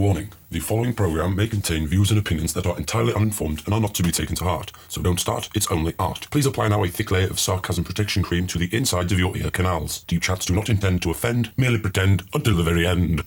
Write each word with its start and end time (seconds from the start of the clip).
Warning 0.00 0.32
the 0.50 0.60
following 0.60 0.94
program 0.94 1.36
may 1.36 1.46
contain 1.46 1.86
views 1.86 2.10
and 2.10 2.18
opinions 2.18 2.54
that 2.54 2.64
are 2.64 2.78
entirely 2.78 3.12
uninformed 3.12 3.62
and 3.66 3.74
are 3.74 3.82
not 3.82 3.94
to 3.96 4.02
be 4.02 4.10
taken 4.10 4.34
to 4.36 4.44
heart, 4.44 4.72
so 4.88 5.02
don't 5.02 5.20
start, 5.20 5.50
it's 5.54 5.70
only 5.70 5.92
art. 5.98 6.26
Please 6.30 6.46
apply 6.46 6.68
now 6.68 6.82
a 6.82 6.88
thick 6.88 7.10
layer 7.10 7.26
of 7.26 7.38
sarcasm 7.38 7.84
protection 7.84 8.22
cream 8.22 8.46
to 8.46 8.56
the 8.56 8.74
insides 8.74 9.12
of 9.12 9.18
your 9.18 9.36
ear 9.36 9.50
canals. 9.50 10.04
Deep 10.04 10.22
chats 10.22 10.46
do 10.46 10.54
not 10.54 10.70
intend 10.70 11.02
to 11.02 11.10
offend, 11.10 11.52
merely 11.58 11.78
pretend 11.78 12.22
until 12.32 12.56
the 12.56 12.62
very 12.62 12.86
end. 12.86 13.22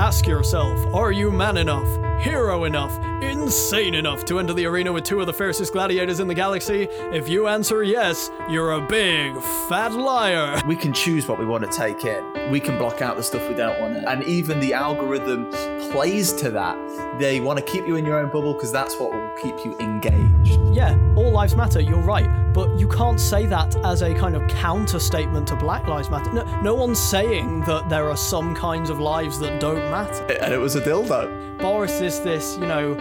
Ask 0.00 0.26
yourself 0.26 0.84
are 0.92 1.12
you 1.12 1.30
man 1.30 1.58
enough, 1.58 2.11
hero 2.22 2.64
enough, 2.64 2.96
insane 3.20 3.94
enough 3.94 4.24
to 4.24 4.38
enter 4.38 4.54
the 4.54 4.64
arena 4.64 4.92
with 4.92 5.02
two 5.02 5.20
of 5.20 5.26
the 5.26 5.32
fiercest 5.32 5.72
gladiators 5.72 6.20
in 6.20 6.28
the 6.28 6.34
galaxy? 6.34 6.86
If 7.12 7.28
you 7.28 7.48
answer 7.48 7.82
yes, 7.82 8.30
you're 8.48 8.72
a 8.72 8.80
big 8.80 9.36
fat 9.68 9.92
liar. 9.92 10.62
We 10.64 10.76
can 10.76 10.92
choose 10.92 11.26
what 11.26 11.40
we 11.40 11.44
want 11.44 11.64
to 11.64 11.76
take 11.76 12.04
in. 12.04 12.50
We 12.50 12.60
can 12.60 12.78
block 12.78 13.02
out 13.02 13.16
the 13.16 13.24
stuff 13.24 13.48
we 13.48 13.56
don't 13.56 13.80
want. 13.80 13.96
And 14.06 14.22
even 14.22 14.60
the 14.60 14.72
algorithm 14.72 15.50
plays 15.90 16.32
to 16.34 16.50
that. 16.50 16.78
They 17.18 17.40
want 17.40 17.58
to 17.58 17.64
keep 17.64 17.88
you 17.88 17.96
in 17.96 18.06
your 18.06 18.18
own 18.20 18.30
bubble 18.30 18.54
because 18.54 18.70
that's 18.70 18.98
what 19.00 19.12
will 19.12 19.30
keep 19.42 19.64
you 19.64 19.76
engaged. 19.78 20.60
Yeah, 20.72 20.96
all 21.16 21.32
lives 21.32 21.56
matter, 21.56 21.80
you're 21.80 21.98
right. 21.98 22.52
But 22.52 22.78
you 22.78 22.86
can't 22.86 23.18
say 23.18 23.46
that 23.46 23.74
as 23.84 24.02
a 24.02 24.14
kind 24.14 24.36
of 24.36 24.46
counter 24.48 25.00
statement 25.00 25.48
to 25.48 25.56
Black 25.56 25.88
Lives 25.88 26.08
Matter. 26.08 26.32
No, 26.32 26.60
no 26.60 26.74
one's 26.74 27.00
saying 27.00 27.62
that 27.62 27.88
there 27.88 28.08
are 28.08 28.16
some 28.16 28.54
kinds 28.54 28.90
of 28.90 29.00
lives 29.00 29.38
that 29.40 29.60
don't 29.60 29.90
matter. 29.90 30.24
And 30.40 30.52
it 30.52 30.58
was 30.58 30.76
a 30.76 30.80
dildo. 30.80 31.51
Boris 31.62 32.00
is 32.00 32.20
this, 32.22 32.56
you 32.56 32.66
know, 32.66 32.94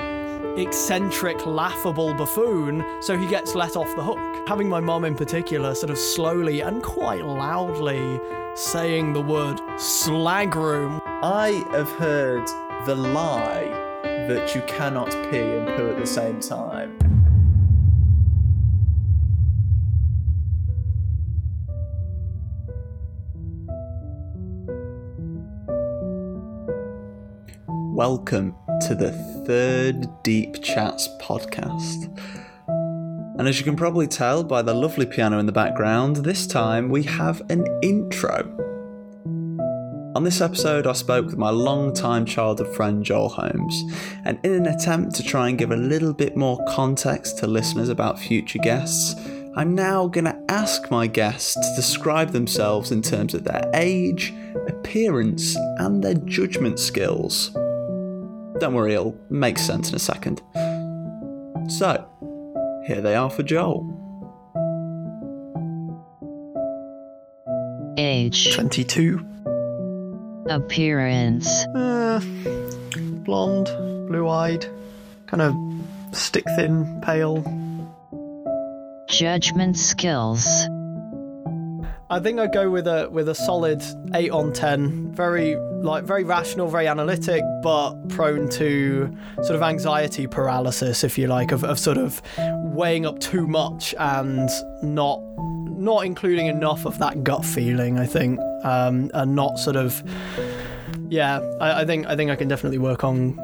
eccentric, 0.56 1.48
laughable 1.48 2.14
buffoon, 2.14 2.86
so 3.02 3.18
he 3.18 3.26
gets 3.26 3.56
let 3.56 3.76
off 3.76 3.88
the 3.96 4.04
hook. 4.04 4.20
Having 4.48 4.70
my 4.70 4.80
mom 4.80 5.04
in 5.04 5.16
particular 5.16 5.74
sort 5.74 5.90
of 5.90 5.98
slowly 5.98 6.62
and 6.62 6.84
quite 6.84 7.26
loudly 7.26 8.20
saying 8.54 9.14
the 9.14 9.22
word 9.22 9.60
slag 9.80 10.56
room. 10.56 11.02
I 11.24 11.66
have 11.72 11.90
heard 11.94 12.46
the 12.86 12.94
lie 12.94 13.64
that 14.04 14.54
you 14.54 14.62
cannot 14.68 15.10
pee 15.32 15.40
and 15.40 15.68
poo 15.76 15.90
at 15.90 16.00
the 16.00 16.06
same 16.06 16.40
time. 16.40 17.11
Welcome 27.94 28.56
to 28.88 28.96
the 28.96 29.12
third 29.46 30.08
Deep 30.24 30.64
Chats 30.64 31.10
podcast. 31.20 32.08
And 33.38 33.48
as 33.50 33.60
you 33.60 33.66
can 33.66 33.76
probably 33.76 34.08
tell 34.08 34.46
by 34.46 34.62
the 34.62 34.74
lovely 34.74 35.06
piano 35.06 35.40
in 35.40 35.46
the 35.46 35.52
background, 35.52 36.16
this 36.16 36.48
time 36.48 36.88
we 36.88 37.04
have 37.04 37.42
an 37.52 37.66
intro. 37.84 38.44
On 40.16 40.24
this 40.24 40.40
episode, 40.40 40.88
I 40.88 40.94
spoke 40.94 41.26
with 41.26 41.38
my 41.38 41.50
long-time 41.50 42.26
childhood 42.26 42.74
friend 42.76 43.04
Joel 43.04 43.28
Holmes, 43.28 43.84
and 44.24 44.40
in 44.46 44.54
an 44.54 44.68
attempt 44.68 45.16
to 45.16 45.24
try 45.24 45.50
and 45.50 45.58
give 45.58 45.72
a 45.72 45.76
little 45.76 46.14
bit 46.14 46.38
more 46.38 46.64
context 46.70 47.40
to 47.40 47.48
listeners 47.48 47.90
about 47.90 48.18
future 48.18 48.60
guests, 48.60 49.16
I'm 49.58 49.76
now 49.76 50.08
going 50.08 50.26
to 50.26 50.40
ask 50.48 50.90
my 50.90 51.08
guests 51.08 51.56
to 51.56 51.76
describe 51.76 52.30
themselves 52.30 52.92
in 52.92 53.02
terms 53.02 53.34
of 53.34 53.44
their 53.44 53.70
age, 53.74 54.34
appearance, 54.70 55.58
and 55.78 56.02
their 56.02 56.14
judgment 56.14 56.80
skills. 56.80 57.54
Don't 58.62 58.76
worry, 58.76 58.94
it'll 58.94 59.20
make 59.32 59.58
sense 59.58 59.90
in 59.90 59.96
a 59.96 60.00
second. 60.00 60.40
So, 61.68 62.08
here 62.86 63.02
they 63.02 63.16
are 63.16 63.28
for 63.28 63.42
Joel. 63.42 63.88
Age. 67.98 68.54
22. 68.54 69.26
Appearance. 70.48 71.48
Uh, 71.74 72.22
blonde, 73.26 73.66
blue 74.08 74.30
eyed, 74.30 74.68
kind 75.26 75.42
of 75.42 76.16
stick 76.16 76.46
thin, 76.56 77.02
pale. 77.02 77.42
Judgment 79.10 79.76
skills. 79.76 80.68
I 82.12 82.20
think 82.20 82.42
I'd 82.42 82.52
go 82.52 82.70
with 82.70 82.88
a 82.88 83.08
with 83.10 83.30
a 83.30 83.36
solid 83.36 83.82
eight 84.14 84.32
on 84.32 84.52
ten. 84.52 85.14
Very 85.14 85.56
like 85.56 86.04
very 86.04 86.26
rational, 86.26 86.68
very 86.68 86.86
analytic, 86.88 87.42
but 87.64 87.94
prone 88.10 88.50
to 88.50 89.16
sort 89.38 89.56
of 89.56 89.62
anxiety 89.62 90.28
paralysis, 90.28 91.06
if 91.06 91.18
you 91.18 91.28
like, 91.28 91.54
of, 91.54 91.64
of 91.64 91.80
sort 91.80 91.98
of 91.98 92.22
weighing 92.76 93.06
up 93.06 93.20
too 93.22 93.48
much 93.48 93.96
and 93.98 94.50
not 94.84 95.22
not 95.38 96.06
including 96.06 96.48
enough 96.48 96.86
of 96.86 97.00
that 97.00 97.24
gut 97.24 97.46
feeling. 97.46 97.98
I 97.98 98.08
think, 98.08 98.42
um, 98.66 99.10
and 99.14 99.34
not 99.34 99.58
sort 99.58 99.78
of 99.78 100.04
yeah. 101.08 101.40
I, 101.62 101.84
I 101.84 101.86
think 101.86 102.08
I 102.08 102.18
think 102.18 102.30
I 102.30 102.36
can 102.36 102.50
definitely 102.50 102.80
work 102.80 103.06
on 103.06 103.40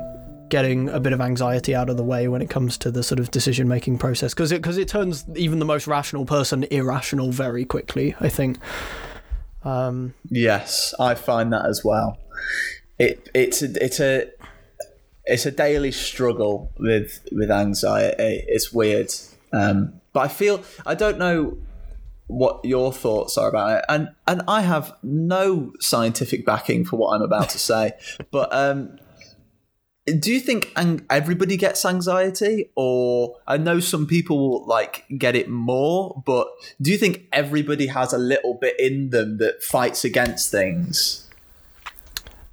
getting 0.50 0.90
a 0.90 1.00
bit 1.00 1.14
of 1.14 1.22
anxiety 1.22 1.76
out 1.76 1.90
of 1.90 1.98
the 1.98 2.04
way 2.04 2.28
when 2.28 2.42
it 2.42 2.50
comes 2.50 2.78
to 2.80 2.92
the 2.92 3.04
sort 3.04 3.20
of 3.20 3.32
decision 3.32 3.68
making 3.68 3.98
process 3.98 4.34
because 4.34 4.52
it 4.52 4.62
because 4.62 4.78
it 4.78 4.88
turns 4.88 5.26
even 5.36 5.60
the 5.60 5.66
most 5.66 5.88
rational 5.88 6.26
person 6.26 6.64
irrational 6.66 7.32
very 7.32 7.66
quickly. 7.66 8.16
I 8.20 8.30
think. 8.30 8.58
Um, 9.64 10.14
Yes, 10.30 10.94
I 11.00 11.16
find 11.16 11.52
that 11.52 11.66
as 11.66 11.84
well. 11.84 12.18
It 12.98 13.30
it's 13.34 13.62
a, 13.62 13.84
it's 13.84 14.00
a 14.00 14.32
it's 15.26 15.46
a 15.46 15.52
daily 15.52 15.92
struggle 15.92 16.72
with 16.78 17.28
with 17.32 17.52
anxiety. 17.52 18.44
It's 18.48 18.72
weird, 18.72 19.12
um, 19.52 20.02
but 20.14 20.22
I 20.22 20.28
feel 20.30 20.64
I 20.86 20.96
don't 20.96 21.18
know 21.18 21.58
what 22.28 22.64
your 22.64 22.92
thoughts 22.92 23.38
are 23.38 23.50
about 23.50 23.80
it, 23.80 23.86
and 23.90 24.10
and 24.26 24.42
I 24.48 24.62
have 24.62 24.96
no 25.04 25.74
scientific 25.80 26.46
backing 26.46 26.86
for 26.86 26.98
what 26.98 27.14
I'm 27.16 27.22
about 27.22 27.50
to 27.50 27.60
say, 27.60 27.92
but 28.32 28.54
um, 28.54 28.98
do 30.20 30.32
you 30.32 30.40
think 30.40 30.72
everybody 31.10 31.58
gets 31.58 31.84
anxiety 31.84 32.70
or 32.76 33.38
i 33.46 33.58
know 33.58 33.80
some 33.80 34.08
people 34.08 34.66
like 34.66 35.04
get 35.18 35.36
it 35.36 35.50
more 35.50 36.24
but 36.26 36.48
do 36.82 36.92
you 36.92 36.98
think 36.98 37.28
everybody 37.34 37.88
has 37.88 38.14
a 38.14 38.18
little 38.18 38.54
bit 38.54 38.80
in 38.80 39.10
them 39.10 39.38
that 39.38 39.62
fights 39.62 40.06
against 40.06 40.50
things 40.52 41.28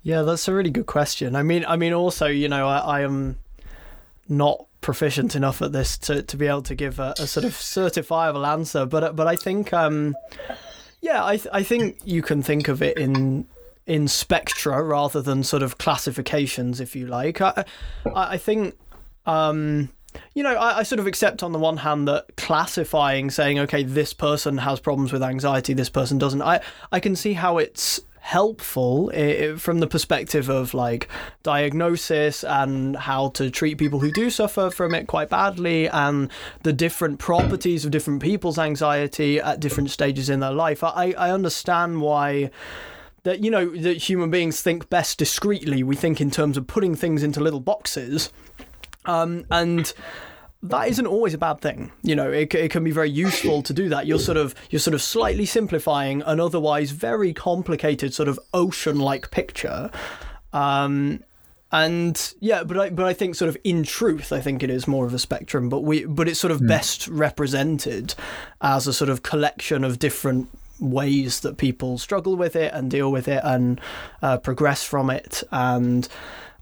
Yeah, 0.03 0.21
that's 0.21 0.49
a 0.49 0.53
really 0.53 0.71
good 0.71 0.85
question. 0.85 1.35
I 1.35 1.43
mean, 1.43 1.65
I 1.67 1.77
mean, 1.77 1.95
also, 1.95 2.27
you 2.27 2.47
know, 2.47 2.69
I, 2.69 2.79
I 2.79 3.01
am 3.01 3.39
not 4.29 4.67
proficient 4.83 5.35
enough 5.35 5.63
at 5.63 5.73
this 5.73 5.97
to, 5.97 6.23
to 6.23 6.37
be 6.37 6.47
able 6.47 6.61
to 6.61 6.75
give 6.75 6.99
a, 6.99 7.15
a 7.19 7.27
sort 7.27 7.47
of 7.47 7.53
certifiable 7.53 8.47
answer, 8.47 8.85
but 8.85 9.17
but 9.17 9.27
I 9.27 9.35
think, 9.37 9.73
um, 9.73 10.15
yeah, 11.01 11.25
I 11.25 11.39
th- 11.39 11.49
I 11.55 11.63
think 11.63 12.01
you 12.05 12.21
can 12.21 12.43
think 12.43 12.69
of 12.69 12.83
it 12.83 12.99
in 12.99 13.47
in 13.87 14.09
spectra 14.09 14.83
rather 14.83 15.21
than 15.21 15.43
sort 15.43 15.63
of 15.63 15.79
classifications, 15.79 16.81
if 16.81 16.97
you 16.97 17.07
like. 17.07 17.41
I 17.41 17.65
I, 18.15 18.39
think. 18.39 18.77
Um, 19.27 19.91
you 20.35 20.43
know, 20.43 20.55
I, 20.55 20.79
I 20.79 20.83
sort 20.85 21.01
of 21.01 21.07
accept 21.07 21.43
on 21.43 21.53
the 21.53 21.59
one 21.59 21.79
hand 21.79 22.07
that 22.07 22.37
classifying, 22.37 23.31
saying, 23.31 23.59
okay, 23.61 23.83
this 23.83 24.13
person 24.13 24.59
has 24.59 24.79
problems 24.79 25.13
with 25.13 25.23
anxiety, 25.23 25.75
this 25.75 25.91
person 25.91 26.19
doesn't. 26.19 26.41
I, 26.41 26.61
I 26.93 27.01
can 27.01 27.17
see 27.17 27.33
how 27.33 27.59
it's 27.59 28.01
helpful 28.25 29.11
from 29.59 29.81
the 29.81 29.87
perspective 29.87 30.49
of 30.49 30.73
like 30.73 31.09
diagnosis 31.43 32.43
and 32.43 32.97
how 32.97 33.29
to 33.29 33.51
treat 33.51 33.77
people 33.77 34.01
who 34.01 34.11
do 34.13 34.31
suffer 34.31 34.71
from 34.71 34.95
it 34.95 35.07
quite 35.07 35.29
badly 35.29 35.91
and 35.91 36.31
the 36.63 36.73
different 36.73 37.19
properties 37.19 37.85
of 37.85 37.91
different 37.91 38.23
people's 38.23 38.59
anxiety 38.59 39.39
at 39.39 39.61
different 39.61 39.91
stages 39.91 40.31
in 40.31 40.41
their 40.41 40.53
life. 40.53 40.83
I, 40.83 41.13
I 41.19 41.33
understand 41.33 42.01
why 42.01 42.51
that 43.25 43.43
you 43.43 43.51
know 43.51 43.69
that 43.69 43.97
human 43.97 44.31
beings 44.31 44.61
think 44.61 44.89
best 44.89 45.19
discretely. 45.19 45.83
We 45.83 45.97
think 45.97 46.21
in 46.21 46.31
terms 46.31 46.57
of 46.57 46.67
putting 46.67 46.95
things 46.95 47.23
into 47.23 47.41
little 47.41 47.61
boxes, 47.61 48.33
um, 49.05 49.45
and 49.51 49.93
that 50.63 50.89
isn't 50.89 51.07
always 51.07 51.35
a 51.35 51.39
bad 51.39 51.61
thing. 51.61 51.93
You 52.03 52.17
know, 52.17 52.31
it, 52.31 52.55
it 52.55 52.71
can 52.71 52.85
be 52.85 52.91
very 52.91 53.11
useful 53.11 53.63
to 53.63 53.73
do 53.73 53.89
that. 53.91 54.07
You're 54.07 54.19
sort 54.19 54.39
of 54.39 54.55
you're 54.71 54.81
sort 54.81 54.95
of 54.95 55.03
slightly 55.03 55.47
simplifying 55.47 56.23
an 56.23 56.41
otherwise 56.41 56.91
very 56.91 57.33
complicated 57.33 58.15
sort 58.15 58.29
of 58.29 58.39
ocean-like 58.55 59.31
picture. 59.31 59.91
Um, 60.53 61.23
and 61.73 62.35
yeah, 62.41 62.63
but 62.63 62.79
I 62.79 62.91
but 62.91 63.05
I 63.05 63.13
think 63.13 63.35
sort 63.35 63.49
of 63.49 63.57
in 63.65 63.83
truth, 63.83 64.33
I 64.33 64.41
think 64.41 64.63
it 64.63 64.71
is 64.71 64.87
more 64.87 65.07
of 65.07 65.13
a 65.13 65.19
spectrum. 65.19 65.69
But 65.69 65.81
we 65.81 66.05
but 66.05 66.29
it's 66.29 66.41
sort 66.41 66.51
of 66.51 66.67
best 66.67 67.09
represented 67.09 68.15
as 68.61 68.87
a 68.87 68.93
sort 68.93 69.11
of 69.11 69.23
collection 69.23 69.83
of 69.83 69.99
different 69.99 70.49
ways 70.85 71.41
that 71.41 71.57
people 71.57 71.99
struggle 71.99 72.37
with 72.37 72.57
it 72.57 72.73
and 72.73 72.91
deal 72.91 73.11
with 73.11 73.29
it 73.29 73.41
and 73.45 73.81
uh, 74.23 74.39
progress 74.39 74.85
from 74.85 75.11
it. 75.11 75.43
And 75.51 76.09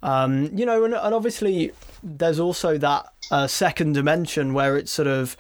um, 0.02 0.50
you 0.56 0.66
know 0.66 0.84
and, 0.84 0.94
and 0.94 1.14
obviously 1.14 1.72
there's 2.02 2.40
also 2.40 2.76
that 2.78 3.12
uh, 3.30 3.46
second 3.46 3.92
dimension 3.92 4.52
where 4.52 4.76
it's 4.76 4.90
sort 4.90 5.08
of 5.08 5.36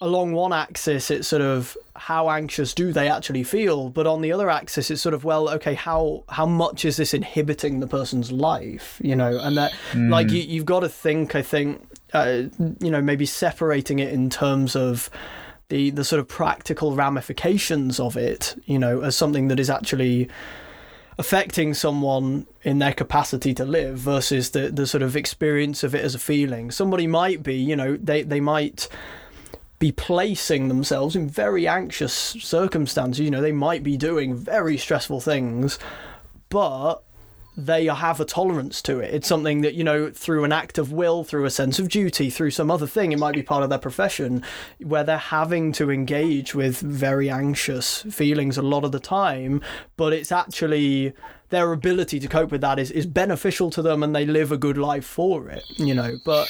along 0.00 0.32
one 0.32 0.52
axis 0.52 1.10
it's 1.10 1.28
sort 1.28 1.42
of 1.42 1.76
how 1.96 2.28
anxious 2.28 2.74
do 2.74 2.92
they 2.92 3.08
actually 3.08 3.44
feel? 3.44 3.88
But 3.88 4.08
on 4.08 4.20
the 4.20 4.32
other 4.32 4.50
axis 4.50 4.90
it's 4.90 5.00
sort 5.00 5.14
of 5.14 5.24
well 5.24 5.48
okay 5.50 5.74
how 5.74 6.24
how 6.28 6.46
much 6.46 6.84
is 6.84 6.96
this 6.96 7.14
inhibiting 7.14 7.80
the 7.80 7.86
person's 7.86 8.32
life 8.32 9.00
you 9.02 9.14
know? 9.14 9.38
And 9.38 9.56
that 9.56 9.72
like 9.94 10.30
you, 10.30 10.40
you've 10.40 10.66
got 10.66 10.80
to 10.80 10.88
think 10.88 11.34
i 11.34 11.42
think 11.42 11.86
uh, 12.12 12.44
you 12.80 12.90
know 12.90 13.00
maybe 13.00 13.26
separating 13.26 13.98
it 13.98 14.12
in 14.12 14.30
terms 14.30 14.74
of 14.76 15.08
the 15.68 15.90
the 15.90 16.04
sort 16.04 16.20
of 16.20 16.28
practical 16.28 16.94
ramifications 16.94 17.98
of 17.98 18.16
it, 18.16 18.54
you 18.66 18.78
know, 18.78 19.00
as 19.00 19.16
something 19.16 19.48
that 19.48 19.60
is 19.60 19.70
actually 19.70 20.28
affecting 21.16 21.74
someone 21.74 22.46
in 22.62 22.80
their 22.80 22.92
capacity 22.92 23.54
to 23.54 23.64
live 23.64 23.98
versus 23.98 24.50
the 24.50 24.70
the 24.70 24.86
sort 24.86 25.02
of 25.02 25.16
experience 25.16 25.82
of 25.84 25.94
it 25.94 26.04
as 26.04 26.14
a 26.14 26.18
feeling. 26.18 26.70
Somebody 26.70 27.06
might 27.06 27.42
be, 27.42 27.54
you 27.54 27.76
know, 27.76 27.96
they 27.96 28.22
they 28.22 28.40
might 28.40 28.88
be 29.78 29.92
placing 29.92 30.68
themselves 30.68 31.14
in 31.14 31.28
very 31.28 31.68
anxious 31.68 32.12
circumstances. 32.12 33.20
You 33.20 33.30
know, 33.30 33.42
they 33.42 33.52
might 33.52 33.82
be 33.82 33.96
doing 33.96 34.34
very 34.34 34.76
stressful 34.76 35.20
things, 35.20 35.78
but 36.48 37.03
they 37.56 37.86
have 37.86 38.20
a 38.20 38.24
tolerance 38.24 38.82
to 38.82 38.98
it. 38.98 39.14
It's 39.14 39.28
something 39.28 39.60
that, 39.60 39.74
you 39.74 39.84
know, 39.84 40.10
through 40.10 40.44
an 40.44 40.52
act 40.52 40.76
of 40.78 40.92
will, 40.92 41.22
through 41.22 41.44
a 41.44 41.50
sense 41.50 41.78
of 41.78 41.88
duty, 41.88 42.30
through 42.30 42.50
some 42.50 42.70
other 42.70 42.86
thing, 42.86 43.12
it 43.12 43.18
might 43.18 43.34
be 43.34 43.42
part 43.42 43.62
of 43.62 43.70
their 43.70 43.78
profession, 43.78 44.42
where 44.78 45.04
they're 45.04 45.18
having 45.18 45.72
to 45.72 45.90
engage 45.90 46.54
with 46.54 46.80
very 46.80 47.30
anxious 47.30 48.02
feelings 48.02 48.58
a 48.58 48.62
lot 48.62 48.84
of 48.84 48.92
the 48.92 49.00
time, 49.00 49.60
but 49.96 50.12
it's 50.12 50.32
actually 50.32 51.12
their 51.50 51.72
ability 51.72 52.18
to 52.18 52.26
cope 52.26 52.50
with 52.50 52.60
that 52.62 52.78
is, 52.78 52.90
is 52.90 53.06
beneficial 53.06 53.70
to 53.70 53.82
them 53.82 54.02
and 54.02 54.14
they 54.16 54.26
live 54.26 54.50
a 54.50 54.56
good 54.56 54.76
life 54.76 55.04
for 55.04 55.48
it, 55.48 55.62
you 55.76 55.94
know. 55.94 56.16
But 56.24 56.48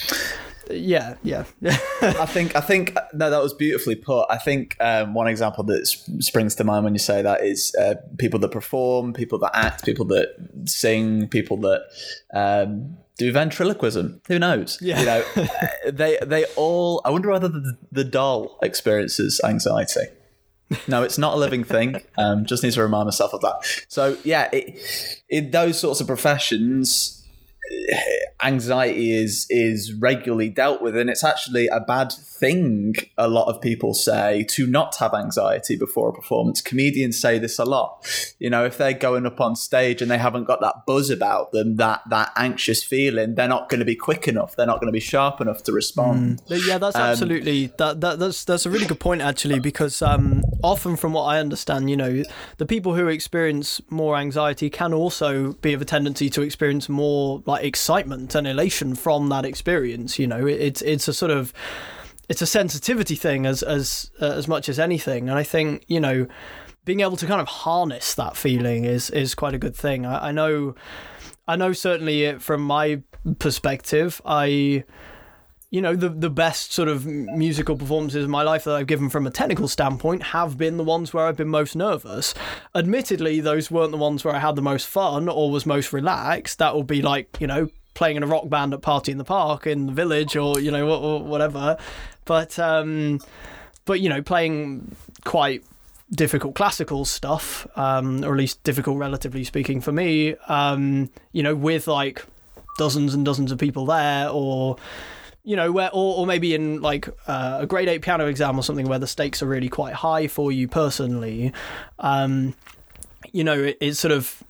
yeah, 0.71 1.17
yeah. 1.23 1.45
I 2.03 2.27
think 2.27 2.57
I 2.57 2.61
think 2.61 2.97
no, 3.13 3.31
that 3.31 3.43
was 3.43 3.53
beautifully 3.53 3.95
put. 3.95 4.27
I 4.31 4.39
think 4.39 4.77
um, 4.81 5.15
one 5.15 5.27
example 5.27 5.65
that 5.65 5.87
springs 5.87 6.55
to 6.57 6.65
mind 6.65 6.85
when 6.85 6.95
you 6.95 6.99
say 6.99 7.23
that 7.23 7.43
is 7.43 7.75
uh, 7.77 7.95
people 8.19 8.41
that 8.41 8.51
perform, 8.51 9.13
people 9.13 9.39
that 9.41 9.51
act, 9.55 9.85
people 9.85 10.05
that 10.07 10.29
sing, 10.65 11.29
people 11.29 11.57
that 11.59 11.85
um, 12.33 12.97
do 13.19 13.33
ventriloquism. 13.33 14.21
Who 14.29 14.39
knows? 14.39 14.79
Yeah. 14.81 15.01
You 15.01 15.07
know, 15.07 15.49
they 15.91 16.19
they 16.23 16.45
all. 16.57 17.01
I 17.05 17.11
wonder 17.11 17.31
whether 17.31 17.49
the, 17.49 17.77
the 17.93 18.05
doll 18.05 18.59
experiences 18.63 19.41
anxiety. 19.45 20.07
No, 20.89 21.03
it's 21.03 21.19
not 21.19 21.35
a 21.35 21.37
living 21.37 21.63
thing. 21.63 22.01
Um, 22.17 22.47
just 22.47 22.63
need 22.63 22.73
to 22.73 22.83
remind 22.83 23.07
myself 23.07 23.35
of 23.35 23.43
that. 23.43 23.85
So 23.89 24.17
yeah, 24.25 24.49
it, 24.53 25.23
in 25.29 25.51
those 25.51 25.79
sorts 25.79 26.01
of 26.01 26.07
professions 26.07 27.14
anxiety 28.43 29.13
is 29.13 29.47
is 29.49 29.93
regularly 29.95 30.51
dealt 30.51 30.83
with 30.83 30.97
and 30.97 31.09
it's 31.09 31.25
actually 31.25 31.67
a 31.69 31.81
bad 31.81 32.13
thing 32.13 32.95
a 33.17 33.27
lot 33.29 33.49
of 33.49 33.61
people 33.61 33.95
say 33.95 34.45
to 34.45 34.67
not 34.67 34.97
have 34.97 35.15
anxiety 35.15 35.77
before 35.77 36.11
a 36.11 36.13
performance. 36.13 36.61
Comedians 36.61 37.19
say 37.19 37.39
this 37.39 37.59
a 37.59 37.65
lot. 37.65 38.07
You 38.39 38.51
know 38.51 38.65
if 38.65 38.77
they're 38.77 38.93
going 38.93 39.25
up 39.25 39.41
on 39.41 39.57
stage 39.57 40.03
and 40.03 40.11
they 40.11 40.19
haven't 40.19 40.45
got 40.45 40.61
that 40.61 40.85
buzz 40.87 41.11
about 41.11 41.53
them 41.53 41.77
that 41.77 42.03
that 42.11 42.33
anxious 42.37 42.83
feeling 42.83 43.35
they're 43.35 43.49
not 43.49 43.69
going 43.69 43.81
to 43.81 43.87
be 43.87 43.97
quick 43.97 44.29
enough 44.29 44.57
they're 44.57 44.67
not 44.67 44.81
going 44.81 44.89
to 44.89 44.93
be 44.93 45.01
sharp 45.01 45.41
enough 45.41 45.63
to 45.65 45.73
respond. 45.73 46.43
Mm. 46.47 46.67
yeah 46.67 46.79
that's 46.79 46.97
um, 46.97 47.03
absolutely 47.03 47.67
that, 47.79 48.01
that 48.01 48.19
that's 48.19 48.45
that's 48.45 48.67
a 48.67 48.71
really 48.71 48.87
good 48.87 49.01
point 49.01 49.23
actually 49.23 49.59
because 49.59 50.03
um, 50.03 50.43
often 50.65 50.97
from 50.97 51.13
what 51.13 51.25
i 51.25 51.39
understand 51.39 51.89
you 51.91 51.97
know 51.97 52.23
the 52.57 52.67
people 52.67 52.95
who 52.95 53.07
experience 53.09 53.81
more 53.91 54.17
anxiety 54.17 54.71
can 54.71 54.93
also 54.93 55.53
be 55.55 55.73
of 55.73 55.83
a 55.83 55.85
tendency 55.85 56.29
to 56.31 56.43
experience 56.43 56.89
more 56.89 57.43
like 57.47 57.65
excitement 57.65 58.35
and 58.35 58.47
elation 58.47 58.95
from 58.95 59.29
that 59.29 59.45
experience 59.45 60.19
you 60.19 60.27
know. 60.27 60.47
It's 60.47 60.83
it's 60.83 61.09
a 61.09 61.15
sort 61.15 61.31
of 61.31 61.53
it's 62.29 62.43
a 62.43 62.47
sensitivity 62.47 63.15
thing 63.15 63.47
as 63.47 63.63
as 63.63 64.11
uh, 64.21 64.33
as 64.33 64.49
much 64.49 64.69
as 64.69 64.79
anything. 64.79 65.29
And 65.29 65.39
i 65.39 65.43
think 65.43 65.85
you 65.89 66.01
know 66.01 66.27
being 66.85 67.01
able 67.01 67.17
to 67.17 67.27
kind 67.27 67.41
of 67.41 67.49
harness 67.49 68.15
that 68.15 68.37
feeling 68.37 68.85
is 68.85 69.11
is 69.11 69.35
quite 69.35 69.55
a 69.55 69.59
good 69.59 69.77
thing. 69.77 70.07
I, 70.07 70.29
I 70.29 70.33
know 70.33 70.75
i 71.47 71.57
know 71.57 71.73
certainly 71.73 72.39
from 72.39 72.63
my 72.63 73.03
perspective 73.39 74.21
i 74.25 74.83
you 75.75 75.81
know 75.81 75.97
the 75.97 76.09
the 76.09 76.31
best 76.31 76.73
sort 76.73 76.89
of 76.89 77.05
musical 77.05 77.77
performances 77.77 78.23
of 78.23 78.31
my 78.31 78.43
life 78.43 78.63
that 78.63 78.77
I've 78.77 78.87
given 78.87 79.11
from 79.11 79.27
a 79.27 79.31
technical 79.31 79.67
standpoint 79.67 80.23
have 80.23 80.57
been 80.57 80.77
the 80.77 80.85
ones 80.85 81.13
where 81.13 81.27
I've 81.27 81.37
been 81.37 81.49
most 81.49 81.75
nervous. 81.75 82.33
Admittedly, 82.77 83.41
those 83.41 83.73
weren't 83.73 83.91
the 83.91 83.99
ones 83.99 84.25
where 84.25 84.37
I 84.37 84.39
had 84.39 84.55
the 84.55 84.63
most 84.63 84.87
fun 84.87 85.29
or 85.29 85.51
was 85.51 85.67
most 85.67 85.93
relaxed. 85.93 86.61
That 86.61 86.77
would 86.77 86.87
be 86.87 87.03
like 87.03 87.37
you 87.41 87.49
know 87.49 87.71
playing 87.95 88.17
in 88.17 88.23
a 88.23 88.27
rock 88.29 88.49
band 88.49 88.73
at 88.73 88.83
Party 88.83 89.11
in 89.11 89.19
the 89.19 89.25
Park 89.25 89.67
in 89.67 89.87
the 89.87 89.93
village 89.93 90.37
or 90.37 90.61
you 90.61 90.71
know 90.71 91.19
whatever. 91.19 91.77
But 92.25 92.57
um, 92.57 93.19
but 93.85 93.99
you 93.99 94.09
know 94.09 94.23
playing 94.23 94.95
quite 95.25 95.65
difficult 96.13 96.55
classical 96.55 97.05
stuff, 97.05 97.67
um, 97.77 98.23
or 98.25 98.35
at 98.35 98.39
least 98.39 98.63
difficult 98.63 98.97
relatively 98.97 99.43
speaking 99.43 99.81
for 99.81 99.91
me. 99.91 100.37
Um, 100.47 101.11
you 101.33 101.43
know 101.43 101.57
with 101.57 101.89
like 101.89 102.25
dozens 102.79 103.13
and 103.13 103.25
dozens 103.25 103.51
of 103.51 103.59
people 103.59 103.87
there 103.87 104.29
or 104.29 104.77
you 105.45 105.57
know, 105.57 105.71
where 105.71 105.91
or, 105.93 106.19
or 106.19 106.27
maybe 106.27 106.55
in 106.55 106.81
like 106.81 107.07
uh, 107.29 107.59
a 107.61 107.67
grade 107.67 107.89
eight 107.89 108.03
piano 108.03 108.27
exam 108.27 108.59
or 108.59 108.63
something 108.63 108.87
where 108.87 108.99
the 108.99 109.07
stakes 109.07 109.43
are 109.43 109.47
really 109.47 109.69
quite 109.69 109.95
high 109.95 110.27
for 110.27 110.51
you 110.51 110.67
personally, 110.67 111.53
um, 111.99 112.55
you 113.31 113.45
know, 113.45 113.63
it, 113.63 113.77
it's 113.81 114.01
sort 114.01 114.13
of 114.13 114.43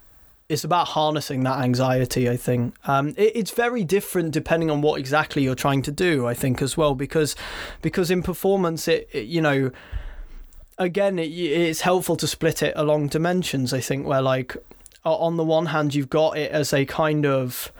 it's 0.48 0.62
about 0.62 0.88
harnessing 0.88 1.42
that 1.42 1.58
anxiety. 1.60 2.30
I 2.30 2.36
think 2.36 2.74
um, 2.86 3.08
it, 3.16 3.32
it's 3.34 3.50
very 3.50 3.82
different 3.82 4.32
depending 4.32 4.70
on 4.70 4.82
what 4.82 5.00
exactly 5.00 5.42
you're 5.42 5.56
trying 5.56 5.82
to 5.82 5.92
do. 5.92 6.26
I 6.26 6.34
think 6.34 6.62
as 6.62 6.76
well 6.76 6.94
because 6.94 7.34
because 7.82 8.10
in 8.10 8.22
performance, 8.22 8.88
it, 8.88 9.08
it 9.12 9.26
you 9.26 9.40
know. 9.40 9.70
Again, 10.76 11.20
it, 11.20 11.30
it's 11.30 11.82
helpful 11.82 12.16
to 12.16 12.26
split 12.26 12.60
it 12.60 12.72
along 12.74 13.06
dimensions. 13.06 13.72
I 13.72 13.78
think 13.78 14.08
where, 14.08 14.20
like, 14.20 14.56
on 15.04 15.36
the 15.36 15.44
one 15.44 15.66
hand, 15.66 15.94
you've 15.94 16.10
got 16.10 16.36
it 16.36 16.50
as 16.50 16.72
a 16.72 16.84
kind 16.84 17.24
of 17.24 17.70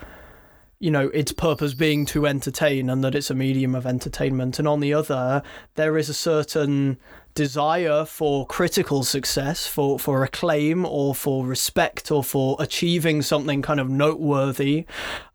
you 0.79 0.91
know 0.91 1.07
its 1.09 1.31
purpose 1.31 1.73
being 1.73 2.05
to 2.05 2.25
entertain 2.25 2.89
and 2.89 3.03
that 3.03 3.15
it's 3.15 3.29
a 3.29 3.35
medium 3.35 3.75
of 3.75 3.85
entertainment. 3.85 4.59
And 4.59 4.67
on 4.67 4.79
the 4.79 4.93
other 4.93 5.41
there 5.75 5.97
is 5.97 6.09
a 6.09 6.13
certain 6.13 6.97
desire 7.33 8.05
for 8.05 8.45
critical 8.47 9.03
success 9.03 9.67
for 9.67 9.99
for 9.99 10.23
acclaim 10.23 10.85
or 10.85 11.13
for 11.13 11.45
respect 11.45 12.09
or 12.11 12.23
for 12.23 12.55
achieving 12.59 13.21
something 13.21 13.61
kind 13.61 13.79
of 13.79 13.89
noteworthy. 13.89 14.85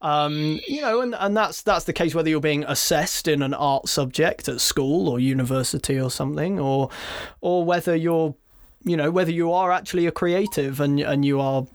Um, 0.02 0.60
you 0.66 0.82
know 0.82 1.00
and, 1.00 1.14
and 1.18 1.36
that's 1.36 1.62
that's 1.62 1.84
the 1.84 1.92
case 1.92 2.14
whether 2.14 2.28
you're 2.28 2.40
being 2.40 2.64
assessed 2.64 3.28
in 3.28 3.42
an 3.42 3.54
art 3.54 3.88
subject 3.88 4.48
at 4.48 4.60
school 4.60 5.08
or 5.08 5.20
university 5.20 5.98
or 5.98 6.10
something 6.10 6.58
or 6.58 6.90
or 7.40 7.64
whether 7.64 7.94
you're 7.94 8.34
you 8.84 8.96
know 8.96 9.10
whether 9.10 9.30
you 9.30 9.52
are 9.52 9.72
actually 9.72 10.06
a 10.06 10.12
creative 10.12 10.80
and 10.80 11.00
and 11.00 11.24
you 11.24 11.40
are 11.40 11.66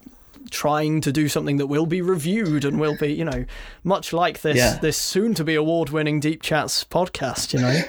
trying 0.50 1.02
to 1.02 1.12
do 1.12 1.28
something 1.28 1.58
that 1.58 1.68
will 1.68 1.86
be 1.86 2.02
reviewed 2.02 2.66
and 2.66 2.80
will 2.80 2.98
be, 2.98 3.14
you 3.14 3.26
know, 3.26 3.46
much 3.84 4.14
like 4.14 4.42
this 4.42 4.58
yeah. 4.58 4.78
this 4.82 4.98
soon 4.98 5.34
to 5.36 5.44
be 5.44 5.56
award 5.56 5.90
winning 5.90 6.20
Deep 6.20 6.42
Chats 6.42 6.84
podcast. 6.84 7.54
You 7.54 7.62
know. 7.62 7.82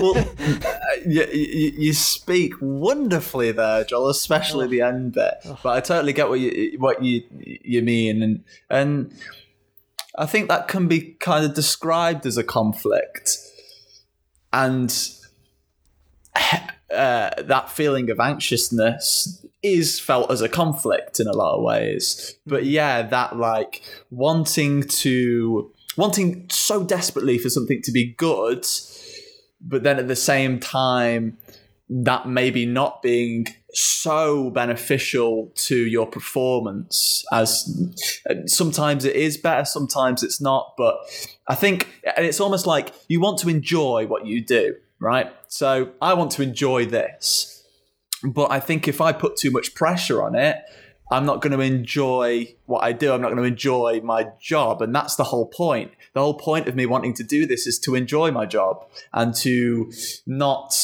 well, 0.02 0.34
you, 1.06 1.26
you, 1.78 1.92
speak 1.92 2.54
wonderfully 2.60 3.52
there, 3.52 3.84
Joel, 3.84 4.08
especially 4.08 4.66
oh. 4.66 4.70
the 4.70 4.80
end 4.80 5.12
bit. 5.12 5.34
Oh. 5.44 5.58
But 5.62 5.76
I 5.76 5.80
totally 5.80 6.12
get 6.12 6.28
what 6.28 6.40
you 6.40 6.76
what 6.78 7.02
you 7.02 7.22
you 7.30 7.82
mean, 7.82 8.22
and 8.22 8.44
and 8.70 9.12
I 10.16 10.26
think 10.26 10.48
that 10.48 10.68
can 10.68 10.88
be 10.88 11.16
kind 11.20 11.44
of 11.44 11.54
described 11.54 12.26
as 12.26 12.36
a 12.36 12.44
conflict, 12.44 13.38
and. 14.52 14.94
Uh, 16.92 17.30
that 17.42 17.68
feeling 17.70 18.08
of 18.08 18.20
anxiousness 18.20 19.43
is 19.64 19.98
felt 19.98 20.30
as 20.30 20.42
a 20.42 20.48
conflict 20.48 21.18
in 21.18 21.26
a 21.26 21.32
lot 21.32 21.56
of 21.56 21.62
ways. 21.62 22.36
But 22.46 22.66
yeah, 22.66 23.02
that 23.02 23.36
like 23.36 23.82
wanting 24.10 24.82
to 24.82 25.72
wanting 25.96 26.46
so 26.50 26.84
desperately 26.84 27.38
for 27.38 27.48
something 27.48 27.80
to 27.82 27.90
be 27.90 28.14
good, 28.14 28.66
but 29.60 29.82
then 29.82 29.98
at 29.98 30.06
the 30.06 30.16
same 30.16 30.60
time 30.60 31.38
that 31.88 32.28
maybe 32.28 32.66
not 32.66 33.02
being 33.02 33.46
so 33.72 34.50
beneficial 34.50 35.52
to 35.54 35.76
your 35.76 36.06
performance 36.06 37.24
as 37.32 37.68
sometimes 38.46 39.04
it 39.04 39.16
is 39.16 39.36
better 39.36 39.64
sometimes 39.64 40.22
it's 40.22 40.40
not 40.40 40.72
but 40.78 40.96
i 41.48 41.54
think 41.54 41.88
and 42.16 42.24
it's 42.24 42.40
almost 42.40 42.66
like 42.66 42.94
you 43.08 43.20
want 43.20 43.36
to 43.36 43.48
enjoy 43.48 44.06
what 44.06 44.24
you 44.24 44.42
do 44.42 44.74
right 45.00 45.30
so 45.48 45.90
i 46.00 46.14
want 46.14 46.30
to 46.30 46.40
enjoy 46.40 46.86
this 46.86 47.53
but 48.24 48.50
I 48.50 48.60
think 48.60 48.88
if 48.88 49.00
I 49.00 49.12
put 49.12 49.36
too 49.36 49.50
much 49.50 49.74
pressure 49.74 50.22
on 50.22 50.34
it, 50.34 50.56
I'm 51.10 51.26
not 51.26 51.42
going 51.42 51.52
to 51.52 51.60
enjoy 51.60 52.54
what 52.66 52.82
I 52.82 52.92
do. 52.92 53.12
I'm 53.12 53.20
not 53.20 53.28
going 53.28 53.42
to 53.42 53.48
enjoy 53.48 54.00
my 54.02 54.28
job. 54.40 54.80
And 54.80 54.94
that's 54.94 55.16
the 55.16 55.24
whole 55.24 55.46
point. 55.46 55.92
The 56.14 56.20
whole 56.20 56.34
point 56.34 56.66
of 56.66 56.74
me 56.74 56.86
wanting 56.86 57.14
to 57.14 57.22
do 57.22 57.46
this 57.46 57.66
is 57.66 57.78
to 57.80 57.94
enjoy 57.94 58.30
my 58.30 58.46
job 58.46 58.86
and 59.12 59.34
to 59.36 59.92
not 60.26 60.74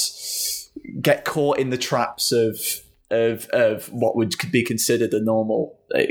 get 1.01 1.25
caught 1.25 1.59
in 1.59 1.71
the 1.71 1.79
traps 1.79 2.33
of 2.33 2.59
of 3.11 3.47
of 3.51 3.87
what 3.93 4.17
would 4.17 4.35
be 4.53 4.65
considered 4.65 5.13
a 5.13 5.21
normal 5.21 5.77
uh, 5.95 6.03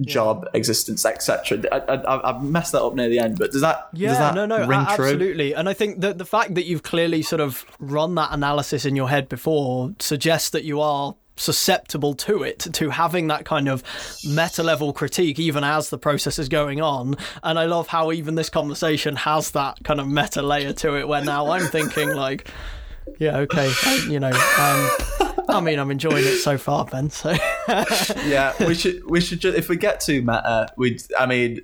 job 0.00 0.44
yeah. 0.44 0.58
existence, 0.58 1.04
etc. 1.04 1.62
I, 1.70 2.32
have 2.32 2.42
messed 2.42 2.72
that 2.72 2.82
up 2.82 2.94
near 2.94 3.08
the 3.08 3.18
end, 3.18 3.38
but 3.38 3.52
does 3.52 3.60
that 3.60 3.88
yeah 3.92 4.08
does 4.08 4.18
that 4.18 4.34
no 4.34 4.46
no 4.46 4.66
ring 4.66 4.80
absolutely? 4.80 5.50
True? 5.50 5.58
And 5.58 5.68
I 5.68 5.74
think 5.74 6.00
that 6.00 6.18
the 6.18 6.24
fact 6.24 6.54
that 6.54 6.64
you've 6.64 6.82
clearly 6.82 7.22
sort 7.22 7.40
of 7.40 7.64
run 7.78 8.14
that 8.14 8.32
analysis 8.32 8.84
in 8.84 8.96
your 8.96 9.08
head 9.08 9.28
before 9.28 9.94
suggests 9.98 10.50
that 10.50 10.64
you 10.64 10.80
are 10.80 11.14
susceptible 11.38 12.14
to 12.14 12.42
it, 12.42 12.60
to 12.60 12.90
having 12.90 13.26
that 13.26 13.44
kind 13.44 13.68
of 13.68 13.82
meta 14.24 14.62
level 14.62 14.92
critique, 14.94 15.38
even 15.38 15.64
as 15.64 15.90
the 15.90 15.98
process 15.98 16.38
is 16.38 16.48
going 16.48 16.80
on. 16.80 17.14
And 17.42 17.58
I 17.58 17.66
love 17.66 17.88
how 17.88 18.10
even 18.12 18.34
this 18.34 18.48
conversation 18.48 19.16
has 19.16 19.50
that 19.50 19.84
kind 19.84 20.00
of 20.00 20.08
meta 20.08 20.42
layer 20.42 20.72
to 20.74 20.96
it, 20.96 21.06
where 21.06 21.22
now 21.22 21.50
I'm 21.50 21.68
thinking 21.68 22.14
like 22.14 22.50
yeah, 23.18 23.38
okay. 23.38 23.72
I, 23.84 24.06
you 24.08 24.20
know, 24.20 24.30
um, 24.30 25.36
I 25.48 25.60
mean, 25.60 25.78
I'm 25.78 25.90
enjoying 25.90 26.24
it 26.24 26.38
so 26.38 26.58
far, 26.58 26.84
Ben. 26.84 27.10
So 27.10 27.30
yeah, 28.26 28.52
we 28.64 28.74
should 28.74 29.08
we 29.08 29.20
should 29.20 29.40
just 29.40 29.56
if 29.56 29.68
we 29.68 29.76
get 29.76 30.00
to 30.00 30.20
meta, 30.20 30.72
we 30.76 30.98
I 31.18 31.26
mean, 31.26 31.60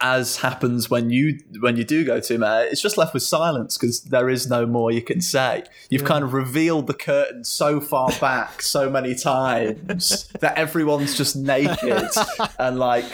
as 0.00 0.36
happens 0.36 0.88
when 0.88 1.10
you 1.10 1.38
when 1.60 1.76
you 1.76 1.84
do 1.84 2.04
go 2.04 2.20
to 2.20 2.38
meta, 2.38 2.68
it's 2.70 2.80
just 2.80 2.96
left 2.96 3.14
with 3.14 3.22
silence 3.22 3.76
because 3.76 4.02
there 4.02 4.30
is 4.30 4.48
no 4.48 4.66
more 4.66 4.90
you 4.90 5.02
can 5.02 5.20
say. 5.20 5.64
You've 5.90 6.04
kind 6.04 6.24
of 6.24 6.32
revealed 6.32 6.86
the 6.86 6.94
curtain 6.94 7.44
so 7.44 7.80
far 7.80 8.10
back 8.20 8.62
so 8.62 8.88
many 8.88 9.14
times 9.14 10.28
that 10.40 10.56
everyone's 10.56 11.16
just 11.16 11.36
naked 11.36 12.08
and 12.58 12.78
like 12.78 13.04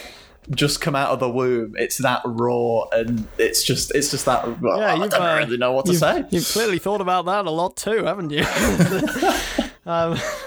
just 0.51 0.81
come 0.81 0.95
out 0.95 1.11
of 1.11 1.21
the 1.21 1.29
womb. 1.29 1.75
It's 1.79 1.99
that 1.99 2.23
raw 2.25 2.85
and 2.93 3.27
it's 3.39 3.63
just 3.63 3.95
it's 3.95 4.11
just 4.11 4.25
that. 4.27 4.61
Well, 4.61 4.79
yeah, 4.79 4.95
I 4.95 5.09
don't 5.09 5.15
uh, 5.15 5.37
really 5.39 5.57
know 5.57 5.73
what 5.73 5.87
to 5.87 5.95
say. 5.95 6.25
You've 6.31 6.47
clearly 6.47 6.79
thought 6.79 7.01
about 7.01 7.25
that 7.27 7.47
a 7.47 7.51
lot 7.51 7.77
too, 7.77 8.05
haven't 8.05 8.31
you? 8.31 8.41
um, 9.87 10.19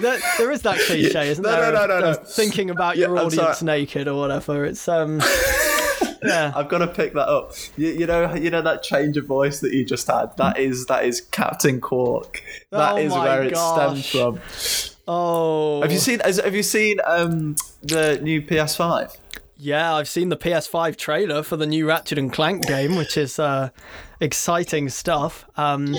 there, 0.00 0.18
there 0.38 0.50
is 0.50 0.62
that 0.62 0.78
cliche, 0.86 1.28
isn't 1.30 1.42
No, 1.42 1.50
there? 1.50 1.72
no, 1.72 1.86
no, 1.86 2.00
no, 2.00 2.12
no. 2.12 2.14
Thinking 2.14 2.70
about 2.70 2.96
your 2.96 3.16
I'm 3.18 3.26
audience 3.26 3.62
naked 3.62 4.08
or 4.08 4.18
whatever. 4.18 4.64
It's 4.64 4.86
um, 4.88 5.20
yeah. 6.22 6.52
I've 6.54 6.68
got 6.68 6.78
to 6.78 6.86
pick 6.88 7.12
that 7.14 7.28
up. 7.28 7.52
You, 7.76 7.88
you 7.88 8.06
know, 8.06 8.34
you 8.34 8.50
know 8.50 8.62
that 8.62 8.82
change 8.82 9.16
of 9.16 9.26
voice 9.26 9.60
that 9.60 9.72
you 9.72 9.84
just 9.84 10.06
had. 10.06 10.36
That 10.36 10.58
is 10.58 10.86
that 10.86 11.04
is 11.04 11.20
Captain 11.20 11.80
Qwark. 11.80 12.40
That 12.70 12.92
Oh 12.92 12.96
is 12.96 13.12
where 13.12 13.42
it 13.44 13.56
stems 13.56 14.08
from. 14.08 14.40
Oh, 15.10 15.80
Have 15.80 15.90
you 15.90 15.98
seen? 15.98 16.20
Have 16.20 16.54
you 16.54 16.62
seen 16.62 16.98
um, 17.06 17.56
the 17.82 18.20
new 18.22 18.42
PS5? 18.42 19.16
Yeah, 19.60 19.94
I've 19.96 20.08
seen 20.08 20.28
the 20.28 20.36
PS5 20.36 20.96
trailer 20.96 21.42
for 21.42 21.56
the 21.56 21.66
new 21.66 21.88
Ratchet 21.88 22.16
and 22.16 22.32
Clank 22.32 22.64
game, 22.66 22.94
which 22.94 23.16
is 23.16 23.40
uh, 23.40 23.70
exciting 24.20 24.88
stuff. 24.88 25.44
Um, 25.56 25.96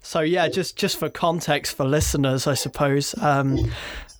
so 0.00 0.20
yeah, 0.20 0.46
just 0.48 0.76
just 0.76 0.96
for 0.96 1.10
context 1.10 1.76
for 1.76 1.84
listeners, 1.84 2.46
I 2.46 2.54
suppose, 2.54 3.16
um, 3.20 3.72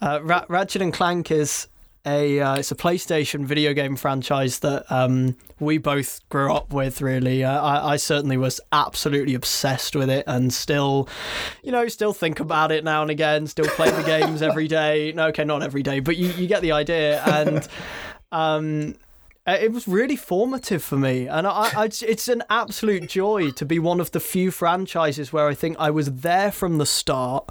uh, 0.03 0.19
Ra- 0.25 0.45
Ratchet 0.49 0.83
and 0.83 0.93
Clank 0.93 1.31
is 1.31 1.69
a 2.07 2.41
uh, 2.41 2.57
it's 2.57 2.73
a 2.73 2.75
PlayStation 2.75 3.45
video 3.45 3.75
game 3.75 3.95
franchise 3.95 4.59
that 4.61 4.91
um, 4.91 5.37
we 5.61 5.79
both 5.79 6.27
grew 6.29 6.53
up 6.53 6.73
with. 6.73 7.01
Really, 7.01 7.45
uh, 7.45 7.63
I, 7.63 7.93
I 7.93 7.97
certainly 7.97 8.39
was 8.39 8.61
absolutely 8.73 9.35
obsessed 9.35 9.95
with 9.95 10.11
it, 10.11 10.25
and 10.27 10.53
still, 10.53 11.09
you 11.63 11.71
know, 11.71 11.87
still 11.89 12.13
think 12.13 12.41
about 12.41 12.73
it 12.73 12.83
now 12.83 13.03
and 13.03 13.11
again. 13.11 13.47
Still 13.47 13.67
play 13.67 13.91
the 13.91 14.03
games 14.03 14.43
every 14.43 14.67
day. 14.67 15.13
No, 15.21 15.27
okay, 15.29 15.45
not 15.45 15.63
every 15.63 15.83
day, 15.83 16.01
but 16.01 16.17
you, 16.17 16.29
you 16.33 16.47
get 16.47 16.63
the 16.63 16.73
idea. 16.73 17.23
And 17.25 17.67
um, 18.33 18.95
uh, 19.47 19.57
it 19.61 19.73
was 19.73 19.89
really 19.89 20.17
formative 20.17 20.83
for 20.83 20.97
me, 20.97 21.27
and 21.27 21.47
I, 21.47 21.71
I, 21.75 21.85
it's 21.87 22.29
an 22.29 22.43
absolute 22.51 23.09
joy 23.09 23.51
to 23.53 23.65
be 23.65 23.79
one 23.79 23.99
of 23.99 24.11
the 24.11 24.21
few 24.21 24.51
franchises 24.51 25.33
where 25.33 25.49
I 25.49 25.55
think 25.55 25.77
I 25.79 25.91
was 25.91 26.13
there 26.13 26.53
from 26.53 26.79
the 26.79 26.87
start, 26.87 27.51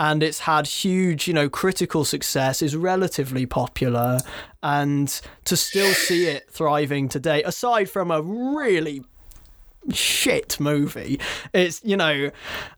and 0.00 0.22
it's 0.22 0.40
had 0.40 0.66
huge, 0.66 1.28
you 1.28 1.34
know, 1.34 1.48
critical 1.48 2.04
success, 2.04 2.60
is 2.60 2.76
relatively 2.76 3.46
popular, 3.46 4.18
and 4.62 5.08
to 5.44 5.56
still 5.56 5.94
see 5.94 6.26
it 6.26 6.50
thriving 6.50 7.08
today, 7.08 7.42
aside 7.44 7.88
from 7.88 8.10
a 8.10 8.20
really 8.20 9.04
shit 9.92 10.58
movie. 10.60 11.20
It's 11.52 11.80
you 11.84 11.96
know, 11.96 12.30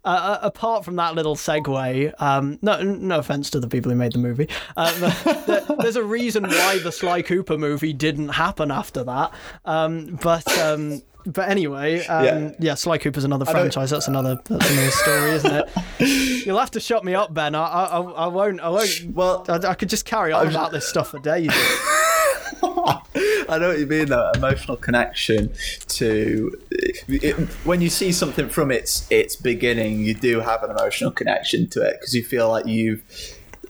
uh, 0.04 0.38
apart 0.42 0.84
from 0.84 0.96
that 0.96 1.14
little 1.14 1.36
segue. 1.36 2.20
Um, 2.20 2.58
no, 2.62 2.82
no 2.82 3.18
offense 3.18 3.50
to 3.50 3.60
the 3.60 3.68
people 3.68 3.90
who 3.90 3.96
made 3.96 4.12
the 4.12 4.18
movie. 4.18 4.48
The- 4.76 5.64
the- 5.68 5.76
there's 5.80 5.96
a 5.96 6.04
reason 6.04 6.44
why 6.44 6.78
the 6.78 6.92
Sly 6.92 7.22
Cooper 7.22 7.56
movie 7.58 7.92
didn't 7.92 8.28
happen 8.30 8.70
after 8.70 9.04
that. 9.04 9.32
Um, 9.64 10.18
but. 10.22 10.46
Um, 10.58 11.02
but 11.26 11.50
anyway, 11.50 12.02
um, 12.06 12.24
yeah. 12.24 12.50
Yeah. 12.58 12.74
Sly 12.74 12.96
Cooper's 12.96 13.24
another 13.24 13.44
franchise. 13.44 13.90
That's 13.90 14.08
another 14.08 14.38
that's 14.48 14.70
another 14.70 14.90
story, 14.90 15.30
isn't 15.32 15.52
it? 15.54 16.46
You'll 16.46 16.58
have 16.58 16.70
to 16.70 16.80
shut 16.80 17.04
me 17.04 17.14
up, 17.14 17.34
Ben. 17.34 17.54
I, 17.54 17.62
I, 17.62 18.00
I 18.00 18.26
won't. 18.28 18.58
I 18.60 18.70
won't. 18.70 18.88
Well, 19.12 19.44
I, 19.46 19.56
I 19.68 19.74
could 19.74 19.90
just 19.90 20.06
carry 20.06 20.32
on 20.32 20.48
about 20.48 20.72
this 20.72 20.88
stuff 20.88 21.10
for 21.10 21.18
days. 21.18 21.50
I 22.62 23.58
know 23.58 23.68
what 23.68 23.78
you 23.78 23.86
mean 23.86 24.06
though. 24.06 24.30
Emotional 24.34 24.76
connection 24.76 25.52
to 25.88 26.56
it, 26.70 27.48
when 27.64 27.80
you 27.80 27.90
see 27.90 28.12
something 28.12 28.48
from 28.48 28.70
its 28.70 29.06
its 29.10 29.36
beginning, 29.36 30.00
you 30.00 30.14
do 30.14 30.40
have 30.40 30.62
an 30.62 30.70
emotional 30.70 31.10
connection 31.10 31.68
to 31.70 31.82
it 31.82 31.96
because 32.00 32.14
you 32.14 32.22
feel 32.24 32.48
like 32.48 32.66
you've 32.66 33.02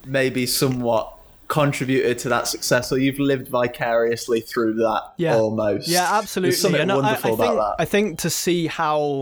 maybe 0.05 0.45
somewhat 0.45 1.13
contributed 1.47 2.17
to 2.19 2.29
that 2.29 2.47
success 2.47 2.91
or 2.93 2.97
you've 2.97 3.19
lived 3.19 3.47
vicariously 3.49 4.39
through 4.41 4.73
that 4.75 5.01
Yeah. 5.17 5.35
almost. 5.35 5.87
Yeah, 5.87 6.07
absolutely. 6.17 6.51
There's 6.51 6.61
something 6.61 6.81
And 6.81 6.91
I- 6.91 6.95
wonderful 6.95 7.33
I, 7.33 7.35
think, 7.37 7.53
about 7.53 7.75
I 7.79 7.83
that. 7.83 7.89
think 7.89 8.19
to 8.19 8.29
see 8.29 8.67
how 8.67 9.21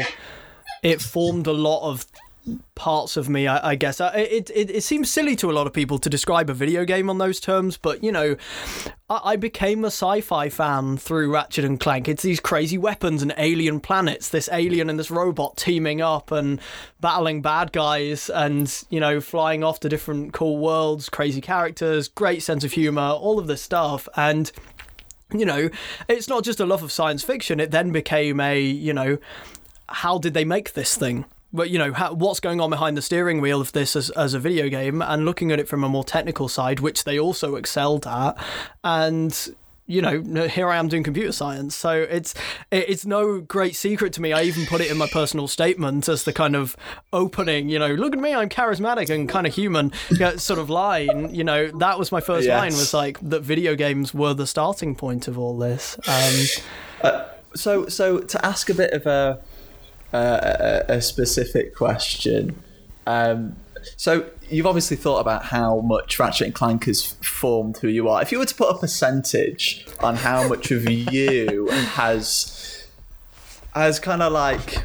it 0.84 1.02
formed 1.02 1.48
a 1.48 1.52
lot 1.54 1.90
of 1.90 2.06
parts 2.76 3.18
of 3.18 3.30
me, 3.30 3.48
I, 3.48 3.72
I 3.72 3.76
guess. 3.76 4.00
I, 4.00 4.16
it, 4.18 4.50
it 4.50 4.70
it 4.70 4.84
seems 4.84 5.10
silly 5.10 5.36
to 5.38 5.50
a 5.50 5.54
lot 5.54 5.68
of 5.68 5.74
people 5.74 6.00
to 6.00 6.10
describe 6.10 6.50
a 6.50 6.54
video 6.54 6.86
game 6.86 7.10
on 7.10 7.18
those 7.18 7.40
terms, 7.40 7.78
but 7.78 8.04
you 8.04 8.12
know, 8.12 8.36
I, 9.10 9.22
I 9.24 9.36
became 9.36 9.84
a 9.84 9.88
sci-fi 9.88 10.50
fan 10.50 10.98
through 10.98 11.34
Ratchet 11.34 11.66
and 11.66 11.80
Clank. 11.80 12.08
It's 12.08 12.24
these 12.24 12.40
crazy 12.40 12.78
weapons 12.78 13.22
and 13.22 13.34
alien 13.38 13.80
planets, 13.80 14.30
this 14.30 14.50
alien 14.52 14.90
and 14.90 14.98
this 14.98 15.12
robot 15.12 15.58
teaming 15.58 16.02
up 16.02 16.32
and 16.32 16.60
battling 17.00 17.42
bad 17.42 17.72
guys, 17.72 18.30
and 18.30 18.84
you 18.90 19.00
know, 19.00 19.20
flying 19.22 19.64
off 19.64 19.80
to 19.82 19.90
different 19.90 20.34
cool 20.34 20.58
worlds, 20.58 21.10
crazy 21.10 21.42
characters, 21.42 22.08
great 22.08 22.44
sense 22.44 22.64
of 22.64 22.72
humor, 22.74 23.12
all 23.12 23.40
of 23.40 23.48
this 23.48 23.62
stuff, 23.62 24.08
and 24.16 24.52
you 25.32 25.46
know, 25.46 25.70
it's 26.08 26.28
not 26.28 26.44
just 26.44 26.60
a 26.60 26.66
love 26.66 26.84
of 26.84 26.92
science 26.92 27.24
fiction. 27.24 27.60
It 27.60 27.72
then 27.72 27.92
became 27.92 28.40
a, 28.40 28.60
you 28.60 28.94
know, 28.94 29.20
how 29.88 30.18
did 30.18 30.34
they 30.34 30.46
make 30.46 30.74
this 30.74 30.96
thing? 30.96 31.26
But 31.52 31.70
you 31.70 31.80
know, 31.80 31.94
how, 31.94 32.14
what's 32.14 32.40
going 32.40 32.62
on 32.62 32.70
behind 32.70 32.96
the 32.96 33.02
steering 33.02 33.42
wheel 33.42 33.60
of 33.60 33.72
this 33.72 33.96
as, 33.96 34.10
as 34.12 34.34
a 34.34 34.40
video 34.40 34.70
game, 34.70 35.02
and 35.02 35.26
looking 35.26 35.52
at 35.52 35.60
it 35.60 35.68
from 35.68 35.84
a 35.84 35.90
more 35.90 36.04
technical 36.04 36.48
side, 36.48 36.80
which 36.80 37.04
they 37.06 37.20
also 37.20 37.56
excelled 37.56 38.06
at, 38.06 38.38
and 38.84 39.56
you 39.88 40.04
know, 40.04 40.48
here 40.48 40.70
I 40.70 40.78
am 40.78 40.88
doing 40.88 41.02
computer 41.02 41.32
science. 41.32 41.76
So 41.76 42.06
it's 42.08 42.36
it's 42.70 43.08
no 43.08 43.42
great 43.42 43.76
secret 43.76 44.14
to 44.14 44.22
me. 44.22 44.32
I 44.32 44.44
even 44.44 44.68
put 44.68 44.82
it 44.82 44.92
in 44.92 44.98
my 45.00 45.08
personal 45.08 45.48
statement 45.48 46.08
as 46.08 46.26
the 46.26 46.32
kind 46.34 46.56
of 46.56 46.78
opening. 47.12 47.70
You 47.70 47.80
know, 47.80 47.96
look 47.96 48.14
at 48.14 48.20
me, 48.20 48.36
I'm 48.36 48.50
charismatic 48.50 49.10
and 49.10 49.28
kind 49.28 49.48
of 49.48 49.56
human. 49.56 49.92
Yeah, 50.12 50.36
sort 50.36 50.60
of 50.60 50.70
line. 50.70 51.34
You 51.34 51.44
know, 51.44 51.72
that 51.80 51.98
was 51.98 52.12
my 52.12 52.22
first 52.22 52.46
Yes. 52.46 52.60
line. 52.60 52.74
Was 52.74 52.94
like 52.94 53.20
that 53.28 53.42
video 53.42 53.74
games 53.74 54.14
were 54.14 54.36
the 54.36 54.46
starting 54.46 54.94
point 54.94 55.28
of 55.28 55.40
all 55.40 55.58
this. 55.58 55.98
Um, 56.08 57.22
So 57.56 57.88
so 57.88 58.20
to 58.20 58.46
ask 58.46 58.70
a 58.70 58.76
bit 58.76 58.92
of 58.94 59.08
a 59.08 59.40
a, 60.14 60.86
a 60.88 61.02
specific 61.02 61.76
question. 61.76 62.62
Um, 63.06 63.56
so 63.96 64.30
you've 64.50 64.66
obviously 64.66 64.98
thought 64.98 65.20
about 65.20 65.46
how 65.46 65.80
much 65.80 66.20
Ratchet 66.20 66.48
and 66.48 66.56
Clank 66.56 66.86
has 66.86 67.14
formed 67.22 67.78
who 67.78 67.88
you 67.88 68.10
are. 68.10 68.22
If 68.22 68.32
you 68.32 68.40
were 68.40 68.46
to 68.46 68.56
put 68.56 68.76
a 68.76 68.78
percentage 68.78 69.86
on 70.02 70.16
how 70.16 70.48
much 70.48 70.72
of 70.72 70.90
you 70.90 71.68
has 71.70 72.86
has 73.74 74.00
kind 74.00 74.22
of 74.22 74.32
like 74.32 74.84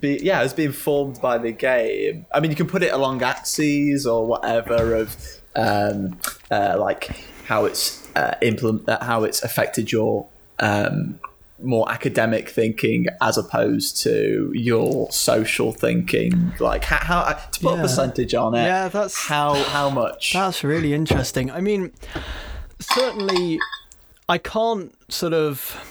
be 0.00 0.18
yeah 0.22 0.38
has 0.40 0.52
been 0.52 0.72
formed 0.72 1.20
by 1.20 1.38
the 1.38 1.52
game. 1.52 2.26
I 2.32 2.40
mean, 2.40 2.50
you 2.50 2.56
can 2.56 2.66
put 2.66 2.82
it 2.82 2.92
along 2.92 3.22
axes 3.22 4.06
or 4.06 4.26
whatever 4.26 4.94
of 4.94 5.16
um, 5.54 6.18
uh, 6.50 6.76
like 6.78 7.24
how 7.46 7.64
it's 7.64 8.08
uh, 8.16 8.34
implement 8.42 8.88
uh, 8.88 9.02
how 9.02 9.24
it's 9.24 9.42
affected 9.42 9.92
your 9.92 10.26
um, 10.58 11.20
more 11.64 11.90
academic 11.90 12.48
thinking 12.48 13.06
as 13.20 13.38
opposed 13.38 13.96
to 14.02 14.50
your 14.54 15.10
social 15.10 15.72
thinking. 15.72 16.52
Like 16.60 16.84
how, 16.84 16.96
how 16.98 17.32
to 17.32 17.60
put 17.60 17.72
Yeah. 17.74 17.78
a 17.78 17.82
percentage 17.82 18.34
on 18.34 18.54
it. 18.54 18.64
Yeah, 18.64 18.88
that's- 18.88 19.16
how 19.26 19.54
how 19.54 19.90
much. 19.90 20.32
That's 20.32 20.62
really 20.64 20.92
interesting. 20.94 21.50
I 21.50 21.60
mean, 21.60 21.92
certainly, 22.80 23.58
I 24.28 24.38
can't 24.38 24.94
sort 25.12 25.32
of. 25.34 25.88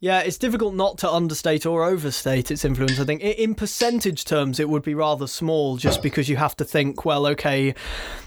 Yeah, 0.00 0.18
it's 0.18 0.36
difficult 0.36 0.74
not 0.74 0.98
to 0.98 1.10
understate 1.10 1.64
or 1.64 1.84
overstate 1.84 2.50
its 2.50 2.64
influence. 2.64 2.98
I 2.98 3.04
think 3.04 3.20
in 3.22 3.54
percentage 3.54 4.24
terms, 4.24 4.58
it 4.58 4.68
would 4.68 4.82
be 4.82 4.94
rather 4.94 5.28
small, 5.28 5.76
just 5.76 6.02
because 6.02 6.28
you 6.28 6.34
have 6.34 6.56
to 6.56 6.64
think, 6.64 7.04
well, 7.04 7.24
okay, 7.28 7.72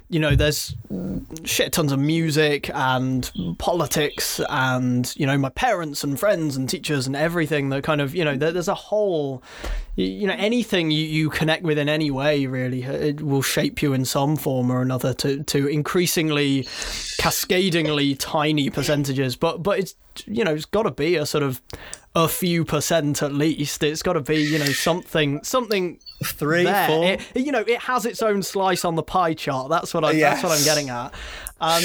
you 0.09 0.19
know, 0.19 0.35
there's 0.35 0.75
shit 1.43 1.73
tons 1.73 1.91
of 1.91 1.99
music 1.99 2.69
and 2.73 3.31
politics 3.57 4.39
and 4.49 5.13
you 5.15 5.25
know 5.25 5.37
my 5.37 5.49
parents 5.49 6.03
and 6.03 6.19
friends 6.19 6.55
and 6.55 6.69
teachers 6.69 7.07
and 7.07 7.15
everything 7.15 7.69
that 7.69 7.83
kind 7.83 8.01
of 8.01 8.15
you 8.15 8.23
know 8.23 8.35
there's 8.35 8.67
a 8.67 8.75
whole 8.75 9.41
you, 9.95 10.27
know 10.27 10.35
anything 10.37 10.91
you, 10.91 11.05
you 11.05 11.29
connect 11.29 11.63
with 11.63 11.77
in 11.77 11.89
any 11.89 12.11
way 12.11 12.45
really 12.45 12.85
uh, 12.85 12.91
it 12.91 13.21
will 13.21 13.41
shape 13.41 13.81
you 13.81 13.93
in 13.93 14.05
some 14.05 14.35
form 14.35 14.71
or 14.71 14.81
another 14.81 15.13
to 15.13 15.43
to 15.43 15.67
increasingly 15.67 16.67
cascadingly 17.25 18.15
tiny 18.15 18.69
percentages. 18.69 19.35
But 19.35 19.63
but 19.63 19.79
it's 19.79 19.95
you 20.25 20.43
know 20.43 20.53
it's 20.53 20.65
got 20.65 20.83
to 20.83 20.91
be 20.91 21.15
a 21.15 21.25
sort 21.25 21.43
of 21.43 21.61
a 22.17 22.27
few 22.29 22.63
percent 22.63 23.21
at 23.21 23.33
least 23.33 23.83
it's 23.83 24.01
got 24.01 24.13
to 24.13 24.21
be 24.21 24.37
you 24.37 24.57
know 24.57 24.65
something 24.65 25.43
something 25.43 25.99
Three, 26.23 26.63
there. 26.63 26.87
four. 26.87 27.03
It- 27.05 27.21
you 27.35 27.51
know, 27.51 27.59
it 27.59 27.79
has 27.81 28.05
its 28.05 28.21
own 28.21 28.41
slice 28.41 28.85
on 28.85 28.95
the 28.95 29.03
pie 29.03 29.33
chart. 29.33 29.69
That's 29.69 29.93
what 29.93 30.05
I. 30.05 30.13
That's 30.17 30.41
what 30.41 30.51
I'm 30.53 30.63
getting 30.63 30.89
at. 30.89 31.13
Um, 31.59 31.83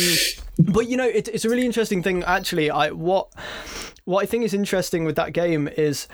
but 0.59 0.89
you 0.89 0.97
know, 0.97 1.07
it, 1.07 1.27
it's 1.29 1.45
a 1.45 1.49
really 1.49 1.67
interesting 1.67 2.01
thing. 2.03 2.23
Actually, 2.23 2.71
I 2.71 2.91
what 2.91 3.29
what 4.05 4.23
I 4.23 4.27
think 4.27 4.45
is 4.45 4.55
interesting 4.55 5.05
with 5.05 5.17
that 5.17 5.33
game 5.33 5.69
is, 5.69 6.07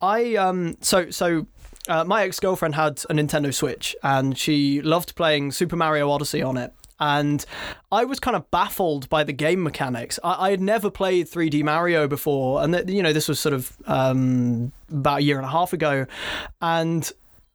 I 0.00 0.36
um 0.36 0.76
so 0.80 1.10
so 1.10 1.46
uh, 1.86 2.04
my 2.04 2.22
ex 2.22 2.40
girlfriend 2.40 2.76
had 2.76 3.02
a 3.10 3.14
Nintendo 3.14 3.52
Switch 3.52 3.94
and 4.02 4.36
she 4.38 4.80
loved 4.80 5.14
playing 5.16 5.52
Super 5.52 5.76
Mario 5.76 6.10
Odyssey 6.10 6.42
on 6.42 6.56
it. 6.56 6.72
And 7.00 7.44
I 7.90 8.04
was 8.04 8.20
kind 8.20 8.36
of 8.36 8.50
baffled 8.50 9.08
by 9.08 9.24
the 9.24 9.32
game 9.32 9.62
mechanics. 9.62 10.18
I, 10.22 10.48
I 10.48 10.50
had 10.50 10.60
never 10.60 10.90
played 10.90 11.28
3D 11.28 11.62
Mario 11.64 12.06
before, 12.06 12.62
and 12.62 12.74
th- 12.74 12.88
you 12.88 13.02
know 13.02 13.12
this 13.12 13.28
was 13.28 13.40
sort 13.40 13.54
of 13.54 13.76
um, 13.86 14.72
about 14.90 15.20
a 15.20 15.22
year 15.22 15.38
and 15.38 15.46
a 15.46 15.50
half 15.50 15.72
ago, 15.72 16.06
and 16.60 17.10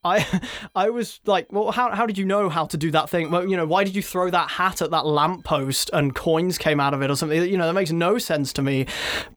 I 0.06 0.42
I 0.76 0.90
was 0.90 1.20
like, 1.26 1.52
well, 1.52 1.72
how 1.72 1.94
how 1.94 2.06
did 2.06 2.18
you 2.18 2.26
know 2.26 2.48
how 2.48 2.66
to 2.66 2.78
do 2.78 2.92
that 2.92 3.10
thing? 3.10 3.32
Well, 3.32 3.50
you 3.50 3.58
know, 3.58 3.66
why 3.66 3.84
did 3.84 3.96
you 3.96 4.02
throw 4.02 4.30
that 4.30 4.52
hat 4.52 4.82
at 4.82 4.92
that 4.92 5.06
lamppost 5.06 5.90
and 5.92 6.16
coins 6.16 6.58
came 6.58 6.80
out 6.80 6.94
of 6.94 7.02
it 7.02 7.10
or 7.10 7.16
something? 7.16 7.44
You 7.44 7.58
know, 7.58 7.68
that 7.68 7.74
makes 7.74 7.92
no 7.92 8.18
sense 8.18 8.54
to 8.54 8.62
me. 8.62 8.86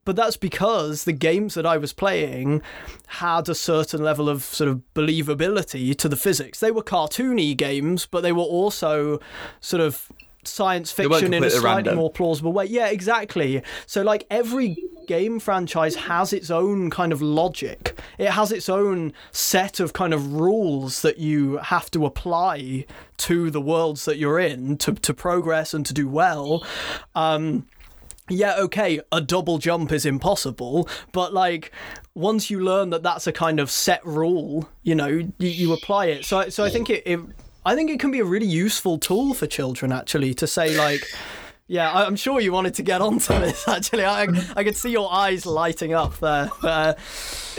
But 0.04 0.14
that's 0.14 0.36
because 0.36 1.04
the 1.04 1.12
games 1.12 1.54
that 1.54 1.66
I 1.66 1.78
was 1.78 1.92
playing 1.92 2.62
had 3.08 3.48
a 3.48 3.54
certain 3.54 4.02
level 4.02 4.28
of 4.28 4.42
sort 4.42 4.68
of 4.68 4.82
believability 4.94 5.96
to 5.96 6.08
the 6.08 6.16
physics. 6.16 6.60
They 6.60 6.70
were 6.70 6.82
cartoony 6.82 7.56
games, 7.56 8.06
but 8.06 8.20
they 8.20 8.32
were 8.32 8.42
also 8.42 9.18
sort 9.60 9.80
of 9.80 10.12
science 10.48 10.90
fiction 10.90 11.34
in 11.34 11.44
a 11.44 11.50
slightly 11.50 11.64
random. 11.64 11.96
more 11.96 12.10
plausible 12.10 12.52
way. 12.52 12.66
Yeah, 12.66 12.88
exactly. 12.88 13.62
So 13.86 14.02
like 14.02 14.26
every 14.30 14.76
game 15.06 15.38
franchise 15.40 15.94
has 15.94 16.32
its 16.32 16.50
own 16.50 16.90
kind 16.90 17.12
of 17.12 17.22
logic. 17.22 17.98
It 18.18 18.30
has 18.30 18.52
its 18.52 18.68
own 18.68 19.12
set 19.32 19.80
of 19.80 19.92
kind 19.92 20.12
of 20.12 20.32
rules 20.34 21.02
that 21.02 21.18
you 21.18 21.58
have 21.58 21.90
to 21.92 22.06
apply 22.06 22.84
to 23.18 23.50
the 23.50 23.60
worlds 23.60 24.04
that 24.04 24.16
you're 24.16 24.38
in 24.38 24.76
to 24.78 24.92
to 24.94 25.14
progress 25.14 25.74
and 25.74 25.84
to 25.86 25.94
do 25.94 26.08
well. 26.08 26.64
Um, 27.14 27.66
yeah, 28.28 28.56
okay, 28.58 29.00
a 29.10 29.20
double 29.20 29.58
jump 29.58 29.90
is 29.90 30.04
impossible, 30.04 30.88
but 31.12 31.32
like 31.32 31.72
once 32.14 32.50
you 32.50 32.60
learn 32.60 32.90
that 32.90 33.02
that's 33.02 33.26
a 33.26 33.32
kind 33.32 33.60
of 33.60 33.70
set 33.70 34.04
rule, 34.04 34.68
you 34.82 34.94
know, 34.94 35.06
you, 35.06 35.32
you 35.38 35.72
apply 35.72 36.06
it. 36.06 36.24
So, 36.24 36.48
so 36.48 36.64
I 36.64 36.70
think 36.70 36.90
it, 36.90 37.02
it 37.06 37.20
I 37.68 37.74
think 37.74 37.90
it 37.90 38.00
can 38.00 38.10
be 38.10 38.20
a 38.20 38.24
really 38.24 38.46
useful 38.46 38.96
tool 38.96 39.34
for 39.34 39.46
children 39.46 39.92
actually 39.92 40.32
to 40.34 40.46
say 40.46 40.74
like. 40.74 41.06
Yeah, 41.70 41.92
I'm 41.92 42.16
sure 42.16 42.40
you 42.40 42.50
wanted 42.50 42.72
to 42.76 42.82
get 42.82 43.02
onto 43.02 43.38
this. 43.40 43.68
Actually, 43.68 44.06
I, 44.06 44.26
I 44.56 44.64
could 44.64 44.74
see 44.74 44.90
your 44.90 45.12
eyes 45.12 45.44
lighting 45.44 45.92
up 45.92 46.18
there. 46.18 46.48
Uh, 46.62 46.94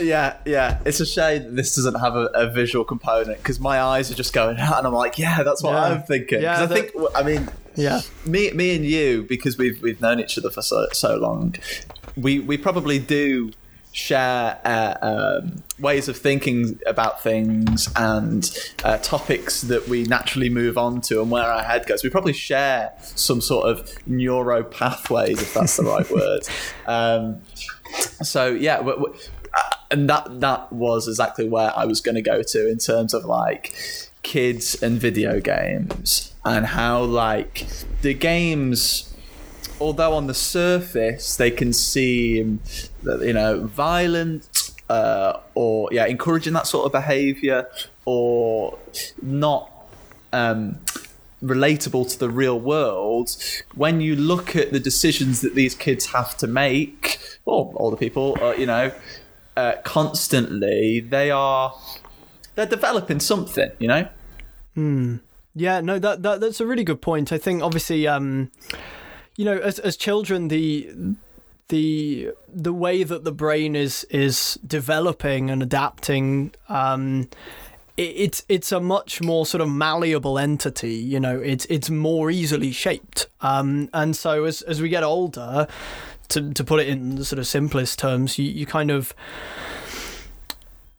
yeah, 0.00 0.38
yeah. 0.44 0.80
It's 0.84 0.98
a 0.98 1.06
shame 1.06 1.54
this 1.54 1.76
doesn't 1.76 1.94
have 1.94 2.16
a, 2.16 2.24
a 2.34 2.50
visual 2.50 2.84
component 2.84 3.38
because 3.38 3.60
my 3.60 3.80
eyes 3.80 4.10
are 4.10 4.16
just 4.16 4.32
going 4.32 4.58
out, 4.58 4.78
and 4.78 4.86
I'm 4.88 4.94
like, 4.94 5.16
yeah, 5.16 5.44
that's 5.44 5.62
what 5.62 5.74
yeah. 5.74 5.84
I'm 5.84 6.02
thinking. 6.02 6.42
Yeah, 6.42 6.60
I 6.60 6.66
think, 6.66 6.90
I 7.14 7.22
mean, 7.22 7.48
yeah, 7.76 8.00
me, 8.26 8.50
me 8.50 8.74
and 8.74 8.84
you, 8.84 9.22
because 9.28 9.56
we've 9.56 9.80
we've 9.80 10.00
known 10.00 10.18
each 10.18 10.36
other 10.36 10.50
for 10.50 10.62
so 10.62 10.88
so 10.92 11.14
long, 11.14 11.54
we 12.16 12.40
we 12.40 12.58
probably 12.58 12.98
do 12.98 13.52
share 13.92 14.58
uh, 14.64 14.94
um, 15.02 15.62
ways 15.78 16.08
of 16.08 16.16
thinking 16.16 16.78
about 16.86 17.22
things 17.22 17.88
and 17.96 18.56
uh, 18.84 18.98
topics 18.98 19.62
that 19.62 19.88
we 19.88 20.04
naturally 20.04 20.48
move 20.48 20.78
on 20.78 21.00
to 21.00 21.20
and 21.20 21.30
where 21.30 21.44
our 21.44 21.62
head 21.62 21.86
goes. 21.86 22.04
We 22.04 22.10
probably 22.10 22.32
share 22.32 22.92
some 23.00 23.40
sort 23.40 23.68
of 23.68 24.06
neuro 24.06 24.62
pathways, 24.62 25.42
if 25.42 25.54
that's 25.54 25.76
the 25.76 25.84
right 25.84 26.08
word. 26.10 26.42
Um, 26.86 27.42
so 28.22 28.48
yeah, 28.48 28.78
w- 28.78 28.96
w- 28.96 29.14
uh, 29.56 29.70
and 29.92 30.10
that 30.10 30.40
that 30.40 30.72
was 30.72 31.06
exactly 31.06 31.48
where 31.48 31.72
I 31.76 31.84
was 31.84 32.00
going 32.00 32.16
to 32.16 32.22
go 32.22 32.42
to 32.42 32.68
in 32.68 32.78
terms 32.78 33.14
of 33.14 33.24
like 33.24 33.74
kids 34.22 34.80
and 34.82 35.00
video 35.00 35.40
games 35.40 36.34
and 36.44 36.66
how 36.66 37.02
like 37.02 37.66
the 38.02 38.14
games 38.14 39.10
although 39.80 40.12
on 40.12 40.26
the 40.26 40.34
surface 40.34 41.36
they 41.36 41.50
can 41.50 41.72
seem, 41.72 42.60
you 43.02 43.32
know, 43.32 43.66
violent 43.66 44.72
uh, 44.88 45.40
or 45.54 45.88
yeah, 45.92 46.06
encouraging 46.06 46.52
that 46.52 46.66
sort 46.66 46.84
of 46.86 46.92
behaviour 46.92 47.68
or 48.04 48.76
not 49.22 49.70
um, 50.32 50.78
relatable 51.42 52.10
to 52.10 52.18
the 52.18 52.28
real 52.28 52.58
world. 52.58 53.36
When 53.74 54.00
you 54.00 54.16
look 54.16 54.56
at 54.56 54.72
the 54.72 54.80
decisions 54.80 55.40
that 55.42 55.54
these 55.54 55.74
kids 55.74 56.06
have 56.06 56.36
to 56.38 56.46
make, 56.46 57.18
or 57.44 57.72
older 57.76 57.96
people, 57.96 58.36
uh, 58.40 58.52
you 58.52 58.66
know, 58.66 58.92
uh, 59.56 59.74
constantly, 59.84 61.00
they 61.00 61.30
are 61.30 61.74
they're 62.54 62.66
developing 62.66 63.20
something, 63.20 63.70
you 63.78 63.88
know. 63.88 64.08
Hmm. 64.74 65.16
Yeah, 65.54 65.80
no, 65.80 65.98
that, 65.98 66.22
that 66.22 66.40
that's 66.40 66.60
a 66.60 66.66
really 66.66 66.84
good 66.84 67.00
point. 67.00 67.32
I 67.32 67.38
think 67.38 67.62
obviously, 67.62 68.06
um, 68.06 68.50
you 69.36 69.44
know, 69.44 69.58
as 69.58 69.78
as 69.78 69.96
children, 69.96 70.48
the 70.48 70.90
the 71.70 72.32
the 72.48 72.72
way 72.72 73.02
that 73.02 73.24
the 73.24 73.32
brain 73.32 73.74
is 73.74 74.04
is 74.10 74.58
developing 74.66 75.50
and 75.50 75.62
adapting 75.62 76.52
um, 76.68 77.28
it's 77.96 78.44
it's 78.48 78.72
a 78.72 78.80
much 78.80 79.20
more 79.20 79.44
sort 79.44 79.60
of 79.60 79.68
malleable 79.68 80.38
entity 80.38 80.94
you 80.94 81.18
know 81.18 81.38
it's 81.38 81.64
it's 81.66 81.88
more 81.90 82.30
easily 82.30 82.72
shaped. 82.72 83.26
Um, 83.40 83.88
and 83.94 84.14
so 84.14 84.44
as 84.44 84.62
as 84.62 84.82
we 84.82 84.88
get 84.88 85.02
older 85.02 85.66
to 86.28 86.52
to 86.52 86.64
put 86.64 86.80
it 86.80 86.88
in 86.88 87.16
the 87.16 87.24
sort 87.24 87.38
of 87.38 87.46
simplest 87.46 87.98
terms 87.98 88.38
you, 88.38 88.44
you 88.44 88.66
kind 88.66 88.90
of 88.90 89.14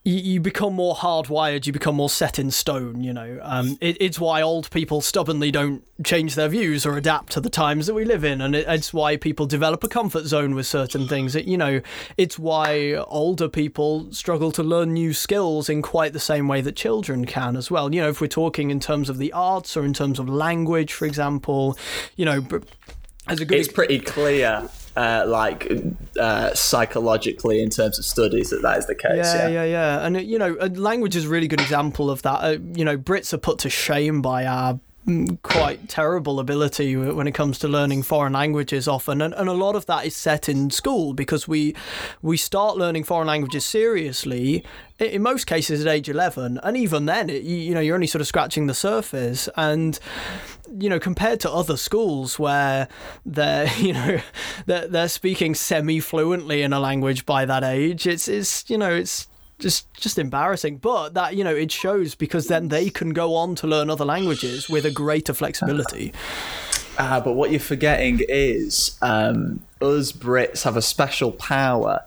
you, 0.04 0.16
you 0.16 0.40
become 0.40 0.74
more 0.74 0.96
hardwired, 0.96 1.68
you 1.68 1.74
become 1.74 1.96
more 1.96 2.10
set 2.10 2.40
in 2.40 2.50
stone, 2.50 3.04
you 3.04 3.14
know. 3.14 3.40
Um, 3.44 3.78
it, 3.82 3.98
it's 4.00 4.20
why 4.20 4.42
old 4.42 4.70
people 4.72 5.02
stubbornly 5.02 5.52
don't 5.52 5.84
change 6.04 6.34
their 6.34 6.48
views 6.48 6.86
or 6.86 6.98
adapt 6.98 7.34
to 7.34 7.42
the 7.42 7.52
times 7.52 7.86
that 7.86 7.94
we 7.94 8.04
live 8.04 8.24
in. 8.24 8.42
And 8.42 8.56
it, 8.56 8.66
it's 8.68 8.94
why 8.94 9.16
people 9.16 9.46
develop 9.46 9.84
a 9.84 9.88
comfort 9.88 10.26
zone 10.26 10.56
with 10.56 10.66
certain 10.66 11.08
things. 11.08 11.36
It, 11.36 11.46
you 11.46 11.58
know, 11.58 11.82
it's 12.18 12.40
why 12.40 12.94
older 12.94 13.48
people 13.48 14.12
struggle 14.12 14.52
to 14.54 14.64
learn 14.64 14.94
new 14.94 15.14
skills 15.14 15.70
in 15.70 15.84
quite 15.84 16.14
the 16.14 16.20
same 16.20 16.48
way 16.48 16.62
that 16.62 16.76
children 16.76 17.26
can 17.26 17.56
as 17.56 17.70
well. 17.70 17.94
You 17.94 18.02
know, 18.02 18.10
if 18.10 18.22
we're 18.22 18.28
talking 18.28 18.72
in 18.72 18.80
terms 18.80 19.08
of 19.08 19.20
the 19.20 19.32
arts 19.34 19.78
or 19.78 19.86
in 19.86 19.94
terms 19.94 20.18
of 20.18 20.28
language, 20.28 20.94
for 20.94 21.06
example, 21.06 21.78
you 22.16 22.26
know, 22.26 22.44
as 23.28 23.40
a 23.40 23.46
good 23.46 23.60
it's 23.60 23.72
pretty 23.72 24.00
clear 24.00 24.68
uh, 24.96 25.26
like 25.28 25.72
uh, 26.20 26.54
psychologically 26.54 27.62
in 27.62 27.70
terms 27.70 27.98
of 27.98 28.06
studies 28.06 28.50
that 28.50 28.62
that 28.62 28.78
is 28.78 28.88
the 28.88 28.96
case. 28.96 29.16
Yeah, 29.16 29.48
yeah, 29.48 29.48
yeah. 29.48 29.66
yeah. 29.66 30.06
And 30.06 30.22
you 30.22 30.38
know, 30.38 30.54
language 30.74 31.16
is 31.16 31.26
a 31.26 31.30
really 31.30 31.48
good 31.48 31.62
example 31.62 32.10
of 32.10 32.22
that. 32.24 32.44
Uh, 32.44 32.58
you 32.74 32.86
know, 32.86 32.98
Brits 32.98 33.34
are 33.34 33.38
put 33.38 33.60
to 33.60 33.70
shame 33.70 34.22
by 34.22 34.46
our 34.46 34.80
quite 35.42 35.90
terrible 35.90 36.40
ability 36.40 36.96
when 36.96 37.26
it 37.26 37.34
comes 37.34 37.58
to 37.58 37.68
learning 37.68 38.04
foreign 38.04 38.34
languages 38.34 38.88
often 38.88 39.20
and, 39.20 39.34
and 39.34 39.50
a 39.50 39.54
lot 39.54 39.76
of 39.76 39.88
that 39.88 40.06
is 40.06 40.16
set 40.16 40.48
in 40.48 40.70
school 40.70 41.14
because 41.14 41.48
we 41.48 41.76
we 42.22 42.38
start 42.38 42.78
learning 42.78 43.04
foreign 43.04 43.28
languages 43.28 43.66
seriously 43.66 44.64
in 45.00 45.24
most 45.24 45.48
cases 45.48 45.84
at 45.84 45.92
age 45.92 46.08
11 46.08 46.60
and 46.62 46.78
even 46.78 47.08
then 47.08 47.32
it, 47.32 47.42
you 47.42 47.74
know 47.74 47.80
you're 47.80 47.96
only 47.96 48.06
sort 48.06 48.22
of 48.22 48.28
scratching 48.28 48.68
the 48.68 48.76
surface 48.76 49.50
and 49.58 50.00
you 50.80 50.90
know 50.90 51.00
compared 51.00 51.40
to 51.42 51.52
other 51.52 51.78
schools 51.78 52.40
where 52.40 52.88
they're 53.26 53.68
you 53.78 53.94
know 53.94 54.20
they're, 54.66 54.88
they're 54.88 55.10
speaking 55.10 55.56
semi 55.56 56.00
fluently 56.00 56.62
in 56.62 56.74
a 56.74 56.80
language 56.80 57.26
by 57.26 57.46
that 57.46 57.64
age 57.64 58.08
it's 58.08 58.28
it's 58.28 58.70
you 58.70 58.78
know 58.78 58.94
it's 58.94 59.28
just 59.62 59.94
just 59.94 60.20
embarrassing. 60.20 60.78
But 60.78 61.14
that 61.14 61.36
you 61.38 61.44
know 61.44 61.56
it 61.56 61.72
shows 61.72 62.16
because 62.16 62.48
then 62.48 62.68
they 62.68 62.90
can 62.90 63.12
go 63.12 63.36
on 63.36 63.56
to 63.56 63.68
learn 63.68 63.90
other 63.90 64.04
languages 64.04 64.68
with 64.68 64.86
a 64.86 64.92
greater 64.92 65.34
flexibility. 65.34 66.12
Uh, 66.98 67.22
but 67.22 67.34
what 67.34 67.52
you're 67.52 67.60
forgetting 67.60 68.20
is 68.28 68.98
um, 69.02 69.62
us 69.84 70.12
Brits 70.12 70.64
have 70.64 70.78
a 70.78 70.82
special 70.82 71.32
power 71.32 72.02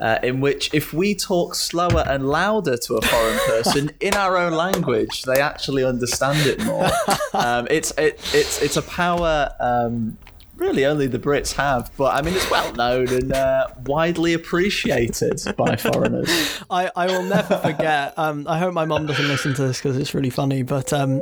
uh, 0.00 0.18
in 0.22 0.40
which 0.40 0.72
if 0.72 0.92
we 0.92 1.14
talk 1.14 1.54
slower 1.54 2.04
and 2.06 2.28
louder 2.28 2.76
to 2.76 2.96
a 2.96 3.02
foreign 3.02 3.38
person 3.46 3.90
in 4.00 4.14
our 4.14 4.36
own 4.36 4.52
language, 4.52 5.22
they 5.22 5.40
actually 5.40 5.84
understand 5.84 6.46
it 6.46 6.64
more. 6.64 6.88
Um, 7.34 7.66
it's 7.70 7.92
it, 7.92 8.20
it's 8.34 8.60
it's 8.60 8.76
a 8.76 8.82
power 8.82 9.50
um, 9.58 10.18
really 10.62 10.86
only 10.86 11.06
the 11.06 11.18
Brits 11.18 11.54
have, 11.54 11.90
but 11.96 12.14
I 12.14 12.22
mean 12.22 12.34
it's 12.34 12.50
well 12.50 12.72
known 12.72 13.08
and 13.08 13.32
uh, 13.32 13.66
widely 13.84 14.32
appreciated 14.32 15.42
by 15.56 15.76
foreigners. 15.76 16.30
I, 16.70 16.90
I 16.94 17.06
will 17.06 17.24
never 17.24 17.58
forget. 17.58 18.14
Um, 18.16 18.46
I 18.48 18.58
hope 18.58 18.72
my 18.72 18.84
mom 18.84 19.06
doesn't 19.06 19.28
listen 19.28 19.54
to 19.54 19.62
this 19.62 19.78
because 19.78 19.98
it's 19.98 20.14
really 20.14 20.30
funny. 20.30 20.62
But 20.62 20.92
um, 20.92 21.20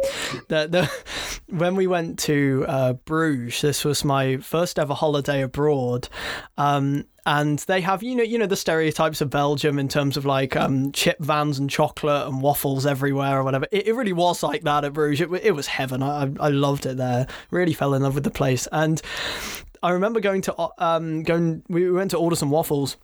the, 0.49 0.69
the 0.69 0.91
when 1.49 1.75
we 1.75 1.87
went 1.87 2.19
to 2.21 2.65
uh, 2.69 2.93
Bruges, 2.93 3.63
this 3.63 3.85
was 3.85 4.05
my 4.05 4.37
first 4.37 4.79
ever 4.79 4.95
holiday 4.95 5.43
abroad. 5.43 6.09
Um, 6.59 7.07
and 7.31 7.61
they 7.61 7.81
have 7.81 8.03
you 8.03 8.17
know 8.17 8.25
you 8.25 8.39
know 8.39 8.47
the 8.47 8.57
stereotypes 8.57 9.21
of 9.21 9.31
Belgium 9.31 9.79
in 9.79 9.87
terms 9.87 10.17
of 10.17 10.27
like 10.27 10.57
um, 10.57 10.91
chip 10.91 11.17
vans 11.21 11.61
and 11.61 11.71
chocolate 11.71 12.27
and 12.27 12.43
waffles 12.43 12.85
everywhere 12.85 13.39
or 13.39 13.45
whatever. 13.45 13.67
It, 13.71 13.87
it 13.87 13.95
really 13.95 14.13
was 14.13 14.43
like 14.43 14.63
that 14.63 14.85
at 14.85 14.93
Bruges. 14.93 15.21
It, 15.21 15.45
it 15.45 15.53
was 15.53 15.69
heaven. 15.69 16.03
I, 16.03 16.29
I 16.41 16.49
loved 16.49 16.87
it 16.87 16.97
there. 16.97 17.29
Really 17.53 17.73
fell 17.73 17.95
in 17.95 18.03
love 18.03 18.17
with 18.17 18.25
the 18.25 18.33
place. 18.33 18.67
And 18.73 19.01
I 19.81 19.91
remember 19.91 20.19
going 20.19 20.43
to 20.43 20.69
um 20.79 21.23
going 21.23 21.63
we 21.69 21.89
went 21.89 22.11
to 22.11 22.19
order 22.19 22.35
some 22.35 22.51
waffles 22.51 22.97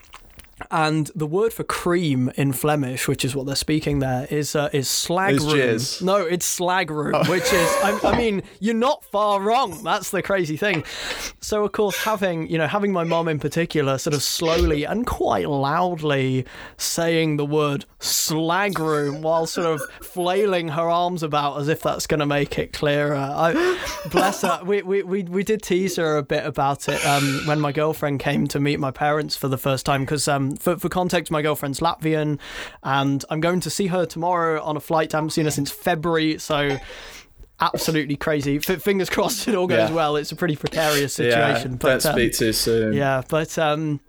and 0.71 1.11
the 1.15 1.27
word 1.27 1.53
for 1.53 1.65
cream 1.65 2.31
in 2.37 2.53
Flemish, 2.53 3.07
which 3.09 3.25
is 3.25 3.37
what 3.37 3.45
they're 3.47 3.55
speaking 3.55 3.99
there, 3.99 4.27
is 4.31 4.57
uh, 4.57 4.71
is 4.73 4.89
slag 4.89 5.35
Is 5.35 5.45
room. 5.45 5.55
jizz. 5.57 6.03
No, 6.03 6.17
it's 6.17 6.47
slag 6.47 6.91
room, 6.91 7.15
which 7.29 7.45
is 7.45 7.69
I, 7.83 7.99
I 8.05 8.17
mean 8.17 8.43
you're 8.59 8.75
not 8.75 9.05
far 9.05 9.41
wrong. 9.41 9.83
That's 9.85 10.11
the 10.11 10.23
crazy 10.23 10.57
thing. 10.57 10.85
So 11.41 11.65
of 11.65 11.73
course 11.73 12.03
having 12.05 12.49
you 12.49 12.57
know 12.59 12.67
having 12.67 12.93
my 12.93 13.05
mom 13.05 13.29
in 13.29 13.39
particular 13.39 13.99
sort 13.99 14.15
of 14.15 14.23
slowly 14.23 14.85
and 14.85 15.07
quite 15.07 15.49
loudly 15.49 16.47
saying 16.79 17.37
the 17.37 17.45
word 17.47 17.85
slagroom 18.01 19.21
while 19.23 19.47
sort 19.47 19.67
of 19.67 19.83
flailing 20.01 20.69
her 20.69 20.89
arms 20.89 21.23
about 21.23 21.61
as 21.61 21.69
if 21.69 21.83
that's 21.83 22.07
going 22.07 22.21
to 22.21 22.27
make 22.27 22.59
it 22.59 22.73
clearer. 22.73 23.15
I, 23.15 23.79
bless 24.11 24.43
her. 24.43 24.61
We, 24.65 24.83
we 24.83 25.03
we 25.03 25.23
we 25.25 25.45
did 25.45 25.63
tease 25.63 25.97
her 25.97 26.17
a 26.17 26.23
bit 26.23 26.47
about 26.47 26.89
it 26.89 27.05
um, 27.07 27.43
when 27.45 27.61
my 27.61 27.73
girlfriend 27.73 28.21
came 28.21 28.47
to 28.49 28.61
meet 28.61 28.81
my 28.81 28.91
parents 28.91 29.37
for 29.37 29.49
the 29.49 29.59
first 29.59 29.85
time 29.87 30.03
because 30.03 30.27
um, 30.29 30.46
for, 30.55 30.77
for 30.77 30.89
context, 30.89 31.33
my 31.33 31.43
girlfriend's 31.43 31.81
Latvian, 31.81 32.39
and 32.83 33.25
I'm 33.31 33.41
going 33.41 33.61
to 33.61 33.71
see 33.71 33.89
her 33.89 34.07
tomorrow 34.07 34.63
on 34.63 34.77
a 34.77 34.81
flight. 34.81 35.15
I 35.15 35.17
haven't 35.19 35.31
seen 35.31 35.45
her 35.47 35.51
since 35.51 35.71
February, 35.71 36.39
so 36.39 36.79
absolutely 37.61 38.17
crazy. 38.17 38.57
F- 38.57 38.83
fingers 38.83 39.09
crossed 39.17 39.49
it 39.49 39.55
all 39.55 39.67
goes 39.67 39.89
Yeah. 39.91 39.95
well. 39.95 40.17
It's 40.17 40.33
a 40.33 40.37
pretty 40.37 40.57
precarious 40.57 41.19
Yeah, 41.19 41.31
situation, 41.31 41.71
don't 41.73 41.81
but 41.83 42.07
um, 42.07 42.13
speak 42.13 42.35
too 42.35 42.53
soon. 42.53 42.93
yeah, 42.93 43.23
but 43.29 43.57
um, 43.59 44.01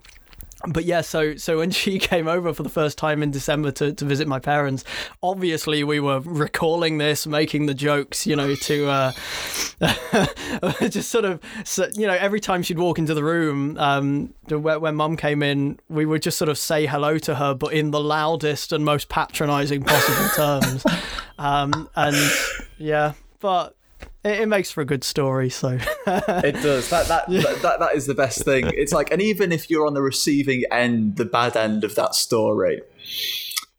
but 0.65 0.85
yeah, 0.85 1.01
so 1.01 1.35
so 1.35 1.57
when 1.57 1.71
she 1.77 1.99
came 1.99 2.27
over 2.27 2.53
for 2.53 2.63
the 2.63 2.69
first 2.69 2.97
time 2.97 3.21
in 3.21 3.31
December 3.31 3.71
to, 3.71 3.93
to 3.93 4.05
visit 4.05 4.27
my 4.27 4.39
parents, 4.39 4.83
obviously 5.21 5.83
we 5.83 5.99
were 5.99 6.19
recalling 6.21 6.97
this, 6.97 7.27
making 7.27 7.67
the 7.67 7.73
jokes, 7.73 8.25
you 8.25 8.35
know, 8.35 8.55
to 8.55 8.87
uh, 8.87 9.11
just 10.89 11.09
sort 11.09 11.25
of, 11.25 11.39
you 11.93 12.07
know, 12.07 12.13
every 12.13 12.39
time 12.39 12.63
she'd 12.63 12.79
walk 12.79 12.97
into 12.97 13.13
the 13.13 13.23
room, 13.23 13.77
um, 13.77 14.33
when, 14.49 14.81
when 14.81 14.95
mum 14.95 15.17
came 15.17 15.43
in, 15.43 15.79
we 15.89 16.05
would 16.05 16.21
just 16.21 16.37
sort 16.37 16.49
of 16.49 16.57
say 16.57 16.85
hello 16.85 17.17
to 17.19 17.35
her, 17.35 17.53
but 17.53 17.73
in 17.73 17.91
the 17.91 17.99
loudest 17.99 18.71
and 18.71 18.83
most 18.83 19.09
patronising 19.09 19.83
possible 19.83 20.29
terms, 20.35 20.85
um, 21.37 21.89
and 21.95 22.15
yeah, 22.77 23.13
but. 23.39 23.76
It, 24.23 24.41
it 24.41 24.45
makes 24.47 24.71
for 24.71 24.81
a 24.81 24.85
good 24.85 25.03
story, 25.03 25.49
so 25.49 25.77
It 26.07 26.61
does. 26.61 26.89
That 26.89 27.07
that, 27.07 27.27
that 27.29 27.61
that 27.61 27.79
that 27.79 27.95
is 27.95 28.07
the 28.07 28.13
best 28.13 28.43
thing. 28.43 28.71
It's 28.75 28.91
like, 28.91 29.11
and 29.11 29.21
even 29.21 29.51
if 29.51 29.69
you're 29.69 29.87
on 29.87 29.93
the 29.93 30.01
receiving 30.01 30.63
end, 30.71 31.17
the 31.17 31.25
bad 31.25 31.55
end 31.55 31.83
of 31.83 31.95
that 31.95 32.15
story, 32.15 32.81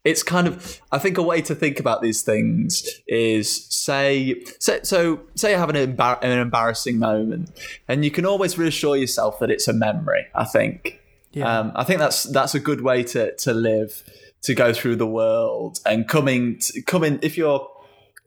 it's 0.03 0.23
kind 0.23 0.47
of. 0.47 0.81
I 0.91 0.97
think 0.97 1.17
a 1.17 1.23
way 1.23 1.41
to 1.41 1.55
think 1.55 1.79
about 1.79 2.01
these 2.01 2.21
things 2.21 2.87
is 3.07 3.65
say, 3.65 4.43
so, 4.59 4.79
so 4.83 5.21
say 5.35 5.51
you 5.51 5.57
have 5.57 5.69
an, 5.69 5.75
embar- 5.75 6.19
an 6.21 6.37
embarrassing 6.37 6.99
moment, 6.99 7.51
and 7.87 8.03
you 8.03 8.11
can 8.11 8.25
always 8.25 8.57
reassure 8.57 8.95
yourself 8.95 9.39
that 9.39 9.51
it's 9.51 9.67
a 9.67 9.73
memory. 9.73 10.25
I 10.33 10.45
think. 10.45 10.99
Yeah. 11.31 11.59
Um, 11.59 11.71
I 11.75 11.83
think 11.83 11.99
that's 11.99 12.23
that's 12.23 12.55
a 12.55 12.59
good 12.59 12.81
way 12.81 13.03
to 13.03 13.35
to 13.35 13.53
live, 13.53 14.03
to 14.43 14.55
go 14.55 14.73
through 14.73 14.95
the 14.95 15.07
world, 15.07 15.79
and 15.85 16.07
coming 16.07 16.57
to, 16.59 16.81
coming 16.81 17.19
if 17.21 17.37
you're 17.37 17.69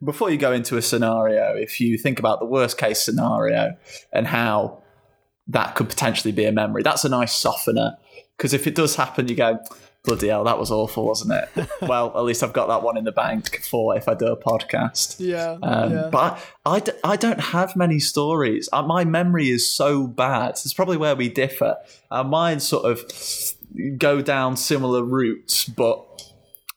before 0.03 0.29
you 0.29 0.37
go 0.37 0.51
into 0.51 0.77
a 0.77 0.81
scenario, 0.81 1.55
if 1.55 1.79
you 1.79 1.97
think 1.97 2.19
about 2.19 2.39
the 2.39 2.45
worst 2.45 2.77
case 2.77 3.01
scenario 3.01 3.75
and 4.11 4.27
how 4.27 4.81
that 5.47 5.75
could 5.75 5.89
potentially 5.89 6.31
be 6.31 6.45
a 6.45 6.51
memory, 6.51 6.83
that's 6.83 7.05
a 7.05 7.09
nice 7.09 7.33
softener. 7.33 7.97
Because 8.37 8.53
if 8.53 8.65
it 8.67 8.75
does 8.75 8.95
happen, 8.95 9.27
you 9.27 9.35
go, 9.35 9.59
bloody 10.03 10.27
hell, 10.27 10.43
that 10.43 10.57
was 10.59 10.71
awful, 10.71 11.05
wasn't 11.05 11.31
it? 11.33 11.67
well, 11.81 12.11
at 12.17 12.23
least 12.23 12.43
I've 12.43 12.53
got 12.53 12.67
that 12.67 12.81
one 12.83 12.97
in 12.97 13.03
the 13.03 13.11
bank 13.11 13.61
for 13.63 13.95
if 13.95 14.07
I 14.07 14.13
do 14.15 14.27
a 14.27 14.37
podcast. 14.37 15.15
yeah, 15.19 15.57
Um, 15.61 15.91
yeah. 15.93 16.09
But 16.11 16.39
I, 16.65 16.75
I 16.75 16.79
d- 16.79 16.91
I 17.03 17.15
don't 17.15 17.39
have 17.39 17.75
many 17.75 17.99
stories. 17.99 18.67
Uh, 18.73 18.81
my 18.81 19.05
memory 19.05 19.49
is 19.49 19.67
so 19.69 20.07
bad. 20.07 20.51
It's 20.51 20.73
probably 20.73 20.97
where 20.97 21.15
we 21.15 21.29
differ. 21.29 21.77
Uh, 22.11 22.23
mine 22.23 22.59
sort 22.59 22.85
of 22.85 23.01
go 23.97 24.21
down 24.21 24.57
similar 24.57 25.03
routes, 25.03 25.65
but 25.65 26.05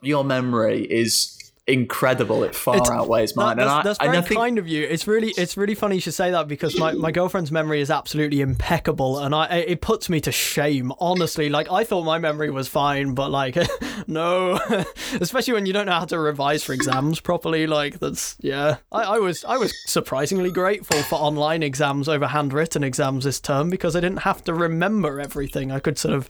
your 0.03 0.23
memory 0.25 0.83
is 0.85 1.36
incredible. 1.67 2.45
It 2.45 2.55
far 2.55 2.77
It's- 2.77 2.91
outweighs 2.91 3.33
That- 3.33 3.41
mine. 3.43 3.57
that's, 3.57 3.71
and 3.71 3.81
I, 3.81 3.83
that's 3.83 3.99
and 3.99 4.07
very 4.09 4.19
I 4.19 4.21
think 4.23 4.41
kind 4.41 4.59
of 4.59 4.69
you. 4.69 4.85
It's 4.85 5.07
really, 5.07 5.33
it's 5.37 5.57
really 5.57 5.75
funny 5.75 5.97
you 5.97 6.01
should 6.01 6.15
say 6.15 6.31
that 6.31 6.47
because 6.49 6.79
my, 6.79 6.93
my 6.93 7.11
girlfriend's 7.11 7.51
memory 7.51 7.81
is 7.81 7.91
absolutely 7.91 8.41
impeccable, 8.41 9.19
and 9.19 9.35
I 9.35 9.47
it 9.59 9.81
puts 9.81 10.09
me 10.09 10.21
to 10.23 10.33
shame. 10.33 10.93
Honestly, 11.01 11.49
like 11.49 11.71
I 11.71 11.85
thought 11.85 12.05
my 12.05 12.19
memory 12.19 12.51
was 12.51 12.69
fine, 12.69 13.15
but 13.15 13.31
like 13.31 13.57
no, 14.07 14.59
especially 15.21 15.55
when 15.55 15.67
you 15.67 15.73
don't 15.73 15.87
know 15.87 15.93
how 15.93 16.05
to 16.05 16.19
revise 16.19 16.63
for 16.63 16.73
exams 16.73 17.21
properly. 17.21 17.67
Like 17.67 17.99
that's 17.99 18.37
yeah. 18.41 18.77
I, 18.93 19.03
I 19.03 19.19
was 19.19 19.45
I 19.45 19.57
was 19.57 19.73
surprisingly 19.91 20.51
grateful 20.51 21.03
for 21.03 21.17
online 21.17 21.63
exams 21.63 22.09
over 22.09 22.27
handwritten 22.29 22.85
exams 22.85 23.25
this 23.25 23.41
term 23.41 23.71
because 23.71 23.97
I 23.97 24.01
didn't 24.01 24.19
have 24.21 24.45
to 24.45 24.55
remember 24.55 25.21
everything. 25.21 25.73
I 25.73 25.81
could 25.81 25.99
sort 25.99 26.15
of 26.15 26.29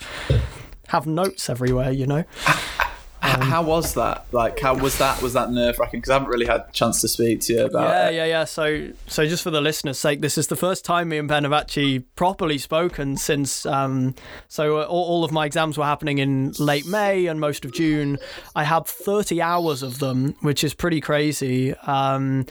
have 0.88 1.07
notes 1.07 1.51
everywhere, 1.51 1.90
you 1.90 2.07
know. 2.07 2.25
H- 3.24 3.37
how 3.42 3.62
was 3.62 3.94
that? 3.94 4.26
Like, 4.31 4.61
how 4.61 4.74
was 4.76 4.98
that? 4.98 5.20
Was 5.22 5.33
that 5.33 5.50
nerve 5.50 5.79
wracking? 5.79 6.00
Because 6.00 6.11
I 6.11 6.14
haven't 6.14 6.29
really 6.29 6.46
had 6.46 6.61
a 6.68 6.72
chance 6.72 7.00
to 7.00 7.09
speak 7.09 7.40
to 7.42 7.52
you 7.55 7.64
about 7.64 7.88
Yeah, 7.88 8.09
it. 8.09 8.14
yeah, 8.14 8.24
yeah. 8.26 8.44
So, 8.44 8.88
so 9.07 9.26
just 9.26 9.42
for 9.42 9.50
the 9.50 9.61
listeners' 9.61 9.98
sake, 9.98 10.20
this 10.20 10.37
is 10.38 10.46
the 10.48 10.57
first 10.57 10.85
time 10.85 11.09
me 11.09 11.18
and 11.18 11.26
Ben 11.26 11.42
have 11.44 11.52
actually 11.52 12.00
properly 12.00 12.59
spoken 12.59 13.16
since. 13.16 13.64
Um, 13.66 14.14
so 14.48 14.79
uh, 14.79 14.85
all, 14.85 15.05
all 15.05 15.24
of 15.24 15.33
my 15.33 15.46
exams 15.46 15.76
were 15.79 15.85
happening 15.85 16.18
in 16.18 16.52
late 16.59 16.87
May 16.87 17.26
and 17.26 17.40
most 17.40 17.64
of 17.64 17.72
June. 17.72 18.18
I 18.55 18.64
had 18.64 18.87
thirty 18.87 19.40
hours 19.42 19.83
of 19.83 19.98
them, 19.98 20.35
which 20.42 20.62
is 20.62 20.74
pretty 20.74 21.00
crazy. 21.00 21.74
Um, 21.74 22.46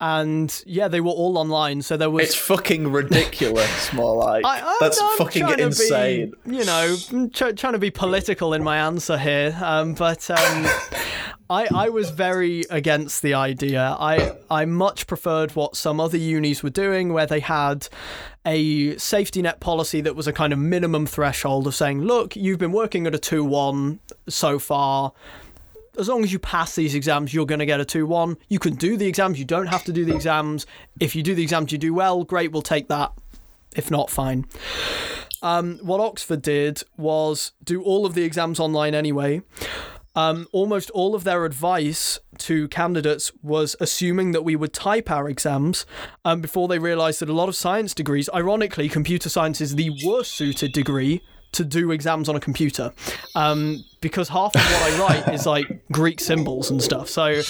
and 0.00 0.62
yeah, 0.66 0.88
they 0.88 1.00
were 1.00 1.10
all 1.10 1.38
online. 1.38 1.82
So 1.82 1.96
there 1.96 2.10
was. 2.10 2.26
It's 2.26 2.34
fucking 2.34 2.90
ridiculous. 2.92 3.92
More 3.92 4.16
like 4.16 4.44
I, 4.44 4.76
that's 4.80 5.00
I'm 5.00 5.18
fucking 5.18 5.48
insane. 5.58 6.32
Be, 6.46 6.56
you 6.56 6.64
know, 6.64 6.96
try, 7.32 7.52
trying 7.52 7.72
to 7.72 7.78
be 7.78 7.90
political 7.90 8.54
in 8.54 8.62
my 8.62 8.78
answer 8.78 9.18
here, 9.18 9.56
um, 9.60 9.94
but 9.94 10.30
um, 10.30 10.36
I 11.50 11.68
I 11.74 11.88
was 11.88 12.10
very 12.10 12.62
against 12.70 13.22
the 13.22 13.34
idea. 13.34 13.96
I 13.98 14.36
I 14.50 14.64
much 14.66 15.06
preferred 15.06 15.56
what 15.56 15.76
some 15.76 15.98
other 15.98 16.18
unis 16.18 16.62
were 16.62 16.70
doing, 16.70 17.12
where 17.12 17.26
they 17.26 17.40
had 17.40 17.88
a 18.46 18.96
safety 18.96 19.42
net 19.42 19.58
policy 19.60 20.00
that 20.00 20.14
was 20.14 20.26
a 20.26 20.32
kind 20.32 20.52
of 20.52 20.58
minimum 20.58 21.06
threshold 21.06 21.66
of 21.66 21.74
saying, 21.74 22.00
look, 22.02 22.36
you've 22.36 22.58
been 22.58 22.72
working 22.72 23.06
at 23.06 23.14
a 23.14 23.18
two 23.18 23.44
one 23.44 23.98
so 24.28 24.58
far 24.58 25.12
as 25.98 26.08
long 26.08 26.22
as 26.22 26.32
you 26.32 26.38
pass 26.38 26.74
these 26.74 26.94
exams, 26.94 27.34
you're 27.34 27.46
going 27.46 27.58
to 27.58 27.66
get 27.66 27.80
a 27.80 27.84
2 27.84 28.06
1. 28.06 28.36
You 28.48 28.58
can 28.58 28.74
do 28.74 28.96
the 28.96 29.06
exams, 29.06 29.38
you 29.38 29.44
don't 29.44 29.66
have 29.66 29.84
to 29.84 29.92
do 29.92 30.04
the 30.04 30.14
exams. 30.14 30.66
If 31.00 31.16
you 31.16 31.22
do 31.22 31.34
the 31.34 31.42
exams, 31.42 31.72
you 31.72 31.78
do 31.78 31.92
well, 31.92 32.24
great, 32.24 32.52
we'll 32.52 32.62
take 32.62 32.88
that. 32.88 33.12
If 33.76 33.90
not, 33.90 34.10
fine. 34.10 34.46
Um, 35.42 35.78
what 35.82 36.00
Oxford 36.00 36.42
did 36.42 36.82
was 36.96 37.52
do 37.62 37.82
all 37.82 38.06
of 38.06 38.14
the 38.14 38.24
exams 38.24 38.58
online 38.58 38.94
anyway. 38.94 39.42
Um, 40.16 40.48
almost 40.50 40.90
all 40.90 41.14
of 41.14 41.22
their 41.22 41.44
advice 41.44 42.18
to 42.38 42.66
candidates 42.68 43.30
was 43.40 43.76
assuming 43.78 44.32
that 44.32 44.42
we 44.42 44.56
would 44.56 44.72
type 44.72 45.10
our 45.10 45.28
exams 45.28 45.86
um, 46.24 46.40
before 46.40 46.66
they 46.66 46.80
realised 46.80 47.20
that 47.20 47.28
a 47.28 47.34
lot 47.34 47.48
of 47.48 47.54
science 47.54 47.94
degrees, 47.94 48.28
ironically, 48.34 48.88
computer 48.88 49.28
science 49.28 49.60
is 49.60 49.76
the 49.76 49.92
worst 50.04 50.32
suited 50.32 50.72
degree 50.72 51.22
to 51.52 51.64
do 51.64 51.90
exams 51.90 52.28
on 52.28 52.36
a 52.36 52.40
computer 52.40 52.92
um, 53.34 53.82
because 54.00 54.28
half 54.28 54.54
of 54.54 54.60
what 54.60 54.82
I 54.92 54.98
write 55.24 55.34
is 55.34 55.46
like 55.46 55.66
Greek 55.92 56.20
symbols 56.20 56.70
and 56.70 56.82
stuff. 56.82 57.08
So 57.08 57.26
Yeah. 57.26 57.42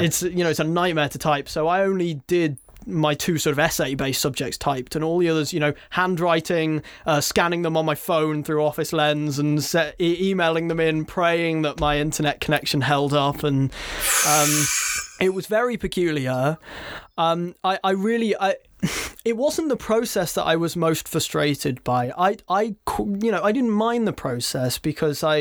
it's 0.00 0.22
it's 0.22 0.22
you 0.22 0.44
know 0.44 0.50
it's 0.50 0.60
a 0.60 0.64
nightmare 0.64 1.08
to 1.08 1.18
type. 1.18 1.48
So 1.48 1.66
I 1.68 1.82
only 1.82 2.14
did 2.26 2.58
my 2.86 3.14
two 3.14 3.38
sort 3.38 3.52
of 3.52 3.58
essay 3.58 3.94
based 3.94 4.20
subjects 4.20 4.58
typed 4.58 4.94
and 4.94 5.02
all 5.02 5.16
the 5.18 5.26
others 5.30 5.54
you 5.54 5.58
know 5.58 5.72
handwriting 5.88 6.82
uh, 7.06 7.18
scanning 7.18 7.62
them 7.62 7.78
on 7.78 7.84
my 7.86 7.94
phone 7.94 8.44
through 8.44 8.62
office 8.62 8.92
lens 8.92 9.38
and 9.38 9.64
se- 9.64 9.94
e- 9.98 10.28
emailing 10.28 10.68
them 10.68 10.78
in 10.78 11.02
praying 11.06 11.62
that 11.62 11.80
my 11.80 11.98
internet 11.98 12.40
connection 12.40 12.82
held 12.82 13.14
up 13.14 13.42
and 13.42 13.72
um, 14.28 14.64
it 15.18 15.32
was 15.32 15.46
very 15.46 15.78
peculiar 15.78 16.58
um, 17.16 17.54
I, 17.64 17.78
I 17.82 17.92
really 17.92 18.36
I 18.36 18.56
it 19.24 19.36
wasn't 19.36 19.68
the 19.68 19.76
process 19.76 20.32
that 20.34 20.44
I 20.44 20.56
was 20.56 20.76
most 20.76 21.08
frustrated 21.08 21.82
by. 21.84 22.12
I, 22.16 22.36
I, 22.48 22.74
you 22.98 23.30
know, 23.30 23.42
I 23.42 23.52
didn't 23.52 23.70
mind 23.70 24.06
the 24.06 24.12
process 24.12 24.78
because 24.78 25.22
I, 25.22 25.36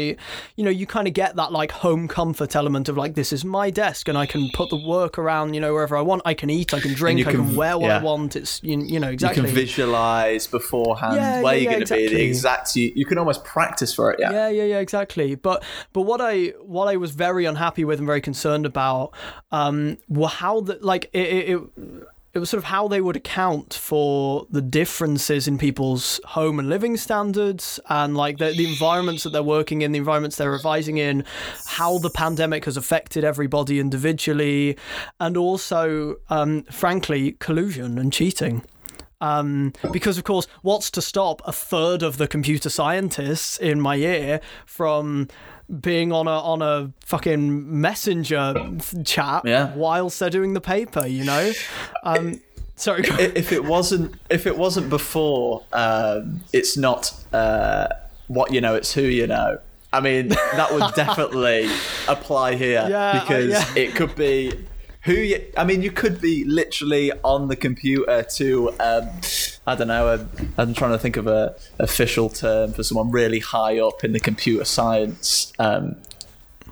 you 0.55 0.63
know, 0.63 0.69
you 0.69 0.85
kind 0.85 1.07
of 1.07 1.13
get 1.13 1.35
that 1.35 1.51
like 1.51 1.71
home 1.71 2.07
comfort 2.07 2.55
element 2.55 2.89
of 2.89 2.97
like 2.97 3.15
this 3.15 3.33
is 3.33 3.43
my 3.45 3.69
desk 3.69 4.07
and 4.07 4.17
I 4.17 4.25
can 4.25 4.49
put 4.53 4.69
the 4.69 4.77
work 4.77 5.17
around, 5.17 5.53
you 5.53 5.61
know, 5.61 5.73
wherever 5.73 5.95
I 5.97 6.01
want. 6.01 6.21
I 6.25 6.33
can 6.33 6.49
eat, 6.49 6.73
I 6.73 6.79
can 6.79 6.93
drink, 6.93 7.19
you 7.19 7.25
I 7.27 7.31
can 7.31 7.45
can- 7.47 7.55
wear 7.55 7.77
what 7.77 7.91
I 7.91 8.01
want. 8.01 8.35
It's 8.35 8.61
you, 8.63 8.79
you 8.81 8.99
know 8.99 9.07
You 9.07 9.13
exactly. 9.13 9.43
can 9.43 9.53
visualize 9.53 10.47
beforehand 10.47 11.15
Yeah, 11.15 11.41
where 11.41 11.55
yeah, 11.55 11.61
you're 11.61 11.71
yeah, 11.71 11.77
going 11.77 11.87
to 11.87 11.93
be. 11.95 12.07
The 12.07 12.23
exactly. 12.23 12.27
exact. 12.27 12.75
You, 12.75 12.91
you 12.95 13.05
can 13.05 13.17
almost 13.17 13.43
practice 13.43 13.93
for 13.93 14.11
it. 14.11 14.19
Yeah. 14.19 14.31
Yeah, 14.31 14.49
yeah, 14.49 14.63
yeah, 14.63 14.79
exactly. 14.79 15.35
But 15.35 15.63
but 15.91 16.01
what 16.01 16.21
I 16.21 16.47
what 16.61 16.87
I 16.87 16.97
was 16.97 17.11
very 17.11 17.45
unhappy 17.45 17.85
with 17.85 17.99
and 17.99 18.07
very 18.07 18.21
concerned 18.21 18.65
about 18.65 19.13
um, 19.51 19.97
were 20.07 20.27
how 20.27 20.61
the 20.61 20.77
like 20.81 21.09
it, 21.13 21.19
it, 21.27 21.49
it 21.49 21.61
it 22.33 22.39
was 22.39 22.49
sort 22.49 22.59
of 22.59 22.65
how 22.65 22.87
they 22.87 22.99
would 22.99 23.15
account 23.15 23.75
for 23.75 24.47
the 24.49 24.61
differences 24.61 25.47
in 25.47 25.57
people's 25.59 26.19
home 26.25 26.57
and 26.57 26.67
living 26.67 26.97
standards 26.97 27.79
and 27.89 28.17
like 28.17 28.39
the, 28.39 28.53
the 28.57 28.67
environments 28.67 29.23
that 29.23 29.29
they're 29.29 29.43
working 29.43 29.83
in, 29.83 29.91
the 29.91 29.99
environments 29.99 30.37
they're 30.37 30.51
revising 30.51 30.97
in, 30.97 31.23
how 31.67 31.99
the 31.99 32.09
pandemic 32.09 32.65
has 32.65 32.75
affected 32.75 33.23
everybody 33.23 33.79
individually, 33.79 34.75
and 35.19 35.37
also, 35.37 36.15
um, 36.29 36.63
frankly, 36.63 37.33
collusion 37.33 37.99
and 37.99 38.11
cheating. 38.11 38.63
Um, 39.21 39.71
because 39.91 40.17
of 40.17 40.25
course, 40.25 40.47
what's 40.63 40.91
to 40.91 41.01
stop 41.01 41.41
a 41.45 41.53
third 41.53 42.03
of 42.03 42.17
the 42.17 42.27
computer 42.27 42.69
scientists 42.69 43.57
in 43.57 43.79
my 43.79 43.95
year 43.95 44.41
from 44.65 45.29
being 45.81 46.11
on 46.11 46.27
a 46.27 46.31
on 46.39 46.61
a 46.61 46.91
fucking 47.05 47.81
messenger 47.81 48.53
chat 49.05 49.43
Yeah. 49.45 49.73
whilst 49.75 50.19
they're 50.19 50.29
doing 50.29 50.53
the 50.53 50.61
paper? 50.61 51.05
You 51.07 51.23
know. 51.25 51.51
Um, 52.03 52.41
sorry. 52.75 53.03
if 53.07 53.51
it 53.51 53.63
wasn't 53.65 54.15
if 54.29 54.45
it 54.47 54.57
wasn't 54.57 54.89
before 54.89 55.63
um, 55.73 56.41
it's 56.51 56.75
not 56.77 57.13
uh, 57.33 57.87
what 58.27 58.51
you 58.53 58.61
know 58.61 58.75
it's 58.75 58.93
who 58.93 59.01
you 59.03 59.27
know 59.27 59.59
i 59.91 59.99
mean 59.99 60.29
that 60.29 60.69
would 60.73 60.93
definitely 60.95 61.69
apply 62.07 62.55
here 62.55 62.85
Yeah, 62.89 63.19
because 63.19 63.49
yeah. 63.51 63.65
it 63.75 63.93
could 63.95 64.15
be 64.15 64.65
who 65.03 65.13
you 65.13 65.43
i 65.57 65.63
mean 65.63 65.81
you 65.81 65.91
could 65.91 66.19
be 66.21 66.43
literally 66.45 67.11
on 67.23 67.47
the 67.47 67.55
computer 67.55 68.23
to 68.23 68.69
um, 68.79 69.09
i 69.67 69.75
don't 69.75 69.87
know 69.87 70.13
um, 70.13 70.29
i'm 70.57 70.73
trying 70.73 70.91
to 70.91 70.99
think 70.99 71.17
of 71.17 71.27
a 71.27 71.55
official 71.79 72.29
term 72.29 72.71
for 72.73 72.83
someone 72.83 73.11
really 73.11 73.39
high 73.39 73.79
up 73.79 74.03
in 74.03 74.13
the 74.13 74.19
computer 74.19 74.65
science 74.65 75.53
um, 75.59 75.95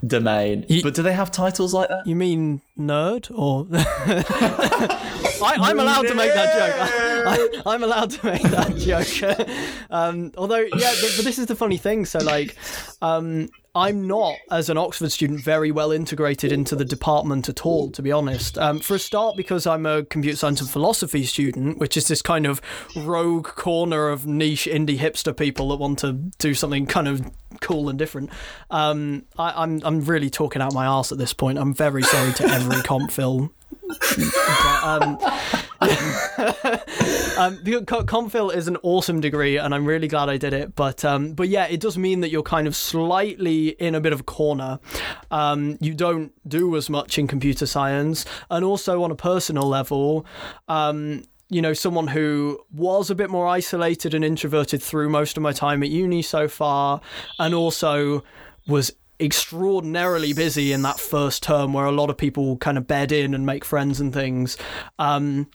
domain 0.06 0.64
Ye- 0.68 0.82
but 0.82 0.94
do 0.94 1.02
they 1.02 1.12
have 1.12 1.30
titles 1.30 1.72
like 1.72 1.88
that 1.88 2.06
You 2.06 2.16
mean 2.16 2.60
nerd 2.78 3.30
or? 3.36 3.66
I, 5.42 5.56
I'm 5.60 5.78
allowed 5.78 6.06
to 6.06 6.14
make 6.14 6.32
that 6.32 7.52
joke. 7.52 7.66
I, 7.66 7.74
am 7.74 7.82
allowed 7.82 8.10
to 8.10 8.26
make 8.26 8.42
that 8.42 8.76
joke. 8.76 9.48
um, 9.90 10.32
although, 10.36 10.60
yeah, 10.60 10.94
but, 11.00 11.12
but 11.16 11.24
this 11.24 11.38
is 11.38 11.46
the 11.46 11.56
funny 11.56 11.76
thing. 11.76 12.04
So, 12.04 12.18
like, 12.20 12.56
um, 13.00 13.48
I'm 13.74 14.06
not, 14.06 14.36
as 14.50 14.68
an 14.68 14.76
Oxford 14.76 15.10
student, 15.12 15.40
very 15.40 15.70
well 15.70 15.92
integrated 15.92 16.52
into 16.52 16.76
the 16.76 16.84
department 16.84 17.48
at 17.48 17.64
all, 17.64 17.90
to 17.92 18.02
be 18.02 18.12
honest. 18.12 18.58
Um, 18.58 18.80
for 18.80 18.96
a 18.96 18.98
start, 18.98 19.34
because 19.34 19.66
I'm 19.66 19.86
a 19.86 20.04
computer 20.04 20.36
science 20.36 20.60
and 20.60 20.68
philosophy 20.68 21.24
student, 21.24 21.78
which 21.78 21.96
is 21.96 22.06
this 22.06 22.20
kind 22.20 22.44
of 22.44 22.60
rogue 22.94 23.46
corner 23.46 24.10
of 24.10 24.26
niche 24.26 24.68
indie 24.70 24.98
hipster 24.98 25.34
people 25.34 25.68
that 25.70 25.76
want 25.76 26.00
to 26.00 26.12
do 26.38 26.52
something 26.52 26.84
kind 26.84 27.08
of 27.08 27.30
cool 27.62 27.88
and 27.88 27.98
different. 27.98 28.28
Um, 28.70 29.24
I, 29.38 29.62
I'm 29.62 29.80
I'm 29.84 30.04
really 30.04 30.28
talking 30.28 30.60
out 30.60 30.74
my 30.74 30.84
arse 30.84 31.10
at 31.10 31.16
this 31.16 31.32
point. 31.32 31.58
I'm 31.58 31.72
very 31.72 32.02
sorry 32.02 32.32
to 32.34 32.44
every 32.44 32.82
comp 32.82 33.10
film. 33.10 33.54
But, 33.88 34.84
um, 34.84 35.18
um, 37.38 37.58
is 37.64 38.68
an 38.68 38.76
awesome 38.82 39.20
degree, 39.20 39.56
and 39.56 39.74
I'm 39.74 39.84
really 39.84 40.08
glad 40.08 40.28
I 40.28 40.36
did 40.36 40.52
it. 40.52 40.74
But 40.74 41.04
um, 41.04 41.32
but 41.32 41.48
yeah, 41.48 41.66
it 41.66 41.80
does 41.80 41.98
mean 41.98 42.20
that 42.20 42.30
you're 42.30 42.42
kind 42.42 42.66
of 42.66 42.76
slightly 42.76 43.68
in 43.68 43.94
a 43.94 44.00
bit 44.00 44.12
of 44.12 44.20
a 44.20 44.24
corner. 44.24 44.78
Um, 45.30 45.78
you 45.80 45.94
don't 45.94 46.32
do 46.48 46.76
as 46.76 46.88
much 46.88 47.18
in 47.18 47.26
computer 47.26 47.66
science, 47.66 48.24
and 48.50 48.64
also 48.64 49.02
on 49.02 49.10
a 49.10 49.16
personal 49.16 49.68
level. 49.68 50.26
Um, 50.68 51.24
you 51.48 51.60
know, 51.60 51.74
someone 51.74 52.06
who 52.06 52.58
was 52.72 53.10
a 53.10 53.14
bit 53.14 53.28
more 53.28 53.46
isolated 53.46 54.14
and 54.14 54.24
introverted 54.24 54.82
through 54.82 55.10
most 55.10 55.36
of 55.36 55.42
my 55.42 55.52
time 55.52 55.82
at 55.82 55.90
uni 55.90 56.22
so 56.22 56.48
far, 56.48 57.00
and 57.38 57.54
also 57.54 58.24
was 58.66 58.92
extraordinarily 59.22 60.32
busy 60.32 60.72
in 60.72 60.82
that 60.82 60.98
first 60.98 61.42
term 61.42 61.72
where 61.72 61.84
a 61.84 61.92
lot 61.92 62.10
of 62.10 62.16
people 62.16 62.56
kind 62.56 62.76
of 62.76 62.86
bed 62.86 63.12
in 63.12 63.34
and 63.34 63.46
make 63.46 63.64
friends 63.64 64.00
and 64.00 64.12
things. 64.12 64.56
Um, 64.98 65.48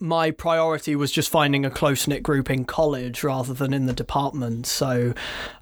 my 0.00 0.30
priority 0.30 0.96
was 0.96 1.10
just 1.12 1.28
finding 1.28 1.64
a 1.64 1.70
close 1.70 2.06
knit 2.06 2.22
group 2.22 2.50
in 2.50 2.64
college 2.64 3.22
rather 3.24 3.54
than 3.54 3.72
in 3.72 3.86
the 3.86 3.92
department. 3.92 4.66
So 4.66 5.14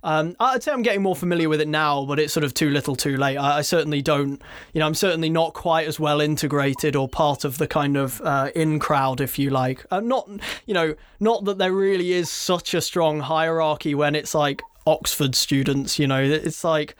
um, 0.02 0.36
I'd 0.40 0.62
say 0.62 0.72
I'm 0.72 0.82
getting 0.82 1.02
more 1.02 1.16
familiar 1.16 1.48
with 1.48 1.60
it 1.60 1.68
now, 1.68 2.04
but 2.04 2.18
it's 2.18 2.32
sort 2.32 2.44
of 2.44 2.54
too 2.54 2.70
little 2.70 2.96
too 2.96 3.16
late. 3.16 3.36
I, 3.36 3.58
I 3.58 3.62
certainly 3.62 4.02
don't, 4.02 4.42
you 4.72 4.80
know, 4.80 4.86
I'm 4.86 4.94
certainly 4.94 5.30
not 5.30 5.54
quite 5.54 5.86
as 5.86 6.00
well 6.00 6.20
integrated 6.20 6.96
or 6.96 7.08
part 7.08 7.44
of 7.44 7.58
the 7.58 7.66
kind 7.66 7.96
of 7.96 8.20
uh, 8.22 8.50
in 8.54 8.78
crowd, 8.78 9.20
if 9.20 9.38
you 9.38 9.50
like. 9.50 9.84
Uh, 9.90 10.00
not, 10.00 10.28
you 10.66 10.74
know, 10.74 10.94
not 11.20 11.44
that 11.44 11.58
there 11.58 11.72
really 11.72 12.12
is 12.12 12.30
such 12.30 12.74
a 12.74 12.80
strong 12.80 13.20
hierarchy 13.20 13.94
when 13.94 14.14
it's 14.14 14.34
like, 14.34 14.62
Oxford 14.84 15.36
students, 15.36 16.00
you 16.00 16.08
know, 16.08 16.20
it's 16.20 16.64
like, 16.64 16.96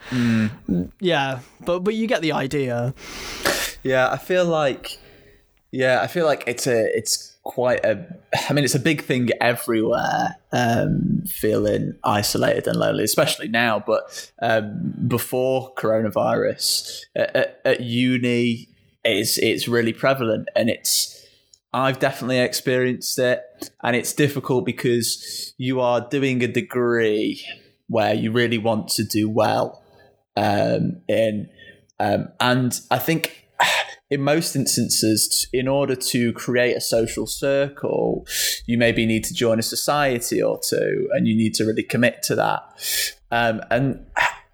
yeah, 1.01 1.39
but 1.65 1.79
but 1.79 1.93
you 1.93 2.07
get 2.07 2.21
the 2.21 2.31
idea. 2.31 2.93
Yeah, 3.83 4.09
I 4.09 4.15
feel 4.15 4.45
like 4.45 5.01
yeah, 5.73 6.01
I 6.03 6.07
feel 6.07 6.25
like 6.25 6.43
it's 6.45 6.67
a 6.67 6.95
it's 6.95 7.35
quite 7.43 7.83
a 7.83 8.05
I 8.49 8.53
mean 8.53 8.63
it's 8.63 8.75
a 8.75 8.79
big 8.79 9.03
thing 9.03 9.29
everywhere 9.41 10.37
um 10.51 11.23
feeling 11.27 11.95
isolated 12.03 12.67
and 12.67 12.77
lonely 12.77 13.03
especially 13.03 13.49
now 13.49 13.83
but 13.85 14.31
um 14.41 14.93
before 15.07 15.73
coronavirus 15.75 17.01
at, 17.15 17.59
at, 17.65 17.81
uni 17.81 18.69
it's 19.03 19.37
it's 19.37 19.67
really 19.67 19.91
prevalent 19.91 20.47
and 20.55 20.69
it's 20.69 21.27
I've 21.73 21.99
definitely 21.99 22.39
experienced 22.39 23.19
it 23.19 23.41
and 23.83 23.95
it's 23.95 24.13
difficult 24.13 24.65
because 24.65 25.53
you 25.57 25.81
are 25.81 25.99
doing 25.99 26.43
a 26.43 26.47
degree 26.47 27.43
where 27.87 28.13
you 28.13 28.31
really 28.31 28.57
want 28.57 28.87
to 28.89 29.03
do 29.03 29.29
well 29.29 29.83
um 30.37 31.01
in 31.09 31.49
um 31.99 32.29
and 32.39 32.79
I 32.89 32.99
think 32.99 33.42
in 34.13 34.21
most 34.21 34.55
instances, 34.55 35.47
in 35.51 35.67
order 35.67 35.95
to 35.95 36.31
create 36.33 36.77
a 36.77 36.81
social 36.81 37.25
circle, 37.25 38.27
you 38.67 38.77
maybe 38.77 39.07
need 39.07 39.23
to 39.23 39.33
join 39.33 39.57
a 39.57 39.63
society 39.63 40.39
or 40.41 40.59
two, 40.59 41.09
and 41.13 41.27
you 41.27 41.35
need 41.35 41.55
to 41.55 41.65
really 41.65 41.81
commit 41.81 42.21
to 42.23 42.35
that. 42.35 42.61
Um, 43.31 43.61
and 43.71 44.05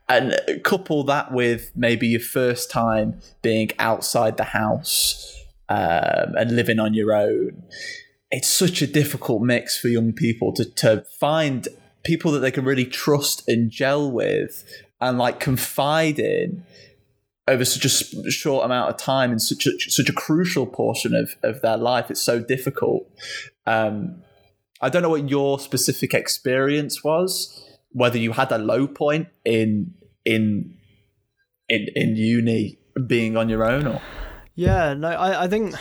and 0.07 0.33
couple 0.63 1.03
that 1.03 1.33
with 1.33 1.71
maybe 1.75 2.07
your 2.07 2.21
first 2.21 2.71
time 2.71 3.19
being 3.41 3.69
outside 3.79 4.37
the 4.37 4.45
house 4.45 5.35
um, 5.67 6.35
and 6.37 6.55
living 6.55 6.79
on 6.79 6.93
your 6.93 7.13
own. 7.13 7.61
It's 8.31 8.47
such 8.47 8.81
a 8.81 8.87
difficult 8.87 9.41
mix 9.41 9.77
for 9.77 9.89
young 9.89 10.13
people 10.13 10.53
to 10.53 10.63
to 10.63 11.03
find 11.19 11.67
people 12.03 12.31
that 12.31 12.39
they 12.39 12.51
can 12.51 12.63
really 12.63 12.85
trust 12.85 13.47
and 13.49 13.69
gel 13.69 14.09
with 14.09 14.63
and 15.01 15.17
like 15.17 15.41
confide 15.41 16.17
in 16.17 16.63
over 17.49 17.65
such 17.65 17.83
a 17.83 18.31
short 18.31 18.63
amount 18.63 18.89
of 18.91 18.97
time 18.97 19.31
in 19.31 19.39
such 19.39 19.65
a 19.65 19.71
such 19.89 20.07
a 20.07 20.13
crucial 20.13 20.65
portion 20.65 21.15
of, 21.15 21.35
of 21.43 21.61
their 21.61 21.77
life. 21.77 22.11
It's 22.11 22.21
so 22.21 22.39
difficult. 22.39 23.09
Um, 23.65 24.21
I 24.81 24.89
don't 24.89 25.01
know 25.01 25.09
what 25.09 25.29
your 25.29 25.59
specific 25.59 26.13
experience 26.13 27.03
was, 27.03 27.61
whether 27.91 28.17
you 28.17 28.33
had 28.33 28.51
a 28.51 28.57
low 28.57 28.87
point 28.87 29.27
in 29.43 29.95
in 30.25 30.77
in 31.67 31.87
in 31.95 32.15
uni 32.15 32.79
being 33.07 33.35
on 33.35 33.49
your 33.49 33.65
own 33.65 33.87
or 33.87 34.01
Yeah, 34.55 34.93
no, 34.93 35.09
I, 35.09 35.45
I 35.45 35.47
think 35.47 35.75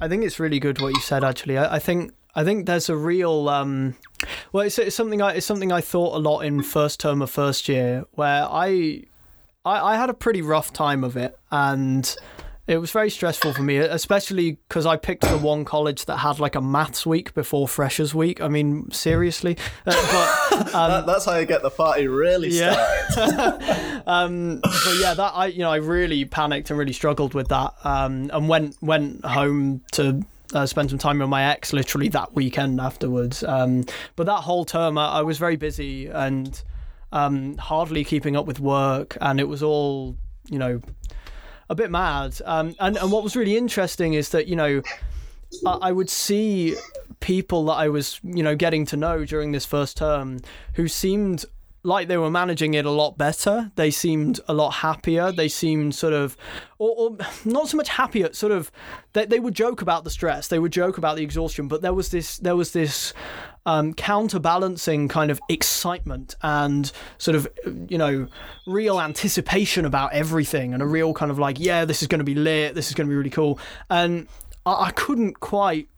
I 0.00 0.08
think 0.08 0.24
it's 0.24 0.40
really 0.40 0.58
good 0.58 0.80
what 0.80 0.94
you 0.94 1.00
said. 1.00 1.22
Actually, 1.22 1.58
I, 1.58 1.76
I 1.76 1.78
think 1.78 2.14
I 2.34 2.44
think 2.44 2.66
there's 2.66 2.88
a 2.88 2.96
real 2.96 3.48
um, 3.48 3.96
well, 4.52 4.64
it's, 4.64 4.78
it's 4.78 4.96
something 4.96 5.20
I 5.20 5.34
it's 5.34 5.46
something 5.46 5.70
I 5.70 5.82
thought 5.82 6.16
a 6.16 6.18
lot 6.18 6.40
in 6.40 6.62
first 6.62 6.98
term 6.98 7.20
of 7.20 7.30
first 7.30 7.68
year, 7.68 8.04
where 8.12 8.46
I 8.50 9.04
I, 9.66 9.92
I 9.94 9.96
had 9.96 10.08
a 10.08 10.14
pretty 10.14 10.40
rough 10.42 10.72
time 10.72 11.02
of 11.04 11.16
it, 11.16 11.36
and 11.50 12.16
it 12.68 12.78
was 12.78 12.90
very 12.90 13.10
stressful 13.10 13.52
for 13.52 13.62
me, 13.62 13.76
especially 13.76 14.58
because 14.68 14.86
I 14.86 14.96
picked 14.96 15.22
the 15.22 15.38
one 15.38 15.64
college 15.64 16.04
that 16.06 16.18
had 16.18 16.38
like 16.40 16.54
a 16.54 16.60
maths 16.60 17.04
week 17.04 17.34
before 17.34 17.68
freshers 17.68 18.14
week. 18.14 18.40
I 18.40 18.48
mean, 18.48 18.90
seriously, 18.90 19.56
Uh, 19.86 19.92
but 20.50 20.72
that, 20.72 21.06
that's 21.06 21.24
how 21.26 21.36
you 21.36 21.46
get 21.46 21.62
the 21.62 21.70
party 21.70 22.06
really 22.06 22.48
Yeah. 22.48 23.08
started. 23.10 24.02
um, 24.06 24.60
but 24.62 24.94
yeah, 25.00 25.14
that 25.14 25.32
I 25.34 25.46
you 25.46 25.60
know 25.60 25.70
I 25.72 25.76
really 25.76 26.24
panicked 26.24 26.70
and 26.70 26.78
really 26.78 26.92
struggled 26.92 27.34
with 27.34 27.48
that, 27.48 27.74
um, 27.84 28.30
and 28.32 28.48
went 28.48 28.76
went 28.80 29.24
home 29.24 29.82
to. 29.92 30.22
Uh, 30.54 30.64
spend 30.64 30.88
some 30.88 30.98
time 30.98 31.18
with 31.18 31.28
my 31.28 31.42
ex 31.50 31.72
literally 31.72 32.08
that 32.08 32.32
weekend 32.36 32.80
afterwards. 32.80 33.42
Um, 33.42 33.84
but 34.14 34.26
that 34.26 34.42
whole 34.42 34.64
term, 34.64 34.96
I, 34.96 35.18
I 35.18 35.22
was 35.22 35.38
very 35.38 35.56
busy 35.56 36.06
and 36.06 36.62
um, 37.16 37.56
hardly 37.56 38.04
keeping 38.04 38.36
up 38.36 38.46
with 38.46 38.60
work, 38.60 39.16
and 39.20 39.40
it 39.40 39.48
was 39.48 39.62
all 39.62 40.16
you 40.48 40.58
know 40.58 40.80
a 41.70 41.74
bit 41.74 41.90
mad. 41.90 42.38
Um, 42.44 42.74
and 42.78 42.96
and 42.98 43.10
what 43.10 43.22
was 43.22 43.34
really 43.34 43.56
interesting 43.56 44.14
is 44.14 44.28
that 44.30 44.46
you 44.46 44.56
know 44.56 44.82
I, 45.64 45.72
I 45.88 45.92
would 45.92 46.10
see 46.10 46.76
people 47.20 47.64
that 47.66 47.74
I 47.74 47.88
was 47.88 48.20
you 48.22 48.42
know 48.42 48.54
getting 48.54 48.84
to 48.86 48.96
know 48.96 49.24
during 49.24 49.52
this 49.52 49.64
first 49.64 49.96
term 49.96 50.40
who 50.74 50.88
seemed 50.88 51.46
like 51.82 52.08
they 52.08 52.18
were 52.18 52.30
managing 52.30 52.74
it 52.74 52.84
a 52.84 52.90
lot 52.90 53.16
better. 53.16 53.70
They 53.76 53.92
seemed 53.92 54.40
a 54.48 54.52
lot 54.52 54.70
happier. 54.70 55.30
They 55.30 55.46
seemed 55.46 55.94
sort 55.94 56.14
of, 56.14 56.36
or, 56.78 56.90
or 56.98 57.16
not 57.44 57.68
so 57.68 57.76
much 57.76 57.88
happier. 57.88 58.32
Sort 58.32 58.50
of, 58.50 58.72
they, 59.12 59.24
they 59.24 59.38
would 59.38 59.54
joke 59.54 59.82
about 59.82 60.02
the 60.02 60.10
stress. 60.10 60.48
They 60.48 60.58
would 60.58 60.72
joke 60.72 60.98
about 60.98 61.14
the 61.16 61.22
exhaustion. 61.22 61.68
But 61.68 61.82
there 61.82 61.94
was 61.94 62.08
this, 62.08 62.38
there 62.38 62.56
was 62.56 62.72
this 62.72 63.14
um, 63.66 63.92
counterbalancing 63.92 65.08
kind 65.08 65.30
of 65.30 65.38
excitement 65.48 66.36
and 66.42 66.90
sort 67.18 67.34
of, 67.34 67.46
you 67.88 67.98
know, 67.98 68.28
real 68.66 69.00
anticipation 69.00 69.84
about 69.84 70.12
everything 70.14 70.72
and 70.72 70.82
a 70.82 70.86
real 70.86 71.12
kind 71.12 71.30
of 71.30 71.38
like, 71.38 71.60
yeah, 71.60 71.84
this 71.84 72.00
is 72.00 72.08
going 72.08 72.20
to 72.20 72.24
be 72.24 72.34
lit. 72.34 72.74
This 72.74 72.88
is 72.88 72.94
going 72.94 73.06
to 73.06 73.10
be 73.10 73.16
really 73.16 73.30
cool. 73.30 73.58
And 73.90 74.28
I, 74.64 74.86
I 74.86 74.90
couldn't 74.92 75.40
quite 75.40 75.88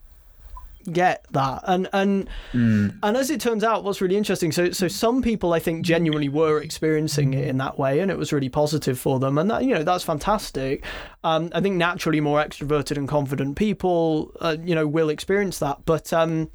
get 0.90 1.26
that. 1.32 1.60
And 1.66 1.88
and 1.92 2.28
Mm. 2.54 2.94
and 3.02 3.16
as 3.16 3.30
it 3.30 3.40
turns 3.40 3.62
out, 3.62 3.84
what's 3.84 4.00
really 4.00 4.16
interesting, 4.16 4.52
so 4.52 4.70
so 4.70 4.88
some 4.88 5.20
people 5.20 5.52
I 5.52 5.58
think 5.58 5.84
genuinely 5.84 6.30
were 6.30 6.62
experiencing 6.62 7.34
it 7.34 7.46
in 7.46 7.58
that 7.58 7.78
way, 7.78 8.00
and 8.00 8.10
it 8.10 8.16
was 8.16 8.32
really 8.32 8.48
positive 8.48 8.98
for 8.98 9.18
them, 9.18 9.36
and 9.36 9.50
that 9.50 9.64
you 9.64 9.74
know 9.74 9.82
that's 9.82 10.04
fantastic. 10.04 10.82
Um, 11.24 11.50
I 11.54 11.60
think 11.60 11.76
naturally 11.76 12.20
more 12.22 12.42
extroverted 12.42 12.96
and 12.96 13.06
confident 13.06 13.56
people, 13.56 14.32
uh, 14.40 14.56
you 14.64 14.74
know, 14.74 14.86
will 14.86 15.10
experience 15.10 15.58
that, 15.58 15.84
but 15.84 16.10
um, 16.14 16.50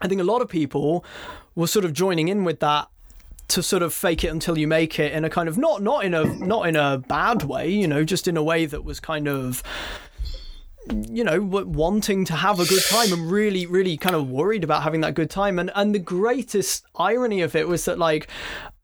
I 0.00 0.08
think 0.08 0.20
a 0.20 0.24
lot 0.24 0.42
of 0.42 0.48
people 0.48 1.04
were 1.54 1.66
sort 1.66 1.84
of 1.84 1.92
joining 1.92 2.28
in 2.28 2.44
with 2.44 2.60
that 2.60 2.88
to 3.48 3.62
sort 3.62 3.82
of 3.82 3.92
fake 3.92 4.22
it 4.24 4.28
until 4.28 4.56
you 4.56 4.68
make 4.68 4.98
it 4.98 5.12
in 5.12 5.24
a 5.24 5.30
kind 5.30 5.48
of 5.48 5.58
not 5.58 5.82
not 5.82 6.04
in 6.04 6.14
a 6.14 6.24
not 6.24 6.68
in 6.68 6.76
a 6.76 6.98
bad 6.98 7.42
way, 7.42 7.68
you 7.68 7.86
know, 7.86 8.04
just 8.04 8.28
in 8.28 8.36
a 8.36 8.42
way 8.42 8.66
that 8.66 8.84
was 8.84 9.00
kind 9.00 9.28
of 9.28 9.62
you 11.08 11.22
know 11.22 11.40
wanting 11.40 12.24
to 12.24 12.32
have 12.32 12.58
a 12.58 12.64
good 12.64 12.82
time 12.84 13.12
and 13.12 13.30
really 13.30 13.66
really 13.66 13.96
kind 13.96 14.16
of 14.16 14.30
worried 14.30 14.64
about 14.64 14.82
having 14.82 15.00
that 15.02 15.14
good 15.14 15.30
time. 15.30 15.58
And 15.58 15.70
and 15.74 15.94
the 15.94 15.98
greatest 15.98 16.84
irony 16.94 17.42
of 17.42 17.54
it 17.54 17.68
was 17.68 17.84
that 17.84 17.98
like 17.98 18.28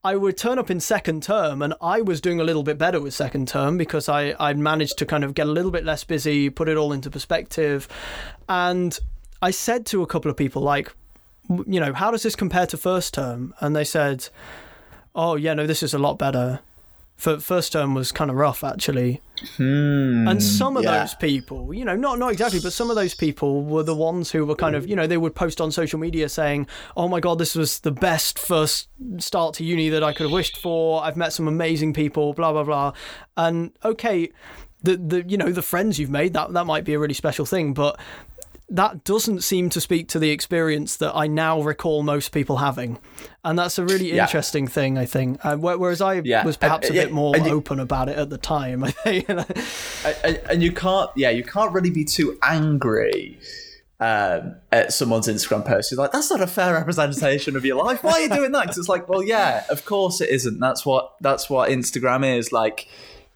I 0.04 0.16
would 0.16 0.36
turn 0.36 0.58
up 0.58 0.70
in 0.70 0.80
second 0.80 1.22
term 1.22 1.62
and 1.62 1.74
I 1.80 2.00
was 2.00 2.20
doing 2.20 2.40
a 2.40 2.44
little 2.44 2.62
bit 2.62 2.78
better 2.78 3.00
with 3.00 3.14
second 3.14 3.48
term 3.48 3.78
because 3.78 4.08
I 4.08 4.34
I'd 4.38 4.58
managed 4.58 4.98
to 4.98 5.06
kind 5.06 5.24
of 5.24 5.34
get 5.34 5.46
a 5.46 5.50
little 5.50 5.70
bit 5.70 5.84
less 5.84 6.02
busy 6.04 6.50
put 6.50 6.68
it 6.68 6.76
all 6.76 6.92
into 6.92 7.10
perspective. 7.10 7.88
And 8.48 8.98
I 9.40 9.52
said 9.52 9.86
to 9.86 10.02
a 10.02 10.06
couple 10.06 10.30
of 10.30 10.36
people 10.36 10.62
like 10.62 10.92
you 11.48 11.80
know 11.80 11.92
how 11.92 12.10
does 12.10 12.22
this 12.22 12.36
compare 12.36 12.66
to 12.66 12.76
first 12.76 13.14
term 13.14 13.54
and 13.60 13.74
they 13.74 13.84
said 13.84 14.28
oh 15.14 15.36
yeah 15.36 15.54
no 15.54 15.66
this 15.66 15.82
is 15.82 15.94
a 15.94 15.98
lot 15.98 16.18
better 16.18 16.60
for 17.16 17.38
first 17.38 17.72
term 17.72 17.94
was 17.94 18.12
kind 18.12 18.30
of 18.30 18.36
rough 18.36 18.64
actually 18.64 19.20
Hmm, 19.56 20.26
and 20.28 20.42
some 20.42 20.76
of 20.76 20.84
yeah. 20.84 21.00
those 21.00 21.14
people, 21.14 21.74
you 21.74 21.84
know, 21.84 21.94
not 21.94 22.18
not 22.18 22.32
exactly, 22.32 22.58
but 22.60 22.72
some 22.72 22.88
of 22.90 22.96
those 22.96 23.14
people 23.14 23.62
were 23.62 23.82
the 23.82 23.94
ones 23.94 24.30
who 24.30 24.46
were 24.46 24.54
kind 24.54 24.74
of, 24.74 24.88
you 24.88 24.96
know, 24.96 25.06
they 25.06 25.18
would 25.18 25.34
post 25.34 25.60
on 25.60 25.70
social 25.70 25.98
media 25.98 26.28
saying, 26.28 26.66
"Oh 26.96 27.08
my 27.08 27.20
god, 27.20 27.38
this 27.38 27.54
was 27.54 27.80
the 27.80 27.90
best 27.90 28.38
first 28.38 28.88
start 29.18 29.54
to 29.54 29.64
uni 29.64 29.88
that 29.90 30.02
I 30.02 30.12
could 30.12 30.24
have 30.24 30.32
wished 30.32 30.56
for. 30.56 31.02
I've 31.04 31.16
met 31.16 31.32
some 31.32 31.48
amazing 31.48 31.92
people, 31.92 32.32
blah 32.32 32.52
blah 32.52 32.64
blah." 32.64 32.92
And 33.36 33.72
okay, 33.84 34.30
the 34.82 34.96
the 34.96 35.24
you 35.28 35.36
know, 35.36 35.52
the 35.52 35.62
friends 35.62 35.98
you've 35.98 36.10
made, 36.10 36.32
that 36.32 36.52
that 36.54 36.64
might 36.64 36.84
be 36.84 36.94
a 36.94 36.98
really 36.98 37.14
special 37.14 37.44
thing, 37.44 37.74
but 37.74 38.00
that 38.68 39.04
doesn't 39.04 39.42
seem 39.44 39.70
to 39.70 39.80
speak 39.80 40.08
to 40.08 40.18
the 40.18 40.30
experience 40.30 40.96
that 40.96 41.14
I 41.14 41.28
now 41.28 41.60
recall 41.62 42.02
most 42.02 42.32
people 42.32 42.56
having, 42.56 42.98
and 43.44 43.56
that's 43.58 43.78
a 43.78 43.84
really 43.84 44.12
Yeah. 44.12 44.24
interesting 44.24 44.66
thing. 44.66 44.98
I 44.98 45.04
think, 45.06 45.38
uh, 45.44 45.56
whereas 45.56 46.00
I 46.00 46.20
Yeah. 46.24 46.44
was 46.44 46.56
perhaps 46.56 46.86
a 46.88 46.90
And- 46.90 46.96
bit 47.00 47.12
more 47.12 47.36
you- 47.36 47.44
open 47.52 47.78
about 47.78 48.08
it 48.08 48.16
at 48.18 48.28
the 48.30 48.38
time. 48.38 48.84
And, 49.04 50.40
and 50.50 50.62
you 50.62 50.72
can't 50.72 51.10
yeah 51.16 51.30
you 51.30 51.42
can't 51.44 51.72
really 51.72 51.90
be 51.90 52.04
too 52.04 52.38
angry 52.42 53.38
um, 53.98 54.56
at 54.72 54.92
someone's 54.92 55.26
instagram 55.26 55.64
post. 55.64 55.90
You're 55.90 55.98
like 56.00 56.12
that's 56.12 56.30
not 56.30 56.40
a 56.40 56.46
fair 56.46 56.74
representation 56.74 57.56
of 57.56 57.64
your 57.64 57.82
life. 57.82 58.02
Why 58.04 58.12
are 58.12 58.20
you 58.20 58.28
doing 58.28 58.52
that? 58.52 58.66
'Cause 58.66 58.78
it's 58.78 58.88
like 58.88 59.08
well 59.08 59.22
yeah 59.22 59.64
of 59.70 59.84
course 59.84 60.20
it 60.20 60.28
isn't. 60.28 60.60
That's 60.60 60.84
what 60.84 61.12
that's 61.20 61.48
what 61.48 61.70
instagram 61.70 62.38
is. 62.38 62.52
Like 62.52 62.88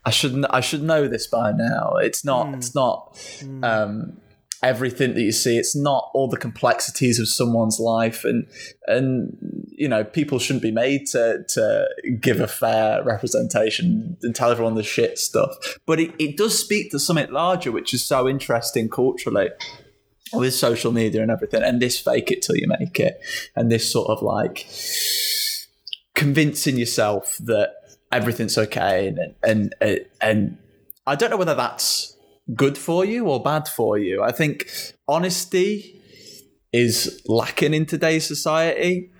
i 0.05 0.11
shouldn't 0.11 0.47
i 0.51 0.61
should 0.61 0.83
know 0.83 1.07
this 1.09 1.27
by 1.27 1.53
now. 1.53 1.95
It's 2.01 2.25
not 2.25 2.55
it's 2.55 2.75
not 2.75 3.17
um 3.63 4.19
everything 4.63 5.15
that 5.15 5.23
you 5.23 5.33
see. 5.33 5.57
It's 5.57 5.77
not 5.77 6.11
all 6.15 6.29
the 6.29 6.37
complexities 6.37 7.19
of 7.19 7.29
someone's 7.29 7.81
life 7.81 8.25
and 8.25 8.47
and 8.87 9.37
you 9.71 9.89
know 9.89 10.05
people 10.05 10.39
shouldn't 10.39 10.63
be 10.63 10.71
made 10.71 11.07
to 11.09 11.45
to 11.49 11.89
give 12.21 12.41
a 12.41 12.47
fair 12.47 13.03
representation 13.03 14.17
and 14.23 14.35
tell 14.35 14.51
everyone 14.51 14.75
the 14.75 14.83
shit 14.83 15.19
stuff. 15.19 15.79
But 15.87 16.01
it, 16.01 16.15
it 16.19 16.37
does 16.37 16.59
speak 16.59 16.91
to 16.91 16.99
something 16.99 17.31
larger 17.31 17.73
which 17.73 17.95
is 17.95 18.05
so 18.05 18.29
interesting 18.29 18.89
culturally 18.89 19.51
with 20.33 20.55
social 20.55 20.93
media 20.93 21.23
and 21.23 21.31
everything 21.31 21.63
and 21.63 21.81
this 21.81 21.99
fake 21.99 22.31
it 22.31 22.43
till 22.43 22.57
you 22.57 22.69
make 22.69 23.01
it 23.01 23.21
and 23.57 23.71
this 23.71 23.91
sort 23.91 24.09
of 24.09 24.23
like 24.23 24.69
convincing 26.15 26.79
yourself 26.79 27.37
that 27.39 27.75
everything's 28.13 28.57
okay 28.57 29.09
and 29.09 29.19
and 29.43 29.75
and, 29.81 30.07
and 30.21 30.59
I 31.07 31.17
don't 31.17 31.31
know 31.31 31.37
whether 31.37 31.55
that's 31.55 32.17
good 32.55 32.79
for 32.79 33.05
you 33.05 33.27
or 33.27 33.43
bad 33.43 33.69
for 33.69 33.99
you. 33.99 34.23
I 34.23 34.33
think 34.33 34.69
honesty 35.07 36.01
is 36.73 37.23
lacking 37.27 37.75
in 37.75 37.87
today's 37.87 38.27
society, 38.27 39.11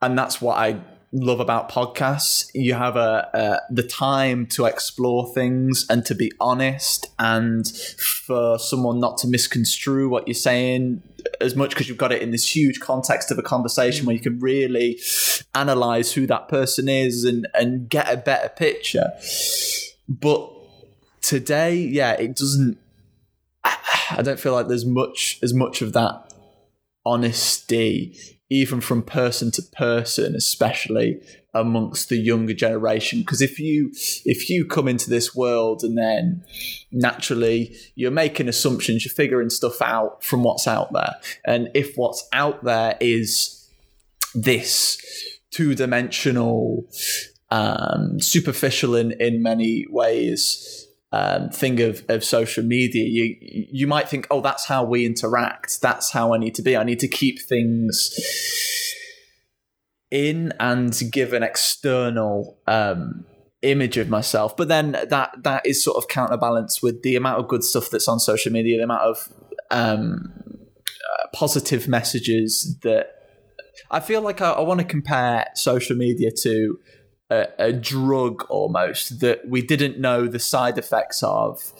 and 0.00 0.18
that's 0.18 0.40
what 0.40 0.58
I 0.58 0.80
love 1.12 1.40
about 1.40 1.70
podcasts. 1.70 2.50
You 2.54 2.74
have 2.74 2.96
a, 2.96 3.60
the 3.70 3.82
time 3.82 4.46
to 4.48 4.66
explore 4.66 5.32
things 5.32 5.86
and 5.88 6.04
to 6.06 6.14
be 6.14 6.30
honest, 6.40 7.06
and 7.18 7.66
for 7.68 8.58
someone 8.58 9.00
not 9.00 9.18
to 9.18 9.28
misconstrue 9.28 10.08
what 10.08 10.28
you're 10.28 10.34
saying 10.34 11.02
as 11.40 11.56
much 11.56 11.70
because 11.70 11.88
you've 11.88 11.98
got 11.98 12.12
it 12.12 12.22
in 12.22 12.30
this 12.30 12.54
huge 12.54 12.80
context 12.80 13.30
of 13.30 13.38
a 13.38 13.42
conversation 13.42 14.06
where 14.06 14.14
you 14.14 14.22
can 14.22 14.38
really 14.38 15.00
analyze 15.54 16.12
who 16.12 16.26
that 16.26 16.48
person 16.48 16.88
is 16.88 17.24
and 17.24 17.48
and 17.54 17.88
get 17.88 18.12
a 18.12 18.16
better 18.16 18.48
picture. 18.48 19.10
But 20.08 20.57
today, 21.28 21.76
yeah, 21.76 22.12
it 22.12 22.34
doesn't. 22.34 22.78
I 23.62 24.22
don't 24.22 24.40
feel 24.40 24.54
like 24.54 24.68
there's 24.68 24.86
much 24.86 25.38
as 25.42 25.52
much 25.52 25.82
of 25.82 25.92
that 25.92 26.32
honesty, 27.04 28.16
even 28.48 28.80
from 28.80 29.02
person 29.02 29.50
to 29.52 29.62
person, 29.62 30.34
especially 30.34 31.20
amongst 31.52 32.08
the 32.08 32.16
younger 32.16 32.54
generation. 32.54 33.20
Because 33.20 33.42
if 33.42 33.60
you 33.60 33.90
if 34.24 34.48
you 34.48 34.64
come 34.64 34.88
into 34.88 35.10
this 35.10 35.34
world 35.34 35.82
and 35.82 35.98
then 35.98 36.44
naturally 36.90 37.76
you're 37.94 38.10
making 38.10 38.48
assumptions, 38.48 39.04
you're 39.04 39.12
figuring 39.12 39.50
stuff 39.50 39.82
out 39.82 40.24
from 40.24 40.42
what's 40.42 40.66
out 40.66 40.94
there, 40.94 41.16
and 41.44 41.68
if 41.74 41.94
what's 41.96 42.26
out 42.32 42.64
there 42.64 42.96
is 43.00 43.68
this 44.34 44.98
two 45.50 45.74
dimensional, 45.74 46.88
um, 47.50 48.18
superficial 48.18 48.96
in 48.96 49.12
in 49.12 49.42
many 49.42 49.84
ways 49.90 50.87
um, 51.12 51.48
thing 51.50 51.80
of, 51.80 52.04
of 52.08 52.22
social 52.22 52.64
media, 52.64 53.04
you 53.04 53.36
you 53.40 53.86
might 53.86 54.08
think, 54.08 54.26
oh, 54.30 54.40
that's 54.40 54.66
how 54.66 54.84
we 54.84 55.06
interact. 55.06 55.80
That's 55.80 56.10
how 56.10 56.34
I 56.34 56.38
need 56.38 56.54
to 56.56 56.62
be. 56.62 56.76
I 56.76 56.84
need 56.84 57.00
to 57.00 57.08
keep 57.08 57.40
things 57.40 58.14
in 60.10 60.52
and 60.60 60.98
give 61.10 61.32
an 61.32 61.42
external 61.42 62.58
um, 62.66 63.24
image 63.62 63.96
of 63.96 64.08
myself. 64.08 64.56
But 64.56 64.68
then 64.68 64.92
that 64.92 65.42
that 65.42 65.64
is 65.64 65.82
sort 65.82 65.96
of 65.96 66.08
counterbalanced 66.08 66.82
with 66.82 67.02
the 67.02 67.16
amount 67.16 67.40
of 67.40 67.48
good 67.48 67.64
stuff 67.64 67.88
that's 67.90 68.08
on 68.08 68.20
social 68.20 68.52
media, 68.52 68.76
the 68.76 68.84
amount 68.84 69.02
of 69.02 69.32
um, 69.70 70.34
uh, 70.88 71.26
positive 71.32 71.88
messages 71.88 72.76
that 72.82 73.14
I 73.90 74.00
feel 74.00 74.20
like 74.20 74.40
I, 74.40 74.50
I 74.50 74.60
want 74.60 74.80
to 74.80 74.86
compare 74.86 75.46
social 75.54 75.96
media 75.96 76.30
to 76.42 76.78
a, 77.30 77.46
a 77.58 77.72
drug 77.72 78.44
almost 78.48 79.20
that 79.20 79.48
we 79.48 79.62
didn't 79.62 79.98
know 79.98 80.26
the 80.26 80.38
side 80.38 80.78
effects 80.78 81.22
of 81.22 81.72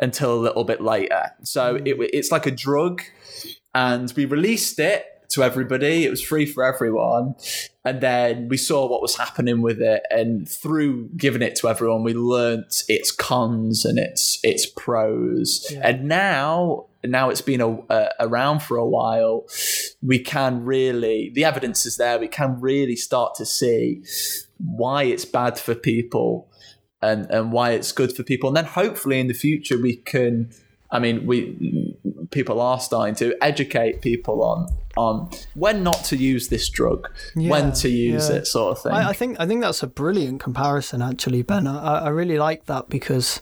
until 0.00 0.34
a 0.34 0.40
little 0.40 0.64
bit 0.64 0.80
later. 0.80 1.30
So 1.42 1.78
hmm. 1.78 1.86
it, 1.86 1.96
it's 2.12 2.32
like 2.32 2.46
a 2.46 2.50
drug, 2.50 3.02
and 3.74 4.12
we 4.16 4.24
released 4.24 4.78
it 4.78 5.06
to 5.30 5.42
everybody. 5.42 6.04
It 6.04 6.10
was 6.10 6.22
free 6.22 6.46
for 6.46 6.64
everyone. 6.64 7.34
And 7.84 8.00
then 8.00 8.48
we 8.48 8.56
saw 8.56 8.86
what 8.86 9.02
was 9.02 9.16
happening 9.16 9.60
with 9.60 9.80
it, 9.80 10.02
and 10.10 10.48
through 10.48 11.10
giving 11.16 11.42
it 11.42 11.56
to 11.56 11.68
everyone, 11.68 12.02
we 12.02 12.14
learnt 12.14 12.84
its 12.88 13.10
cons 13.10 13.84
and 13.84 13.98
its 13.98 14.38
its 14.42 14.64
pros. 14.64 15.66
Yeah. 15.70 15.88
And 15.88 16.08
now, 16.08 16.86
now 17.04 17.28
it's 17.28 17.42
been 17.42 17.60
a, 17.60 17.76
a, 17.90 18.10
around 18.20 18.62
for 18.62 18.78
a 18.78 18.86
while. 18.86 19.46
We 20.02 20.18
can 20.18 20.64
really, 20.64 21.30
the 21.34 21.44
evidence 21.44 21.84
is 21.84 21.98
there. 21.98 22.18
We 22.18 22.28
can 22.28 22.58
really 22.60 22.96
start 22.96 23.34
to 23.34 23.44
see 23.44 24.02
why 24.58 25.04
it's 25.04 25.24
bad 25.24 25.58
for 25.58 25.74
people 25.74 26.50
and 27.02 27.30
and 27.30 27.52
why 27.52 27.70
it's 27.70 27.92
good 27.92 28.14
for 28.14 28.22
people. 28.22 28.48
And 28.48 28.56
then 28.56 28.64
hopefully 28.64 29.20
in 29.20 29.28
the 29.28 29.34
future 29.34 29.80
we 29.80 29.96
can. 29.96 30.50
I 30.90 31.00
mean, 31.00 31.26
we 31.26 31.96
people 32.30 32.60
are 32.60 32.78
starting 32.78 33.16
to 33.16 33.36
educate 33.42 34.00
people 34.00 34.44
on 34.44 34.68
on 34.96 35.30
when 35.54 35.82
not 35.82 36.04
to 36.04 36.16
use 36.16 36.48
this 36.48 36.68
drug, 36.68 37.10
Yeah, 37.34 37.50
when 37.50 37.72
to 37.72 37.88
use 37.88 38.30
yeah. 38.30 38.36
it, 38.36 38.46
sort 38.46 38.76
of 38.76 38.82
thing. 38.82 38.92
I, 38.92 39.08
I 39.08 39.12
think 39.12 39.40
I 39.40 39.46
think 39.46 39.60
that's 39.62 39.82
a 39.82 39.88
brilliant 39.88 40.40
comparison, 40.40 41.02
actually, 41.02 41.42
Ben. 41.42 41.66
I, 41.66 42.04
I 42.04 42.08
really 42.10 42.38
like 42.38 42.66
that 42.66 42.88
because 42.88 43.40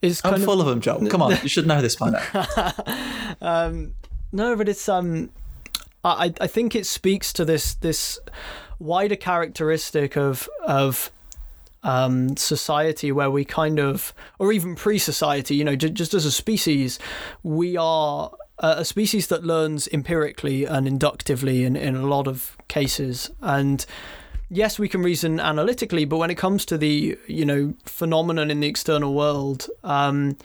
it's 0.00 0.24
I'm 0.24 0.40
full 0.40 0.60
of 0.60 0.66
them, 0.66 0.80
Joe. 0.80 1.04
Come 1.08 1.20
on, 1.20 1.32
you 1.42 1.48
should 1.48 1.66
know 1.66 1.82
this 1.82 1.96
by 1.96 2.10
now. 2.10 2.72
um, 3.42 3.94
no, 4.32 4.56
but 4.56 4.68
it's 4.68 4.88
um, 4.88 5.30
I 6.04 6.32
I 6.40 6.46
think 6.46 6.74
it 6.74 6.86
speaks 6.86 7.32
to 7.34 7.44
this 7.44 7.74
this 7.74 8.18
wider 8.78 9.16
characteristic 9.16 10.16
of 10.16 10.48
of 10.66 11.10
um, 11.82 12.36
society 12.36 13.12
where 13.12 13.30
we 13.30 13.44
kind 13.44 13.78
of, 13.78 14.12
or 14.38 14.52
even 14.52 14.74
pre-society, 14.74 15.54
you 15.54 15.64
know, 15.64 15.76
j- 15.76 15.90
just 15.90 16.12
as 16.12 16.24
a 16.24 16.32
species, 16.32 16.98
we 17.42 17.76
are 17.76 18.30
a 18.58 18.84
species 18.84 19.28
that 19.28 19.44
learns 19.44 19.86
empirically 19.88 20.64
and 20.64 20.88
inductively 20.88 21.64
in, 21.64 21.76
in 21.76 21.94
a 21.94 22.06
lot 22.06 22.26
of 22.26 22.56
cases. 22.66 23.30
And 23.40 23.86
yes, 24.50 24.78
we 24.78 24.88
can 24.88 25.02
reason 25.02 25.38
analytically, 25.38 26.04
but 26.04 26.16
when 26.16 26.30
it 26.30 26.34
comes 26.36 26.64
to 26.66 26.76
the, 26.76 27.16
you 27.28 27.44
know, 27.44 27.74
phenomenon 27.84 28.50
in 28.50 28.58
the 28.60 28.66
external 28.66 29.14
world, 29.14 29.68
um, 29.84 30.36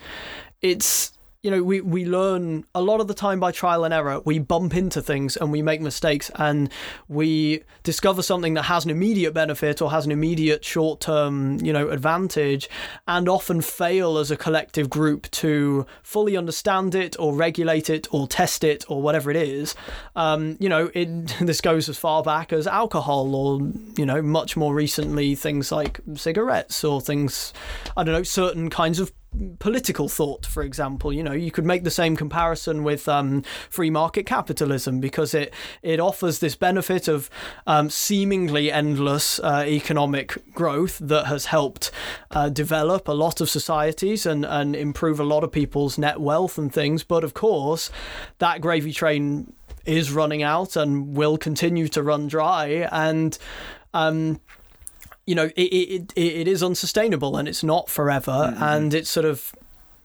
it's 0.62 1.12
you 1.44 1.50
know, 1.50 1.62
we, 1.62 1.82
we 1.82 2.06
learn 2.06 2.64
a 2.74 2.80
lot 2.80 3.02
of 3.02 3.06
the 3.06 3.12
time 3.12 3.38
by 3.38 3.52
trial 3.52 3.84
and 3.84 3.92
error. 3.92 4.18
We 4.24 4.38
bump 4.38 4.74
into 4.74 5.02
things 5.02 5.36
and 5.36 5.52
we 5.52 5.60
make 5.60 5.82
mistakes 5.82 6.30
and 6.36 6.70
we 7.06 7.62
discover 7.82 8.22
something 8.22 8.54
that 8.54 8.62
has 8.62 8.86
an 8.86 8.90
immediate 8.90 9.34
benefit 9.34 9.82
or 9.82 9.90
has 9.90 10.06
an 10.06 10.10
immediate 10.10 10.64
short 10.64 11.02
term, 11.02 11.60
you 11.60 11.70
know, 11.70 11.90
advantage 11.90 12.70
and 13.06 13.28
often 13.28 13.60
fail 13.60 14.16
as 14.16 14.30
a 14.30 14.38
collective 14.38 14.88
group 14.88 15.30
to 15.32 15.84
fully 16.02 16.34
understand 16.34 16.94
it 16.94 17.14
or 17.18 17.34
regulate 17.34 17.90
it 17.90 18.08
or 18.10 18.26
test 18.26 18.64
it 18.64 18.82
or 18.88 19.02
whatever 19.02 19.30
it 19.30 19.36
is. 19.36 19.74
Um, 20.16 20.56
you 20.60 20.70
know, 20.70 20.90
it, 20.94 21.26
this 21.42 21.60
goes 21.60 21.90
as 21.90 21.98
far 21.98 22.22
back 22.22 22.54
as 22.54 22.66
alcohol 22.66 23.34
or, 23.34 23.60
you 23.98 24.06
know, 24.06 24.22
much 24.22 24.56
more 24.56 24.74
recently 24.74 25.34
things 25.34 25.70
like 25.70 26.00
cigarettes 26.14 26.82
or 26.84 27.02
things, 27.02 27.52
I 27.98 28.02
don't 28.02 28.14
know, 28.14 28.22
certain 28.22 28.70
kinds 28.70 28.98
of 28.98 29.12
political 29.58 30.08
thought, 30.08 30.46
for 30.46 30.62
example. 30.62 31.12
You 31.12 31.22
know, 31.22 31.32
you 31.32 31.50
could 31.50 31.64
make 31.64 31.84
the 31.84 31.90
same 31.90 32.16
comparison 32.16 32.84
with 32.84 33.08
um, 33.08 33.42
free 33.70 33.90
market 33.90 34.26
capitalism 34.26 35.00
because 35.00 35.34
it 35.34 35.52
it 35.82 36.00
offers 36.00 36.38
this 36.38 36.54
benefit 36.56 37.08
of 37.08 37.30
um, 37.66 37.90
seemingly 37.90 38.70
endless 38.70 39.38
uh, 39.40 39.64
economic 39.66 40.52
growth 40.54 40.98
that 40.98 41.26
has 41.26 41.46
helped 41.46 41.90
uh, 42.30 42.48
develop 42.48 43.08
a 43.08 43.12
lot 43.12 43.40
of 43.40 43.50
societies 43.50 44.26
and 44.26 44.44
and 44.44 44.76
improve 44.76 45.20
a 45.20 45.24
lot 45.24 45.44
of 45.44 45.52
people's 45.52 45.98
net 45.98 46.20
wealth 46.20 46.58
and 46.58 46.72
things. 46.72 47.04
But 47.04 47.24
of 47.24 47.34
course, 47.34 47.90
that 48.38 48.60
gravy 48.60 48.92
train 48.92 49.52
is 49.84 50.10
running 50.10 50.42
out 50.42 50.76
and 50.76 51.14
will 51.14 51.36
continue 51.36 51.88
to 51.88 52.02
run 52.02 52.28
dry 52.28 52.88
and. 52.90 53.36
Um, 53.92 54.40
you 55.26 55.34
know, 55.34 55.50
it, 55.56 55.62
it, 55.62 56.12
it, 56.16 56.20
it 56.20 56.48
is 56.48 56.62
unsustainable 56.62 57.36
and 57.36 57.48
it's 57.48 57.64
not 57.64 57.88
forever. 57.88 58.52
Mm-hmm. 58.52 58.62
And 58.62 58.94
it's 58.94 59.10
sort 59.10 59.26
of, 59.26 59.54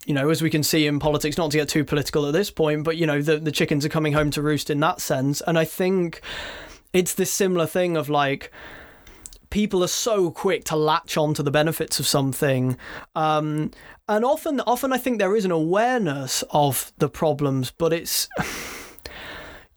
you 0.05 0.13
know, 0.13 0.30
as 0.30 0.41
we 0.41 0.49
can 0.49 0.63
see 0.63 0.88
in 0.88 0.99
politics, 0.99 1.38
not 1.38 1.51
to 1.51 1.57
get 1.57 1.70
too 1.70 1.84
political 1.84 2.26
at 2.26 2.34
this 2.34 2.49
point, 2.49 2.84
but, 2.84 2.97
you 2.97 3.05
know, 3.05 3.22
the, 3.22 3.38
the 3.38 3.51
chickens 3.51 3.86
are 3.86 3.89
coming 3.89 4.13
home 4.13 4.32
to 4.32 4.41
roost 4.41 4.70
in 4.70 4.80
that 4.80 5.01
sense. 5.01 5.41
And 5.45 5.57
I 5.57 5.65
think 5.65 6.22
it's 6.93 7.13
this 7.13 7.32
similar 7.32 7.65
thing 7.65 7.97
of 7.97 8.09
like, 8.09 8.51
people 9.49 9.84
are 9.84 9.88
so 9.88 10.32
quick 10.32 10.63
to 10.65 10.76
latch 10.76 11.17
on 11.17 11.34
to 11.34 11.43
the 11.43 11.51
benefits 11.51 11.99
of 11.99 12.07
something. 12.07 12.78
Um, 13.15 13.72
and 14.07 14.24
often, 14.24 14.61
often 14.61 14.93
I 14.93 14.97
think 14.97 15.20
there 15.20 15.36
is 15.36 15.45
an 15.45 15.51
awareness 15.51 16.43
of 16.51 16.93
the 16.97 17.09
problems, 17.09 17.72
but 17.72 17.93
it's. 17.93 18.30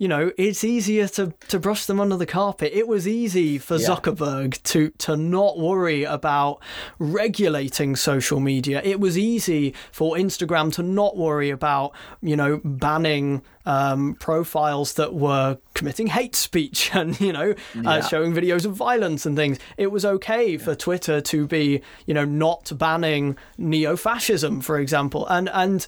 you 0.03 0.09
know, 0.09 0.33
it's 0.37 0.65
easier 0.65 1.07
to, 1.07 1.33
to 1.47 1.61
brush 1.61 1.87
them 1.87 2.01
under 2.01 2.17
the 2.17 2.27
carpet. 2.27 2.73
It 2.75 2.89
was 2.89 3.07
easy 3.07 3.57
for 3.57 3.77
yeah. 3.77 3.87
Zuckerberg 3.87 4.61
to 4.65 4.91
to 4.99 5.17
not 5.17 5.61
worry 5.61 6.03
about 6.03 6.61
regulating 6.99 7.95
social 7.95 8.41
media. 8.41 8.83
It 8.83 8.99
was 8.99 9.17
easy 9.17 9.77
for 9.93 10.17
Instagram 10.17 10.73
to 10.73 10.83
not 10.83 11.17
worry 11.17 11.51
about, 11.51 11.93
you 12.21 12.35
know, 12.35 12.61
banning 12.65 13.43
um, 13.65 14.15
profiles 14.15 14.95
that 14.95 15.15
were 15.15 15.59
committing 15.75 16.09
hate 16.09 16.35
speech 16.35 16.91
and 16.95 17.21
you 17.21 17.33
know 17.33 17.53
uh, 17.53 17.55
yeah. 17.75 17.91
uh, 17.91 18.03
showing 18.03 18.33
videos 18.33 18.65
of 18.67 18.75
violence 18.75 19.25
and 19.25 19.37
things. 19.37 19.61
It 19.77 19.93
was 19.93 20.05
okay 20.05 20.57
for 20.59 20.75
Twitter 20.75 21.21
to 21.21 21.47
be 21.47 21.81
you 22.07 22.15
know 22.15 22.25
not 22.25 22.73
banning 22.77 23.37
neo-fascism, 23.57 24.63
for 24.63 24.81
example, 24.81 25.29
and 25.29 25.49
and 25.51 25.87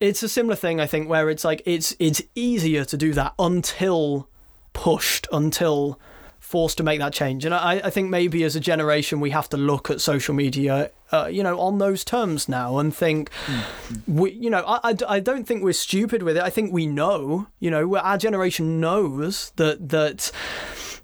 it's 0.00 0.22
a 0.22 0.28
similar 0.28 0.56
thing, 0.56 0.80
I 0.80 0.86
think, 0.86 1.08
where 1.08 1.28
it's 1.30 1.44
like 1.44 1.62
it's 1.64 1.94
it's 1.98 2.22
easier 2.34 2.84
to 2.84 2.96
do 2.96 3.12
that 3.14 3.34
until 3.38 4.28
pushed, 4.72 5.26
until 5.32 5.98
forced 6.38 6.78
to 6.78 6.82
make 6.82 6.98
that 6.98 7.12
change. 7.12 7.44
And 7.44 7.54
I, 7.54 7.80
I 7.84 7.90
think 7.90 8.08
maybe 8.08 8.42
as 8.44 8.56
a 8.56 8.60
generation 8.60 9.20
we 9.20 9.30
have 9.30 9.48
to 9.50 9.56
look 9.56 9.90
at 9.90 10.00
social 10.00 10.34
media, 10.34 10.90
uh, 11.12 11.26
you 11.26 11.42
know, 11.42 11.60
on 11.60 11.78
those 11.78 12.04
terms 12.04 12.48
now 12.48 12.78
and 12.78 12.94
think, 12.94 13.30
mm-hmm. 13.44 14.16
we, 14.16 14.30
you 14.32 14.48
know, 14.48 14.64
I, 14.66 14.78
I, 14.90 14.96
I 15.08 15.20
don't 15.20 15.46
think 15.46 15.62
we're 15.62 15.74
stupid 15.74 16.22
with 16.22 16.38
it. 16.38 16.42
I 16.42 16.48
think 16.48 16.72
we 16.72 16.86
know, 16.86 17.48
you 17.58 17.70
know, 17.70 17.96
our 17.96 18.16
generation 18.16 18.80
knows 18.80 19.52
that 19.56 19.90
that 19.90 20.30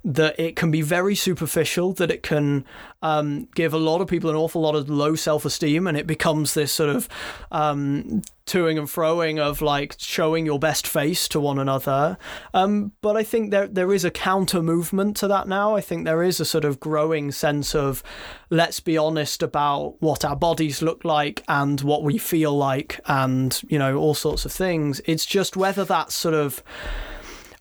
that 0.05 0.39
it 0.39 0.55
can 0.55 0.71
be 0.71 0.83
very 0.83 1.15
superficial, 1.15 1.95
that 1.95 2.11
it 2.11 2.23
can 2.23 2.65
um, 3.01 3.49
give 3.55 3.73
a 3.73 3.79
lot 3.79 4.03
of 4.03 4.09
people 4.09 4.29
an 4.29 4.37
awful 4.37 4.61
lot 4.61 4.75
of 4.75 4.91
low 4.91 5.15
self 5.15 5.45
esteem, 5.45 5.87
and 5.87 5.97
it 5.97 6.07
becomes 6.07 6.53
this 6.53 6.73
sort 6.73 6.91
of 6.91 7.09
um, 7.51 8.23
toing 8.47 8.79
and 8.79 8.87
froing 8.87 9.39
of 9.39 9.63
like 9.63 9.95
showing 9.99 10.45
your 10.45 10.59
best 10.59 10.87
face 10.87 11.27
to 11.29 11.41
one 11.41 11.59
another. 11.59 12.19
Um, 12.53 12.93
but 13.01 13.17
I 13.17 13.23
think 13.23 13.51
there 13.51 13.67
there 13.67 13.95
is 13.95 14.05
a 14.05 14.11
counter 14.11 14.63
movement 14.63 15.17
to 15.19 15.29
that 15.29 15.49
now. 15.49 15.75
I 15.75 15.81
think 15.81 16.05
there 16.05 16.23
is 16.23 16.39
a 16.39 16.45
sort 16.45 16.67
of 16.67 16.81
growing 16.81 17.33
sense 17.33 17.75
of 17.75 18.03
let's 18.51 18.81
be 18.81 18.99
honest 18.99 19.43
about 19.43 19.97
what 20.01 20.25
our 20.25 20.37
bodies 20.37 20.83
look 20.83 21.05
like 21.05 21.43
and 21.49 21.81
what 21.81 22.03
we 22.03 22.19
feel 22.19 22.55
like, 22.55 23.01
and 23.07 23.59
you 23.69 23.79
know 23.79 23.97
all 23.97 24.15
sorts 24.15 24.45
of 24.45 24.53
things. 24.53 25.01
It's 25.07 25.25
just 25.25 25.57
whether 25.57 25.85
that's 25.85 26.15
sort 26.15 26.35
of 26.35 26.63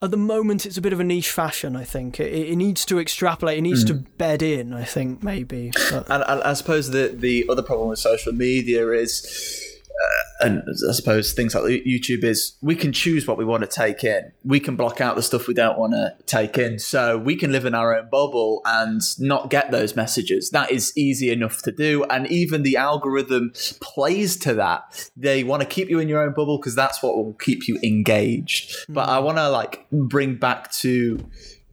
at 0.03 0.11
the 0.11 0.17
moment 0.17 0.65
it's 0.65 0.77
a 0.77 0.81
bit 0.81 0.93
of 0.93 0.99
a 0.99 1.03
niche 1.03 1.31
fashion. 1.31 1.75
I 1.75 1.83
think 1.83 2.19
it, 2.19 2.31
it 2.33 2.55
needs 2.55 2.85
to 2.85 2.99
extrapolate. 2.99 3.57
It 3.57 3.61
needs 3.61 3.83
mm. 3.83 3.87
to 3.87 3.93
bed 4.17 4.41
in. 4.41 4.73
I 4.73 4.83
think 4.83 5.23
maybe. 5.23 5.71
And, 5.91 6.23
and 6.27 6.43
I 6.43 6.53
suppose 6.53 6.89
the 6.89 7.07
the 7.07 7.45
other 7.49 7.63
problem 7.63 7.89
with 7.89 7.99
social 7.99 8.33
media 8.33 8.89
is 8.91 9.72
uh, 10.01 10.45
and 10.45 10.63
I 10.89 10.91
suppose 10.91 11.33
things 11.33 11.55
like 11.55 11.63
YouTube 11.63 12.23
is 12.23 12.57
we 12.61 12.75
can 12.75 12.91
choose 12.91 13.27
what 13.27 13.37
we 13.37 13.45
want 13.45 13.61
to 13.61 13.67
take 13.67 14.03
in. 14.03 14.31
We 14.43 14.59
can 14.59 14.75
block 14.75 14.99
out 14.99 15.15
the 15.15 15.21
stuff 15.21 15.47
we 15.47 15.53
don't 15.53 15.77
want 15.77 15.93
to 15.93 16.15
take 16.25 16.57
in. 16.57 16.79
So 16.79 17.17
we 17.17 17.35
can 17.35 17.51
live 17.51 17.65
in 17.65 17.75
our 17.75 17.95
own 17.95 18.09
bubble 18.09 18.61
and 18.65 19.01
not 19.19 19.49
get 19.49 19.71
those 19.71 19.95
messages. 19.95 20.49
That 20.49 20.71
is 20.71 20.91
easy 20.97 21.31
enough 21.31 21.61
to 21.63 21.71
do. 21.71 22.03
And 22.05 22.27
even 22.27 22.63
the 22.63 22.77
algorithm 22.77 23.53
plays 23.79 24.35
to 24.37 24.53
that. 24.55 25.09
They 25.15 25.43
want 25.43 25.61
to 25.61 25.67
keep 25.67 25.89
you 25.89 25.99
in 25.99 26.09
your 26.09 26.21
own 26.21 26.33
bubble 26.33 26.57
because 26.57 26.75
that's 26.75 27.01
what 27.01 27.15
will 27.15 27.33
keep 27.33 27.67
you 27.67 27.79
engaged. 27.83 28.71
Mm. 28.71 28.95
But 28.95 29.09
I 29.09 29.19
want 29.19 29.37
to 29.37 29.49
like 29.49 29.87
bring 29.91 30.35
back 30.35 30.71
to 30.73 31.25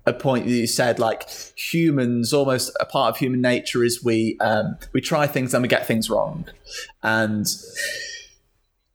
a 0.06 0.12
point 0.12 0.46
that 0.46 0.52
you 0.52 0.66
said 0.66 0.98
like 0.98 1.28
humans 1.56 2.32
almost 2.32 2.74
a 2.80 2.86
part 2.86 3.14
of 3.14 3.18
human 3.18 3.40
nature 3.40 3.84
is 3.84 4.02
we 4.02 4.36
um, 4.40 4.76
we 4.92 5.00
try 5.00 5.26
things 5.26 5.52
and 5.52 5.62
we 5.62 5.68
get 5.68 5.86
things 5.86 6.08
wrong 6.08 6.46
and 7.02 7.46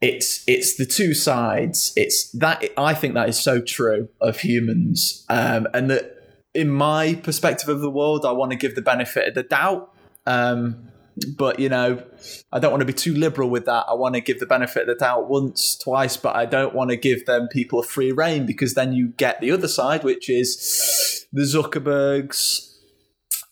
it's 0.01 0.43
it's 0.47 0.75
the 0.75 0.85
two 0.85 1.13
sides. 1.13 1.93
It's 1.95 2.29
that 2.31 2.63
I 2.77 2.93
think 2.93 3.13
that 3.13 3.29
is 3.29 3.39
so 3.39 3.61
true 3.61 4.09
of 4.21 4.39
humans, 4.39 5.25
um, 5.29 5.67
and 5.73 5.89
that 5.89 6.11
in 6.53 6.69
my 6.69 7.15
perspective 7.15 7.69
of 7.69 7.81
the 7.81 7.89
world, 7.89 8.25
I 8.25 8.31
want 8.31 8.51
to 8.51 8.57
give 8.57 8.75
the 8.75 8.81
benefit 8.81 9.27
of 9.27 9.35
the 9.35 9.43
doubt. 9.43 9.91
Um, 10.25 10.91
but 11.37 11.59
you 11.59 11.69
know, 11.69 12.03
I 12.51 12.59
don't 12.59 12.71
want 12.71 12.81
to 12.81 12.85
be 12.85 12.93
too 12.93 13.13
liberal 13.13 13.49
with 13.49 13.65
that. 13.65 13.85
I 13.87 13.93
want 13.93 14.15
to 14.15 14.21
give 14.21 14.39
the 14.39 14.45
benefit 14.45 14.81
of 14.81 14.87
the 14.87 14.95
doubt 14.95 15.29
once, 15.29 15.77
twice, 15.77 16.17
but 16.17 16.35
I 16.35 16.45
don't 16.45 16.75
want 16.75 16.89
to 16.89 16.97
give 16.97 17.25
them 17.25 17.47
people 17.47 17.79
a 17.79 17.83
free 17.83 18.11
reign 18.11 18.45
because 18.45 18.73
then 18.73 18.93
you 18.93 19.09
get 19.09 19.39
the 19.39 19.51
other 19.51 19.67
side, 19.67 20.03
which 20.03 20.29
is 20.29 21.25
the 21.31 21.43
Zuckerbergs, 21.43 22.75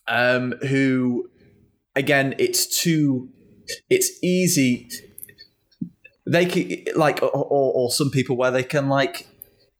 um, 0.08 0.56
who, 0.68 1.30
again, 1.96 2.36
it's 2.38 2.82
too, 2.82 3.30
it's 3.90 4.12
easy 4.22 4.90
they 6.26 6.46
can 6.46 6.86
like 6.96 7.22
or, 7.22 7.30
or 7.32 7.92
some 7.92 8.10
people 8.10 8.38
where 8.38 8.52
they 8.52 8.64
can 8.64 8.90
like 8.90 9.28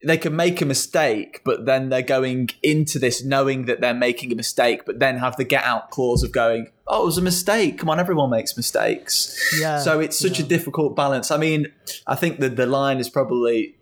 they 0.06 0.18
can 0.18 0.36
make 0.36 0.62
a 0.62 0.66
mistake, 0.66 1.42
but 1.46 1.66
then 1.66 1.90
they're 1.90 2.02
going 2.02 2.50
into 2.62 3.00
this 3.00 3.24
knowing 3.24 3.66
that 3.66 3.80
they're 3.80 3.94
making 3.94 4.32
a 4.34 4.36
mistake, 4.36 4.86
but 4.86 5.00
then 5.00 5.18
have 5.18 5.38
the 5.38 5.46
get 5.46 5.64
out 5.64 5.92
clause 5.92 6.24
of 6.24 6.32
going, 6.32 6.68
"Oh, 6.88 7.04
it 7.04 7.06
was 7.06 7.18
a 7.18 7.22
mistake. 7.22 7.78
Come 7.78 7.90
on, 7.90 8.00
everyone 8.00 8.30
makes 8.30 8.58
mistakes." 8.58 9.40
Yeah. 9.60 9.80
So 9.80 10.00
it's 10.00 10.20
such 10.20 10.40
yeah. 10.40 10.46
a 10.46 10.48
difficult 10.50 10.96
balance. 10.96 11.32
I 11.32 11.38
mean, 11.38 11.72
I 12.06 12.16
think 12.16 12.40
that 12.42 12.58
the 12.58 12.66
line 12.66 13.00
is 13.00 13.10
probably 13.10 13.76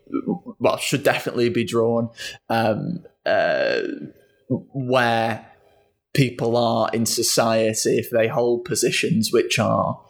well 0.59 0.78
should 0.78 1.03
definitely 1.03 1.49
be 1.49 1.64
drawn 1.64 2.09
um, 2.49 3.03
uh, 3.26 3.82
where 4.49 5.47
people 6.14 6.57
are 6.57 6.89
in 6.93 7.05
society 7.05 7.97
if 7.97 8.09
they 8.09 8.28
hold 8.28 8.66
positions 8.66 9.32
which 9.32 9.57
are 9.57 10.01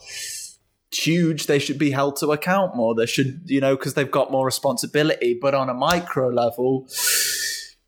huge 0.94 1.48
they 1.48 1.60
should 1.60 1.78
be 1.78 1.92
held 1.92 2.16
to 2.18 2.28
account 2.32 2.76
more 2.76 2.94
they 2.94 3.06
should 3.06 3.42
you 3.46 3.62
know 3.62 3.76
because 3.76 3.94
they've 3.94 4.12
got 4.12 4.32
more 4.32 4.46
responsibility 4.46 5.38
but 5.42 5.54
on 5.54 5.70
a 5.70 5.74
micro 5.74 6.28
level 6.28 6.88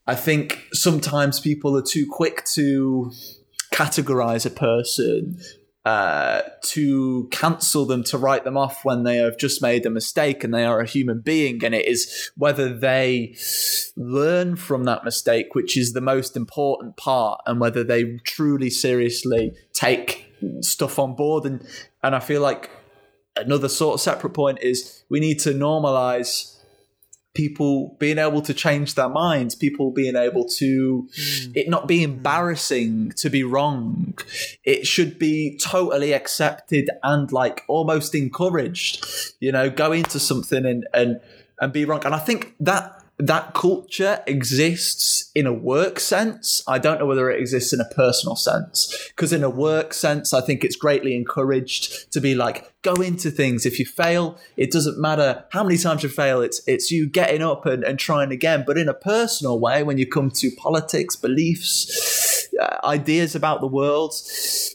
i 0.07 0.15
think 0.15 0.63
sometimes 0.71 1.39
people 1.39 1.77
are 1.77 1.83
too 1.83 2.07
quick 2.09 2.45
to 2.45 3.11
categorize 3.73 4.45
a 4.45 4.49
person 4.49 5.37
uh, 5.85 6.41
to 6.61 7.27
cancel 7.29 7.85
them, 7.85 8.03
to 8.05 8.17
write 8.17 8.45
them 8.45 8.55
off 8.55 8.85
when 8.85 9.03
they 9.03 9.17
have 9.17 9.37
just 9.37 9.61
made 9.61 9.85
a 9.85 9.89
mistake 9.89 10.43
and 10.43 10.53
they 10.53 10.63
are 10.63 10.79
a 10.79 10.87
human 10.87 11.19
being. 11.19 11.63
And 11.65 11.75
it 11.75 11.85
is 11.85 12.31
whether 12.37 12.73
they 12.73 13.35
learn 13.97 14.55
from 14.55 14.85
that 14.85 15.03
mistake, 15.03 15.55
which 15.55 15.75
is 15.75 15.91
the 15.91 15.99
most 15.99 16.37
important 16.37 16.95
part, 16.95 17.41
and 17.45 17.59
whether 17.59 17.83
they 17.83 18.17
truly 18.23 18.69
seriously 18.69 19.51
take 19.73 20.25
stuff 20.61 20.99
on 20.99 21.15
board. 21.15 21.45
And, 21.45 21.67
and 22.01 22.15
I 22.15 22.19
feel 22.21 22.41
like 22.41 22.69
another 23.35 23.69
sort 23.69 23.95
of 23.95 24.01
separate 24.01 24.33
point 24.33 24.59
is 24.61 25.03
we 25.09 25.19
need 25.19 25.39
to 25.39 25.49
normalize 25.49 26.53
people 27.33 27.95
being 27.99 28.19
able 28.19 28.41
to 28.43 28.53
change 28.53 28.93
their 28.93 29.09
minds, 29.09 29.55
people 29.55 29.91
being 29.91 30.15
able 30.15 30.45
to 30.47 31.07
mm. 31.17 31.51
it 31.55 31.67
not 31.67 31.87
be 31.87 32.03
embarrassing 32.03 33.11
to 33.17 33.29
be 33.29 33.43
wrong. 33.43 34.17
It 34.63 34.85
should 34.85 35.17
be 35.17 35.57
totally 35.57 36.13
accepted 36.13 36.89
and 37.01 37.31
like 37.31 37.63
almost 37.67 38.13
encouraged. 38.13 39.05
You 39.39 39.51
know, 39.51 39.69
go 39.69 39.91
into 39.91 40.19
something 40.19 40.65
and 40.65 40.87
and 40.93 41.19
and 41.59 41.73
be 41.73 41.85
wrong. 41.85 42.05
And 42.05 42.13
I 42.13 42.19
think 42.19 42.55
that 42.59 43.02
that 43.19 43.53
culture 43.53 44.23
exists 44.25 45.29
in 45.35 45.45
a 45.45 45.53
work 45.53 45.99
sense. 45.99 46.63
I 46.67 46.79
don't 46.79 46.99
know 46.99 47.05
whether 47.05 47.29
it 47.29 47.39
exists 47.39 47.71
in 47.71 47.79
a 47.79 47.85
personal 47.85 48.35
sense. 48.35 49.11
Because 49.15 49.31
in 49.31 49.43
a 49.43 49.49
work 49.49 49.93
sense, 49.93 50.33
I 50.33 50.41
think 50.41 50.63
it's 50.63 50.75
greatly 50.75 51.15
encouraged 51.15 52.11
to 52.11 52.19
be 52.19 52.33
like, 52.33 52.73
go 52.81 52.95
into 52.95 53.29
things. 53.29 53.65
If 53.65 53.79
you 53.79 53.85
fail, 53.85 54.39
it 54.57 54.71
doesn't 54.71 54.99
matter 54.99 55.45
how 55.51 55.63
many 55.63 55.77
times 55.77 56.01
you 56.03 56.09
fail, 56.09 56.41
it's 56.41 56.61
it's 56.67 56.91
you 56.91 57.07
getting 57.07 57.43
up 57.43 57.65
and, 57.65 57.83
and 57.83 57.99
trying 57.99 58.31
again. 58.31 58.63
But 58.65 58.77
in 58.77 58.89
a 58.89 58.93
personal 58.93 59.59
way, 59.59 59.83
when 59.83 59.97
you 59.97 60.07
come 60.07 60.31
to 60.31 60.51
politics, 60.57 61.15
beliefs, 61.15 62.49
uh, 62.59 62.79
ideas 62.83 63.35
about 63.35 63.61
the 63.61 63.67
world, 63.67 64.13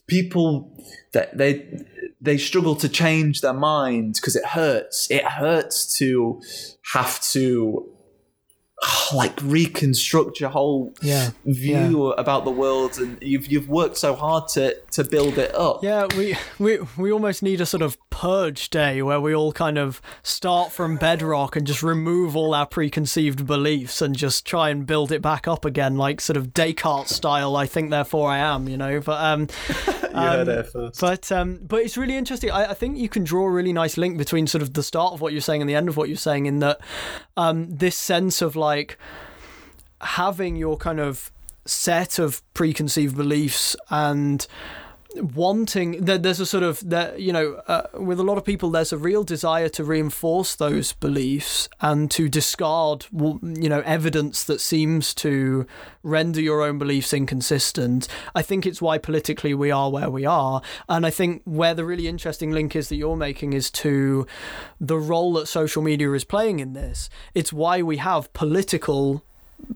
people 0.06 0.72
that 1.12 1.36
they 1.36 1.84
they 2.20 2.38
struggle 2.38 2.76
to 2.76 2.88
change 2.88 3.40
their 3.40 3.52
mind 3.52 4.14
because 4.14 4.36
it 4.36 4.44
hurts. 4.44 5.10
It 5.10 5.24
hurts 5.24 5.98
to 5.98 6.40
have 6.92 7.20
to 7.32 7.97
like 9.12 9.32
reconstruct 9.42 10.40
your 10.40 10.50
whole 10.50 10.94
yeah, 11.02 11.30
view 11.44 12.08
yeah. 12.08 12.14
about 12.18 12.44
the 12.44 12.50
world 12.50 12.98
and 12.98 13.18
you've 13.22 13.46
you've 13.46 13.68
worked 13.68 13.96
so 13.96 14.14
hard 14.14 14.48
to 14.48 14.76
to 14.90 15.04
build 15.04 15.38
it 15.38 15.54
up 15.54 15.82
yeah 15.82 16.06
we 16.16 16.36
we 16.58 16.78
we 16.96 17.12
almost 17.12 17.42
need 17.42 17.60
a 17.60 17.66
sort 17.66 17.82
of 17.82 17.96
purge 18.10 18.70
day 18.70 19.00
where 19.02 19.20
we 19.20 19.34
all 19.34 19.52
kind 19.52 19.78
of 19.78 20.00
start 20.22 20.72
from 20.72 20.96
bedrock 20.96 21.56
and 21.56 21.66
just 21.66 21.82
remove 21.82 22.36
all 22.36 22.54
our 22.54 22.66
preconceived 22.66 23.46
beliefs 23.46 24.02
and 24.02 24.16
just 24.16 24.46
try 24.46 24.70
and 24.70 24.86
build 24.86 25.12
it 25.12 25.22
back 25.22 25.46
up 25.46 25.64
again 25.64 25.96
like 25.96 26.20
sort 26.20 26.36
of 26.36 26.52
Descartes 26.52 27.14
style 27.14 27.56
I 27.56 27.66
think 27.66 27.90
therefore 27.90 28.30
I 28.30 28.38
am 28.38 28.68
you 28.68 28.76
know 28.76 29.00
but 29.00 29.22
um 29.22 29.48
um, 30.14 30.64
but 31.00 31.32
um, 31.32 31.60
but 31.62 31.82
it's 31.82 31.96
really 31.96 32.16
interesting. 32.16 32.50
I, 32.50 32.70
I, 32.70 32.74
think 32.74 32.98
you 32.98 33.08
can 33.08 33.24
draw 33.24 33.46
a 33.46 33.50
really 33.50 33.72
nice 33.72 33.96
link 33.96 34.18
between 34.18 34.46
sort 34.46 34.62
of 34.62 34.74
the 34.74 34.82
start 34.82 35.12
of 35.12 35.20
what 35.20 35.32
you're 35.32 35.40
saying 35.40 35.60
and 35.60 35.68
the 35.68 35.74
end 35.74 35.88
of 35.88 35.96
what 35.96 36.08
you're 36.08 36.16
saying 36.16 36.46
in 36.46 36.58
that 36.60 36.80
um, 37.36 37.68
this 37.70 37.96
sense 37.96 38.42
of 38.42 38.56
like 38.56 38.98
having 40.00 40.56
your 40.56 40.76
kind 40.76 41.00
of 41.00 41.30
set 41.66 42.18
of 42.18 42.42
preconceived 42.54 43.16
beliefs 43.16 43.76
and 43.90 44.46
wanting 45.20 46.04
that 46.04 46.22
there's 46.22 46.40
a 46.40 46.46
sort 46.46 46.62
of 46.62 46.88
that 46.88 47.20
you 47.20 47.32
know 47.32 47.54
uh, 47.66 47.82
with 47.94 48.18
a 48.20 48.22
lot 48.22 48.38
of 48.38 48.44
people 48.44 48.70
there's 48.70 48.92
a 48.92 48.98
real 48.98 49.24
desire 49.24 49.68
to 49.68 49.84
reinforce 49.84 50.54
those 50.56 50.92
beliefs 50.94 51.68
and 51.80 52.10
to 52.10 52.28
discard 52.28 53.06
you 53.12 53.68
know 53.68 53.80
evidence 53.84 54.44
that 54.44 54.60
seems 54.60 55.14
to 55.14 55.66
render 56.02 56.40
your 56.40 56.62
own 56.62 56.78
beliefs 56.78 57.12
inconsistent. 57.12 58.08
I 58.34 58.42
think 58.42 58.66
it's 58.66 58.80
why 58.80 58.98
politically 58.98 59.54
we 59.54 59.70
are 59.70 59.90
where 59.90 60.10
we 60.10 60.24
are. 60.24 60.62
And 60.88 61.04
i 61.04 61.10
think 61.10 61.42
where 61.44 61.74
the 61.74 61.84
really 61.84 62.08
interesting 62.08 62.50
link 62.50 62.74
is 62.74 62.88
that 62.88 62.96
you're 62.96 63.16
making 63.16 63.52
is 63.52 63.70
to 63.70 64.26
the 64.80 64.98
role 64.98 65.32
that 65.34 65.46
social 65.46 65.82
media 65.82 66.12
is 66.12 66.24
playing 66.24 66.60
in 66.60 66.72
this. 66.72 67.10
It's 67.34 67.52
why 67.52 67.82
we 67.82 67.98
have 67.98 68.32
political 68.32 69.24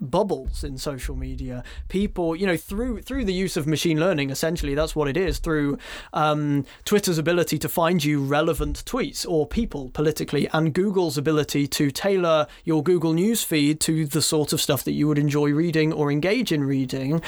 bubbles 0.00 0.64
in 0.64 0.78
social 0.78 1.16
media. 1.16 1.62
People 1.88 2.34
you 2.36 2.46
know 2.46 2.56
through 2.56 3.02
through 3.02 3.24
the 3.24 3.32
use 3.32 3.56
of 3.56 3.66
machine 3.66 3.98
learning 3.98 4.30
essentially 4.30 4.74
that's 4.74 4.96
what 4.96 5.08
it 5.08 5.16
is 5.16 5.38
through 5.38 5.78
um, 6.12 6.64
twitter's 6.84 7.18
ability 7.18 7.58
to 7.58 7.68
find 7.68 8.04
you 8.04 8.22
relevant 8.22 8.84
tweets 8.84 9.26
or 9.28 9.46
people 9.46 9.90
politically 9.90 10.48
and 10.52 10.72
google's 10.74 11.18
ability 11.18 11.66
to 11.66 11.90
tailor 11.90 12.46
your 12.64 12.82
google 12.82 13.12
news 13.12 13.42
feed 13.42 13.80
to 13.80 14.06
the 14.06 14.22
sort 14.22 14.52
of 14.52 14.60
stuff 14.60 14.84
that 14.84 14.92
you 14.92 15.08
would 15.08 15.18
enjoy 15.18 15.50
reading 15.50 15.92
or 15.92 16.10
engage 16.10 16.52
in 16.52 16.64
reading. 16.64 17.22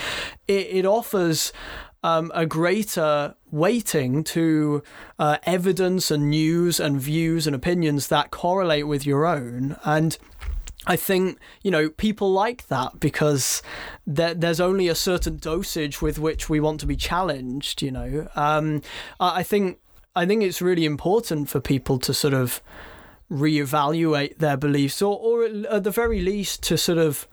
It, 0.46 0.68
it 0.70 0.86
offers 0.86 1.52
um, 2.02 2.30
a 2.34 2.44
greater 2.44 3.34
weighting 3.50 4.22
to 4.24 4.82
uh, 5.18 5.38
evidence 5.44 6.10
and 6.10 6.28
news 6.28 6.78
and 6.78 7.00
views 7.00 7.46
and 7.46 7.56
opinions 7.56 8.08
that 8.08 8.30
correlate 8.30 8.86
with 8.86 9.06
your 9.06 9.24
own. 9.24 9.76
And 9.84 10.18
I 10.86 10.96
think 10.96 11.38
you 11.62 11.70
know 11.70 11.88
people 11.88 12.30
like 12.30 12.68
that 12.68 13.00
because 13.00 13.62
there, 14.06 14.34
there's 14.34 14.60
only 14.60 14.88
a 14.88 14.94
certain 14.94 15.36
dosage 15.38 16.02
with 16.02 16.18
which 16.18 16.48
we 16.48 16.60
want 16.60 16.80
to 16.80 16.86
be 16.86 16.96
challenged. 16.96 17.82
You 17.82 17.90
know, 17.90 18.28
um, 18.36 18.82
I 19.18 19.42
think 19.42 19.78
I 20.14 20.26
think 20.26 20.42
it's 20.42 20.60
really 20.62 20.84
important 20.84 21.48
for 21.48 21.60
people 21.60 21.98
to 22.00 22.14
sort 22.14 22.34
of 22.34 22.62
reevaluate 23.30 24.38
their 24.38 24.56
beliefs, 24.56 25.00
or 25.00 25.18
or 25.18 25.44
at 25.44 25.84
the 25.84 25.90
very 25.90 26.20
least 26.20 26.62
to 26.64 26.76
sort 26.76 26.98
of 26.98 27.26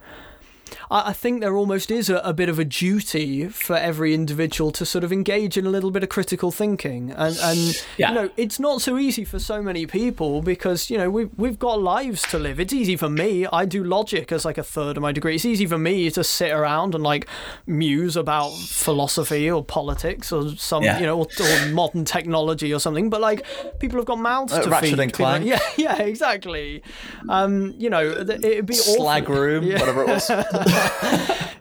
I, 0.90 1.10
I 1.10 1.12
think 1.12 1.40
there 1.40 1.56
almost 1.56 1.90
is 1.90 2.08
a, 2.10 2.16
a, 2.18 2.32
bit 2.32 2.48
of 2.48 2.58
a 2.58 2.64
duty 2.64 3.48
for 3.48 3.76
every 3.76 4.14
individual 4.14 4.70
to 4.72 4.86
sort 4.86 5.04
of 5.04 5.12
engage 5.12 5.56
in 5.56 5.66
a 5.66 5.70
little 5.70 5.90
bit 5.90 6.02
of 6.02 6.08
critical 6.08 6.50
thinking. 6.50 7.10
And, 7.10 7.36
and 7.38 7.84
yeah. 7.96 8.08
you 8.08 8.14
know, 8.14 8.30
it's 8.36 8.58
not 8.58 8.82
so 8.82 8.98
easy 8.98 9.24
for 9.24 9.38
so 9.38 9.62
many 9.62 9.86
people 9.86 10.42
because, 10.42 10.90
you 10.90 10.98
know, 10.98 11.10
we've, 11.10 11.30
we've 11.36 11.58
got 11.58 11.80
lives 11.80 12.22
to 12.30 12.38
live. 12.38 12.58
It's 12.58 12.72
easy 12.72 12.96
for 12.96 13.08
me. 13.08 13.46
I 13.46 13.64
do 13.64 13.84
logic 13.84 14.32
as 14.32 14.44
like 14.44 14.58
a 14.58 14.62
third 14.62 14.96
of 14.96 15.02
my 15.02 15.12
degree. 15.12 15.34
It's 15.34 15.44
easy 15.44 15.66
for 15.66 15.78
me 15.78 16.10
to 16.10 16.24
sit 16.24 16.50
around 16.50 16.94
and 16.94 17.04
like 17.04 17.28
muse 17.66 18.16
about 18.16 18.50
philosophy 18.52 19.50
or 19.50 19.64
politics 19.64 20.32
or 20.32 20.50
some, 20.56 20.82
yeah. 20.82 20.98
you 20.98 21.06
know, 21.06 21.18
or, 21.18 21.26
or, 21.40 21.68
modern 21.68 22.04
technology 22.04 22.72
or 22.72 22.80
something. 22.80 23.10
But 23.10 23.20
like, 23.20 23.46
people 23.78 23.98
have 23.98 24.06
got 24.06 24.18
mouths 24.18 24.52
uh, 24.52 24.62
to 24.62 24.70
Ratchet 24.70 24.90
feed. 24.90 24.98
And 25.00 25.12
Clank. 25.12 25.42
Yeah, 25.52 25.58
yeah, 25.76 26.00
exactly. 26.00 26.82
Um, 27.28 27.74
you 27.76 27.90
know, 27.90 28.04
it'd 28.10 28.66
be 28.66 28.74
all 28.74 28.96
slag 28.96 29.24
awful. 29.24 29.36
room, 29.36 29.64
yeah. 29.64 29.80
whatever 29.80 30.02
it 30.02 30.08
was. 30.08 30.30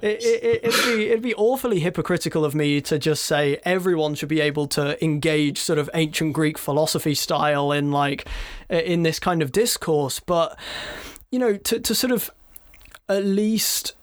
it, 0.02 0.64
would 0.64 0.74
it, 0.74 0.86
be 0.86 1.08
it'd 1.10 1.22
be 1.22 1.36
awfully 1.36 1.80
hypocritical 1.80 2.44
of 2.46 2.56
me 2.56 2.82
to 2.82 2.98
just 2.98 3.24
say 3.24 3.60
everyone 3.64 4.16
should 4.16 4.30
be 4.30 4.42
able 4.42 4.68
to 4.68 5.04
engage 5.04 5.58
sort 5.58 5.80
of 5.80 5.90
ancient 5.94 6.34
Greek 6.34 6.58
philosophy 6.58 7.14
style 7.14 7.72
in 7.72 7.92
like 7.92 8.28
in 8.70 9.04
this 9.04 9.20
kind 9.20 9.42
of 9.42 9.52
discourse, 9.52 10.20
but 10.20 10.58
you 11.32 11.40
know 11.40 11.58
to 11.58 11.80
to 11.80 11.94
sort 11.94 12.12
of 12.12 12.32
at 13.10 13.26
least 13.26 13.94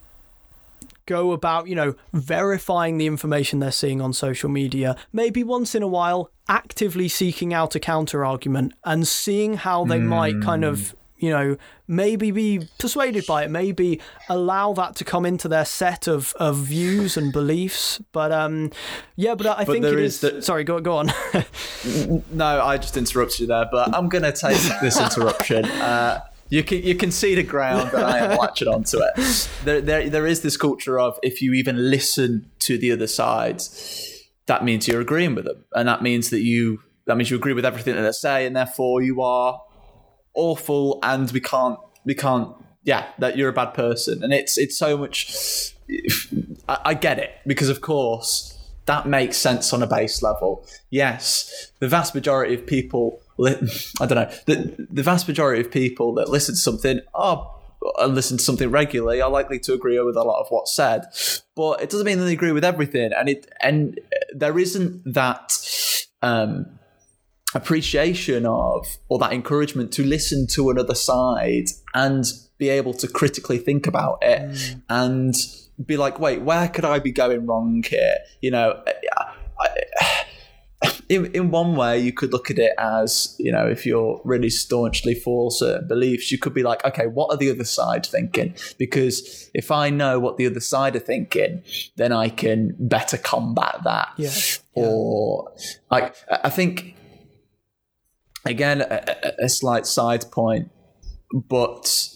go 1.09 1.33
about, 1.33 1.67
you 1.67 1.75
know, 1.75 1.95
verifying 2.13 2.99
the 2.99 3.07
information 3.07 3.59
they're 3.59 3.73
seeing 3.73 4.01
on 4.01 4.13
social 4.13 4.51
media, 4.51 4.95
maybe 5.13 5.43
once 5.43 5.75
in 5.75 5.83
a 5.83 5.89
while 5.89 6.31
actively 6.49 7.09
seeking 7.09 7.53
out 7.53 7.75
a 7.75 7.81
counter 7.81 8.25
argument 8.25 8.75
and 8.85 9.09
seeing 9.09 9.55
how 9.55 9.85
they 9.85 9.99
mm. 9.99 10.05
might 10.05 10.41
kind 10.43 10.65
of 10.65 10.95
you 11.19 11.31
know, 11.31 11.57
maybe 11.87 12.31
be 12.31 12.69
persuaded 12.79 13.27
by 13.27 13.45
it, 13.45 13.51
maybe 13.51 14.01
allow 14.29 14.73
that 14.75 14.95
to 14.97 15.05
come 15.05 15.27
into 15.27 15.49
their 15.49 15.65
set 15.65 16.07
of, 16.07 16.33
of 16.37 16.57
views 16.57 17.17
and 17.17 17.33
beliefs. 17.33 18.01
But 18.13 18.33
um, 18.33 18.71
yeah, 19.17 19.35
but 19.35 19.47
I 19.47 19.65
but 19.65 19.73
think 19.73 19.85
it 19.85 19.99
is. 19.99 20.21
The... 20.21 20.41
Sorry, 20.41 20.65
go 20.65 20.81
go 20.81 20.97
on. 20.99 21.11
no, 22.31 22.63
I 22.63 22.79
just 22.79 22.97
interrupted 22.97 23.41
you 23.41 23.47
there, 23.49 23.67
but 23.71 23.95
I'm 23.95 24.09
going 24.09 24.25
to 24.25 24.33
take 24.33 24.59
this 24.81 24.99
interruption. 25.01 25.67
Uh, 25.79 26.21
you 26.51 26.63
can 26.63 26.83
you 26.83 26.95
can 26.95 27.11
see 27.11 27.35
the 27.35 27.43
ground 27.43 27.91
that 27.93 28.05
I 28.05 28.19
am 28.19 28.39
latching 28.39 28.69
onto 28.69 28.99
it. 28.99 29.49
There, 29.65 29.81
there 29.81 30.09
there 30.09 30.27
is 30.27 30.43
this 30.43 30.57
culture 30.57 30.99
of 30.99 31.19
if 31.23 31.41
you 31.43 31.53
even 31.55 31.91
listen 31.91 32.51
to 32.61 32.79
the 32.79 32.91
other 32.91 33.07
side, 33.07 33.63
that 34.47 34.65
means 34.65 34.89
you're 34.89 35.01
agreeing 35.01 35.35
with 35.35 35.45
them, 35.45 35.65
and 35.75 35.89
that 35.89 36.03
means 36.03 36.31
that 36.31 36.41
you 36.41 36.81
that 37.07 37.17
means 37.17 37.31
you 37.31 37.37
agree 37.37 37.53
with 37.53 37.65
everything 37.65 37.95
that 37.95 38.03
they 38.03 38.13
say, 38.13 38.47
and 38.47 38.57
therefore 38.57 39.03
you 39.03 39.21
are 39.23 39.61
awful 40.39 40.99
and 41.03 41.31
we 41.33 41.41
can't 41.41 41.79
we 42.05 42.15
can't 42.15 42.55
yeah 42.85 43.09
that 43.19 43.37
you're 43.37 43.49
a 43.49 43.53
bad 43.53 43.75
person. 43.75 44.23
And 44.23 44.33
it's 44.33 44.57
it's 44.59 44.77
so 44.79 44.97
much 44.97 45.75
I, 46.69 46.79
I 46.87 46.95
get 46.95 47.19
it 47.19 47.33
because 47.47 47.69
of 47.69 47.81
course 47.81 48.55
that 48.87 49.07
makes 49.07 49.37
sense 49.37 49.73
on 49.73 49.83
a 49.83 49.87
base 49.87 50.23
level. 50.23 50.67
Yes 50.91 51.73
the 51.81 51.89
vast 51.89 52.15
majority 52.15 52.55
of 52.55 52.67
people 52.67 53.21
I 53.41 54.07
don't 54.07 54.17
know 54.17 54.31
the, 54.47 54.87
the 54.91 55.03
vast 55.03 55.29
majority 55.29 55.61
of 55.61 55.71
people 55.71 56.15
that 56.15 56.29
listen 56.29 56.55
to 56.55 56.61
something 56.61 57.01
are 57.15 57.55
and 57.99 58.15
listen 58.15 58.39
to 58.39 58.43
something 58.43 58.71
regularly 58.71 59.21
are 59.21 59.31
likely 59.31 59.59
to 59.61 59.73
agree 59.73 60.01
with 60.01 60.17
a 60.17 60.23
lot 60.23 60.41
of 60.41 60.49
what's 60.51 60.75
said. 60.75 61.05
But 61.55 61.81
it 61.81 61.91
doesn't 61.91 62.07
mean 62.07 62.19
that 62.19 62.25
they 62.25 62.33
agree 62.33 62.53
with 62.53 62.65
everything. 62.65 63.13
And 63.13 63.29
it 63.29 63.51
and 63.61 64.01
there 64.35 64.59
isn't 64.59 65.13
that 65.13 65.53
um 66.23 66.67
appreciation 67.59 68.47
of 68.47 68.87
or 69.09 69.19
that 69.19 69.33
encouragement 69.33 69.93
to 69.93 70.05
listen 70.05 70.47
to 70.47 70.71
another 70.71 70.95
side 70.95 71.67
and 71.93 72.25
be 72.57 72.69
able 72.69 72.95
to 72.95 73.09
critically 73.09 73.59
think 73.59 73.87
about 73.87 74.19
it 74.23 74.43
mm. 74.43 74.83
and 74.89 75.35
be 75.85 75.97
like 75.97 76.19
wait 76.19 76.41
where 76.43 76.69
could 76.69 76.85
i 76.85 76.99
be 76.99 77.13
going 77.13 77.47
wrong 77.47 77.83
here 77.87 78.17
you 78.41 78.51
know 78.51 78.81
I, 79.61 80.25
in, 81.09 81.27
in 81.33 81.51
one 81.51 81.75
way 81.75 81.99
you 81.99 82.13
could 82.13 82.33
look 82.33 82.51
at 82.51 82.59
it 82.59 82.73
as 82.79 83.35
you 83.39 83.51
know 83.51 83.67
if 83.67 83.85
you're 83.87 84.21
really 84.25 84.51
staunchly 84.51 85.15
for 85.15 85.51
certain 85.51 85.89
beliefs 85.89 86.31
you 86.31 86.39
could 86.39 86.55
be 86.55 86.63
like 86.63 86.85
okay 86.85 87.07
what 87.07 87.33
are 87.33 87.37
the 87.37 87.51
other 87.51 87.65
side 87.65 88.07
thinking 88.07 88.55
because 88.79 89.51
if 89.55 89.71
i 89.71 89.91
know 89.91 90.19
what 90.19 90.37
the 90.37 90.47
other 90.47 90.61
side 90.61 90.95
are 90.95 91.01
thinking 91.01 91.63
then 91.97 92.13
i 92.13 92.29
can 92.29 92.75
better 92.79 93.17
combat 93.17 93.81
that 93.85 94.11
yeah. 94.17 94.31
or 94.75 95.53
like 95.91 96.15
i 96.31 96.51
think 96.51 96.95
again, 98.45 98.83
a, 98.83 99.33
a, 99.41 99.49
slight 99.49 99.87
side 99.87 100.31
point. 100.31 100.71
but 101.33 102.09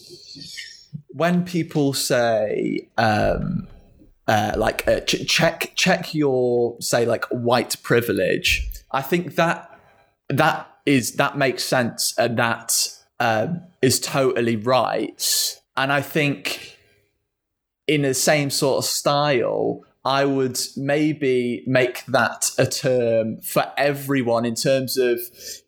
when 1.09 1.45
people 1.45 1.93
say 1.93 2.89
um, 2.97 3.67
uh, 4.27 4.53
like 4.57 4.87
uh, 4.87 4.99
ch- 5.01 5.27
check 5.27 5.71
check 5.75 6.13
your 6.13 6.75
say 6.79 7.05
like 7.05 7.25
white 7.25 7.75
privilege, 7.83 8.67
I 8.91 9.01
think 9.01 9.35
that 9.35 9.79
that 10.29 10.69
is 10.85 11.13
that 11.13 11.37
makes 11.37 11.63
sense 11.63 12.13
and 12.17 12.37
that 12.39 12.89
um, 13.19 13.61
is 13.81 13.99
totally 13.99 14.55
right. 14.55 15.59
And 15.75 15.91
I 15.91 16.01
think 16.01 16.77
in 17.87 18.03
the 18.03 18.13
same 18.13 18.49
sort 18.49 18.79
of 18.79 18.85
style, 18.85 19.81
I 20.05 20.25
would 20.25 20.59
maybe 20.75 21.63
make 21.65 22.05
that 22.07 22.51
a 22.57 22.65
term 22.65 23.39
for 23.41 23.71
everyone 23.77 24.45
in 24.45 24.55
terms 24.55 24.97
of 24.97 25.19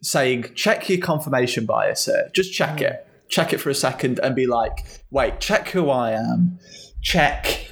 saying, 0.02 0.52
check 0.54 0.88
your 0.88 0.98
confirmation 0.98 1.64
bias 1.64 2.04
here. 2.04 2.30
Just 2.34 2.52
check 2.52 2.80
it. 2.80 3.06
Check 3.28 3.52
it 3.52 3.58
for 3.58 3.70
a 3.70 3.74
second 3.74 4.20
and 4.22 4.36
be 4.36 4.46
like, 4.46 4.84
wait, 5.10 5.40
check 5.40 5.70
who 5.70 5.88
I 5.90 6.12
am. 6.12 6.58
Check 7.00 7.66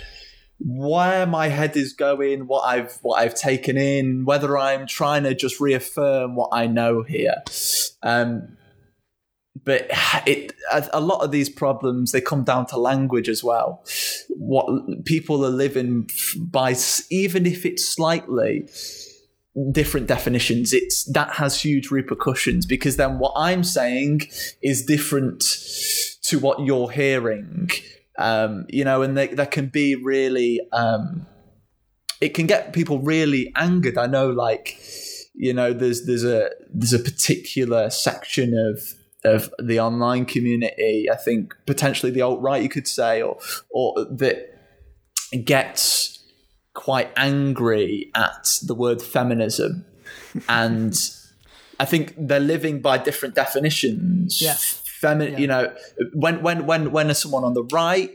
where 0.59 1.27
my 1.27 1.49
head 1.49 1.77
is 1.77 1.93
going, 1.93 2.47
what 2.47 2.62
I've 2.62 2.99
what 3.03 3.21
I've 3.21 3.35
taken 3.35 3.77
in, 3.77 4.25
whether 4.25 4.57
I'm 4.57 4.87
trying 4.87 5.25
to 5.25 5.35
just 5.35 5.61
reaffirm 5.61 6.35
what 6.35 6.49
I 6.53 6.67
know 6.67 7.03
here. 7.03 7.43
Um, 8.03 8.57
but 9.63 9.87
it 10.27 10.53
a, 10.73 10.89
a 10.95 11.01
lot 11.01 11.23
of 11.23 11.31
these 11.31 11.49
problems 11.49 12.13
they 12.13 12.21
come 12.21 12.45
down 12.45 12.67
to 12.67 12.79
language 12.79 13.29
as 13.29 13.45
well. 13.45 13.85
What 14.31 15.05
people 15.05 15.45
are 15.45 15.51
living 15.51 16.09
by, 16.37 16.75
even 17.11 17.47
if 17.47 17.65
it's 17.65 17.87
slightly 17.87 18.69
different 19.71 20.09
definitions, 20.09 20.73
it's 20.73 21.05
that 21.13 21.31
has 21.35 21.61
huge 21.61 21.91
repercussions 21.91 22.67
because 22.67 22.97
then 22.97 23.19
what 23.19 23.33
I'm 23.37 23.63
saying 23.63 24.23
is 24.63 24.85
different 24.85 25.45
to 26.25 26.39
what 26.39 26.61
you're 26.61 26.91
hearing. 26.91 27.71
Um, 28.19 28.67
you 28.69 28.85
know, 28.85 29.03
and 29.03 29.17
that 29.17 29.51
can 29.51 29.67
be 29.67 29.95
really. 29.95 30.61
Um, 30.73 31.27
it 32.21 32.33
can 32.33 32.47
get 32.47 32.73
people 32.73 33.01
really 33.01 33.53
angered. 33.57 33.99
I 33.99 34.07
know, 34.07 34.31
like 34.31 34.79
you 35.35 35.53
know, 35.53 35.73
there's 35.73 36.07
there's 36.07 36.25
a 36.25 36.51
there's 36.73 36.93
a 36.93 36.99
particular 36.99 37.91
section 37.91 38.55
of 38.57 38.81
of 39.25 39.53
the 39.59 39.81
online 39.81 40.25
community. 40.27 41.09
I 41.11 41.16
think 41.16 41.55
potentially 41.66 42.12
the 42.12 42.22
alt 42.22 42.41
right, 42.41 42.62
you 42.62 42.68
could 42.68 42.87
say, 42.89 43.22
or 43.22 43.39
or 43.70 43.95
that 44.11 44.51
gets 45.45 46.22
quite 46.75 47.11
angry 47.16 48.11
at 48.14 48.59
the 48.62 48.75
word 48.75 49.01
feminism, 49.03 49.85
and 50.49 50.95
I 51.81 51.85
think 51.85 52.14
they're 52.16 52.41
living 52.41 52.81
by 52.81 52.99
different 52.99 53.35
definitions. 53.35 54.41
Yeah. 54.41 54.55
Femi- 54.55 55.33
Yeah. 55.33 55.39
you 55.39 55.47
know, 55.47 55.75
when 56.14 56.43
when 56.43 56.66
when 56.66 56.91
when 56.93 57.14
someone 57.14 57.45
on 57.45 57.55
the 57.55 57.64
right 57.64 58.11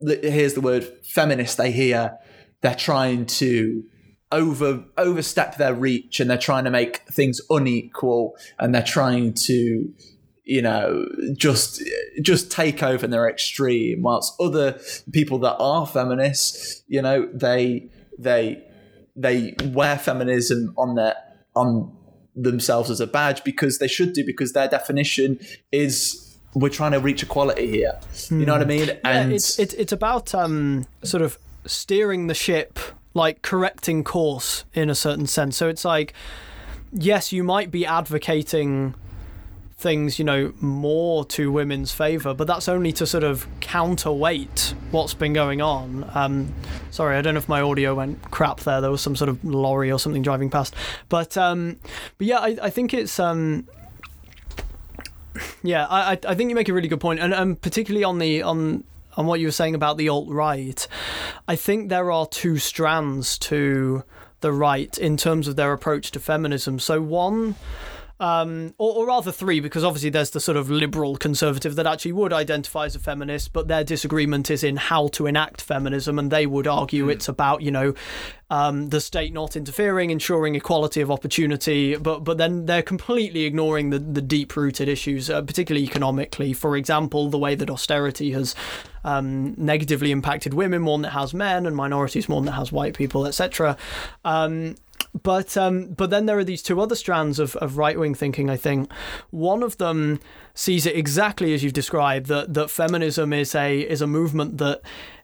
hears 0.00 0.54
the 0.54 0.60
word 0.60 0.84
feminist, 1.04 1.56
they 1.58 1.70
hear 1.70 2.18
they're 2.62 2.74
trying 2.74 3.26
to 3.26 3.84
over 4.32 4.84
overstep 4.98 5.56
their 5.56 5.74
reach 5.74 6.20
and 6.20 6.28
they're 6.28 6.38
trying 6.38 6.64
to 6.64 6.70
make 6.70 6.98
things 7.10 7.40
unequal 7.48 8.36
and 8.58 8.74
they're 8.74 8.82
trying 8.82 9.32
to 9.32 9.92
you 10.44 10.62
know 10.62 11.06
just 11.36 11.82
just 12.22 12.50
take 12.50 12.82
over 12.82 13.04
in 13.04 13.10
their 13.10 13.28
extreme 13.28 14.02
whilst 14.02 14.34
other 14.40 14.78
people 15.12 15.38
that 15.38 15.56
are 15.58 15.86
feminists 15.86 16.82
you 16.88 17.00
know 17.00 17.28
they 17.32 17.88
they 18.18 18.62
they 19.14 19.54
wear 19.66 19.96
feminism 19.96 20.74
on 20.76 20.94
their 20.96 21.14
on 21.54 21.96
themselves 22.34 22.90
as 22.90 23.00
a 23.00 23.06
badge 23.06 23.42
because 23.44 23.78
they 23.78 23.88
should 23.88 24.12
do 24.12 24.24
because 24.24 24.52
their 24.52 24.68
definition 24.68 25.38
is 25.72 26.38
we're 26.54 26.68
trying 26.68 26.92
to 26.92 27.00
reach 27.00 27.22
equality 27.22 27.70
here. 27.70 27.98
You 28.30 28.46
know 28.46 28.52
what 28.52 28.62
i 28.62 28.64
mean? 28.64 28.88
Yeah, 28.88 29.26
it's, 29.28 29.58
it's 29.58 29.74
it's 29.74 29.92
about 29.92 30.34
um 30.34 30.86
sort 31.02 31.22
of 31.22 31.38
steering 31.66 32.28
the 32.28 32.34
ship 32.34 32.78
like 33.16 33.40
correcting 33.42 34.04
course 34.04 34.64
in 34.74 34.90
a 34.90 34.94
certain 34.94 35.26
sense. 35.26 35.56
So 35.56 35.68
it's 35.68 35.84
like 35.84 36.12
yes 36.92 37.32
you 37.32 37.42
might 37.42 37.70
be 37.70 37.84
advocating 37.84 38.94
things 39.78 40.18
you 40.18 40.24
know 40.24 40.52
more 40.60 41.22
to 41.26 41.52
women's 41.52 41.92
favor 41.92 42.32
but 42.32 42.46
that's 42.46 42.66
only 42.66 42.90
to 42.92 43.04
sort 43.06 43.22
of 43.22 43.46
counterweight 43.60 44.72
what's 44.90 45.12
been 45.14 45.32
going 45.32 45.60
on. 45.60 46.08
Um 46.14 46.54
sorry 46.90 47.16
i 47.16 47.20
don't 47.22 47.34
know 47.34 47.38
if 47.38 47.48
my 47.48 47.60
audio 47.60 47.94
went 47.94 48.30
crap 48.30 48.60
there. 48.60 48.80
There 48.80 48.90
was 48.90 49.00
some 49.02 49.16
sort 49.16 49.28
of 49.28 49.44
lorry 49.44 49.90
or 49.90 49.98
something 49.98 50.22
driving 50.22 50.50
past. 50.50 50.74
But 51.08 51.36
um 51.36 51.78
but 52.18 52.26
yeah 52.26 52.38
i, 52.38 52.56
I 52.62 52.70
think 52.70 52.94
it's 52.94 53.18
um 53.18 53.66
yeah, 55.62 55.86
I 55.86 56.12
I- 56.12 56.18
I 56.28 56.34
think 56.34 56.48
you 56.50 56.56
make 56.56 56.68
a 56.70 56.72
really 56.72 56.88
good 56.88 57.00
point, 57.00 57.20
and 57.20 57.34
and 57.34 57.60
particularly 57.60 58.04
on 58.04 58.18
the 58.18 58.40
on 58.42 58.84
on 59.16 59.26
what 59.26 59.40
you 59.40 59.46
were 59.46 59.52
saying 59.52 59.74
about 59.74 59.96
the 59.96 60.08
alt 60.08 60.28
right, 60.28 60.86
I 61.48 61.56
think 61.56 61.88
there 61.88 62.10
are 62.10 62.26
two 62.26 62.58
strands 62.58 63.38
to 63.38 64.04
the 64.40 64.52
right 64.52 64.96
in 64.98 65.16
terms 65.16 65.48
of 65.48 65.56
their 65.56 65.72
approach 65.72 66.10
to 66.12 66.20
feminism. 66.20 66.78
So 66.78 67.00
one. 67.00 67.56
Um, 68.18 68.72
or, 68.78 68.94
or 68.94 69.06
rather 69.08 69.30
three, 69.30 69.60
because 69.60 69.84
obviously 69.84 70.08
there's 70.08 70.30
the 70.30 70.40
sort 70.40 70.56
of 70.56 70.70
liberal 70.70 71.16
conservative 71.18 71.74
that 71.74 71.86
actually 71.86 72.12
would 72.12 72.32
identify 72.32 72.86
as 72.86 72.96
a 72.96 72.98
feminist, 72.98 73.52
but 73.52 73.68
their 73.68 73.84
disagreement 73.84 74.50
is 74.50 74.64
in 74.64 74.76
how 74.76 75.08
to 75.08 75.26
enact 75.26 75.60
feminism, 75.60 76.18
and 76.18 76.30
they 76.32 76.46
would 76.46 76.66
argue 76.66 77.10
it's 77.10 77.28
about 77.28 77.60
you 77.60 77.70
know 77.70 77.92
um, 78.48 78.90
the 78.90 79.00
state 79.00 79.32
not 79.32 79.56
interfering, 79.56 80.10
ensuring 80.10 80.54
equality 80.54 81.00
of 81.00 81.10
opportunity, 81.10 81.96
but 81.96 82.22
but 82.22 82.38
then 82.38 82.66
they're 82.66 82.82
completely 82.82 83.44
ignoring 83.44 83.90
the, 83.90 83.98
the 83.98 84.22
deep 84.22 84.56
rooted 84.56 84.88
issues, 84.88 85.28
uh, 85.28 85.42
particularly 85.42 85.84
economically. 85.84 86.52
For 86.52 86.76
example, 86.76 87.28
the 87.28 87.38
way 87.38 87.56
that 87.56 87.68
austerity 87.68 88.32
has 88.32 88.54
um, 89.04 89.54
negatively 89.56 90.12
impacted 90.12 90.54
women 90.54 90.82
more 90.82 90.96
than 90.98 91.06
it 91.06 91.12
has 91.12 91.34
men, 91.34 91.66
and 91.66 91.74
minorities 91.74 92.28
more 92.28 92.40
than 92.40 92.48
it 92.48 92.56
has 92.56 92.70
white 92.70 92.94
people, 92.94 93.26
etc. 93.26 93.76
Um, 94.24 94.76
but 95.22 95.56
um, 95.56 95.88
but 95.88 96.10
then 96.10 96.26
there 96.26 96.38
are 96.38 96.44
these 96.44 96.62
two 96.62 96.80
other 96.80 96.94
strands 96.94 97.38
of, 97.38 97.56
of 97.56 97.78
right 97.78 97.98
wing 97.98 98.14
thinking. 98.14 98.50
I 98.50 98.56
think 98.56 98.92
one 99.30 99.62
of 99.62 99.78
them 99.78 100.20
sees 100.54 100.86
it 100.86 100.96
exactly 100.96 101.52
as 101.52 101.62
you've 101.62 101.72
described 101.72 102.26
that 102.26 102.54
that 102.54 102.70
feminism 102.70 103.32
is 103.32 103.54
a 103.54 103.80
is 103.80 104.00
a 104.00 104.06
movement 104.06 104.58
that 104.58 104.82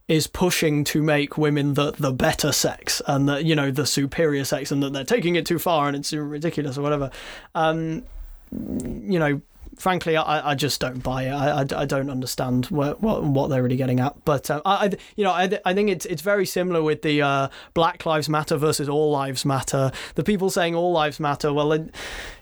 is 0.08 0.26
pushing 0.26 0.84
to 0.84 1.02
make 1.02 1.38
women 1.38 1.74
the 1.74 1.92
the 1.92 2.12
better 2.12 2.52
sex 2.52 3.00
and 3.06 3.28
the 3.28 3.42
you 3.42 3.54
know 3.54 3.70
the 3.70 3.86
superior 3.86 4.44
sex 4.44 4.70
and 4.70 4.82
that 4.82 4.92
they're 4.92 5.04
taking 5.04 5.36
it 5.36 5.46
too 5.46 5.58
far 5.58 5.86
and 5.88 5.96
it's 5.96 6.12
ridiculous 6.12 6.76
or 6.76 6.82
whatever. 6.82 7.10
Um, 7.54 8.02
you 8.50 9.18
know, 9.18 9.40
frankly, 9.78 10.16
I, 10.16 10.50
I 10.50 10.54
just 10.54 10.80
don't 10.80 11.02
buy 11.02 11.24
it. 11.24 11.30
I, 11.30 11.60
I, 11.60 11.82
I 11.82 11.84
don't 11.86 12.10
understand 12.10 12.66
what, 12.66 13.00
what 13.00 13.22
what 13.22 13.48
they're 13.48 13.62
really 13.62 13.76
getting 13.76 14.00
at. 14.00 14.24
But 14.24 14.50
uh, 14.50 14.60
I, 14.64 14.92
you 15.16 15.24
know 15.24 15.30
I, 15.30 15.58
I 15.64 15.74
think 15.74 15.90
it's 15.90 16.04
it's 16.06 16.22
very 16.22 16.46
similar 16.46 16.82
with 16.82 17.02
the 17.02 17.22
uh, 17.22 17.48
Black 17.74 18.04
Lives 18.04 18.28
Matter 18.28 18.56
versus 18.56 18.88
All 18.88 19.10
Lives 19.10 19.44
Matter. 19.44 19.92
The 20.14 20.24
people 20.24 20.50
saying 20.50 20.74
All 20.74 20.92
Lives 20.92 21.20
Matter, 21.20 21.52
well, 21.52 21.70
they, 21.70 21.84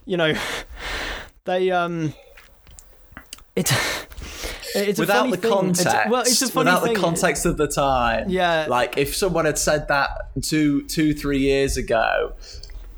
you 0.07 0.17
know, 0.17 0.35
they 1.45 1.71
um, 1.71 2.15
it's. 3.55 3.73
It's 4.75 4.99
without 4.99 5.31
the 5.31 5.37
thing. 5.37 5.51
context, 5.51 5.87
It's- 5.87 6.11
well, 6.11 6.23
it's 6.23 6.43
a 6.43 6.49
funny 6.49 6.67
without 6.71 6.85
thing. 6.85 6.95
the 6.95 7.01
context 7.01 7.47
of 7.47 7.57
the 7.57 7.67
time. 7.69 8.29
Yeah. 8.29 8.67
like 8.69 8.97
if 8.97 9.17
someone 9.17 9.45
had 9.45 9.59
said 9.59 9.89
that 9.89 10.11
two, 10.43 10.83
two, 10.87 11.15
three 11.15 11.39
years 11.39 11.77
ago, 11.77 12.33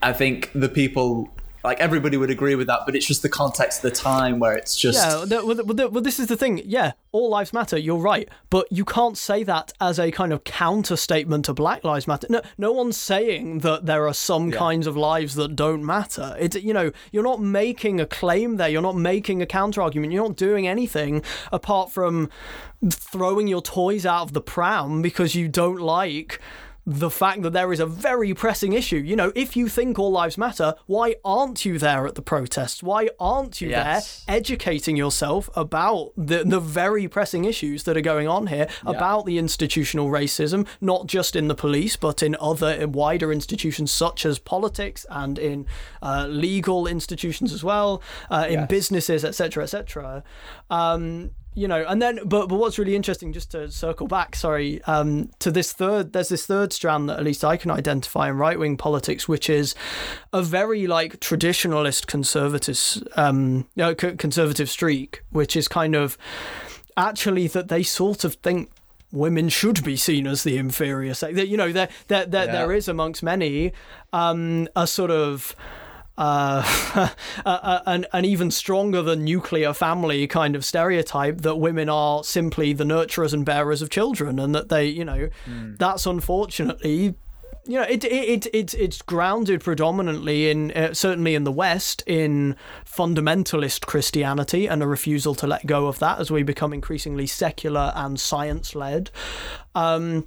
I 0.02 0.12
think 0.12 0.50
the 0.54 0.68
people, 0.68 1.30
like 1.64 1.80
everybody, 1.80 2.16
would 2.16 2.30
agree 2.30 2.54
with 2.54 2.66
that. 2.66 2.80
But 2.86 2.96
it's 2.96 3.06
just 3.06 3.22
the 3.22 3.28
context 3.28 3.84
of 3.84 3.90
the 3.90 3.96
time 3.96 4.38
where 4.38 4.54
it's 4.54 4.76
just 4.76 4.98
Yeah, 4.98 5.24
the, 5.24 5.44
well, 5.44 5.56
the, 5.56 5.88
well, 5.88 6.02
this 6.02 6.18
is 6.18 6.26
the 6.26 6.36
thing. 6.36 6.62
Yeah, 6.64 6.92
all 7.12 7.30
lives 7.30 7.52
matter. 7.52 7.78
You're 7.78 7.98
right, 7.98 8.28
but 8.50 8.66
you 8.70 8.84
can't 8.84 9.16
say 9.16 9.42
that 9.44 9.72
as 9.80 9.98
a 9.98 10.10
kind 10.10 10.32
of 10.32 10.44
counter 10.44 10.96
statement 10.96 11.44
to 11.46 11.54
Black 11.54 11.84
Lives 11.84 12.06
Matter. 12.06 12.26
No, 12.30 12.42
no 12.58 12.72
one's 12.72 12.96
saying 12.96 13.60
that 13.60 13.86
there 13.86 14.06
are 14.06 14.14
some 14.14 14.50
kinds 14.50 14.86
of 14.86 14.96
lives 14.96 15.34
that 15.34 15.56
don't 15.56 15.84
matter. 15.84 16.36
It's 16.38 16.56
you 16.56 16.72
know, 16.72 16.92
you're 17.10 17.22
not 17.22 17.40
making 17.40 18.00
a 18.00 18.06
claim 18.06 18.56
there. 18.56 18.68
You're 18.68 18.82
not 18.82 18.96
making 18.96 19.42
a 19.42 19.46
counter 19.46 19.82
argument. 19.82 20.12
You're 20.12 20.26
not 20.26 20.36
doing 20.36 20.66
anything 20.66 21.22
apart 21.50 21.92
from 21.92 22.30
throwing 22.90 23.46
your 23.46 23.62
toys 23.62 24.04
out 24.04 24.22
of 24.22 24.32
the 24.32 24.40
pram 24.40 25.02
because 25.02 25.34
you 25.34 25.48
don't 25.48 25.80
like 25.80 26.40
the 26.84 27.10
fact 27.10 27.42
that 27.42 27.52
there 27.52 27.72
is 27.72 27.78
a 27.80 27.86
very 27.86 28.34
pressing 28.34 28.72
issue. 28.72 28.96
You 28.96 29.14
know, 29.14 29.30
if 29.36 29.56
you 29.56 29.68
think 29.68 29.98
all 29.98 30.10
lives 30.10 30.36
matter, 30.36 30.74
why 30.86 31.14
aren't 31.24 31.64
you 31.64 31.78
there 31.78 32.06
at 32.08 32.16
the 32.16 32.22
protests? 32.22 32.82
Why 32.82 33.08
aren't 33.20 33.60
you 33.60 33.68
Yes. 33.68 34.24
there 34.26 34.36
educating 34.36 34.96
yourself 34.96 35.48
about 35.54 36.10
the 36.16 36.42
the 36.44 36.58
very 36.60 37.06
pressing 37.08 37.44
issues 37.44 37.84
that 37.84 37.96
are 37.96 38.00
going 38.00 38.26
on 38.26 38.48
here, 38.48 38.66
about 38.84 39.26
the 39.26 39.38
institutional 39.38 40.08
racism, 40.10 40.66
not 40.80 41.06
just 41.06 41.36
in 41.36 41.46
the 41.48 41.54
police, 41.54 41.94
but 41.96 42.22
in 42.22 42.36
other 42.40 42.72
in 42.72 42.90
wider 42.92 43.30
institutions 43.32 43.92
such 43.92 44.26
as 44.26 44.38
politics 44.40 45.06
and 45.08 45.38
in 45.38 45.66
uh, 46.02 46.26
legal 46.28 46.86
institutions 46.88 47.52
as 47.52 47.62
well, 47.62 48.02
uh, 48.30 48.46
in 48.48 48.60
Yes. 48.60 48.68
businesses, 48.68 49.24
etc., 49.24 49.62
etc. 49.64 50.24
Um, 50.70 51.30
you 51.54 51.68
know, 51.68 51.84
and 51.86 52.00
then, 52.00 52.20
but 52.24 52.48
but 52.48 52.56
what's 52.56 52.78
really 52.78 52.96
interesting, 52.96 53.32
just 53.32 53.50
to 53.50 53.70
circle 53.70 54.06
back, 54.06 54.34
sorry, 54.34 54.82
um, 54.84 55.30
to 55.38 55.50
this 55.50 55.72
third, 55.72 56.12
there's 56.12 56.30
this 56.30 56.46
third 56.46 56.72
strand 56.72 57.08
that 57.08 57.18
at 57.18 57.24
least 57.24 57.44
I 57.44 57.56
can 57.56 57.70
identify 57.70 58.30
in 58.30 58.36
right 58.36 58.58
wing 58.58 58.76
politics, 58.76 59.28
which 59.28 59.50
is 59.50 59.74
a 60.32 60.42
very 60.42 60.86
like 60.86 61.20
traditionalist 61.20 62.06
conservative, 62.06 63.06
um, 63.16 63.66
you 63.74 63.82
know, 63.84 63.94
conservative 63.94 64.70
streak, 64.70 65.22
which 65.30 65.54
is 65.54 65.68
kind 65.68 65.94
of 65.94 66.16
actually 66.96 67.48
that 67.48 67.68
they 67.68 67.82
sort 67.82 68.24
of 68.24 68.34
think 68.36 68.70
women 69.12 69.50
should 69.50 69.84
be 69.84 69.96
seen 69.96 70.26
as 70.26 70.42
the 70.42 70.56
inferior 70.56 71.12
sex. 71.12 71.34
That 71.34 71.48
You 71.48 71.58
know, 71.58 71.70
there 71.70 71.90
there 72.08 72.24
there, 72.24 72.46
yeah. 72.46 72.52
there 72.52 72.72
is 72.72 72.88
amongst 72.88 73.22
many 73.22 73.72
um, 74.14 74.68
a 74.74 74.86
sort 74.86 75.10
of 75.10 75.54
uh, 76.18 77.08
an, 77.86 78.06
an 78.12 78.24
even 78.24 78.50
stronger 78.50 79.02
than 79.02 79.24
nuclear 79.24 79.72
family 79.72 80.26
kind 80.26 80.54
of 80.54 80.64
stereotype 80.64 81.40
that 81.42 81.56
women 81.56 81.88
are 81.88 82.22
simply 82.24 82.72
the 82.72 82.84
nurturers 82.84 83.32
and 83.32 83.44
bearers 83.44 83.82
of 83.82 83.90
children, 83.90 84.38
and 84.38 84.54
that 84.54 84.68
they, 84.68 84.86
you 84.86 85.04
know, 85.04 85.28
mm. 85.46 85.78
that's 85.78 86.06
unfortunately 86.06 87.14
you 87.64 87.78
know, 87.78 87.82
it, 87.82 88.04
it, 88.04 88.46
it, 88.52 88.74
it's 88.74 89.02
grounded 89.02 89.62
predominantly 89.62 90.50
in, 90.50 90.72
uh, 90.72 90.94
certainly 90.94 91.34
in 91.34 91.44
the 91.44 91.52
West, 91.52 92.02
in 92.06 92.56
fundamentalist 92.84 93.86
Christianity 93.86 94.66
and 94.66 94.82
a 94.82 94.86
refusal 94.86 95.34
to 95.36 95.46
let 95.46 95.64
go 95.66 95.86
of 95.86 96.00
that 96.00 96.18
as 96.18 96.30
we 96.30 96.42
become 96.42 96.72
increasingly 96.72 97.26
secular 97.26 97.92
and 97.94 98.18
science 98.18 98.74
led. 98.74 99.10
Um, 99.76 100.26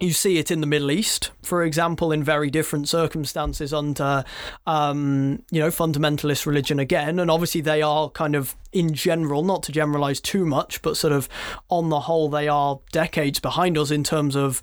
you 0.00 0.12
see 0.12 0.38
it 0.38 0.50
in 0.50 0.60
the 0.60 0.66
Middle 0.66 0.90
East, 0.90 1.30
for 1.42 1.62
example, 1.62 2.10
in 2.10 2.22
very 2.22 2.50
different 2.50 2.88
circumstances 2.88 3.72
under, 3.72 4.24
um, 4.66 5.42
you 5.50 5.60
know, 5.60 5.68
fundamentalist 5.68 6.46
religion 6.46 6.78
again. 6.78 7.18
And 7.18 7.30
obviously, 7.30 7.60
they 7.60 7.80
are 7.80 8.10
kind 8.10 8.34
of, 8.34 8.56
in 8.72 8.92
general, 8.92 9.42
not 9.42 9.62
to 9.64 9.72
generalize 9.72 10.20
too 10.20 10.44
much, 10.44 10.82
but 10.82 10.96
sort 10.96 11.12
of 11.12 11.28
on 11.68 11.90
the 11.90 12.00
whole, 12.00 12.28
they 12.28 12.48
are 12.48 12.80
decades 12.92 13.38
behind 13.38 13.78
us 13.78 13.90
in 13.90 14.02
terms 14.02 14.34
of 14.34 14.62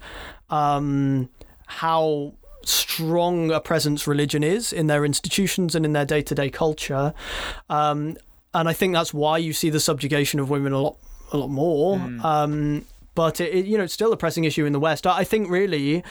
um, 0.49 1.29
how 1.65 2.33
strong 2.63 3.51
a 3.51 3.59
presence 3.59 4.05
religion 4.05 4.43
is 4.43 4.71
in 4.71 4.87
their 4.87 5.05
institutions 5.05 5.75
and 5.75 5.85
in 5.85 5.93
their 5.93 6.05
day 6.05 6.21
to 6.21 6.35
day 6.35 6.49
culture. 6.49 7.13
Um, 7.69 8.17
and 8.53 8.67
I 8.67 8.73
think 8.73 8.93
that's 8.93 9.13
why 9.13 9.37
you 9.37 9.53
see 9.53 9.69
the 9.69 9.79
subjugation 9.79 10.39
of 10.39 10.49
women 10.49 10.73
a 10.73 10.79
lot 10.79 10.97
a 11.31 11.37
lot 11.37 11.49
more. 11.49 11.97
Mm. 11.97 12.23
Um, 12.23 12.85
but 13.15 13.41
it, 13.41 13.65
you 13.65 13.77
know 13.77 13.83
it's 13.83 13.93
still 13.93 14.13
a 14.13 14.17
pressing 14.17 14.43
issue 14.45 14.65
in 14.65 14.73
the 14.73 14.79
West. 14.79 15.05
I 15.05 15.23
think 15.23 15.49
really 15.49 16.03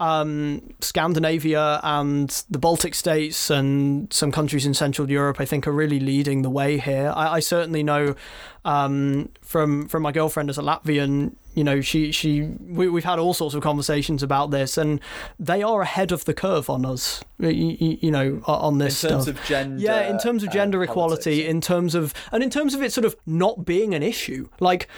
um, 0.00 0.74
Scandinavia 0.80 1.80
and 1.82 2.30
the 2.50 2.58
Baltic 2.58 2.94
states 2.94 3.50
and 3.50 4.12
some 4.12 4.32
countries 4.32 4.66
in 4.66 4.74
Central 4.74 5.10
Europe, 5.10 5.40
I 5.40 5.44
think, 5.44 5.66
are 5.66 5.72
really 5.72 6.00
leading 6.00 6.42
the 6.42 6.50
way 6.50 6.78
here. 6.78 7.12
I, 7.14 7.34
I 7.34 7.40
certainly 7.40 7.82
know 7.82 8.14
um, 8.64 9.30
from 9.40 9.88
from 9.88 10.02
my 10.02 10.12
girlfriend 10.12 10.50
as 10.50 10.58
a 10.58 10.62
Latvian. 10.62 11.34
You 11.54 11.64
know, 11.64 11.80
she 11.80 12.12
she 12.12 12.42
we, 12.42 12.88
we've 12.88 13.04
had 13.04 13.18
all 13.18 13.34
sorts 13.34 13.54
of 13.54 13.62
conversations 13.62 14.22
about 14.22 14.50
this, 14.50 14.78
and 14.78 15.00
they 15.38 15.62
are 15.62 15.82
ahead 15.82 16.12
of 16.12 16.24
the 16.24 16.34
curve 16.34 16.68
on 16.70 16.84
us. 16.84 17.22
You, 17.38 17.96
you 18.00 18.10
know, 18.10 18.42
on 18.46 18.78
this 18.78 19.02
in 19.02 19.10
terms 19.10 19.24
stuff. 19.24 19.38
of 19.38 19.44
gender. 19.44 19.82
Yeah, 19.82 20.08
in 20.08 20.18
terms 20.18 20.42
of 20.42 20.50
gender 20.50 20.82
equality, 20.82 21.42
politics. 21.42 21.50
in 21.50 21.60
terms 21.60 21.94
of 21.94 22.14
and 22.30 22.42
in 22.42 22.50
terms 22.50 22.74
of 22.74 22.82
it 22.82 22.92
sort 22.92 23.04
of 23.04 23.16
not 23.26 23.64
being 23.64 23.94
an 23.94 24.02
issue, 24.02 24.48
like 24.60 24.88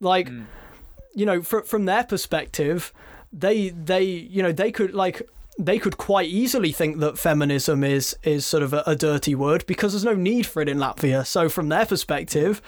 like. 0.00 0.28
Mm 0.28 0.46
you 1.16 1.26
know, 1.26 1.42
fr- 1.42 1.62
from 1.62 1.86
their 1.86 2.04
perspective, 2.04 2.92
they 3.32 3.70
they 3.70 4.04
you 4.04 4.42
know 4.42 4.52
they 4.52 4.70
could 4.70 4.94
like 4.94 5.28
they 5.58 5.78
could 5.78 5.96
quite 5.96 6.28
easily 6.28 6.70
think 6.70 6.98
that 6.98 7.18
feminism 7.18 7.82
is 7.82 8.16
is 8.22 8.44
sort 8.44 8.62
of 8.62 8.74
a, 8.74 8.82
a, 8.86 8.94
dirty 8.94 9.34
word 9.34 9.64
because 9.66 9.92
there's 9.92 10.04
no 10.04 10.14
need 10.14 10.46
for 10.46 10.60
it 10.60 10.68
in 10.68 10.76
Latvia. 10.76 11.26
So 11.26 11.48
from 11.48 11.70
their 11.70 11.86
perspective, 11.86 12.60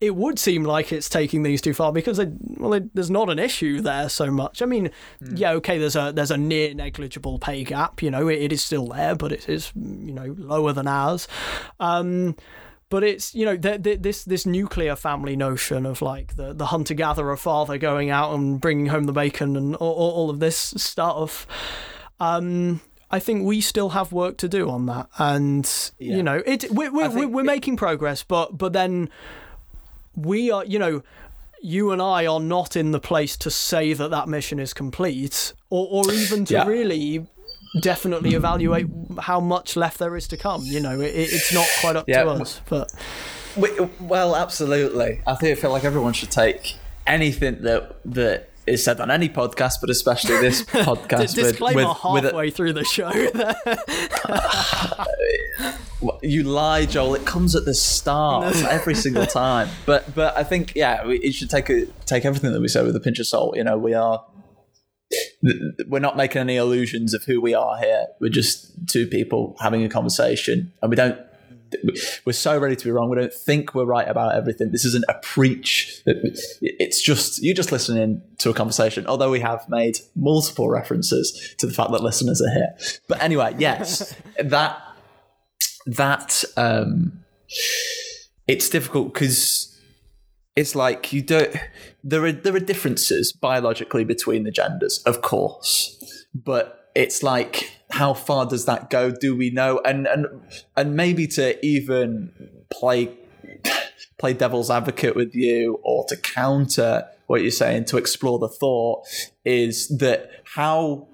it 0.00 0.14
would 0.14 0.38
seem 0.38 0.62
like 0.62 0.92
it's 0.92 1.08
taking 1.08 1.42
these 1.42 1.60
too 1.60 1.74
far 1.74 1.92
because 1.92 2.18
they, 2.18 2.30
well, 2.56 2.70
they, 2.70 2.88
there's 2.94 3.10
not 3.10 3.28
an 3.28 3.40
issue 3.40 3.80
there 3.80 4.08
so 4.08 4.30
much. 4.30 4.62
I 4.62 4.66
mean, 4.66 4.90
mm. 5.20 5.38
yeah, 5.38 5.50
okay, 5.52 5.76
there's 5.78 5.96
a 5.96 6.12
there's 6.14 6.30
a 6.30 6.36
near 6.36 6.72
negligible 6.74 7.40
pay 7.40 7.64
gap. 7.64 8.00
You 8.00 8.12
know, 8.12 8.28
it, 8.28 8.40
it 8.40 8.52
is 8.52 8.62
still 8.62 8.86
there, 8.86 9.16
but 9.16 9.32
it 9.32 9.48
is 9.48 9.72
you 9.74 10.12
know 10.12 10.36
lower 10.38 10.72
than 10.72 10.86
ours. 10.86 11.26
Um, 11.80 12.36
but 12.88 13.02
it's 13.02 13.34
you 13.34 13.44
know 13.44 13.56
the, 13.56 13.78
the, 13.78 13.96
this 13.96 14.24
this 14.24 14.46
nuclear 14.46 14.96
family 14.96 15.36
notion 15.36 15.86
of 15.86 16.02
like 16.02 16.36
the, 16.36 16.52
the 16.52 16.66
hunter 16.66 16.94
gatherer 16.94 17.36
father 17.36 17.78
going 17.78 18.10
out 18.10 18.34
and 18.34 18.60
bringing 18.60 18.86
home 18.86 19.04
the 19.04 19.12
bacon 19.12 19.56
and 19.56 19.76
all, 19.76 19.92
all 19.92 20.30
of 20.30 20.40
this 20.40 20.56
stuff. 20.56 21.46
Um, 22.20 22.80
I 23.10 23.18
think 23.18 23.44
we 23.44 23.60
still 23.60 23.90
have 23.90 24.12
work 24.12 24.36
to 24.38 24.48
do 24.48 24.68
on 24.70 24.86
that, 24.86 25.08
and 25.18 25.92
yeah. 25.98 26.16
you 26.16 26.22
know 26.22 26.42
it 26.46 26.70
we're 26.70 26.92
we're, 26.92 27.10
we're, 27.10 27.28
we're 27.28 27.40
it, 27.42 27.46
making 27.46 27.76
progress, 27.76 28.22
but 28.22 28.56
but 28.56 28.72
then 28.72 29.10
we 30.14 30.50
are 30.50 30.64
you 30.64 30.78
know 30.78 31.02
you 31.62 31.90
and 31.90 32.00
I 32.00 32.26
are 32.26 32.40
not 32.40 32.76
in 32.76 32.92
the 32.92 33.00
place 33.00 33.36
to 33.38 33.50
say 33.50 33.92
that 33.92 34.10
that 34.10 34.28
mission 34.28 34.58
is 34.58 34.72
complete, 34.72 35.52
or 35.70 35.88
or 35.90 36.12
even 36.12 36.44
to 36.46 36.54
yeah. 36.54 36.66
really 36.66 37.26
definitely 37.80 38.30
hmm. 38.30 38.36
evaluate 38.36 38.86
how 39.20 39.40
much 39.40 39.76
left 39.76 39.98
there 39.98 40.16
is 40.16 40.28
to 40.28 40.36
come. 40.36 40.62
You 40.62 40.80
know, 40.80 41.00
it, 41.00 41.14
it's 41.14 41.52
not 41.52 41.66
quite 41.80 41.96
up 41.96 42.08
yeah. 42.08 42.24
to 42.24 42.30
us, 42.30 42.60
but. 42.68 42.92
well, 44.00 44.36
absolutely. 44.36 45.22
I 45.26 45.34
think 45.34 45.56
I 45.56 45.60
feel 45.60 45.70
like 45.70 45.84
everyone 45.84 46.12
should 46.12 46.30
take 46.30 46.76
anything 47.06 47.62
that 47.62 47.96
that 48.04 48.50
is 48.66 48.82
said 48.82 49.00
on 49.00 49.10
any 49.10 49.28
podcast, 49.28 49.74
but 49.80 49.90
especially 49.90 50.38
this 50.38 50.62
podcast. 50.62 51.34
Disclaimer 51.34 51.76
with, 51.76 51.88
with, 51.88 51.96
halfway 51.96 52.46
with 52.46 52.52
a, 52.52 52.56
through 52.56 52.72
the 52.72 52.84
show. 52.84 53.10
you 56.22 56.42
lie, 56.42 56.86
Joel. 56.86 57.14
It 57.14 57.24
comes 57.24 57.54
at 57.54 57.64
the 57.64 57.74
start 57.74 58.56
every 58.64 58.94
single 58.94 59.26
time. 59.26 59.68
But 59.84 60.14
but 60.14 60.36
I 60.36 60.42
think 60.42 60.74
yeah, 60.74 61.06
we, 61.06 61.22
you 61.22 61.32
should 61.32 61.50
take 61.50 61.70
a, 61.70 61.86
take 62.06 62.24
everything 62.24 62.52
that 62.52 62.60
we 62.60 62.68
say 62.68 62.82
with 62.82 62.96
a 62.96 63.00
pinch 63.00 63.18
of 63.18 63.26
salt. 63.26 63.56
You 63.56 63.64
know, 63.64 63.78
we 63.78 63.94
are 63.94 64.24
we're 65.88 66.00
not 66.00 66.16
making 66.16 66.40
any 66.40 66.56
illusions 66.56 67.14
of 67.14 67.24
who 67.24 67.40
we 67.40 67.54
are 67.54 67.78
here. 67.78 68.06
We're 68.20 68.30
just 68.30 68.88
two 68.88 69.06
people 69.06 69.56
having 69.60 69.84
a 69.84 69.88
conversation, 69.88 70.72
and 70.82 70.90
we 70.90 70.96
don't. 70.96 71.18
We're 72.24 72.32
so 72.32 72.58
ready 72.58 72.76
to 72.76 72.84
be 72.84 72.90
wrong. 72.92 73.10
We 73.10 73.16
don't 73.16 73.32
think 73.32 73.74
we're 73.74 73.84
right 73.84 74.08
about 74.08 74.36
everything. 74.36 74.70
This 74.70 74.84
isn't 74.84 75.04
a 75.08 75.14
preach. 75.14 76.00
It's 76.60 77.02
just 77.02 77.42
you 77.42 77.54
just 77.54 77.72
listening 77.72 78.22
to 78.38 78.50
a 78.50 78.54
conversation. 78.54 79.06
Although 79.06 79.30
we 79.30 79.40
have 79.40 79.68
made 79.68 79.98
multiple 80.14 80.68
references 80.68 81.54
to 81.58 81.66
the 81.66 81.72
fact 81.72 81.90
that 81.90 82.02
listeners 82.02 82.40
are 82.40 82.50
here. 82.50 82.76
But 83.08 83.22
anyway, 83.22 83.54
yes, 83.58 84.14
that 84.38 84.80
that 85.86 86.44
um, 86.56 87.24
it's 88.46 88.68
difficult 88.68 89.12
because 89.12 89.76
it's 90.54 90.74
like 90.74 91.12
you 91.12 91.22
don't 91.22 91.54
there 92.08 92.24
are 92.24 92.32
there 92.32 92.54
are 92.54 92.60
differences 92.60 93.32
biologically 93.32 94.04
between 94.04 94.44
the 94.44 94.50
genders 94.50 95.02
of 95.04 95.22
course 95.22 95.92
but 96.34 96.90
it's 96.94 97.22
like 97.22 97.70
how 97.90 98.14
far 98.14 98.46
does 98.46 98.64
that 98.64 98.90
go? 98.90 99.10
Do 99.10 99.36
we 99.36 99.50
know? 99.50 99.80
And 99.84 100.06
and 100.06 100.26
and 100.76 100.96
maybe 100.96 101.26
to 101.28 101.64
even 101.64 102.32
play 102.70 103.16
play 104.18 104.32
devil's 104.32 104.70
advocate 104.70 105.14
with 105.14 105.34
you 105.34 105.78
or 105.82 106.04
to 106.08 106.16
counter 106.16 107.06
what 107.26 107.42
you're 107.42 107.50
saying 107.50 107.84
to 107.86 107.96
explore 107.96 108.38
the 108.38 108.48
thought 108.48 109.06
is 109.44 109.88
that 109.98 110.30
how 110.54 111.08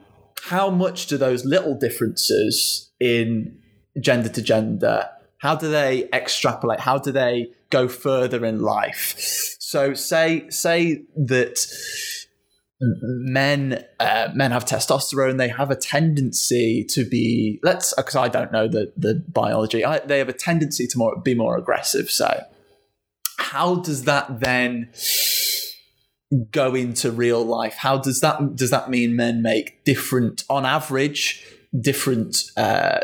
how 0.45 0.70
much 0.70 1.07
do 1.07 1.16
those 1.16 1.45
little 1.45 1.74
differences 1.74 2.90
in 3.01 3.59
gender 4.01 4.28
to 4.28 4.43
gender 4.43 5.09
how 5.38 5.57
do 5.57 5.68
they 5.68 6.09
extrapolate? 6.12 6.78
How 6.78 6.99
do 6.99 7.11
they 7.11 7.51
go 7.72 7.88
further 7.88 8.45
in 8.45 8.61
life. 8.61 9.16
So 9.73 9.95
say 9.95 10.51
say 10.51 11.05
that 11.16 11.57
men 12.83 13.83
uh, 13.99 14.29
men 14.35 14.51
have 14.51 14.66
testosterone 14.66 15.39
they 15.39 15.49
have 15.49 15.70
a 15.70 15.77
tendency 15.77 16.85
to 16.91 17.09
be 17.09 17.59
let's 17.62 17.95
because 17.95 18.16
i 18.16 18.29
don't 18.29 18.53
know 18.53 18.68
the 18.68 18.93
the 18.99 19.25
biology 19.29 19.83
I, 19.83 20.01
they 20.01 20.18
have 20.18 20.29
a 20.29 20.35
tendency 20.35 20.87
to 20.89 20.99
more 20.99 21.16
be 21.16 21.35
more 21.35 21.57
aggressive. 21.57 22.11
So 22.11 22.45
how 23.39 23.77
does 23.77 24.05
that 24.05 24.41
then 24.41 24.91
go 26.51 26.75
into 26.75 27.11
real 27.11 27.43
life? 27.43 27.77
How 27.79 27.97
does 27.97 28.20
that 28.20 28.55
does 28.55 28.68
that 28.68 28.91
mean 28.91 29.16
men 29.16 29.41
make 29.41 29.87
different 29.87 30.45
on 30.51 30.66
average 30.66 31.43
different 31.81 32.37
uh, 32.59 33.01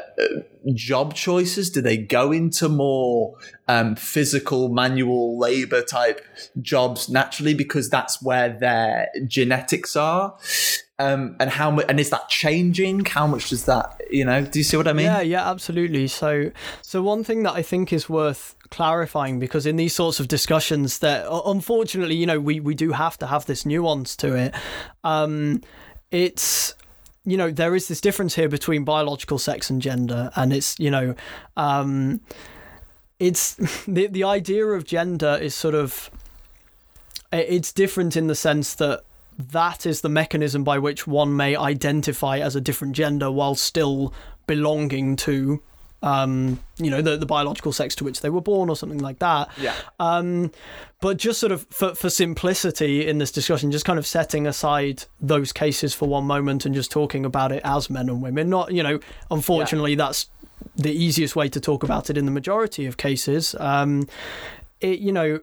job 0.74 1.14
choices? 1.14 1.70
Do 1.70 1.80
they 1.80 1.96
go 1.96 2.32
into 2.32 2.68
more 2.68 3.36
um, 3.66 3.96
physical, 3.96 4.68
manual 4.68 5.38
labor 5.38 5.82
type 5.82 6.24
jobs 6.60 7.08
naturally 7.08 7.54
because 7.54 7.90
that's 7.90 8.22
where 8.22 8.50
their 8.50 9.08
genetics 9.26 9.96
are? 9.96 10.36
Um, 11.00 11.36
and 11.38 11.48
how 11.48 11.70
much? 11.70 11.86
And 11.88 12.00
is 12.00 12.10
that 12.10 12.28
changing? 12.28 13.04
How 13.04 13.26
much 13.26 13.50
does 13.50 13.66
that? 13.66 14.00
You 14.10 14.24
know, 14.24 14.44
do 14.44 14.58
you 14.58 14.64
see 14.64 14.76
what 14.76 14.88
I 14.88 14.92
mean? 14.92 15.06
Yeah, 15.06 15.20
yeah, 15.20 15.48
absolutely. 15.48 16.08
So, 16.08 16.50
so 16.82 17.02
one 17.02 17.22
thing 17.22 17.44
that 17.44 17.52
I 17.52 17.62
think 17.62 17.92
is 17.92 18.08
worth 18.08 18.56
clarifying 18.70 19.38
because 19.38 19.64
in 19.64 19.76
these 19.76 19.94
sorts 19.94 20.18
of 20.18 20.26
discussions, 20.26 20.98
that 20.98 21.26
unfortunately, 21.30 22.16
you 22.16 22.26
know, 22.26 22.40
we 22.40 22.58
we 22.58 22.74
do 22.74 22.92
have 22.92 23.16
to 23.18 23.28
have 23.28 23.46
this 23.46 23.64
nuance 23.64 24.16
to 24.16 24.34
it. 24.34 24.54
Um, 25.04 25.62
it's 26.10 26.74
you 27.30 27.36
know 27.36 27.50
there 27.50 27.74
is 27.74 27.88
this 27.88 28.00
difference 28.00 28.34
here 28.34 28.48
between 28.48 28.84
biological 28.84 29.38
sex 29.38 29.70
and 29.70 29.82
gender 29.82 30.30
and 30.36 30.52
it's 30.52 30.78
you 30.78 30.90
know 30.90 31.14
um, 31.56 32.20
it's 33.18 33.54
the 33.88 34.06
the 34.06 34.24
idea 34.24 34.66
of 34.66 34.84
gender 34.84 35.38
is 35.40 35.54
sort 35.54 35.74
of 35.74 36.10
it's 37.32 37.72
different 37.72 38.16
in 38.16 38.26
the 38.26 38.34
sense 38.34 38.74
that 38.74 39.02
that 39.38 39.86
is 39.86 40.00
the 40.00 40.08
mechanism 40.08 40.64
by 40.64 40.78
which 40.78 41.06
one 41.06 41.36
may 41.36 41.54
identify 41.54 42.38
as 42.38 42.56
a 42.56 42.60
different 42.60 42.94
gender 42.94 43.30
while 43.30 43.54
still 43.54 44.12
belonging 44.46 45.14
to 45.14 45.62
um, 46.02 46.60
you 46.76 46.90
know, 46.90 47.02
the, 47.02 47.16
the 47.16 47.26
biological 47.26 47.72
sex 47.72 47.94
to 47.96 48.04
which 48.04 48.20
they 48.20 48.30
were 48.30 48.40
born 48.40 48.68
or 48.68 48.76
something 48.76 49.00
like 49.00 49.18
that. 49.18 49.50
Yeah. 49.60 49.74
Um, 49.98 50.52
but 51.00 51.16
just 51.16 51.40
sort 51.40 51.52
of 51.52 51.66
for, 51.70 51.94
for 51.94 52.10
simplicity 52.10 53.06
in 53.06 53.18
this 53.18 53.30
discussion, 53.30 53.70
just 53.70 53.84
kind 53.84 53.98
of 53.98 54.06
setting 54.06 54.46
aside 54.46 55.04
those 55.20 55.52
cases 55.52 55.94
for 55.94 56.08
one 56.08 56.24
moment 56.24 56.66
and 56.66 56.74
just 56.74 56.90
talking 56.90 57.24
about 57.24 57.52
it 57.52 57.62
as 57.64 57.90
men 57.90 58.08
and 58.08 58.22
women. 58.22 58.48
Not, 58.48 58.72
you 58.72 58.82
know, 58.82 59.00
unfortunately, 59.30 59.92
yeah. 59.92 59.98
that's 60.04 60.28
the 60.76 60.92
easiest 60.92 61.34
way 61.34 61.48
to 61.48 61.60
talk 61.60 61.82
about 61.82 62.10
it 62.10 62.16
in 62.16 62.24
the 62.24 62.30
majority 62.30 62.86
of 62.86 62.96
cases. 62.96 63.54
Um, 63.58 64.08
it, 64.80 65.00
you 65.00 65.12
know, 65.12 65.40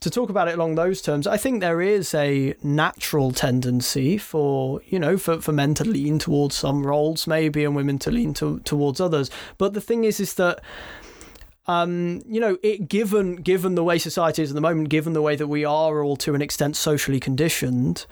to 0.00 0.10
talk 0.10 0.30
about 0.30 0.48
it 0.48 0.54
along 0.54 0.76
those 0.76 1.02
terms, 1.02 1.26
I 1.26 1.36
think 1.36 1.60
there 1.60 1.80
is 1.80 2.14
a 2.14 2.54
natural 2.62 3.32
tendency 3.32 4.18
for 4.18 4.80
you 4.86 4.98
know 4.98 5.16
for, 5.16 5.40
for 5.40 5.52
men 5.52 5.74
to 5.74 5.84
lean 5.84 6.18
towards 6.18 6.56
some 6.56 6.86
roles 6.86 7.26
maybe 7.26 7.64
and 7.64 7.74
women 7.74 7.98
to 8.00 8.10
lean 8.10 8.34
to, 8.34 8.60
towards 8.60 9.00
others. 9.00 9.30
But 9.56 9.74
the 9.74 9.80
thing 9.80 10.04
is, 10.04 10.20
is 10.20 10.34
that 10.34 10.60
um, 11.68 12.22
you 12.26 12.40
know, 12.40 12.56
it 12.62 12.88
given 12.88 13.36
given 13.36 13.74
the 13.74 13.84
way 13.84 13.98
society 13.98 14.42
is 14.42 14.50
at 14.50 14.54
the 14.54 14.60
moment, 14.60 14.88
given 14.88 15.12
the 15.12 15.22
way 15.22 15.36
that 15.36 15.48
we 15.48 15.66
are 15.66 16.02
all 16.02 16.16
to 16.16 16.34
an 16.34 16.40
extent 16.40 16.76
socially 16.76 17.20
conditioned, 17.20 18.06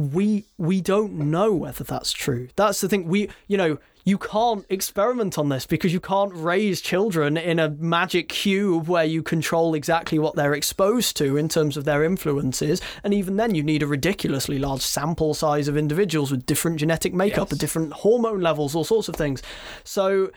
we 0.00 0.46
we 0.56 0.80
don't 0.80 1.12
know 1.12 1.52
whether 1.52 1.84
that's 1.84 2.12
true. 2.12 2.48
That's 2.56 2.80
the 2.80 2.88
thing. 2.88 3.06
We 3.06 3.28
you 3.48 3.58
know 3.58 3.78
you 4.02 4.16
can't 4.16 4.64
experiment 4.70 5.36
on 5.36 5.50
this 5.50 5.66
because 5.66 5.92
you 5.92 6.00
can't 6.00 6.32
raise 6.34 6.80
children 6.80 7.36
in 7.36 7.58
a 7.58 7.68
magic 7.68 8.30
cube 8.30 8.88
where 8.88 9.04
you 9.04 9.22
control 9.22 9.74
exactly 9.74 10.18
what 10.18 10.36
they're 10.36 10.54
exposed 10.54 11.18
to 11.18 11.36
in 11.36 11.50
terms 11.50 11.76
of 11.76 11.84
their 11.84 12.02
influences. 12.02 12.80
And 13.04 13.12
even 13.12 13.36
then, 13.36 13.54
you 13.54 13.62
need 13.62 13.82
a 13.82 13.86
ridiculously 13.86 14.58
large 14.58 14.80
sample 14.80 15.34
size 15.34 15.68
of 15.68 15.76
individuals 15.76 16.30
with 16.30 16.46
different 16.46 16.78
genetic 16.78 17.12
makeup 17.12 17.48
yes. 17.50 17.58
different 17.58 17.92
hormone 17.92 18.40
levels, 18.40 18.74
all 18.74 18.84
sorts 18.84 19.08
of 19.08 19.16
things. 19.16 19.42
So 19.84 20.30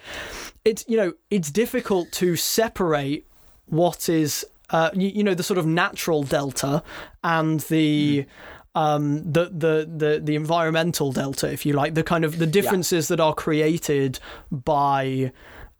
it's, 0.65 0.83
you 0.89 0.97
know, 0.97 1.13
it's 1.31 1.49
difficult 1.49 2.11
to 2.13 2.35
separate 2.35 3.25
what 3.67 4.09
is 4.09 4.45
uh, 4.71 4.89
you, 4.93 5.07
you, 5.07 5.23
know 5.23 5.35
the 5.35 5.43
sort 5.43 5.57
of 5.57 5.65
natural 5.65 6.23
delta 6.23 6.83
and 7.23 7.61
the 7.61 8.25
mm 8.25 8.27
um, 8.75 9.31
the, 9.31 9.45
the 9.45 9.89
the 9.89 10.21
the 10.23 10.35
environmental 10.35 11.11
delta, 11.11 11.51
if 11.51 11.65
you 11.65 11.73
like, 11.73 11.93
the 11.93 12.03
kind 12.03 12.25
of 12.25 12.39
the 12.39 12.47
differences 12.47 13.09
yeah. 13.09 13.15
that 13.15 13.23
are 13.23 13.33
created 13.33 14.19
by 14.51 15.31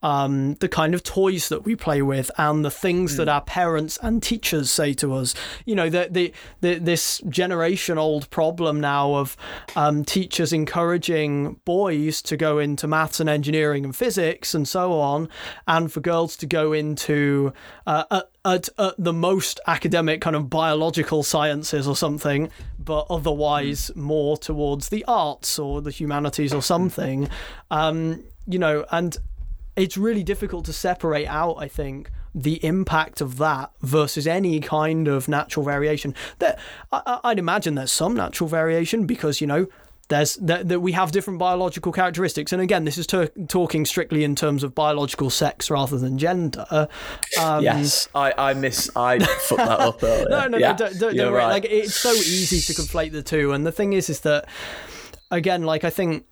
um, 0.04 0.56
the 0.56 0.68
kind 0.68 0.94
of 0.94 1.02
toys 1.02 1.50
that 1.50 1.64
we 1.64 1.76
play 1.76 2.02
with 2.02 2.30
and 2.38 2.64
the 2.64 2.70
things 2.70 3.14
mm. 3.14 3.18
that 3.18 3.30
our 3.30 3.42
parents 3.42 3.98
and 4.04 4.22
teachers 4.22 4.70
say 4.70 4.94
to 4.94 5.14
us. 5.14 5.34
You 5.66 5.76
know, 5.76 5.90
the, 5.90 6.10
the, 6.12 6.34
the 6.62 6.78
this 6.78 7.22
generation 7.30 7.98
old 7.98 8.30
problem 8.30 8.82
now 8.82 9.16
of 9.16 9.38
um, 9.76 10.04
teachers 10.04 10.52
encouraging 10.52 11.60
boys 11.66 12.22
to 12.24 12.38
go 12.38 12.60
into 12.60 12.86
maths 12.86 13.20
and 13.20 13.30
engineering 13.30 13.86
and 13.86 13.96
physics 13.96 14.54
and 14.54 14.68
so 14.68 15.00
on, 15.00 15.30
and 15.68 15.92
for 15.92 16.02
girls 16.02 16.36
to 16.38 16.46
go 16.46 16.74
into 16.74 17.54
uh, 17.88 18.04
at, 18.12 18.30
at, 18.46 18.70
at 18.78 18.96
the 18.98 19.14
most 19.14 19.62
academic 19.68 20.20
kind 20.20 20.36
of 20.36 20.50
biological 20.50 21.24
sciences 21.24 21.88
or 21.88 21.96
something, 21.96 22.50
but 22.78 23.08
otherwise 23.10 23.90
mm. 23.92 23.96
more 23.96 24.36
towards 24.38 24.90
the 24.90 25.06
arts 25.08 25.58
or 25.58 25.82
the 25.82 25.92
humanities 25.92 26.54
or 26.54 26.62
something. 26.62 27.30
Um, 27.72 28.26
you 28.46 28.60
know, 28.60 28.86
and 28.92 29.18
it's 29.76 29.98
really 29.98 30.24
difficult 30.24 30.66
to 30.66 30.74
separate 30.74 31.28
out, 31.28 31.56
I 31.58 31.68
think, 31.68 32.12
the 32.36 32.64
impact 32.66 33.22
of 33.22 33.38
that 33.38 33.72
versus 33.82 34.28
any 34.28 34.60
kind 34.60 35.08
of 35.08 35.28
natural 35.28 35.66
variation. 35.66 36.16
That 36.40 36.60
I, 36.92 37.20
would 37.26 37.40
imagine 37.40 37.76
there's 37.76 37.92
some 37.92 38.16
natural 38.16 38.48
variation 38.48 39.06
because 39.06 39.42
you 39.42 39.48
know 39.48 39.68
there's 40.10 40.36
that, 40.36 40.68
that 40.70 40.82
we 40.82 40.92
have 40.92 41.12
different 41.12 41.40
biological 41.40 41.92
characteristics, 41.92 42.52
and 42.52 42.62
again, 42.62 42.86
this 42.86 42.98
is 42.98 43.08
ter- 43.08 43.30
talking 43.48 43.86
strictly 43.86 44.24
in 44.24 44.36
terms 44.36 44.64
of 44.64 44.76
biological 44.76 45.30
sex 45.30 45.70
rather 45.70 45.98
than 45.98 46.18
gender. 46.18 46.88
Um, 47.40 47.64
yes, 47.64 48.10
I 48.14 48.34
I 48.38 48.54
miss 48.54 48.90
I 48.96 49.20
fucked 49.20 49.58
that 49.58 49.80
up 49.80 50.04
earlier. 50.04 50.30
no, 50.30 50.48
no, 50.48 50.58
yeah, 50.58 50.72
no, 50.72 50.78
don't, 50.78 51.00
don't, 51.00 51.16
don't 51.16 51.34
right. 51.34 51.48
Like 51.48 51.66
it's 51.66 51.96
so 51.96 52.12
easy 52.12 52.74
to 52.74 52.80
conflate 52.80 53.12
the 53.12 53.24
two, 53.24 53.54
and 53.54 53.66
the 53.66 53.72
thing 53.72 53.94
is, 53.94 54.10
is 54.10 54.22
that 54.22 54.46
again, 55.32 55.64
like 55.64 55.84
I 55.84 55.90
think 55.90 56.26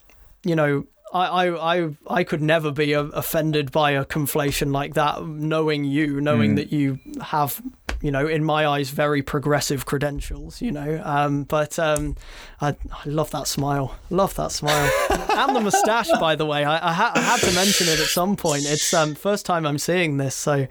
you 0.43 0.55
know 0.55 0.85
I, 1.13 1.47
I, 1.47 1.75
I 1.75 1.89
I 2.07 2.23
could 2.23 2.41
never 2.41 2.71
be 2.71 2.93
offended 2.93 3.71
by 3.71 3.91
a 3.91 4.05
conflation 4.05 4.73
like 4.73 4.93
that, 4.93 5.25
knowing 5.25 5.83
you, 5.83 6.21
knowing 6.21 6.53
mm. 6.53 6.55
that 6.57 6.71
you 6.71 6.99
have, 7.21 7.61
you 8.01 8.11
know, 8.11 8.27
in 8.27 8.43
my 8.43 8.65
eyes, 8.65 8.91
very 8.91 9.21
progressive 9.21 9.85
credentials, 9.85 10.61
you 10.61 10.71
know. 10.71 11.01
Um, 11.03 11.43
but 11.43 11.77
um, 11.77 12.15
I, 12.61 12.69
I 12.69 13.01
love 13.05 13.31
that 13.31 13.47
smile. 13.47 13.97
Love 14.09 14.35
that 14.35 14.51
smile. 14.51 14.89
and 15.09 15.55
the 15.55 15.59
moustache, 15.59 16.09
by 16.19 16.35
the 16.35 16.45
way. 16.45 16.63
I, 16.63 16.89
I, 16.89 16.93
ha- 16.93 17.11
I, 17.13 17.21
had 17.21 17.39
to 17.41 17.53
mention 17.53 17.87
it 17.87 17.99
at 17.99 18.07
some 18.07 18.37
point. 18.37 18.63
It's 18.65 18.93
um 18.93 19.15
first 19.15 19.45
time 19.45 19.65
I'm 19.65 19.79
seeing 19.79 20.17
this, 20.17 20.35
so. 20.35 20.67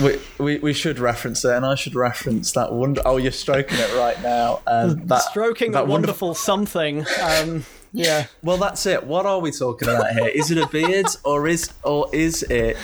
We, 0.00 0.20
we, 0.38 0.58
we 0.58 0.72
should 0.72 0.98
reference 0.98 1.44
it, 1.44 1.52
and 1.52 1.66
I 1.66 1.74
should 1.74 1.94
reference 1.94 2.52
that 2.52 2.72
wonder. 2.72 3.02
Oh, 3.04 3.16
you're 3.16 3.32
stroking 3.32 3.78
it 3.78 3.96
right 3.96 4.20
now. 4.22 4.60
Um, 4.66 5.06
that, 5.06 5.22
stroking 5.22 5.72
that 5.72 5.86
wonderful, 5.88 6.28
wonderful 6.28 6.34
something. 6.34 7.06
Um, 7.20 7.64
yeah. 7.94 8.26
Well, 8.42 8.56
that's 8.56 8.84
it. 8.86 9.06
What 9.06 9.24
are 9.24 9.38
we 9.38 9.52
talking 9.52 9.88
about 9.88 10.12
here? 10.12 10.26
Is 10.26 10.50
it 10.50 10.58
a 10.58 10.66
beard 10.66 11.06
or 11.24 11.46
is 11.46 11.72
or 11.84 12.08
is 12.12 12.42
it 12.42 12.76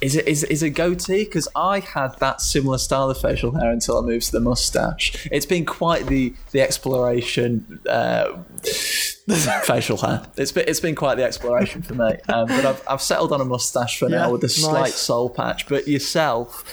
is 0.00 0.16
it 0.16 0.28
is, 0.28 0.44
is 0.44 0.62
it 0.62 0.70
goatee? 0.70 1.24
Because 1.24 1.48
I 1.56 1.80
had 1.80 2.18
that 2.20 2.40
similar 2.40 2.78
style 2.78 3.10
of 3.10 3.20
facial 3.20 3.52
hair 3.52 3.70
until 3.70 3.98
I 3.98 4.00
moved 4.02 4.26
to 4.26 4.32
the 4.32 4.40
mustache. 4.40 5.28
It's 5.30 5.46
been 5.46 5.64
quite 5.64 6.06
the 6.06 6.34
the 6.52 6.60
exploration. 6.60 7.80
Uh, 7.88 8.38
facial 9.64 9.96
hair. 9.96 10.22
It's 10.36 10.52
been 10.52 10.64
it's 10.68 10.80
been 10.80 10.94
quite 10.94 11.16
the 11.16 11.24
exploration 11.24 11.82
for 11.82 11.94
me. 11.94 12.16
Um, 12.28 12.46
but 12.46 12.64
I've 12.64 12.82
I've 12.88 13.02
settled 13.02 13.32
on 13.32 13.40
a 13.40 13.44
mustache 13.44 13.98
for 13.98 14.08
yeah, 14.08 14.18
now 14.18 14.32
with 14.32 14.44
a 14.44 14.48
slight 14.48 14.80
nice. 14.80 14.94
soul 14.94 15.30
patch. 15.30 15.68
But 15.68 15.88
yourself, 15.88 16.64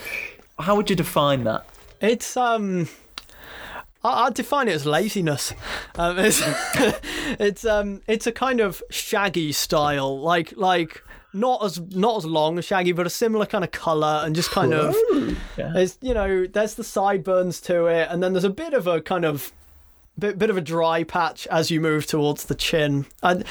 how 0.59 0.75
would 0.75 0.89
you 0.89 0.95
define 0.95 1.45
that? 1.45 1.65
It's 1.99 2.37
um 2.37 2.89
I, 4.03 4.25
would 4.25 4.33
define 4.33 4.67
it 4.67 4.73
as 4.73 4.85
laziness. 4.85 5.53
Um, 5.95 6.17
it's 6.19 6.41
it's 7.39 7.65
um 7.65 8.01
it's 8.07 8.27
a 8.27 8.31
kind 8.31 8.59
of 8.59 8.81
shaggy 8.89 9.51
style, 9.51 10.19
like 10.19 10.53
like 10.55 11.03
not 11.33 11.63
as 11.63 11.79
not 11.79 12.17
as 12.17 12.25
long 12.25 12.57
as 12.57 12.65
shaggy, 12.65 12.91
but 12.91 13.05
a 13.05 13.09
similar 13.09 13.45
kind 13.45 13.63
of 13.63 13.71
color 13.71 14.21
and 14.23 14.35
just 14.35 14.51
kind 14.51 14.73
of 14.73 14.95
yeah. 15.57 15.71
there's 15.73 15.97
you 16.01 16.13
know 16.13 16.45
there's 16.45 16.75
the 16.75 16.83
sideburns 16.83 17.61
to 17.61 17.87
it, 17.87 18.07
and 18.09 18.23
then 18.23 18.33
there's 18.33 18.45
a 18.45 18.49
bit 18.49 18.73
of 18.73 18.87
a 18.87 19.01
kind 19.01 19.25
of 19.25 19.51
bit 20.17 20.37
bit 20.37 20.49
of 20.49 20.57
a 20.57 20.61
dry 20.61 21.03
patch 21.03 21.47
as 21.47 21.69
you 21.71 21.81
move 21.81 22.05
towards 22.05 22.45
the 22.45 22.55
chin. 22.55 23.05
I 23.21 23.43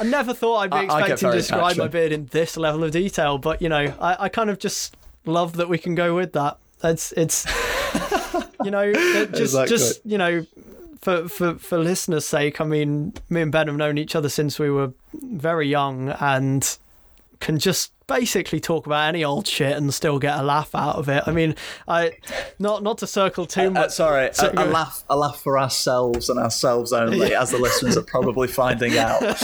I 0.00 0.04
never 0.04 0.34
thought 0.34 0.56
I'd 0.58 0.70
be 0.70 0.84
expecting 0.84 1.30
to 1.30 1.36
describe 1.36 1.76
my 1.76 1.88
beard 1.88 2.12
in 2.12 2.26
this 2.26 2.56
level 2.56 2.84
of 2.84 2.90
detail, 2.90 3.38
but 3.38 3.62
you 3.62 3.68
know 3.68 3.94
I, 4.00 4.24
I 4.24 4.28
kind 4.28 4.50
of 4.50 4.58
just 4.58 4.96
love 5.24 5.56
that 5.56 5.68
we 5.68 5.78
can 5.78 5.94
go 5.94 6.14
with 6.14 6.32
that. 6.32 6.58
It's 6.82 7.12
it's 7.12 7.46
you 8.64 8.70
know, 8.70 8.92
just 8.92 9.40
exactly. 9.40 9.68
just 9.68 10.06
you 10.06 10.18
know, 10.18 10.46
for 11.00 11.28
for 11.28 11.54
for 11.54 11.78
listeners' 11.78 12.24
sake, 12.24 12.60
I 12.60 12.64
mean, 12.64 13.12
me 13.28 13.42
and 13.42 13.52
Ben 13.52 13.66
have 13.66 13.76
known 13.76 13.98
each 13.98 14.16
other 14.16 14.28
since 14.28 14.58
we 14.58 14.70
were 14.70 14.92
very 15.12 15.68
young, 15.68 16.10
and 16.10 16.76
can 17.44 17.58
just 17.58 17.92
basically 18.06 18.58
talk 18.58 18.86
about 18.86 19.08
any 19.08 19.22
old 19.22 19.46
shit 19.46 19.76
and 19.76 19.92
still 19.92 20.18
get 20.18 20.38
a 20.38 20.42
laugh 20.42 20.74
out 20.74 20.96
of 20.96 21.10
it. 21.10 21.22
I 21.26 21.30
mean, 21.30 21.54
I 21.86 22.12
not 22.58 22.82
not 22.82 22.98
to 22.98 23.06
circle 23.06 23.44
too 23.44 23.60
uh, 23.60 23.66
uh 23.66 23.70
much. 23.70 23.84
Uh, 23.84 23.88
sorry, 23.90 24.30
a, 24.38 24.52
a, 24.56 24.64
laugh 24.64 25.04
a 25.10 25.16
laugh 25.16 25.42
for 25.42 25.58
ourselves 25.58 26.30
and 26.30 26.38
ourselves 26.38 26.92
only, 26.92 27.30
yeah. 27.30 27.42
as 27.42 27.50
the 27.50 27.58
listeners 27.58 27.98
are 27.98 28.02
probably 28.02 28.48
finding 28.48 28.96
out. 28.98 29.22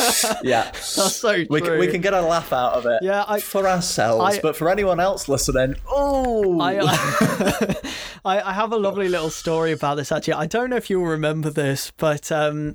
Yeah, 0.43 0.65
that's 0.65 1.17
so 1.17 1.35
true. 1.35 1.47
We 1.51 1.61
can, 1.61 1.79
we 1.79 1.87
can 1.89 2.01
get 2.01 2.15
a 2.15 2.21
laugh 2.21 2.53
out 2.53 2.75
of 2.75 2.87
it. 2.87 3.03
Yeah, 3.03 3.25
I, 3.29 3.41
for 3.41 3.67
ourselves, 3.67 4.39
I, 4.39 4.41
but 4.41 4.57
for 4.57 4.71
anyone 4.71 4.99
else 4.99 5.29
listening, 5.29 5.77
oh, 5.89 6.61
I, 6.61 6.79
I, 8.25 8.41
I 8.41 8.53
have 8.53 8.73
a 8.73 8.77
lovely 8.77 9.09
little 9.09 9.31
story 9.31 9.73
about 9.73 9.97
this. 9.97 10.11
Actually, 10.11 10.35
I 10.35 10.47
don't 10.47 10.71
know 10.71 10.77
if 10.77 10.89
you'll 10.89 11.05
remember 11.05 11.51
this, 11.51 11.93
but 11.97 12.33
um, 12.33 12.75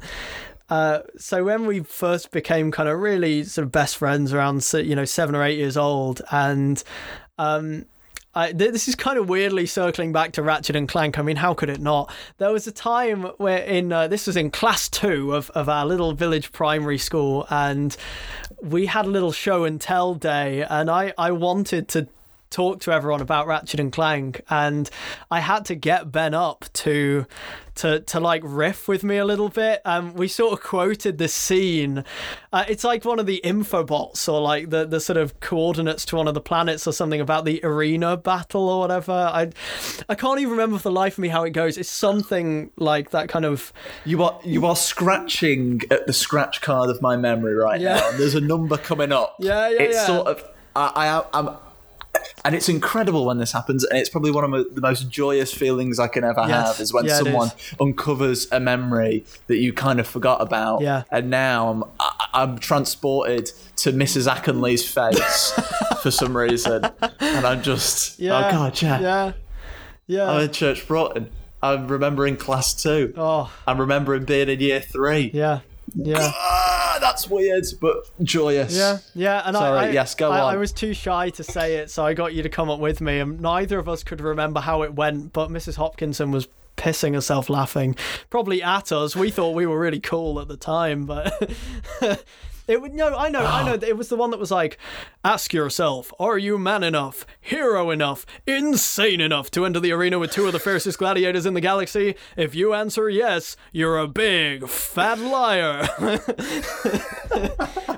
uh, 0.70 1.00
so 1.18 1.44
when 1.44 1.66
we 1.66 1.82
first 1.82 2.32
became 2.32 2.72
kind 2.72 2.90
of 2.90 3.00
really 3.00 3.44
sort 3.44 3.64
of 3.66 3.72
best 3.72 3.98
friends 3.98 4.34
around 4.34 4.68
you 4.74 4.96
know 4.96 5.06
seven 5.06 5.36
or 5.36 5.44
eight 5.44 5.58
years 5.58 5.78
old, 5.78 6.22
and 6.32 6.84
um, 7.38 7.86
I, 8.34 8.52
this 8.52 8.88
is 8.88 8.96
kind 8.96 9.18
of 9.18 9.30
weirdly 9.30 9.66
circling 9.66 10.12
back 10.12 10.34
to 10.34 10.44
Ratchet 10.44 10.76
and 10.76 10.90
Clank. 10.90 11.18
I 11.18 11.22
mean, 11.22 11.38
how 11.38 11.54
could 11.54 11.70
it 11.70 11.80
not? 11.80 12.12
There 12.38 12.52
was 12.52 12.68
a 12.68 12.72
time 12.72 13.24
where 13.38 13.60
in 13.60 13.94
uh, 13.94 14.08
this 14.08 14.28
was 14.28 14.36
in 14.36 14.52
class 14.52 14.90
two 14.90 15.34
of, 15.34 15.50
of 15.52 15.70
our 15.70 15.86
little 15.86 16.14
village 16.14 16.52
primary 16.52 16.98
school, 16.98 17.46
and 17.50 17.96
we 18.62 18.88
had 18.88 19.06
a 19.06 19.10
little 19.10 19.32
show 19.32 19.64
and 19.64 19.80
tell 19.80 20.16
day, 20.16 20.64
and 20.64 20.90
I, 20.90 21.14
I 21.18 21.32
wanted 21.32 21.88
to 21.90 22.08
talk 22.50 22.80
to 22.82 22.92
everyone 22.92 23.22
about 23.22 23.48
Ratchet 23.48 23.80
and 23.80 23.92
Clank, 23.92 24.42
and 24.50 24.90
I 25.30 25.40
had 25.40 25.66
to 25.66 25.76
get 25.76 26.12
Ben 26.12 26.34
up 26.34 26.66
to 26.74 27.26
to 27.76 28.00
to 28.00 28.20
like 28.22 28.42
riff 28.46 28.88
with 28.88 29.04
me 29.04 29.18
a 29.18 29.26
little 29.26 29.50
bit. 29.50 29.82
Um, 29.84 30.14
we 30.14 30.28
sort 30.30 30.54
of 30.54 30.62
quoted 30.62 31.18
the 31.18 31.28
scene. 31.28 32.06
Uh, 32.54 32.64
it's 32.70 32.86
like 32.86 33.04
one 33.04 33.20
of 33.20 33.26
the 33.26 33.42
infobots 33.44 34.32
or 34.32 34.40
like 34.40 34.70
the 34.70 34.86
the 34.86 35.00
sort 35.02 35.18
of 35.18 35.40
coordinates 35.42 36.06
to 36.06 36.16
one 36.16 36.28
of 36.28 36.34
the 36.34 36.42
planets 36.42 36.88
or 36.88 36.94
something 36.94 37.20
about 37.20 37.44
the 37.44 37.60
arena 37.64 38.16
battle 38.16 38.70
or 38.70 38.80
whatever. 38.80 39.12
I 39.12 39.50
I 40.08 40.16
can't 40.16 40.40
even 40.40 40.52
remember 40.52 40.78
for 40.78 40.84
the 40.84 40.92
life 40.92 41.14
of 41.14 41.20
me 41.20 41.28
how 41.28 41.44
it 41.44 41.50
goes. 41.52 41.78
It's 41.78 41.90
something 41.90 42.72
like 42.78 43.10
that 43.12 43.28
kind 43.28 43.44
of. 43.46 43.74
You 44.06 44.24
are 44.24 44.40
you 44.46 44.66
are 44.66 44.76
scratching 44.76 45.82
at 45.92 46.08
the 46.08 46.14
scratch 46.14 46.62
card 46.62 46.90
of 46.90 47.02
my 47.02 47.18
memory 47.18 47.56
right 47.56 47.82
Yeah. 47.82 47.96
now. 47.96 48.10
And 48.12 48.20
there's 48.20 48.36
a 48.36 48.42
number 48.42 48.78
coming 48.78 49.12
up. 49.12 49.36
Yeah, 49.46 49.70
yeah, 49.70 49.82
It's 49.82 49.96
yeah. 49.96 50.06
sort 50.06 50.28
of 50.28 50.44
I, 50.76 50.92
I 51.34 51.40
I'm. 51.40 51.50
And 52.44 52.54
it's 52.54 52.70
incredible 52.70 53.26
when 53.26 53.40
this 53.40 53.52
happens, 53.54 53.84
and 53.86 53.98
it's 53.98 54.10
probably 54.10 54.30
one 54.32 54.44
of 54.54 54.76
the 54.76 54.82
most 54.82 55.10
joyous 55.10 55.52
feelings 55.54 56.00
I 56.00 56.08
can 56.08 56.24
ever 56.24 56.42
Yes. 56.48 56.68
have 56.68 56.80
is 56.80 56.94
when 56.94 57.06
Yeah, 57.06 57.18
someone 57.18 57.48
is. 57.48 57.74
uncovers 57.82 58.48
a 58.52 58.60
memory 58.60 59.26
that 59.48 59.58
you 59.58 59.74
kind 59.74 60.00
of 60.00 60.06
forgot 60.06 60.42
about. 60.42 60.82
Yeah. 60.82 61.04
And 61.12 61.30
now 61.32 61.70
I'm 61.70 61.84
I- 62.00 62.12
I'm 62.36 62.58
transported 62.60 63.52
to 63.78 63.92
Mrs. 63.94 64.28
Ackenley's 64.32 64.86
face 64.88 65.52
for 66.04 66.12
some 66.12 66.36
reason, 66.38 66.84
and 67.20 67.46
I'm 67.48 67.64
just 67.64 68.20
oh 68.20 68.24
Yeah. 68.24 68.48
oh 68.48 68.52
god, 68.52 68.82
yeah. 68.82 69.00
Yeah. 69.00 69.32
Yeah. 70.08 70.30
I'm 70.32 70.42
in 70.44 70.52
Church 70.52 70.88
Broughton. 70.88 71.30
I'm 71.64 71.88
remembering 71.88 72.38
class 72.38 72.74
two. 72.76 73.14
oh. 73.18 73.52
I'm 73.66 73.80
remembering 73.80 74.26
being 74.26 74.50
in 74.50 74.60
year 74.60 74.82
three. 74.82 75.32
Yeah. 75.34 75.62
Yeah. 75.94 76.32
Ah, 76.34 76.98
that's 77.00 77.30
weird, 77.30 77.66
but 77.80 78.10
joyous. 78.24 78.76
Yeah, 78.76 78.98
yeah, 79.14 79.44
and 79.46 79.56
Sorry, 79.56 79.80
I, 79.80 79.88
I 79.88 79.90
yes, 79.92 80.16
go 80.16 80.32
I, 80.32 80.42
on. 80.42 80.54
I 80.54 80.58
was 80.58 80.72
too 80.72 80.94
shy 80.94 81.30
to 81.32 81.44
say 81.44 81.76
it, 81.76 81.92
so 81.92 82.06
I 82.06 82.14
got 82.14 82.34
you 82.34 82.44
to 82.44 82.50
come 82.50 82.70
up 82.70 82.80
with 82.80 83.02
me, 83.02 83.20
and 83.20 83.40
neither 83.40 83.78
of 83.80 83.88
us 83.88 84.04
could 84.04 84.22
remember 84.22 84.60
how 84.60 84.82
it 84.82 84.94
went. 84.94 85.34
But 85.34 85.50
Mrs. 85.50 85.76
Hopkinson 85.76 86.32
was 86.32 86.48
pissing 86.78 87.14
herself 87.14 87.50
laughing, 87.50 87.96
probably 88.30 88.62
at 88.62 88.92
us. 88.92 89.16
We 89.16 89.32
thought 89.32 89.56
we 89.56 89.66
were 89.66 89.80
really 89.80 90.00
cool 90.00 90.40
at 90.40 90.48
the 90.48 90.58
time, 90.58 91.06
but 91.06 91.52
it 92.68 92.82
would 92.82 92.94
no. 92.94 93.16
I 93.16 93.30
know, 93.30 93.46
I 93.46 93.64
know. 93.64 93.78
Ah. 93.82 93.86
It 93.86 93.98
was 93.98 94.10
the 94.10 94.16
one 94.16 94.32
that 94.32 94.40
was 94.40 94.52
like, 94.52 94.78
ask 95.24 95.54
yourself, 95.54 96.12
are 96.20 96.38
you 96.38 96.58
man 96.58 96.84
enough, 96.84 97.26
hero 97.40 97.92
enough, 97.92 98.26
insane 98.48 99.22
enough 99.22 99.52
to 99.52 99.66
enter 99.66 99.80
the 99.80 99.92
arena 99.92 100.20
with 100.20 100.32
two 100.32 100.48
of 100.48 100.54
the 100.54 100.60
fiercest 100.60 100.98
gladiators 101.00 101.46
in 101.46 101.54
the 101.54 101.62
galaxy? 101.62 102.16
If 102.36 102.56
you 102.56 102.74
answer 102.74 103.10
yes, 103.10 103.56
you're 103.72 104.00
a 104.00 104.08
big 104.08 104.68
fat 104.68 105.20
liar. 105.20 105.88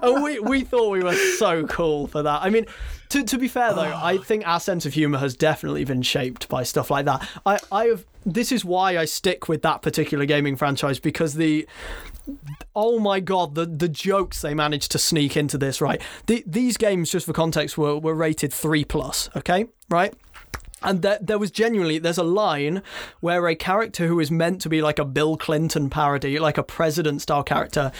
and 0.01 0.23
we, 0.23 0.39
we 0.39 0.63
thought 0.63 0.91
we 0.91 1.03
were 1.03 1.15
so 1.15 1.65
cool 1.67 2.07
for 2.07 2.21
that. 2.23 2.41
I 2.41 2.49
mean, 2.49 2.65
to, 3.09 3.23
to 3.23 3.37
be 3.37 3.47
fair 3.47 3.73
though, 3.73 3.81
I 3.81 4.17
think 4.17 4.45
our 4.47 4.59
sense 4.59 4.85
of 4.85 4.93
humor 4.93 5.17
has 5.19 5.35
definitely 5.35 5.85
been 5.85 6.01
shaped 6.01 6.49
by 6.49 6.63
stuff 6.63 6.91
like 6.91 7.05
that. 7.05 7.27
I, 7.45 7.59
I 7.71 7.85
have 7.85 8.05
this 8.25 8.51
is 8.51 8.65
why 8.65 8.97
I 8.97 9.05
stick 9.05 9.47
with 9.47 9.61
that 9.61 9.81
particular 9.81 10.25
gaming 10.25 10.57
franchise 10.57 10.99
because 10.99 11.35
the 11.35 11.65
oh 12.75 12.99
my 12.99 13.19
god 13.19 13.55
the 13.55 13.65
the 13.65 13.89
jokes 13.89 14.41
they 14.41 14.53
managed 14.53 14.91
to 14.91 14.99
sneak 14.99 15.37
into 15.37 15.57
this 15.57 15.81
right? 15.81 16.01
The, 16.27 16.43
these 16.45 16.77
games 16.77 17.11
just 17.11 17.25
for 17.25 17.33
context 17.33 17.77
were, 17.77 17.97
were 17.97 18.15
rated 18.15 18.53
3 18.53 18.85
plus 18.85 19.29
okay? 19.35 19.67
Right 19.89 20.13
and 20.83 21.01
there, 21.01 21.17
there 21.21 21.39
was 21.39 21.51
genuinely 21.51 21.97
there's 21.99 22.17
a 22.17 22.23
line 22.23 22.81
where 23.19 23.47
a 23.47 23.55
character 23.55 24.07
who 24.07 24.19
is 24.19 24.29
meant 24.29 24.61
to 24.61 24.69
be 24.69 24.81
like 24.81 24.99
a 24.99 25.05
Bill 25.05 25.37
Clinton 25.37 25.89
parody, 25.89 26.39
like 26.39 26.57
a 26.57 26.63
president 26.63 27.21
style 27.21 27.43
character, 27.43 27.91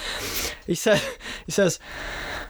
he 0.66 0.74
said 0.74 1.02
he 1.46 1.52
says 1.52 1.78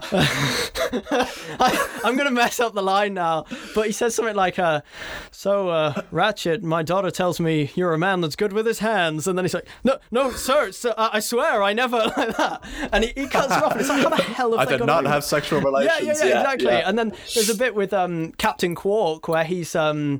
I, 0.12 2.00
I'm 2.04 2.16
gonna 2.16 2.30
mess 2.30 2.60
up 2.60 2.74
the 2.74 2.82
line 2.82 3.14
now, 3.14 3.46
but 3.74 3.86
he 3.86 3.92
says 3.92 4.14
something 4.14 4.36
like, 4.36 4.58
uh, 4.58 4.82
"So, 5.30 5.68
uh, 5.70 6.02
Ratchet, 6.10 6.62
my 6.62 6.82
daughter 6.82 7.10
tells 7.10 7.40
me 7.40 7.72
you're 7.74 7.92
a 7.92 7.98
man 7.98 8.20
that's 8.20 8.36
good 8.36 8.52
with 8.52 8.64
his 8.64 8.78
hands," 8.78 9.26
and 9.26 9.36
then 9.36 9.44
he's 9.44 9.54
like, 9.54 9.66
"No, 9.82 9.98
no, 10.10 10.30
sir, 10.30 10.70
sir 10.70 10.94
I 10.96 11.10
I 11.14 11.20
swear, 11.20 11.62
I 11.62 11.72
never 11.72 11.96
like 12.16 12.36
that," 12.36 12.64
and 12.92 13.04
he, 13.04 13.12
he 13.16 13.26
cuts 13.26 13.52
her 13.52 13.64
off, 13.64 13.72
and 13.72 13.80
it's 13.80 13.90
like, 13.90 14.02
"How 14.02 14.10
the 14.10 14.22
hell 14.22 14.56
have 14.56 14.68
I 14.68 14.76
did 14.76 14.86
not 14.86 15.04
have 15.04 15.24
sexual 15.24 15.60
relations. 15.60 16.00
yeah, 16.00 16.12
yeah, 16.12 16.24
yeah, 16.24 16.40
exactly. 16.40 16.70
And 16.70 16.98
then 16.98 17.12
there's 17.34 17.50
a 17.50 17.56
bit 17.56 17.74
with 17.74 17.92
um, 17.92 18.32
Captain 18.32 18.74
Qwark 18.76 19.28
where 19.28 19.44
he's 19.44 19.74
um, 19.74 20.17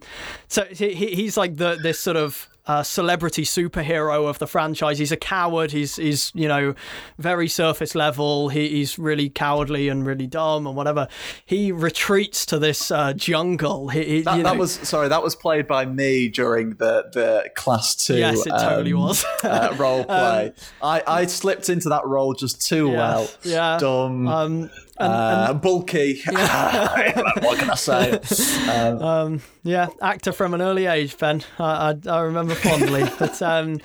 so 0.48 0.64
he, 0.64 0.94
he- 0.94 1.14
he's 1.14 1.36
like 1.36 1.56
the 1.56 1.78
this 1.82 1.98
sort 2.00 2.16
of. 2.16 2.48
Uh, 2.70 2.82
celebrity 2.82 3.44
superhero 3.44 4.28
of 4.28 4.38
the 4.40 4.46
franchise. 4.46 4.98
He's 4.98 5.10
a 5.10 5.16
coward. 5.16 5.70
He's 5.72 5.96
he's 5.96 6.30
you 6.34 6.46
know 6.46 6.74
very 7.18 7.48
surface 7.48 7.94
level. 7.94 8.50
He, 8.50 8.68
he's 8.68 8.98
really 8.98 9.30
cowardly 9.30 9.88
and 9.88 10.04
really 10.04 10.26
dumb 10.26 10.66
and 10.66 10.76
whatever. 10.76 11.08
He 11.46 11.72
retreats 11.72 12.44
to 12.44 12.58
this 12.58 12.90
uh, 12.90 13.14
jungle. 13.14 13.88
He, 13.88 14.04
he, 14.04 14.20
that, 14.20 14.42
that 14.42 14.58
was 14.58 14.72
sorry. 14.86 15.08
That 15.08 15.22
was 15.22 15.34
played 15.34 15.66
by 15.66 15.86
me 15.86 16.28
during 16.28 16.74
the 16.74 17.08
the 17.10 17.48
class 17.56 17.94
two. 17.94 18.18
Yes, 18.18 18.44
it 18.46 18.50
totally 18.50 18.92
um, 18.92 19.00
was. 19.00 19.24
uh, 19.42 19.74
role 19.78 20.04
play. 20.04 20.52
I 20.82 21.02
I 21.06 21.24
slipped 21.24 21.70
into 21.70 21.88
that 21.88 22.04
role 22.04 22.34
just 22.34 22.60
too 22.60 22.88
Yeah, 22.90 22.96
well. 22.98 23.30
yeah. 23.44 23.78
Dumb. 23.80 24.28
um, 24.28 24.70
and, 25.00 25.12
uh, 25.12 25.54
bulky. 25.54 26.20
what 26.26 27.58
can 27.58 27.70
I 27.70 27.74
say? 27.74 28.20
Um, 28.68 29.42
Yeah, 29.62 29.88
actor 30.00 30.32
from 30.32 30.54
an 30.54 30.62
early 30.62 30.86
age, 30.86 31.16
Ben. 31.18 31.42
I, 31.58 31.94
I, 32.06 32.10
I 32.10 32.20
remember 32.20 32.54
fondly. 32.54 33.04
but 33.18 33.40
um, 33.42 33.80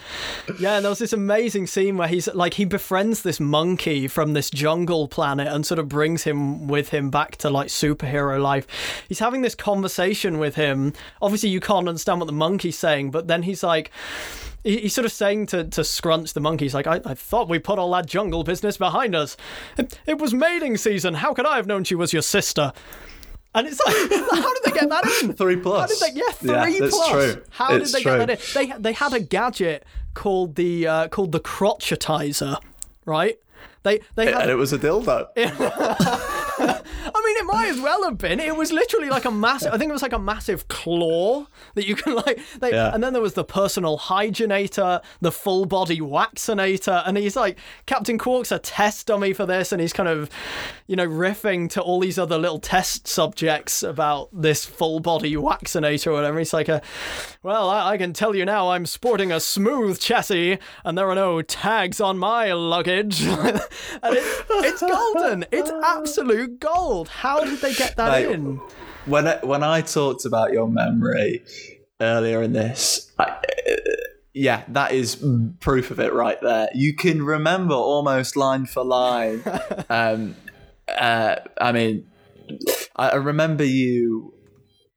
yeah, 0.60 0.80
there 0.80 0.90
was 0.90 1.00
this 1.00 1.14
amazing 1.14 1.68
scene 1.68 1.98
where 1.98 2.08
he's 2.08 2.28
like 2.34 2.56
he 2.56 2.66
befriends 2.66 3.22
this 3.22 3.40
monkey 3.40 4.08
from 4.08 4.34
this 4.34 4.50
jungle 4.50 5.08
planet 5.08 5.48
and 5.48 5.66
sort 5.66 5.80
of 5.80 5.90
brings 5.90 6.24
him 6.24 6.68
with 6.68 6.90
him 6.90 7.10
back 7.10 7.38
to 7.38 7.50
like 7.50 7.68
superhero 7.68 8.42
life. 8.42 8.68
He's 9.08 9.20
having 9.20 9.42
this 9.42 9.56
conversation 9.56 10.38
with 10.40 10.56
him. 10.56 10.94
Obviously, 11.22 11.50
you 11.50 11.60
can't 11.60 11.88
understand 11.88 12.20
what 12.20 12.28
the 12.28 12.34
monkey's 12.34 12.78
saying, 12.78 13.12
but 13.12 13.28
then 13.28 13.44
he's 13.44 13.64
like. 13.64 13.92
He- 14.64 14.80
He's 14.82 14.94
sort 14.94 15.06
of 15.06 15.12
saying 15.12 15.48
to, 15.48 15.64
to 15.66 15.84
Scrunch 15.84 16.34
the 16.34 16.40
monkey, 16.40 16.66
he's 16.66 16.74
like, 16.74 16.88
I, 16.88 17.02
I 17.06 17.14
thought 17.14 17.50
we 17.50 17.60
put 17.60 17.80
all 17.80 17.92
that 17.92 18.06
jungle 18.06 18.44
business 18.44 18.78
behind 18.78 19.16
us. 19.16 19.36
It, 19.78 20.00
it 20.06 20.20
was 20.20 20.34
mating 20.34 20.78
season. 20.78 21.16
How 21.16 21.34
could 21.34 21.46
I 21.46 21.56
have 21.58 21.68
known 21.68 21.84
she 21.84 21.96
was 21.96 22.14
your 22.14 22.22
sister? 22.22 22.72
And 23.56 23.68
it's 23.68 23.80
like, 23.86 23.96
how 24.42 24.54
did 24.54 24.64
they 24.64 24.72
get 24.80 24.90
that 24.90 25.06
in? 25.22 25.34
Three 25.36 25.56
How 25.58 25.62
plus. 25.62 26.00
did 26.00 26.14
they? 26.16 26.20
Yeah, 26.20 26.24
Yeah, 26.42 26.64
three 26.64 26.80
that's 26.80 26.96
plus. 26.96 27.12
true. 27.12 27.44
How 27.52 27.74
It's 27.76 27.92
did 27.92 28.00
they 28.00 28.04
true. 28.04 28.18
get 28.18 28.28
that 28.28 28.56
in? 28.56 28.70
They 28.72 28.78
they 28.80 28.94
had 28.94 29.14
a 29.14 29.20
gadget 29.20 29.86
called 30.16 30.56
the 30.56 30.88
uh, 30.88 31.08
called 31.10 31.32
the 31.34 31.40
crotchetizer, 31.40 32.58
right? 33.06 33.38
They 33.84 34.00
they 34.16 34.32
had 34.32 34.42
and 34.44 34.50
it 34.52 34.56
was 34.56 34.74
a 34.74 34.80
dildo. 34.80 35.28
I 36.60 37.22
mean, 37.26 37.38
it 37.38 37.46
might 37.46 37.68
as 37.70 37.80
well 37.80 38.04
have 38.04 38.18
been. 38.18 38.40
It 38.40 38.56
was 38.56 38.72
literally 38.72 39.10
like 39.10 39.26
a 39.26 39.32
massive. 39.32 39.74
I 39.74 39.78
think 39.78 39.90
it 39.90 39.94
was 39.94 40.02
like 40.02 40.14
a 40.14 40.20
massive 40.20 40.68
claw 40.68 41.46
that 41.76 41.88
you 41.88 41.96
can 41.96 42.16
like. 42.16 42.40
They, 42.60 42.72
Yeah. 42.72 42.94
And 42.94 43.04
then 43.04 43.14
there 43.14 43.22
was 43.22 43.34
the 43.34 43.44
personal 43.44 43.98
hygienator, 43.98 45.02
the 45.22 45.32
full 45.32 45.66
body 45.66 46.00
waxinator, 46.00 47.04
and 47.08 47.18
he's 47.18 47.36
like 47.36 47.58
Captain 47.86 48.18
Qwark's 48.18 48.52
a 48.52 48.60
test 48.60 49.08
dummy 49.08 49.34
for 49.34 49.46
this, 49.46 49.72
and 49.72 49.82
he's 49.82 49.94
kind 49.94 50.10
of, 50.10 50.30
you 50.88 50.96
know, 50.96 51.08
riffing 51.08 51.70
to 51.72 51.82
all 51.82 52.00
these 52.00 52.20
other 52.20 52.38
little 52.38 52.60
test 52.60 53.08
subjects 53.08 53.84
about 53.84 54.30
this 54.32 54.66
full 54.66 55.00
body 55.00 55.36
waxinator 55.36 56.08
or 56.08 56.14
whatever. 56.14 56.40
He's 56.40 56.54
like 56.54 56.70
a, 56.70 56.82
well, 57.42 57.70
I, 57.70 57.92
I 57.92 57.98
can 57.98 58.14
tell 58.14 58.36
you 58.36 58.46
now, 58.46 58.72
I'm 58.72 58.86
sporting 58.86 59.32
a 59.32 59.40
smooth 59.40 60.00
chassis, 60.00 60.60
and 60.86 60.98
there 60.98 61.10
are 61.10 61.16
no 61.16 61.42
tags 61.42 62.00
on 62.00 62.18
my 62.18 62.54
luggage, 62.54 63.24
and 63.26 63.62
it, 64.04 64.46
it's 64.50 64.82
golden. 64.82 65.46
It's 65.52 65.72
absolute 65.84 66.43
gold. 66.48 67.08
How 67.08 67.44
did 67.44 67.60
they 67.60 67.74
get 67.74 67.96
that 67.98 68.12
Mate, 68.12 68.32
in? 68.32 68.62
when 69.06 69.28
I, 69.28 69.40
when 69.44 69.64
I 69.64 69.82
talked 69.82 70.26
about 70.26 70.54
your 70.54 70.68
memory 70.68 71.44
earlier 72.00 72.42
in 72.42 72.54
this, 72.54 73.12
I, 73.20 73.38
yeah, 74.34 74.64
that 74.70 74.92
is 74.92 75.24
proof 75.60 75.92
of 75.92 76.00
it 76.00 76.14
right 76.14 76.42
there. 76.42 76.70
You 76.74 76.96
can 76.96 77.24
remember 77.24 77.76
almost 77.76 78.36
line 78.36 78.66
for 78.66 78.84
line. 78.84 79.44
um, 79.90 80.36
uh, 80.88 81.36
I 81.60 81.72
mean, 81.72 82.08
I 82.96 83.16
remember 83.16 83.64
you 83.64 84.34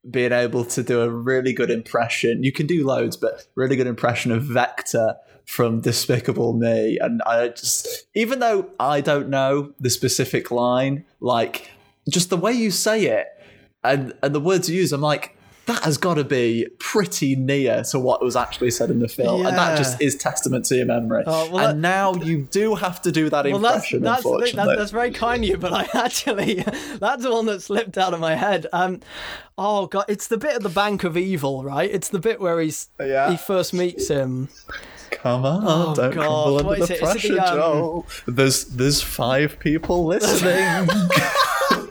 being 0.09 0.31
able 0.31 0.63
to 0.65 0.83
do 0.83 1.01
a 1.01 1.09
really 1.09 1.53
good 1.53 1.69
impression. 1.69 2.43
You 2.43 2.51
can 2.51 2.65
do 2.65 2.85
loads, 2.85 3.17
but 3.17 3.45
really 3.55 3.75
good 3.75 3.87
impression 3.87 4.31
of 4.31 4.43
Vector 4.43 5.15
from 5.47 5.81
Despicable 5.81 6.53
Me. 6.53 6.99
And 7.01 7.21
I 7.23 7.47
just, 7.47 8.05
even 8.13 8.39
though 8.39 8.69
I 8.79 9.01
don't 9.01 9.29
know 9.29 9.73
the 9.79 9.89
specific 9.89 10.51
line, 10.51 11.05
like 11.19 11.71
just 12.09 12.29
the 12.29 12.37
way 12.37 12.51
you 12.53 12.69
say 12.69 13.05
it 13.05 13.27
and 13.83 14.13
and 14.21 14.35
the 14.35 14.39
words 14.39 14.69
you 14.69 14.75
use, 14.77 14.93
I'm 14.93 15.01
like. 15.01 15.33
That 15.65 15.83
has 15.83 15.97
got 15.97 16.13
to 16.13 16.23
be 16.23 16.65
pretty 16.79 17.35
near 17.35 17.83
to 17.91 17.99
what 17.99 18.23
was 18.23 18.37
actually 18.37 18.71
said 18.71 18.89
in 18.89 18.99
the 18.99 19.09
film, 19.09 19.45
and 19.45 19.57
that 19.57 19.77
just 19.77 20.01
is 20.01 20.15
testament 20.15 20.63
to 20.67 20.77
your 20.77 20.85
memory. 20.85 21.25
Oh, 21.27 21.51
well, 21.51 21.71
and 21.71 21.81
now 21.81 22.13
you 22.15 22.47
do 22.49 22.73
have 22.75 23.01
to 23.01 23.11
do 23.11 23.29
that 23.29 23.43
Well, 23.43 23.57
impression. 23.57 24.01
that's, 24.01 24.23
the 24.23 24.29
thing, 24.29 24.31
unfortunately, 24.37 24.65
that's 24.75 24.79
that's 24.79 24.91
very 24.91 25.11
kind 25.11 25.43
of 25.43 25.49
you, 25.49 25.57
but 25.57 25.73
I 25.73 25.89
actually 25.93 26.53
that's 27.01 27.21
the 27.23 27.33
one 27.33 27.47
that 27.47 27.61
slipped 27.61 27.97
out 27.97 28.13
of 28.13 28.21
my 28.21 28.35
head. 28.35 28.67
Um, 28.71 29.01
oh 29.57 29.87
god, 29.87 30.05
it's 30.07 30.29
the 30.29 30.37
bit 30.37 30.55
at 30.55 30.63
the 30.63 30.69
Bank 30.69 31.03
of 31.03 31.17
Evil, 31.17 31.65
right? 31.65 31.91
It's 31.91 32.07
the 32.07 32.19
bit 32.19 32.39
where 32.39 32.61
he's 32.61 32.87
Yeah. 32.97 33.29
he 33.31 33.35
first 33.35 33.73
meets 33.73 34.07
him. 34.07 34.47
Come 35.11 35.45
on, 35.45 35.63
Oh, 35.65 35.95
don't 35.95 36.13
God, 36.13 36.21
crumble 36.21 36.57
under 36.71 36.85
the 36.85 36.93
it 36.93 36.99
pressure, 37.01 37.35
the, 37.35 37.47
um, 37.51 37.55
Joe. 37.57 38.05
There's 38.27 38.65
there's 38.65 39.01
five 39.01 39.57
people 39.59 40.05
listening. 40.05 40.89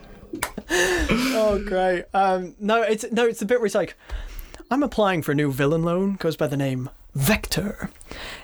oh, 0.71 1.63
great. 1.67 2.05
Um, 2.15 2.55
no, 2.59 2.83
it's 2.83 3.05
no, 3.13 3.25
it's 3.27 3.43
a 3.43 3.47
bit 3.47 3.59
where 3.61 3.67
it's 3.67 3.75
like, 3.75 3.95
I'm 4.71 4.83
applying 4.83 5.23
for 5.23 5.33
a 5.33 5.35
new 5.35 5.53
villain 5.53 5.83
loan. 5.83 6.17
Goes 6.17 6.37
by 6.37 6.47
the 6.47 6.57
name 6.57 6.91
Vector. 7.15 7.91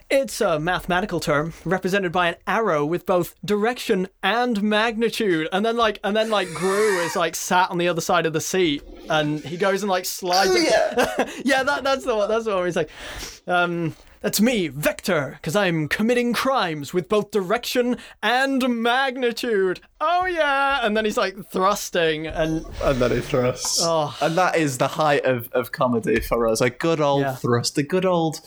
It's 0.09 0.41
a 0.41 0.59
mathematical 0.59 1.21
term 1.21 1.53
represented 1.65 2.13
by 2.13 2.29
an 2.29 2.35
arrow 2.47 2.85
with 2.85 3.07
both 3.07 3.35
direction 3.45 4.09
and 4.23 4.63
magnitude. 4.63 5.49
And 5.53 5.65
then 5.65 5.77
like 5.77 5.99
and 6.05 6.15
then 6.17 6.31
like 6.31 6.49
Gru 6.55 6.99
is 7.01 7.17
like 7.17 7.35
sat 7.35 7.71
on 7.71 7.79
the 7.79 7.89
other 7.89 8.01
side 8.01 8.25
of 8.27 8.33
the 8.33 8.41
seat 8.41 8.83
and 9.11 9.41
he 9.41 9.57
goes 9.57 9.83
and 9.83 9.91
like 9.91 10.05
slides 10.05 10.51
Oh, 10.53 10.57
it- 10.57 11.43
yeah, 11.45 11.63
that, 11.65 11.83
that's 11.83 12.05
the 12.05 12.15
one 12.15 12.29
that's 12.29 12.45
the 12.45 12.51
one 12.51 12.59
where 12.59 12.67
he's 12.67 12.77
like 12.77 12.91
um 13.47 13.95
that's 14.23 14.41
me, 14.41 14.69
Vector, 14.69 15.33
because 15.41 15.55
I'm 15.57 15.89
committing 15.89 16.33
crimes 16.33 16.95
with 16.95 17.09
both 17.09 17.31
direction 17.31 17.97
and 18.23 18.83
magnitude. 18.83 19.81
Oh 20.01 20.27
yeah, 20.27 20.81
and 20.85 20.97
then 20.97 21.05
he's 21.05 21.17
like 21.17 21.37
thrusting, 21.51 22.27
and 22.27 22.65
And 22.83 22.99
then 23.01 23.11
he 23.11 23.21
thrusts. 23.21 23.81
Oh. 23.83 24.17
And 24.21 24.37
that 24.39 24.57
is 24.57 24.79
the 24.79 24.89
height 24.89 25.25
of, 25.25 25.51
of 25.53 25.73
comedy 25.73 26.21
for 26.21 26.47
us. 26.47 26.61
A 26.61 26.71
good 26.71 27.01
old 27.01 27.23
Yeah. 27.23 27.35
thrust, 27.35 27.77
a 27.79 27.83
good 27.83 28.05
old 28.07 28.41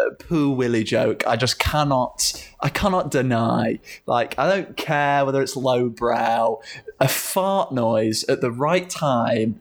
uh, 0.00 0.14
poo 0.18 0.50
willy 0.50 0.84
joke. 0.84 1.26
I 1.26 1.36
just 1.36 1.58
cannot, 1.58 2.32
I 2.60 2.68
cannot 2.68 3.10
deny. 3.10 3.78
Like, 4.06 4.38
I 4.38 4.48
don't 4.48 4.76
care 4.76 5.24
whether 5.24 5.42
it's 5.42 5.56
lowbrow. 5.56 6.60
A 7.00 7.08
fart 7.08 7.72
noise 7.72 8.24
at 8.24 8.40
the 8.40 8.50
right 8.50 8.88
time 8.88 9.60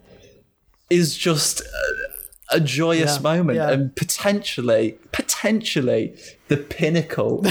is 0.90 1.18
just 1.18 1.62
a, 1.62 2.56
a 2.58 2.60
joyous 2.60 3.16
Yeah, 3.18 3.22
moment 3.22 3.56
yeah. 3.58 3.72
and 3.72 3.96
potentially, 3.96 5.00
potentially 5.42 6.16
the 6.50 6.58
pinnacle 6.58 7.44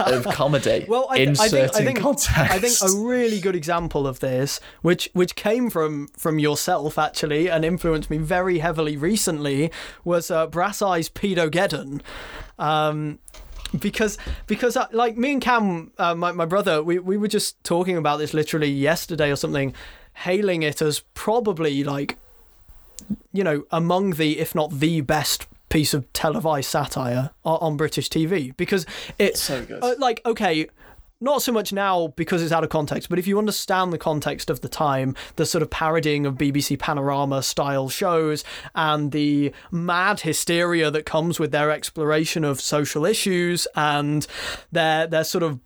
of 0.00 0.24
comedy. 0.32 0.86
Well, 0.88 1.06
I, 1.10 1.18
in 1.18 1.30
I 1.30 1.48
think, 1.48 1.74
I 1.74 1.84
think, 1.84 2.00
context. 2.00 2.30
I 2.30 2.58
think 2.58 2.74
a 2.82 2.96
really 2.96 3.38
good 3.38 3.54
example 3.54 4.06
of 4.06 4.20
this, 4.20 4.60
which 4.80 5.10
which 5.12 5.34
came 5.34 5.68
from 5.68 6.08
from 6.16 6.38
yourself 6.38 6.98
actually, 6.98 7.48
and 7.48 7.64
influenced 7.64 8.08
me 8.08 8.18
very 8.18 8.58
heavily 8.58 8.96
recently, 8.96 9.70
was 10.04 10.30
uh, 10.30 10.46
Brass 10.46 10.80
Eye's 10.80 11.10
Paedogeddon. 11.10 12.00
Um, 12.58 13.18
because 13.78 14.16
because 14.46 14.76
uh, 14.76 14.86
like 14.92 15.16
me 15.16 15.32
and 15.32 15.42
Cam, 15.42 15.92
uh, 15.98 16.14
my 16.14 16.32
my 16.32 16.46
brother, 16.46 16.82
we 16.82 16.98
we 16.98 17.16
were 17.16 17.28
just 17.28 17.62
talking 17.62 17.96
about 17.96 18.18
this 18.18 18.32
literally 18.32 18.70
yesterday 18.70 19.30
or 19.30 19.36
something, 19.36 19.74
hailing 20.14 20.62
it 20.62 20.80
as 20.80 21.00
probably 21.12 21.84
like, 21.84 22.16
you 23.32 23.44
know, 23.44 23.64
among 23.70 24.12
the 24.12 24.38
if 24.38 24.54
not 24.54 24.70
the 24.70 25.02
best 25.02 25.46
piece 25.72 25.94
of 25.94 26.10
televised 26.12 26.68
satire 26.68 27.30
on, 27.44 27.58
on 27.60 27.76
British 27.76 28.08
TV 28.10 28.54
because 28.56 28.84
it's 29.18 29.40
So 29.42 29.64
good. 29.64 29.82
uh, 29.82 29.94
like 29.98 30.20
okay 30.26 30.68
not 31.22 31.40
so 31.40 31.52
much 31.52 31.72
now 31.72 32.08
because 32.16 32.42
it's 32.42 32.52
out 32.52 32.64
of 32.64 32.70
context, 32.70 33.08
but 33.08 33.18
if 33.18 33.26
you 33.26 33.38
understand 33.38 33.92
the 33.92 33.98
context 33.98 34.50
of 34.50 34.60
the 34.60 34.68
time, 34.68 35.14
the 35.36 35.46
sort 35.46 35.62
of 35.62 35.70
parodying 35.70 36.26
of 36.26 36.34
BBC 36.34 36.78
Panorama 36.78 37.42
style 37.42 37.88
shows 37.88 38.44
and 38.74 39.12
the 39.12 39.52
mad 39.70 40.20
hysteria 40.20 40.90
that 40.90 41.06
comes 41.06 41.38
with 41.38 41.52
their 41.52 41.70
exploration 41.70 42.44
of 42.44 42.60
social 42.60 43.06
issues 43.06 43.66
and 43.76 44.26
their 44.72 45.06
their 45.06 45.24
sort 45.24 45.44
of 45.44 45.60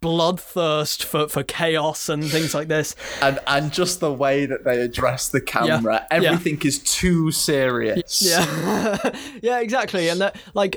bloodthirst 0.00 1.02
for, 1.04 1.28
for 1.28 1.42
chaos 1.42 2.08
and 2.08 2.24
things 2.30 2.54
like 2.54 2.68
this. 2.68 2.94
and 3.22 3.38
and 3.46 3.72
just 3.72 4.00
the 4.00 4.12
way 4.12 4.46
that 4.46 4.64
they 4.64 4.80
address 4.80 5.28
the 5.28 5.40
camera, 5.40 6.06
Yeah. 6.10 6.16
everything 6.16 6.60
is 6.64 6.78
too 6.80 7.30
serious. 7.32 8.22
Yeah. 8.22 9.10
yeah, 9.42 9.60
exactly. 9.60 10.08
And 10.08 10.20
that 10.20 10.36
like 10.54 10.76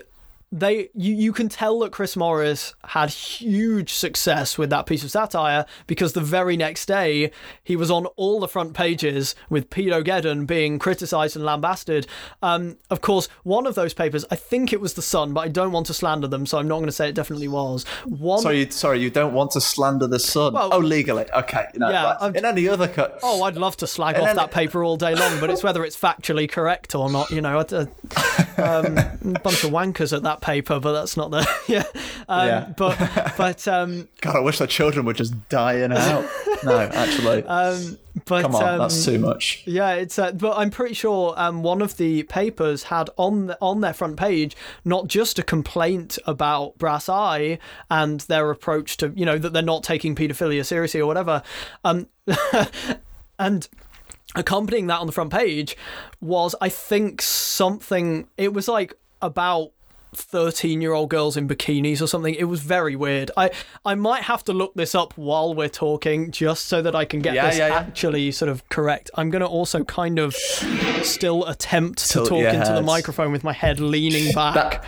they 0.51 0.89
you, 0.93 1.13
you 1.13 1.31
can 1.31 1.47
tell 1.47 1.79
that 1.79 1.91
Chris 1.91 2.17
Morris 2.17 2.75
had 2.87 3.09
huge 3.09 3.93
success 3.93 4.57
with 4.57 4.69
that 4.69 4.85
piece 4.85 5.03
of 5.03 5.11
satire 5.11 5.65
because 5.87 6.13
the 6.13 6.21
very 6.21 6.57
next 6.57 6.87
day 6.87 7.31
he 7.63 7.75
was 7.77 7.89
on 7.89 8.05
all 8.17 8.39
the 8.39 8.47
front 8.47 8.73
pages 8.73 9.33
with 9.49 9.69
Paedogeddon 9.69 10.45
being 10.45 10.77
criticized 10.77 11.37
and 11.37 11.45
lambasted. 11.45 12.05
Um, 12.41 12.77
of 12.89 12.99
course, 12.99 13.29
one 13.43 13.65
of 13.65 13.75
those 13.75 13.93
papers, 13.93 14.25
I 14.29 14.35
think 14.35 14.73
it 14.73 14.81
was 14.81 14.95
the 14.95 15.01
Sun, 15.01 15.33
but 15.33 15.41
I 15.41 15.47
don't 15.47 15.71
want 15.71 15.85
to 15.87 15.93
slander 15.93 16.27
them, 16.27 16.45
so 16.45 16.57
I'm 16.57 16.67
not 16.67 16.75
going 16.77 16.87
to 16.87 16.91
say 16.91 17.07
it 17.07 17.15
definitely 17.15 17.47
was. 17.47 17.85
One 18.05 18.41
Sorry, 18.41 18.59
you, 18.59 18.71
sorry, 18.71 18.99
you 18.99 19.09
don't 19.09 19.33
want 19.33 19.51
to 19.51 19.61
slander 19.61 20.07
the 20.07 20.19
sun. 20.19 20.53
Well- 20.53 20.69
oh, 20.73 20.79
legally, 20.79 21.25
okay. 21.33 21.67
Yeah, 21.75 22.17
right. 22.21 22.35
In 22.35 22.43
any 22.43 22.67
other 22.67 22.87
cut. 22.87 23.19
Oh, 23.23 23.43
I'd 23.43 23.55
love 23.55 23.77
to 23.77 23.87
slag 23.87 24.17
off 24.17 24.25
then- 24.25 24.35
that 24.35 24.51
paper 24.51 24.83
all 24.83 24.97
day 24.97 25.15
long, 25.15 25.39
but 25.39 25.49
it's 25.49 25.63
whether 25.63 25.85
it's 25.85 25.97
factually 25.97 26.49
correct 26.49 26.93
or 26.95 27.09
not. 27.09 27.29
You 27.31 27.41
know, 27.41 27.59
a, 27.59 27.63
um, 28.57 28.97
a 28.97 29.39
bunch 29.39 29.63
of 29.63 29.71
wankers 29.71 30.15
at 30.15 30.23
that 30.23 30.40
paper, 30.41 30.79
but 30.79 30.91
that's 30.93 31.15
not 31.15 31.31
the 31.31 31.47
yeah. 31.67 31.83
Um, 32.27 32.47
Yeah. 32.47 32.73
But 32.75 33.33
but 33.37 33.67
um, 33.67 34.09
God, 34.21 34.35
I 34.35 34.39
wish 34.39 34.57
the 34.57 34.67
children 34.67 35.05
were 35.05 35.13
just 35.13 35.49
dying 35.49 35.91
out. 35.91 36.25
no, 36.63 36.77
actually, 36.79 37.43
um, 37.47 37.97
but 38.25 38.41
come 38.41 38.55
on, 38.55 38.63
um, 38.63 38.79
that's 38.79 39.05
too 39.05 39.19
much. 39.19 39.63
Yeah, 39.65 39.93
it's 39.93 40.19
uh, 40.19 40.31
but 40.33 40.57
I'm 40.57 40.69
pretty 40.71 40.95
sure 40.95 41.33
um, 41.37 41.63
one 41.63 41.81
of 41.81 41.97
the 41.97 42.23
papers 42.23 42.83
had 42.83 43.09
on 43.17 43.47
the, 43.47 43.57
on 43.61 43.81
their 43.81 43.93
front 43.93 44.17
page 44.17 44.55
not 44.83 45.07
just 45.07 45.39
a 45.39 45.43
complaint 45.43 46.17
about 46.25 46.77
Brass 46.77 47.07
Eye 47.07 47.59
and 47.89 48.21
their 48.21 48.49
approach 48.51 48.97
to 48.97 49.13
you 49.15 49.25
know 49.25 49.37
that 49.37 49.53
they're 49.53 49.61
not 49.61 49.83
taking 49.83 50.15
paedophilia 50.15 50.65
seriously 50.65 50.99
or 50.99 51.07
whatever, 51.07 51.43
um, 51.83 52.07
and 53.39 53.69
accompanying 54.35 54.87
that 54.87 54.99
on 54.99 55.07
the 55.07 55.13
front 55.13 55.31
page 55.31 55.77
was 56.19 56.55
I 56.59 56.69
think 56.69 57.21
something. 57.21 58.27
It 58.37 58.53
was 58.53 58.67
like 58.67 58.93
about 59.21 59.71
13 60.13 60.81
year 60.81 60.93
old 60.93 61.09
girls 61.09 61.37
in 61.37 61.47
bikinis 61.47 62.01
or 62.01 62.07
something. 62.07 62.35
It 62.35 62.45
was 62.45 62.61
very 62.61 62.95
weird. 62.95 63.31
I 63.37 63.51
i 63.85 63.95
might 63.95 64.23
have 64.23 64.43
to 64.45 64.53
look 64.53 64.73
this 64.75 64.93
up 64.95 65.13
while 65.17 65.53
we're 65.53 65.69
talking 65.69 66.31
just 66.31 66.65
so 66.65 66.81
that 66.81 66.95
i 66.95 67.05
can 67.05 67.19
get 67.21 67.33
Yeah, 67.33 67.49
this 67.49 67.57
yeah, 67.57 67.67
yeah. 67.67 67.75
actually 67.75 68.31
sort 68.31 68.49
of 68.49 68.67
correct. 68.69 69.09
I'm 69.15 69.29
going 69.29 69.41
to 69.41 69.47
also 69.47 69.83
kind 69.83 70.19
of 70.19 70.35
still 70.35 71.45
attempt 71.45 71.99
to 72.09 72.13
Tilt 72.13 72.29
talk 72.29 72.53
into 72.53 72.73
the 72.73 72.81
microphone 72.81 73.31
with 73.31 73.43
my 73.43 73.53
head 73.53 73.79
leaning 73.79 74.33
back. 74.33 74.53
That, 74.53 74.85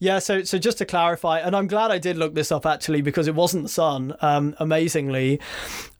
yeah, 0.00 0.20
so 0.20 0.44
so 0.44 0.58
just 0.58 0.78
to 0.78 0.84
clarify, 0.84 1.40
and 1.40 1.56
I'm 1.56 1.66
glad 1.66 1.90
I 1.90 1.98
did 1.98 2.16
look 2.16 2.34
this 2.34 2.52
up 2.52 2.66
actually 2.66 3.02
because 3.02 3.26
it 3.26 3.34
wasn't 3.34 3.64
the 3.64 3.68
Sun, 3.68 4.14
um, 4.20 4.54
amazingly. 4.58 5.40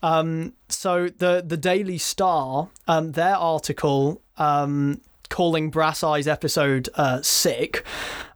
Um, 0.03 0.55
so 0.69 1.09
the 1.09 1.43
the 1.45 1.57
Daily 1.57 1.99
Star, 1.99 2.69
um, 2.87 3.13
their 3.13 3.35
article 3.35 4.23
um, 4.37 5.01
calling 5.29 5.71
Brass 5.71 6.03
Eye's 6.03 6.29
episode 6.29 6.89
uh, 6.95 7.23
sick, 7.23 7.85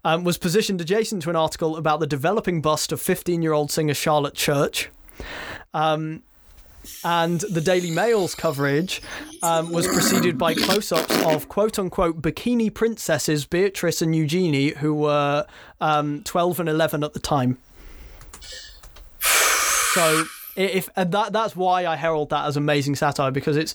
um, 0.04 0.24
was 0.24 0.38
positioned 0.38 0.80
adjacent 0.80 1.22
to 1.22 1.30
an 1.30 1.36
article 1.36 1.76
about 1.76 2.00
the 2.00 2.06
developing 2.06 2.60
bust 2.60 2.92
of 2.92 3.00
15 3.00 3.42
year 3.42 3.52
old 3.52 3.70
singer 3.70 3.94
Charlotte 3.94 4.34
Church. 4.34 4.90
Um, 5.74 6.22
and 7.04 7.40
the 7.42 7.60
Daily 7.60 7.92
Mail's 7.92 8.34
coverage 8.34 9.02
um, 9.42 9.70
was 9.70 9.86
preceded 9.86 10.36
by 10.36 10.54
close 10.54 10.90
ups 10.90 11.16
of 11.24 11.48
quote 11.48 11.78
unquote 11.78 12.20
bikini 12.20 12.72
princesses 12.72 13.46
Beatrice 13.46 14.02
and 14.02 14.14
Eugenie, 14.16 14.70
who 14.70 14.94
were 14.94 15.46
um, 15.80 16.22
12 16.24 16.60
and 16.60 16.68
11 16.68 17.04
at 17.04 17.12
the 17.12 17.20
time. 17.20 17.58
So. 19.20 20.24
If 20.54 20.90
and 20.96 21.12
that 21.12 21.32
that's 21.32 21.56
why 21.56 21.86
I 21.86 21.96
herald 21.96 22.30
that 22.30 22.46
as 22.46 22.56
amazing 22.56 22.96
satire 22.96 23.30
because 23.30 23.56
it's 23.56 23.74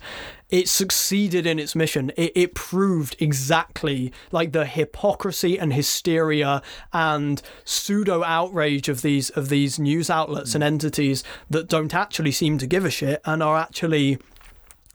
it 0.50 0.70
succeeded 0.70 1.48
in 1.48 1.58
its 1.58 1.76
mission. 1.76 2.12
It, 2.16 2.32
it 2.36 2.56
proved 2.56 3.16
exactly 3.20 4.14
like 4.32 4.52
the 4.52 4.66
hypocrisy 4.66 5.58
and 5.60 5.74
hysteria 5.74 6.62
and 6.94 7.42
pseudo 7.66 8.24
outrage 8.24 8.90
of 8.90 9.02
these 9.02 9.32
of 9.32 9.50
these 9.50 9.80
news 9.80 10.10
outlets 10.10 10.54
and 10.54 10.64
entities 10.64 11.24
that 11.50 11.68
don't 11.68 11.96
actually 11.96 12.32
seem 12.32 12.58
to 12.60 12.68
give 12.68 12.86
a 12.86 12.92
shit 12.92 13.22
and 13.26 13.42
are 13.42 13.58
actually 13.58 14.20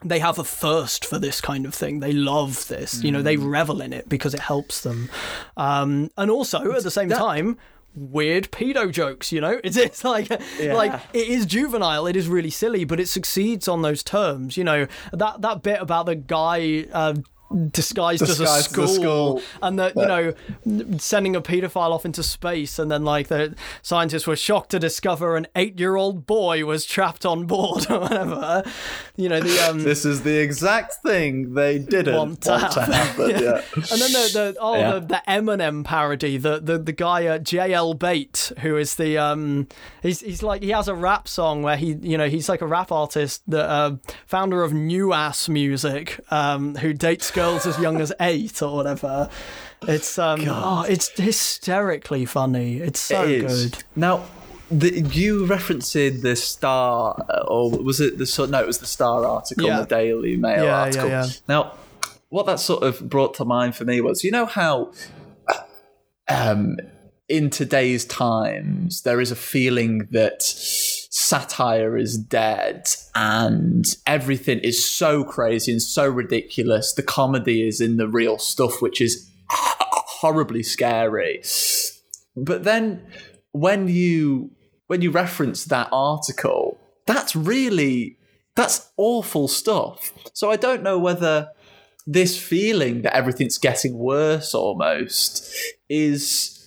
they 0.03 0.19
have 0.19 0.37
a 0.37 0.43
thirst 0.43 1.05
for 1.05 1.17
this 1.17 1.41
kind 1.41 1.65
of 1.65 1.73
thing. 1.73 1.99
They 1.99 2.11
love 2.11 2.67
this. 2.67 3.03
You 3.03 3.11
know, 3.11 3.21
they 3.21 3.37
revel 3.37 3.81
in 3.81 3.93
it 3.93 4.09
because 4.09 4.33
it 4.33 4.39
helps 4.39 4.81
them. 4.81 5.09
Um, 5.55 6.11
and 6.17 6.29
also 6.29 6.73
at 6.73 6.83
the 6.83 6.91
same 6.91 7.09
time, 7.09 7.57
weird 7.95 8.51
pedo 8.51 8.91
jokes. 8.91 9.31
You 9.31 9.41
know, 9.41 9.59
it's 9.63 9.77
it's 9.77 10.03
like 10.03 10.29
like 10.29 11.01
it 11.13 11.27
is 11.27 11.45
juvenile. 11.45 12.07
It 12.07 12.15
is 12.15 12.27
really 12.27 12.49
silly, 12.49 12.83
but 12.83 12.99
it 12.99 13.07
succeeds 13.07 13.67
on 13.67 13.81
those 13.81 14.03
terms. 14.03 14.57
You 14.57 14.63
know, 14.63 14.87
that 15.11 15.41
that 15.41 15.63
bit 15.63 15.81
about 15.81 16.05
the 16.05 16.15
guy. 16.15 16.85
Uh, 16.91 17.15
Disguised, 17.71 18.21
as 18.23 18.29
a 18.39 18.43
Disguised 18.43 18.51
as 18.51 18.65
a 18.67 18.69
school, 18.73 18.87
school. 18.87 19.41
and 19.61 19.77
that 19.79 19.95
you 19.95 20.05
know, 20.05 20.97
sending 20.97 21.35
a 21.35 21.41
paedophile 21.41 21.91
off 21.91 22.05
into 22.05 22.23
space, 22.23 22.79
and 22.79 22.89
then 22.89 23.03
like 23.03 23.27
the 23.27 23.55
scientists 23.81 24.25
were 24.25 24.35
shocked 24.35 24.71
to 24.71 24.79
discover 24.79 25.35
an 25.35 25.45
eight-year-old 25.55 26.25
boy 26.25 26.65
was 26.65 26.85
trapped 26.85 27.25
on 27.25 27.45
board 27.45 27.89
or 27.91 27.99
whatever. 27.99 28.63
You 29.15 29.29
know, 29.29 29.39
the 29.39 29.59
um, 29.69 29.83
this 29.83 30.05
is 30.05 30.23
the 30.23 30.37
exact 30.39 30.95
thing 31.03 31.53
they 31.53 31.77
didn't 31.79 32.15
Want 32.15 32.45
want 32.47 32.71
to 32.71 32.79
to, 32.79 32.81
happen. 32.93 33.29
yeah. 33.29 33.61
And 33.75 34.01
then 34.01 34.11
the, 34.11 34.29
the 34.33 34.55
oh 34.59 34.75
Yeah. 34.77 34.91
the, 34.93 34.99
the 35.01 35.21
Eminem 35.27 35.83
parody, 35.83 36.37
the 36.37 36.59
the, 36.59 36.77
the 36.79 36.91
guy 36.91 37.27
uh, 37.27 37.37
JL 37.39 37.97
Bate, 37.99 38.51
who 38.61 38.77
is 38.77 38.95
the 38.95 39.17
um 39.17 39.67
he's 40.01 40.21
he's 40.21 40.41
like 40.41 40.63
he 40.63 40.69
has 40.71 40.87
a 40.87 40.95
rap 40.95 41.27
song 41.27 41.61
where 41.61 41.77
he 41.77 41.93
you 42.01 42.17
know 42.17 42.27
he's 42.27 42.49
like 42.49 42.61
a 42.61 42.67
rap 42.67 42.91
artist, 42.91 43.43
the 43.47 43.63
uh, 43.63 43.95
founder 44.25 44.63
of 44.63 44.73
New 44.73 45.13
Ass 45.13 45.47
Music, 45.49 46.19
um 46.31 46.75
who 46.75 46.93
dates 46.93 47.29
girls 47.29 47.42
as 47.43 47.77
young 47.79 47.99
as 48.01 48.11
eight 48.19 48.61
or 48.61 48.75
whatever. 48.75 49.29
It's 49.87 50.17
um 50.17 50.41
oh, 50.47 50.85
it's 50.87 51.09
hysterically 51.19 52.25
funny. 52.25 52.77
It's 52.77 52.99
so 52.99 53.23
It 53.23 53.47
good. 53.47 53.83
Now, 53.95 54.25
the, 54.71 55.01
you 55.01 55.45
referencing 55.45 56.21
the 56.21 56.35
Star, 56.35 57.15
uh, 57.29 57.43
or 57.47 57.69
was 57.71 57.99
it 57.99 58.17
the? 58.17 58.47
No, 58.49 58.59
it 58.61 58.67
was 58.67 58.79
the 58.79 58.87
Star 58.87 59.25
article, 59.25 59.65
Yeah. 59.65 59.81
the 59.81 59.85
Daily 59.87 60.37
Mail 60.37 60.63
Yeah, 60.63 60.65
yeah, 60.65 60.79
article. 60.81 61.09
yeah. 61.09 61.27
Now, 61.47 61.73
what 62.29 62.45
that 62.47 62.59
sort 62.59 62.81
of 62.83 63.07
brought 63.09 63.33
to 63.35 63.45
mind 63.45 63.75
for 63.75 63.85
me 63.85 64.01
was, 64.01 64.23
you 64.23 64.31
know 64.31 64.45
how, 64.47 64.91
um, 66.29 66.77
in 67.29 67.49
today's 67.49 68.05
times, 68.05 69.01
there 69.03 69.21
is 69.21 69.31
a 69.31 69.35
feeling 69.35 70.07
that 70.11 70.41
satire 71.27 71.97
is 71.97 72.17
dead 72.17 72.87
and 73.15 73.85
everything 74.05 74.59
is 74.59 74.85
so 74.85 75.23
crazy 75.23 75.71
and 75.71 75.81
so 75.81 76.07
ridiculous. 76.07 76.93
The 76.93 77.03
comedy 77.03 77.67
is 77.67 77.79
in 77.81 77.97
the 77.97 78.07
real 78.07 78.37
stuff, 78.37 78.81
which 78.81 78.99
is 79.01 79.29
horribly 79.49 80.63
scary. 80.63 81.41
But 82.35 82.63
then 82.63 83.05
when 83.51 83.87
you 83.87 84.51
when 84.87 85.01
you 85.01 85.11
reference 85.11 85.65
that 85.65 85.89
article, 85.91 86.79
that's 87.05 87.35
really 87.35 88.17
that's 88.55 88.89
awful 88.97 89.47
stuff. 89.47 90.13
So 90.33 90.51
I 90.51 90.57
don't 90.57 90.83
know 90.83 90.99
whether 90.99 91.49
this 92.05 92.37
feeling 92.41 93.01
that 93.03 93.15
everything's 93.15 93.57
getting 93.57 93.97
worse 93.97 94.53
almost 94.53 95.55
is 95.89 96.59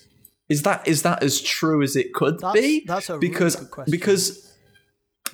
is 0.48 0.62
that 0.62 0.86
is 0.86 1.02
that 1.02 1.22
as 1.22 1.40
true 1.40 1.82
as 1.82 1.96
it 1.96 2.14
could 2.14 2.38
That's- 2.38 2.54
be? 2.62 2.84
that's 2.86 3.10
a 3.10 3.14
really 3.14 3.28
because 3.28 3.56
good 3.56 3.70
question. 3.70 3.90
because 3.90 4.45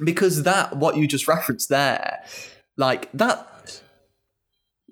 because 0.02 0.42
that 0.44 0.76
what 0.76 0.96
you 0.96 1.06
just 1.06 1.28
referenced 1.28 1.68
there, 1.68 2.22
like 2.76 3.10
that 3.12 3.82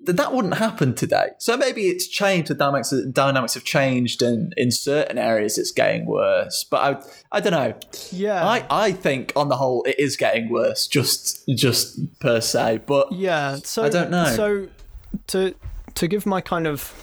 th- 0.05 0.15
that 0.17 0.33
wouldn't 0.33 0.55
happen 0.55 0.93
today. 0.93 1.29
So 1.39 1.57
maybe 1.57 1.87
it's 1.87 2.07
changed. 2.07 2.49
The 2.49 2.55
dynamics 2.55 2.93
dynamics 3.11 3.53
have 3.53 3.63
changed, 3.63 4.21
and 4.21 4.53
in 4.57 4.71
certain 4.71 5.17
areas 5.17 5.57
it's 5.57 5.71
getting 5.71 6.05
worse. 6.05 6.63
But 6.69 6.77
I 7.31 7.37
I 7.37 7.39
don't 7.39 7.53
know. 7.53 7.73
Yeah. 8.11 8.45
I 8.45 8.65
I 8.69 8.91
think 8.91 9.33
on 9.35 9.49
the 9.49 9.57
whole 9.57 9.83
it 9.83 9.95
is 9.99 10.17
getting 10.17 10.49
worse, 10.49 10.87
just 10.87 11.47
just 11.49 12.19
per 12.19 12.41
se. 12.41 12.81
But 12.85 13.11
Yeah, 13.11 13.57
so 13.63 13.83
I 13.83 13.89
don't 13.89 14.11
know. 14.11 14.25
So 14.25 14.67
to 15.27 15.53
to 15.95 16.07
give 16.07 16.25
my 16.25 16.41
kind 16.41 16.67
of 16.67 16.93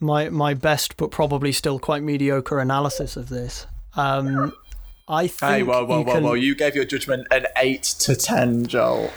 my 0.00 0.28
my 0.28 0.54
best 0.54 0.96
but 0.96 1.10
probably 1.10 1.52
still 1.52 1.78
quite 1.78 2.02
mediocre 2.02 2.58
analysis 2.58 3.16
of 3.16 3.28
this. 3.28 3.66
Um 3.96 4.52
I 5.06 5.26
think 5.26 5.52
hey, 5.52 5.62
whoa, 5.62 5.84
whoa, 5.84 5.98
you 6.00 6.04
whoa, 6.04 6.12
can, 6.14 6.24
whoa! 6.24 6.32
You 6.34 6.54
gave 6.54 6.74
your 6.74 6.86
judgment 6.86 7.26
an 7.30 7.46
eight 7.58 7.82
to 8.00 8.16
ten, 8.16 8.66
Joel. 8.66 9.12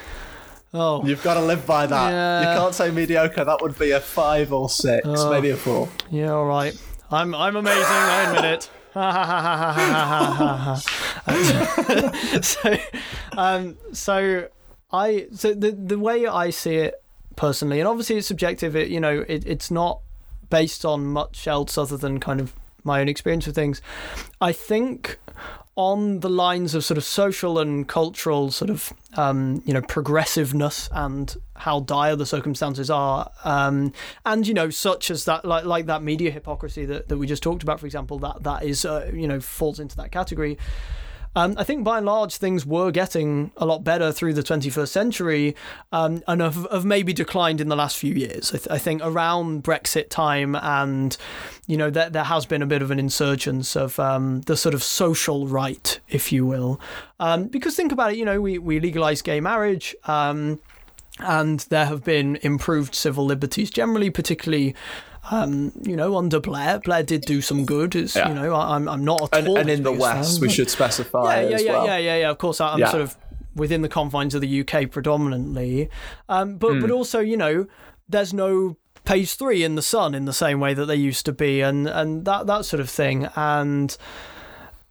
Oh, 0.74 1.02
You've 1.04 1.22
got 1.22 1.34
to 1.34 1.40
live 1.40 1.66
by 1.66 1.86
that. 1.86 2.10
Yeah. 2.10 2.40
You 2.52 2.58
can't 2.58 2.74
say 2.74 2.90
mediocre. 2.90 3.42
That 3.42 3.62
would 3.62 3.78
be 3.78 3.92
a 3.92 4.00
five 4.00 4.52
or 4.52 4.68
six, 4.68 5.02
Oh. 5.06 5.30
maybe 5.30 5.48
a 5.48 5.56
four. 5.56 5.88
yeah, 6.10 6.30
all 6.30 6.44
right. 6.44 6.78
I'm 7.10 7.34
I'm 7.34 7.56
amazing. 7.56 7.84
I 7.86 8.34
admit 8.36 8.44
it. 8.54 8.70
So, 12.42 12.76
um, 13.36 13.76
so 13.92 14.48
I 14.92 15.26
so 15.32 15.54
the 15.54 15.72
the 15.72 15.98
way 15.98 16.26
I 16.26 16.50
see 16.50 16.76
it 16.76 17.02
personally, 17.36 17.80
and 17.80 17.88
obviously 17.88 18.16
it's 18.16 18.26
subjective. 18.26 18.76
It 18.76 18.88
you 18.88 19.00
know 19.00 19.24
it, 19.28 19.46
it's 19.46 19.70
not 19.70 20.00
based 20.50 20.84
on 20.84 21.06
much 21.06 21.46
else 21.46 21.76
other 21.78 21.96
than 21.96 22.20
kind 22.20 22.40
of 22.40 22.54
my 22.84 23.00
own 23.00 23.08
experience 23.08 23.46
of 23.46 23.54
things. 23.54 23.80
I 24.40 24.52
think 24.52 25.18
on 25.78 26.18
the 26.18 26.28
lines 26.28 26.74
of 26.74 26.84
sort 26.84 26.98
of 26.98 27.04
social 27.04 27.56
and 27.56 27.86
cultural 27.86 28.50
sort 28.50 28.68
of 28.68 28.92
um, 29.16 29.62
you 29.64 29.72
know 29.72 29.80
progressiveness 29.80 30.88
and 30.92 31.36
how 31.54 31.78
dire 31.78 32.16
the 32.16 32.26
circumstances 32.26 32.90
are, 32.90 33.30
um, 33.44 33.92
and 34.26 34.48
you 34.48 34.52
know 34.52 34.70
such 34.70 35.08
as 35.08 35.24
that 35.24 35.44
like 35.44 35.64
like 35.64 35.86
that 35.86 36.02
media 36.02 36.32
hypocrisy 36.32 36.84
that, 36.84 37.08
that 37.08 37.16
we 37.16 37.28
just 37.28 37.44
talked 37.44 37.62
about, 37.62 37.78
for 37.78 37.86
example, 37.86 38.18
that 38.18 38.42
that 38.42 38.64
is 38.64 38.84
uh, 38.84 39.08
you 39.14 39.28
know 39.28 39.38
falls 39.38 39.78
into 39.78 39.96
that 39.96 40.10
category. 40.10 40.58
Um, 41.36 41.54
I 41.56 41.64
think 41.64 41.84
by 41.84 41.98
and 41.98 42.06
large 42.06 42.36
things 42.36 42.66
were 42.66 42.90
getting 42.90 43.52
a 43.56 43.66
lot 43.66 43.84
better 43.84 44.12
through 44.12 44.34
the 44.34 44.42
21st 44.42 44.88
century 44.88 45.56
um, 45.92 46.22
and 46.26 46.40
have, 46.40 46.66
have 46.70 46.84
maybe 46.84 47.12
declined 47.12 47.60
in 47.60 47.68
the 47.68 47.76
last 47.76 47.96
few 47.96 48.14
years. 48.14 48.52
I, 48.52 48.56
th- 48.56 48.68
I 48.70 48.78
think 48.78 49.02
around 49.04 49.62
Brexit 49.62 50.08
time 50.08 50.56
and, 50.56 51.16
you 51.66 51.76
know, 51.76 51.90
there, 51.90 52.10
there 52.10 52.24
has 52.24 52.46
been 52.46 52.62
a 52.62 52.66
bit 52.66 52.82
of 52.82 52.90
an 52.90 52.98
insurgence 52.98 53.76
of 53.76 53.98
um, 54.00 54.40
the 54.42 54.56
sort 54.56 54.74
of 54.74 54.82
social 54.82 55.46
right, 55.46 56.00
if 56.08 56.32
you 56.32 56.44
will. 56.44 56.80
Um, 57.20 57.46
because 57.46 57.76
think 57.76 57.92
about 57.92 58.12
it, 58.12 58.18
you 58.18 58.24
know, 58.24 58.40
we, 58.40 58.58
we 58.58 58.80
legalised 58.80 59.24
gay 59.24 59.40
marriage. 59.40 59.94
Um, 60.04 60.60
and 61.20 61.60
there 61.68 61.86
have 61.86 62.04
been 62.04 62.36
improved 62.42 62.94
civil 62.94 63.24
liberties 63.24 63.70
generally, 63.70 64.10
particularly, 64.10 64.74
um, 65.30 65.72
you 65.82 65.96
know, 65.96 66.16
under 66.16 66.40
Blair. 66.40 66.78
Blair 66.80 67.02
did 67.02 67.22
do 67.22 67.40
some 67.42 67.64
good. 67.64 67.94
It's, 67.94 68.16
Yeah. 68.16 68.28
You 68.28 68.34
know, 68.34 68.54
I, 68.54 68.74
I'm 68.76 68.88
I'm 68.88 69.04
not 69.04 69.22
at 69.32 69.38
And, 69.40 69.48
all. 69.48 69.58
and 69.58 69.68
in 69.70 69.82
the 69.82 69.90
fan, 69.92 69.98
West, 70.00 70.40
we 70.40 70.46
but- 70.48 70.54
should 70.54 70.70
specify 70.70 71.40
yeah, 71.42 71.48
yeah, 71.48 71.54
as 71.56 71.64
yeah, 71.64 71.72
well. 71.72 71.86
yeah, 71.86 71.96
yeah, 71.98 72.16
yeah. 72.16 72.30
Of 72.30 72.38
course, 72.38 72.60
I'm 72.60 72.78
Yeah. 72.78 72.90
sort 72.90 73.02
of 73.02 73.16
within 73.54 73.82
the 73.82 73.88
confines 73.88 74.34
of 74.34 74.40
the 74.40 74.60
UK 74.60 74.86
predominantly, 74.86 75.90
um, 76.28 76.56
but 76.56 76.74
Hmm. 76.74 76.80
but 76.80 76.90
also, 76.90 77.18
you 77.20 77.36
know, 77.36 77.66
there's 78.08 78.32
no 78.32 78.76
page 79.04 79.34
three 79.34 79.64
in 79.64 79.74
the 79.74 79.82
Sun 79.82 80.14
in 80.14 80.24
the 80.26 80.32
same 80.32 80.60
way 80.60 80.72
that 80.74 80.86
there 80.86 80.96
used 80.96 81.26
to 81.26 81.32
be, 81.32 81.60
and 81.60 81.86
and 81.88 82.24
that 82.24 82.46
that 82.46 82.64
sort 82.64 82.80
of 82.80 82.88
thing, 82.88 83.28
and 83.36 83.96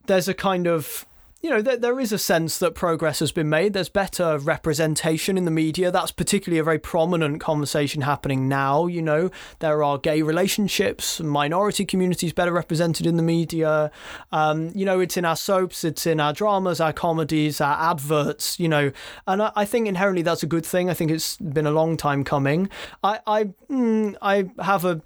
there's 0.06 0.28
a 0.28 0.34
kind 0.36 0.68
of 0.68 1.06
you 1.42 1.52
know, 1.52 1.62
there, 1.62 1.78
there 1.78 2.00
is 2.00 2.12
a 2.12 2.18
sense 2.18 2.58
that 2.60 2.74
progress 2.74 3.20
has 3.20 3.32
been 3.32 3.48
made. 3.48 3.74
There's 3.74 3.90
better 3.90 4.40
representation 4.40 5.38
in 5.38 5.46
the 5.46 5.52
media. 5.52 5.92
That's 5.92 6.12
particularly 6.12 6.60
a 6.60 6.64
very 6.64 6.80
prominent 6.80 7.40
conversation 7.40 8.02
happening 8.02 8.48
now. 8.48 8.88
You 8.88 9.04
know, 9.04 9.30
there 9.60 9.84
are 9.84 10.00
gay 10.00 10.24
relationships, 10.24 11.20
minority 11.20 11.86
communities 11.86 12.34
better 12.34 12.52
represented 12.52 13.06
in 13.06 13.18
the 13.18 13.24
media. 13.24 13.92
Um, 14.32 14.72
you 14.74 14.84
know, 14.84 15.00
it's 15.00 15.16
in 15.16 15.26
our 15.26 15.36
soaps, 15.36 15.84
it's 15.84 16.08
in 16.08 16.20
our 16.20 16.34
dramas, 16.34 16.82
our 16.82 16.94
comedies, 16.94 17.62
our 17.62 17.92
adverts, 17.92 18.60
you 18.60 18.68
know, 18.68 18.92
and 19.28 19.44
I, 19.44 19.52
I 19.56 19.66
think 19.66 19.88
inherently 19.88 20.24
that's 20.24 20.44
a 20.44 20.48
good 20.48 20.66
thing. 20.66 20.90
I 20.90 20.96
think 20.96 21.12
it's 21.12 21.38
been 21.38 21.68
a 21.68 21.72
long 21.72 21.98
time 21.98 22.24
coming. 22.24 22.70
I, 23.04 23.20
I, 23.28 23.44
mm, 23.70 24.16
I 24.24 24.50
have 24.64 24.86
a, 24.86 25.02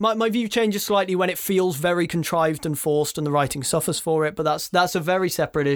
my, 0.00 0.14
my 0.14 0.30
view 0.30 0.48
changes 0.48 0.84
slightly 0.84 1.14
when 1.14 1.30
it 1.30 1.38
feels 1.38 1.76
very 1.76 2.08
contrived 2.08 2.66
and 2.66 2.76
forced 2.76 3.18
and 3.18 3.26
the 3.26 3.30
writing 3.30 3.62
suffers 3.62 4.00
for 4.00 4.26
it, 4.26 4.34
but 4.34 4.42
that's, 4.42 4.68
that's 4.68 4.96
a 4.96 5.00
very 5.00 5.30
separate 5.30 5.68
issue. 5.68 5.75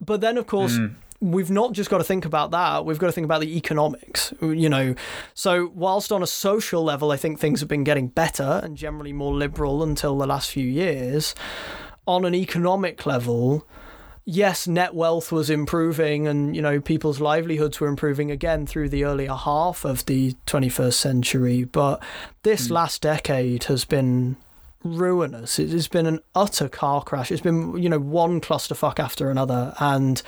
But 0.00 0.20
then, 0.20 0.38
of 0.38 0.46
course, 0.46 0.78
mm. 0.78 0.94
we've 1.20 1.50
not 1.50 1.72
just 1.72 1.90
got 1.90 1.98
to 1.98 2.04
think 2.04 2.24
about 2.24 2.50
that. 2.50 2.84
We've 2.84 2.98
got 2.98 3.06
to 3.06 3.12
think 3.12 3.24
about 3.24 3.40
the 3.40 3.56
economics, 3.56 4.32
you 4.40 4.68
know. 4.68 4.94
So, 5.34 5.70
whilst 5.74 6.12
on 6.12 6.22
a 6.22 6.26
social 6.26 6.82
level, 6.82 7.10
I 7.10 7.16
think 7.16 7.38
things 7.38 7.60
have 7.60 7.68
been 7.68 7.84
getting 7.84 8.08
better 8.08 8.60
and 8.62 8.76
generally 8.76 9.12
more 9.12 9.34
liberal 9.34 9.82
until 9.82 10.16
the 10.18 10.26
last 10.26 10.50
few 10.50 10.66
years, 10.66 11.34
on 12.06 12.24
an 12.24 12.34
economic 12.34 13.06
level, 13.06 13.66
yes, 14.24 14.66
net 14.68 14.94
wealth 14.94 15.32
was 15.32 15.48
improving 15.48 16.26
and, 16.26 16.54
you 16.54 16.60
know, 16.60 16.80
people's 16.80 17.20
livelihoods 17.20 17.80
were 17.80 17.88
improving 17.88 18.30
again 18.30 18.66
through 18.66 18.88
the 18.88 19.04
earlier 19.04 19.32
half 19.32 19.84
of 19.84 20.04
the 20.06 20.34
21st 20.46 20.94
century. 20.94 21.64
But 21.64 22.02
this 22.42 22.68
mm. 22.68 22.72
last 22.72 23.02
decade 23.02 23.64
has 23.64 23.84
been 23.84 24.36
ruinous. 24.84 25.58
It 25.58 25.70
has 25.70 25.88
been 25.88 26.06
an 26.06 26.20
utter 26.34 26.68
car 26.68 27.02
crash. 27.02 27.30
It's 27.30 27.40
been, 27.40 27.76
you 27.76 27.88
know, 27.88 27.98
one 27.98 28.40
clusterfuck 28.40 28.98
after 28.98 29.30
another. 29.30 29.74
And, 29.78 30.22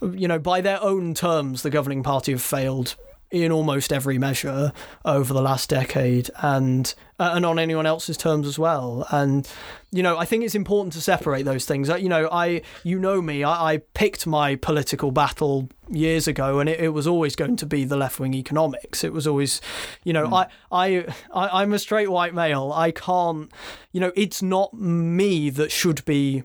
you 0.00 0.28
know, 0.28 0.38
by 0.38 0.60
their 0.60 0.82
own 0.82 1.14
terms, 1.14 1.62
the 1.62 1.70
governing 1.70 2.02
party 2.02 2.32
have 2.32 2.42
failed 2.42 2.96
in 3.30 3.52
almost 3.52 3.92
every 3.92 4.18
measure 4.18 4.72
over 5.04 5.34
the 5.34 5.42
last 5.42 5.68
decade 5.68 6.30
and 6.38 6.94
uh, 7.18 7.32
and 7.34 7.44
on 7.44 7.58
anyone 7.58 7.86
else's 7.86 8.16
terms 8.16 8.46
as 8.46 8.58
well. 8.58 9.06
And 9.10 9.48
you 9.90 10.02
know 10.02 10.18
i 10.18 10.24
think 10.24 10.44
it's 10.44 10.54
important 10.54 10.92
to 10.92 11.00
separate 11.00 11.44
those 11.44 11.64
things. 11.64 11.88
Uh, 11.88 11.96
you 11.96 12.08
know 12.08 12.28
i 12.30 12.62
you 12.84 12.98
know 12.98 13.22
me 13.22 13.42
i, 13.42 13.72
I 13.72 13.76
picked 13.78 14.26
my 14.26 14.54
political 14.56 15.10
battle 15.10 15.68
years 15.90 16.28
ago 16.28 16.58
and 16.58 16.68
it, 16.68 16.80
it 16.80 16.88
was 16.90 17.06
always 17.06 17.34
going 17.34 17.56
to 17.56 17.66
be 17.66 17.84
the 17.84 17.96
left-wing 17.96 18.34
economics. 18.34 19.02
It 19.02 19.12
was 19.12 19.26
always 19.26 19.60
you 20.04 20.12
know 20.12 20.26
I, 20.34 20.46
I 20.70 21.06
i 21.32 21.62
i'm 21.62 21.72
a 21.72 21.78
straight 21.78 22.10
white 22.10 22.34
male. 22.34 22.72
I 22.74 22.90
can't 22.90 23.50
you 23.92 24.00
know 24.00 24.12
it's 24.14 24.42
not 24.42 24.74
me 24.74 25.50
that 25.50 25.70
should 25.72 26.04
be 26.04 26.44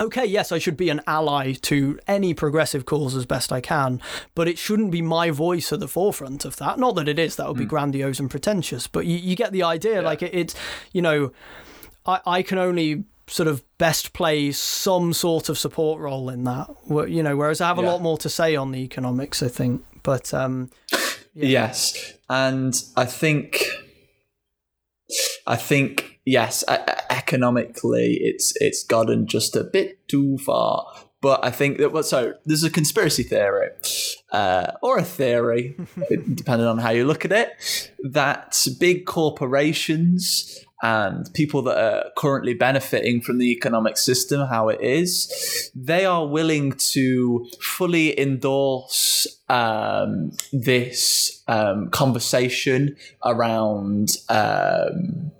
okay, 0.00 0.24
yes, 0.24 0.50
I 0.50 0.58
should 0.58 0.76
be 0.76 0.88
an 0.88 1.00
ally 1.06 1.52
to 1.62 1.98
any 2.08 2.34
progressive 2.34 2.86
cause 2.86 3.14
as 3.14 3.26
best 3.26 3.52
I 3.52 3.60
can, 3.60 4.00
but 4.34 4.48
it 4.48 4.58
shouldn't 4.58 4.90
be 4.90 5.02
my 5.02 5.30
voice 5.30 5.72
at 5.72 5.80
the 5.80 5.88
forefront 5.88 6.44
of 6.44 6.56
that. 6.56 6.78
Not 6.78 6.94
that 6.96 7.08
it 7.08 7.18
is, 7.18 7.36
that 7.36 7.46
would 7.46 7.58
be 7.58 7.64
grandiose 7.66 8.18
and 8.18 8.30
pretentious, 8.30 8.86
but 8.86 9.06
you, 9.06 9.16
you 9.16 9.36
get 9.36 9.52
the 9.52 9.62
idea. 9.62 10.02
Like, 10.02 10.22
it, 10.22 10.34
it's, 10.34 10.54
you 10.92 11.02
know, 11.02 11.32
I, 12.06 12.20
I 12.26 12.42
can 12.42 12.58
only 12.58 13.04
sort 13.26 13.46
of 13.46 13.62
best 13.78 14.12
play 14.12 14.50
some 14.50 15.12
sort 15.12 15.48
of 15.48 15.56
support 15.58 16.00
role 16.00 16.28
in 16.30 16.42
that, 16.44 16.68
you 17.08 17.22
know, 17.22 17.36
whereas 17.36 17.60
I 17.60 17.68
have 17.68 17.78
a 17.78 17.82
Yeah. 17.82 17.90
lot 17.92 18.02
more 18.02 18.18
to 18.18 18.28
say 18.28 18.56
on 18.56 18.72
the 18.72 18.80
economics, 18.80 19.42
I 19.42 19.48
think. 19.48 19.84
But, 20.02 20.32
um, 20.34 20.70
Yes, 21.32 22.14
and 22.28 22.74
I 22.96 23.04
think, 23.04 23.70
I 25.46 25.54
think 25.54 26.09
yes, 26.24 26.64
economically, 27.10 28.18
it's 28.20 28.52
it's 28.56 28.84
gotten 28.84 29.26
just 29.26 29.56
a 29.56 29.64
bit 29.64 30.06
too 30.08 30.38
far. 30.38 30.86
But 31.22 31.44
I 31.44 31.50
think 31.50 31.78
that 31.78 31.92
well, 31.92 32.02
so 32.02 32.34
there's 32.46 32.64
a 32.64 32.70
conspiracy 32.70 33.22
theory, 33.22 33.68
uh, 34.32 34.72
or 34.82 34.98
a 34.98 35.04
theory, 35.04 35.76
depending 36.34 36.66
on 36.66 36.78
how 36.78 36.90
you 36.90 37.04
look 37.04 37.24
at 37.24 37.32
it, 37.32 37.50
that 38.02 38.66
big 38.78 39.04
corporations 39.04 40.64
and 40.82 41.32
people 41.34 41.60
that 41.62 41.76
are 41.76 42.10
currently 42.16 42.54
benefiting 42.54 43.20
from 43.20 43.36
the 43.36 43.52
economic 43.52 43.98
system 43.98 44.46
how 44.48 44.68
it 44.68 44.80
is, 44.80 45.70
they 45.74 46.06
are 46.06 46.26
willing 46.26 46.72
to 46.72 47.46
fully 47.60 48.18
endorse 48.18 49.26
um, 49.50 50.30
this 50.52 51.42
um, 51.48 51.90
conversation 51.90 52.96
around 53.24 54.16
um, 54.30 55.32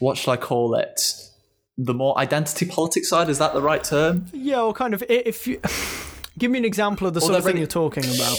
what 0.00 0.18
shall 0.18 0.34
I 0.34 0.36
call 0.36 0.74
it? 0.74 1.14
The 1.78 1.94
more 1.94 2.18
identity 2.18 2.66
politics 2.66 3.08
side 3.08 3.28
is 3.30 3.38
that 3.38 3.54
the 3.54 3.62
right 3.62 3.82
term? 3.82 4.26
Yeah, 4.32 4.60
or 4.60 4.72
kind 4.74 4.92
of 4.92 5.02
if 5.08 5.46
you 5.46 5.60
give 6.38 6.50
me 6.50 6.58
an 6.58 6.64
example 6.64 7.06
of 7.06 7.14
the 7.14 7.20
sort 7.20 7.30
Although 7.30 7.38
of 7.38 7.44
thing 7.44 7.50
really- 7.52 7.60
you're 7.60 7.66
talking 7.68 8.04
about. 8.04 8.38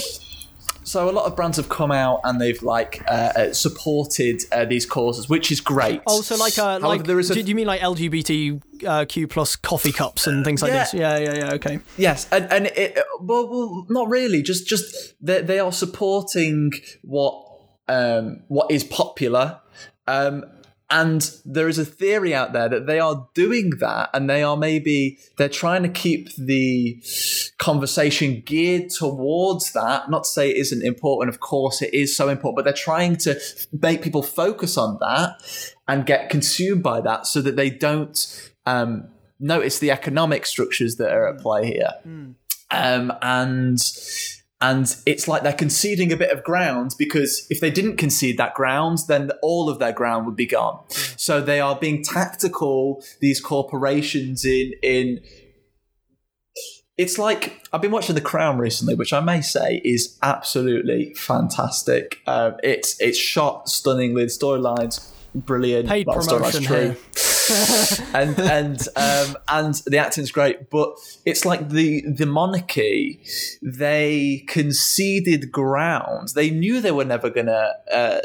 So 0.83 1.07
a 1.07 1.11
lot 1.11 1.25
of 1.25 1.35
brands 1.35 1.57
have 1.57 1.69
come 1.69 1.91
out 1.91 2.21
and 2.23 2.41
they've 2.41 2.61
like 2.63 3.03
uh, 3.07 3.11
uh, 3.35 3.53
supported 3.53 4.41
uh, 4.51 4.65
these 4.65 4.85
causes, 4.85 5.29
which 5.29 5.51
is 5.51 5.61
great. 5.61 6.01
Oh, 6.07 6.21
so 6.21 6.35
like 6.35 6.57
uh, 6.57 6.79
However, 6.79 6.87
like 6.87 7.03
there 7.05 7.19
is 7.19 7.29
a 7.29 7.35
do, 7.35 7.43
do 7.43 7.49
you 7.49 7.55
mean 7.55 7.67
like 7.67 7.81
LGBTQ 7.81 9.29
plus 9.29 9.55
coffee 9.55 9.91
cups 9.91 10.25
and 10.27 10.43
things 10.43 10.61
like 10.61 10.71
Yeah. 10.71 10.79
this? 10.83 10.93
Yeah, 10.93 11.17
yeah, 11.19 11.33
yeah. 11.35 11.53
Okay. 11.53 11.79
Yes, 11.97 12.27
and 12.31 12.51
and 12.51 12.65
it, 12.75 12.97
well, 13.21 13.47
well, 13.47 13.85
not 13.89 14.09
really. 14.09 14.41
Just 14.41 14.67
just 14.67 15.13
they 15.21 15.41
they 15.41 15.59
are 15.59 15.71
supporting 15.71 16.71
what 17.03 17.45
um 17.87 18.41
what 18.47 18.71
is 18.71 18.83
popular. 18.83 19.59
Um, 20.07 20.43
and 20.91 21.31
there 21.45 21.67
is 21.67 21.79
a 21.79 21.85
theory 21.85 22.35
out 22.35 22.53
there 22.53 22.69
that 22.69 22.85
they 22.85 22.99
are 22.99 23.27
doing 23.33 23.71
that, 23.79 24.09
and 24.13 24.29
they 24.29 24.43
are 24.43 24.57
maybe 24.57 25.17
they're 25.37 25.49
trying 25.49 25.83
to 25.83 25.89
keep 25.89 26.29
the 26.35 27.01
conversation 27.57 28.43
geared 28.45 28.89
towards 28.89 29.71
that. 29.73 30.09
Not 30.09 30.25
to 30.25 30.29
say 30.29 30.49
it 30.51 30.57
isn't 30.57 30.83
important, 30.83 31.33
of 31.33 31.39
course 31.39 31.81
it 31.81 31.93
is 31.93 32.15
so 32.15 32.29
important, 32.29 32.57
but 32.57 32.65
they're 32.65 32.73
trying 32.73 33.15
to 33.17 33.39
make 33.71 34.01
people 34.01 34.21
focus 34.21 34.77
on 34.77 34.97
that 34.99 35.41
and 35.87 36.05
get 36.05 36.29
consumed 36.29 36.83
by 36.83 37.01
that, 37.01 37.25
so 37.25 37.41
that 37.41 37.55
they 37.55 37.69
don't 37.69 38.51
um, 38.65 39.07
notice 39.39 39.79
the 39.79 39.91
economic 39.91 40.45
structures 40.45 40.97
that 40.97 41.11
are 41.11 41.27
at 41.27 41.41
play 41.41 41.65
here. 41.65 41.93
Um, 42.69 43.11
and 43.21 43.79
and 44.61 44.95
it's 45.05 45.27
like 45.27 45.43
they're 45.43 45.53
conceding 45.53 46.11
a 46.11 46.17
bit 46.17 46.29
of 46.29 46.43
ground 46.43 46.91
because 46.97 47.47
if 47.49 47.59
they 47.59 47.71
didn't 47.71 47.97
concede 47.97 48.37
that 48.37 48.53
ground, 48.53 48.99
then 49.07 49.31
all 49.41 49.69
of 49.69 49.79
their 49.79 49.91
ground 49.91 50.25
would 50.27 50.35
be 50.35 50.45
gone. 50.45 50.79
So 50.89 51.41
they 51.41 51.59
are 51.59 51.75
being 51.75 52.03
tactical. 52.03 53.03
These 53.19 53.41
corporations 53.41 54.45
in 54.45 54.73
in. 54.83 55.21
It's 56.97 57.17
like 57.17 57.65
I've 57.73 57.81
been 57.81 57.91
watching 57.91 58.13
The 58.13 58.21
Crown 58.21 58.59
recently, 58.59 58.93
which 58.93 59.11
I 59.11 59.21
may 59.21 59.41
say 59.41 59.81
is 59.83 60.19
absolutely 60.21 61.15
fantastic. 61.15 62.19
Um, 62.27 62.57
it's 62.63 62.99
it's 63.01 63.17
shot 63.17 63.69
stunningly, 63.69 64.25
the 64.25 64.29
storylines 64.29 65.11
brilliant. 65.33 65.87
Paid 65.87 66.05
Well, 66.05 66.17
the 66.17 66.21
storyline's 66.21 66.65
promotion 66.67 66.93
true 66.93 67.40
and 68.13 68.39
and 68.39 68.87
um, 68.95 69.37
and 69.47 69.75
the 69.85 69.97
acting's 69.97 70.31
great, 70.31 70.69
but 70.69 70.95
it's 71.25 71.45
like 71.45 71.69
the 71.69 72.03
the 72.07 72.25
monarchy. 72.25 73.21
They 73.61 74.45
conceded 74.47 75.51
ground. 75.51 76.29
They 76.35 76.49
knew 76.49 76.81
they 76.81 76.91
were 76.91 77.05
never 77.05 77.29
gonna 77.29 77.73
uh, 77.91 78.19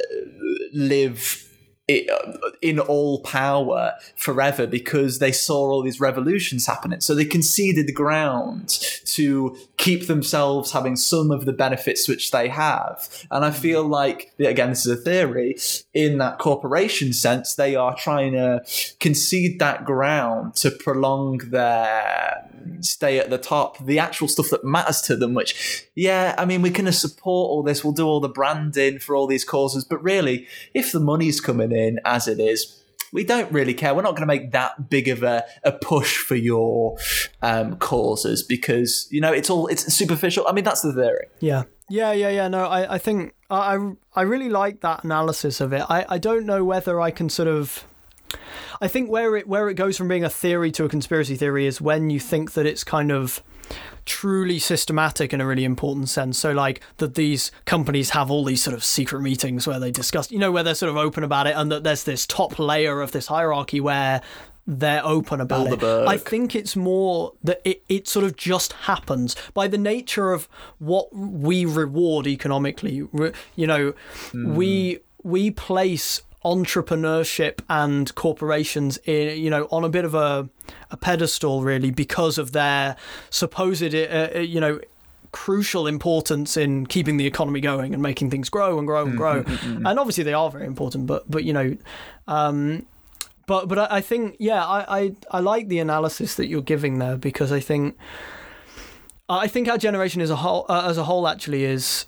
live. 0.73 1.43
I- 1.89 2.07
uh, 2.13 2.33
In 2.63 2.79
all 2.79 3.21
power 3.21 3.93
forever 4.17 4.67
because 4.67 5.19
they 5.19 5.33
saw 5.33 5.71
all 5.71 5.83
these 5.83 6.01
revolutions 6.01 6.67
happening. 6.67 7.01
So 7.01 7.15
they 7.15 7.25
conceded 7.25 7.87
the 7.87 7.93
ground 7.93 8.69
to 9.17 9.57
keep 9.77 10.07
themselves 10.07 10.73
having 10.73 10.97
some 10.97 11.31
of 11.31 11.45
the 11.45 11.53
benefits 11.53 12.09
which 12.09 12.31
they 12.31 12.49
have. 12.49 13.09
And 13.31 13.45
I 13.45 13.51
feel 13.51 13.83
mm-hmm. 13.83 13.93
like, 13.93 14.33
again, 14.39 14.71
this 14.71 14.87
is 14.87 14.99
a 14.99 15.03
theory, 15.03 15.57
in 15.95 16.19
that 16.19 16.39
corporation 16.39 17.13
sense, 17.13 17.55
they 17.55 17.77
are 17.77 17.95
trying 17.97 18.33
to 18.33 18.63
concede 19.01 19.59
that 19.61 19.85
ground 19.85 20.55
to 20.57 20.71
prolong 20.71 21.39
their 21.39 22.43
stay 22.81 23.19
at 23.19 23.31
the 23.31 23.39
top. 23.39 23.79
The 23.85 23.99
actual 23.99 24.29
stuff 24.29 24.51
that 24.51 24.65
matters 24.65 25.01
to 25.03 25.17
them, 25.17 25.35
which, 25.35 25.85
yeah, 25.95 26.35
I 26.37 26.45
mean, 26.45 26.63
we 26.63 26.71
can 26.71 26.91
support 26.93 27.51
all 27.51 27.63
this, 27.63 27.85
we'll 27.85 27.93
do 27.93 28.07
all 28.07 28.21
the 28.21 28.29
branding 28.29 28.99
for 28.99 29.15
all 29.15 29.27
these 29.27 29.45
causes, 29.45 29.85
but 29.85 30.03
really, 30.03 30.47
if 30.75 30.93
the 30.93 31.01
money's 31.01 31.41
coming 31.41 31.71
in 31.71 31.76
as 32.05 32.29
it 32.29 32.41
is, 32.41 32.83
we 33.13 33.25
don't 33.25 33.51
really 33.53 33.75
care. 33.75 33.95
We're 33.95 34.03
not 34.03 34.13
going 34.13 34.23
to 34.23 34.27
make 34.27 34.53
that 34.53 34.91
big 34.91 35.09
of 35.09 35.23
a, 35.23 35.45
a 35.65 35.73
push 35.73 36.17
for 36.17 36.35
your 36.35 36.99
um, 37.43 37.77
causes 37.77 38.43
because 38.43 39.09
you 39.11 39.21
know 39.21 39.33
it's 39.33 39.49
all 39.51 39.67
it's 39.69 39.93
superficial. 39.93 40.47
I 40.47 40.53
mean, 40.53 40.65
that's 40.65 40.83
the 40.83 40.93
theory. 40.93 41.27
Yeah. 41.41 41.65
Yeah, 41.89 42.13
yeah, 42.13 42.31
yeah. 42.31 42.49
No, 42.49 42.67
I, 42.67 42.95
I 42.95 42.99
think 42.99 43.35
I 43.49 43.93
I 44.15 44.23
really 44.23 44.49
like 44.49 44.81
that 44.81 45.05
analysis 45.05 45.61
of 45.61 45.73
it. 45.73 45.85
I, 45.89 46.05
I 46.09 46.19
don't 46.19 46.45
know 46.45 46.65
whether 46.65 47.01
I 47.01 47.11
can 47.11 47.29
sort 47.29 47.49
of. 47.49 47.87
I 48.81 48.89
think 48.89 49.09
where 49.09 49.37
it 49.37 49.47
where 49.47 49.69
it 49.69 49.75
goes 49.75 49.97
from 49.97 50.09
being 50.09 50.25
a 50.25 50.29
theory 50.29 50.73
to 50.73 50.85
a 50.85 50.89
conspiracy 50.89 51.37
theory 51.37 51.67
is 51.67 51.81
when 51.81 52.11
you 52.11 52.19
think 52.19 52.53
that 52.53 52.67
it's 52.67 52.83
kind 52.83 53.13
of 53.13 53.43
truly 54.05 54.59
systematic 54.59 55.33
in 55.33 55.41
a 55.41 55.47
really 55.47 55.65
important 55.65 56.09
sense. 56.09 56.39
So 56.39 56.53
like 56.53 56.81
that 56.99 57.15
these 57.17 57.51
companies 57.65 58.11
have 58.11 58.31
all 58.31 58.45
these 58.45 58.63
sort 58.63 58.75
of 58.75 58.85
secret 58.85 59.21
meetings 59.21 59.67
where 59.67 59.81
they 59.81 59.91
discuss, 59.91 60.31
you 60.31 60.39
know, 60.39 60.53
where 60.53 60.63
they're 60.63 60.75
sort 60.75 60.91
of 60.91 60.97
open 60.97 61.25
about 61.25 61.47
it, 61.47 61.57
and 61.57 61.71
that 61.73 61.83
there's 61.85 62.05
this 62.05 62.27
top 62.27 62.59
layer 62.59 63.01
of 63.01 63.13
this 63.13 63.27
hierarchy 63.27 63.81
where 63.81 64.23
they're 64.69 65.05
open 65.05 65.41
about 65.41 65.69
it. 65.73 65.83
I 66.09 66.17
think 66.17 66.57
it's 66.57 66.75
more 66.75 67.33
that 67.45 67.61
it, 67.65 67.83
it 67.89 68.09
sort 68.09 68.25
of 68.25 68.37
just 68.37 68.73
happens 68.73 69.37
by 69.55 69.69
the 69.69 69.79
nature 69.79 70.33
of 70.33 70.49
what 70.79 71.15
we 71.15 71.65
reward 71.65 72.27
economically. 72.27 73.07
You 73.55 73.67
know, 73.67 73.95
we 74.35 74.99
we 75.23 75.51
place 75.51 76.23
entrepreneurship 76.47 77.59
and 77.69 78.15
corporations 78.15 78.99
in 78.99 79.37
you 79.37 79.51
know 79.51 79.67
on 79.73 79.83
a 79.83 79.89
bit 79.89 80.05
of 80.05 80.15
a 80.15 80.49
a 80.93 80.97
pedestal 80.97 81.65
really 81.65 81.91
because 81.91 82.39
of 82.39 82.53
their 82.53 82.95
supposed 83.31 83.93
uh, 83.93 84.29
uh, 84.35 84.39
you 84.39 84.61
know 84.61 84.79
crucial 85.33 85.89
importance 85.89 86.57
in 86.57 86.87
keeping 86.87 87.17
the 87.17 87.27
economy 87.27 87.61
going 87.61 87.93
and 87.93 88.01
making 88.01 88.31
things 88.31 88.49
grow 88.49 88.79
and 88.79 88.87
grow 88.87 89.05
and 89.05 89.17
grow. 89.17 89.45
and 89.65 89.99
obviously 89.99 90.23
they 90.23 90.33
are 90.33 90.49
very 90.49 90.67
important 90.67 91.05
but 91.05 91.29
but 91.29 91.43
you 91.43 91.53
know 91.53 91.77
um 92.29 92.87
but 93.47 93.67
but 93.67 93.77
I, 93.77 93.97
I 93.97 94.01
think 94.01 94.37
yeah 94.39 94.65
I, 94.65 95.01
I 95.01 95.13
I 95.33 95.41
like 95.41 95.67
the 95.67 95.81
analysis 95.81 96.37
that 96.37 96.47
you're 96.47 96.63
giving 96.63 97.01
there 97.01 97.17
because 97.17 97.51
I 97.51 97.59
think 97.59 97.97
I 99.29 99.49
think 99.49 99.69
our 99.69 99.79
generation 99.79 100.23
as 100.23 100.31
a 100.31 100.37
whole 100.37 100.65
uh, 100.69 100.89
as 100.89 100.97
a 100.97 101.05
whole 101.05 101.27
actually 101.27 101.65
is 101.65 102.07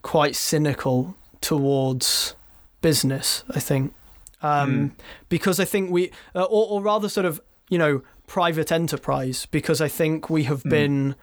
quite 0.00 0.34
cynical 0.34 1.14
towards 1.42 2.34
business 2.80 3.44
I 3.50 3.60
think 3.60 3.94
um, 4.42 4.94
because 5.28 5.58
I 5.58 5.64
think 5.64 5.90
we 5.90 6.12
uh, 6.34 6.44
or, 6.44 6.68
or 6.70 6.82
rather 6.82 7.08
sort 7.08 7.26
of 7.26 7.40
you 7.68 7.78
know 7.78 8.02
private 8.26 8.70
enterprise 8.70 9.46
because 9.46 9.80
I 9.80 9.88
think 9.88 10.30
we 10.30 10.44
have 10.44 10.62
been 10.62 11.14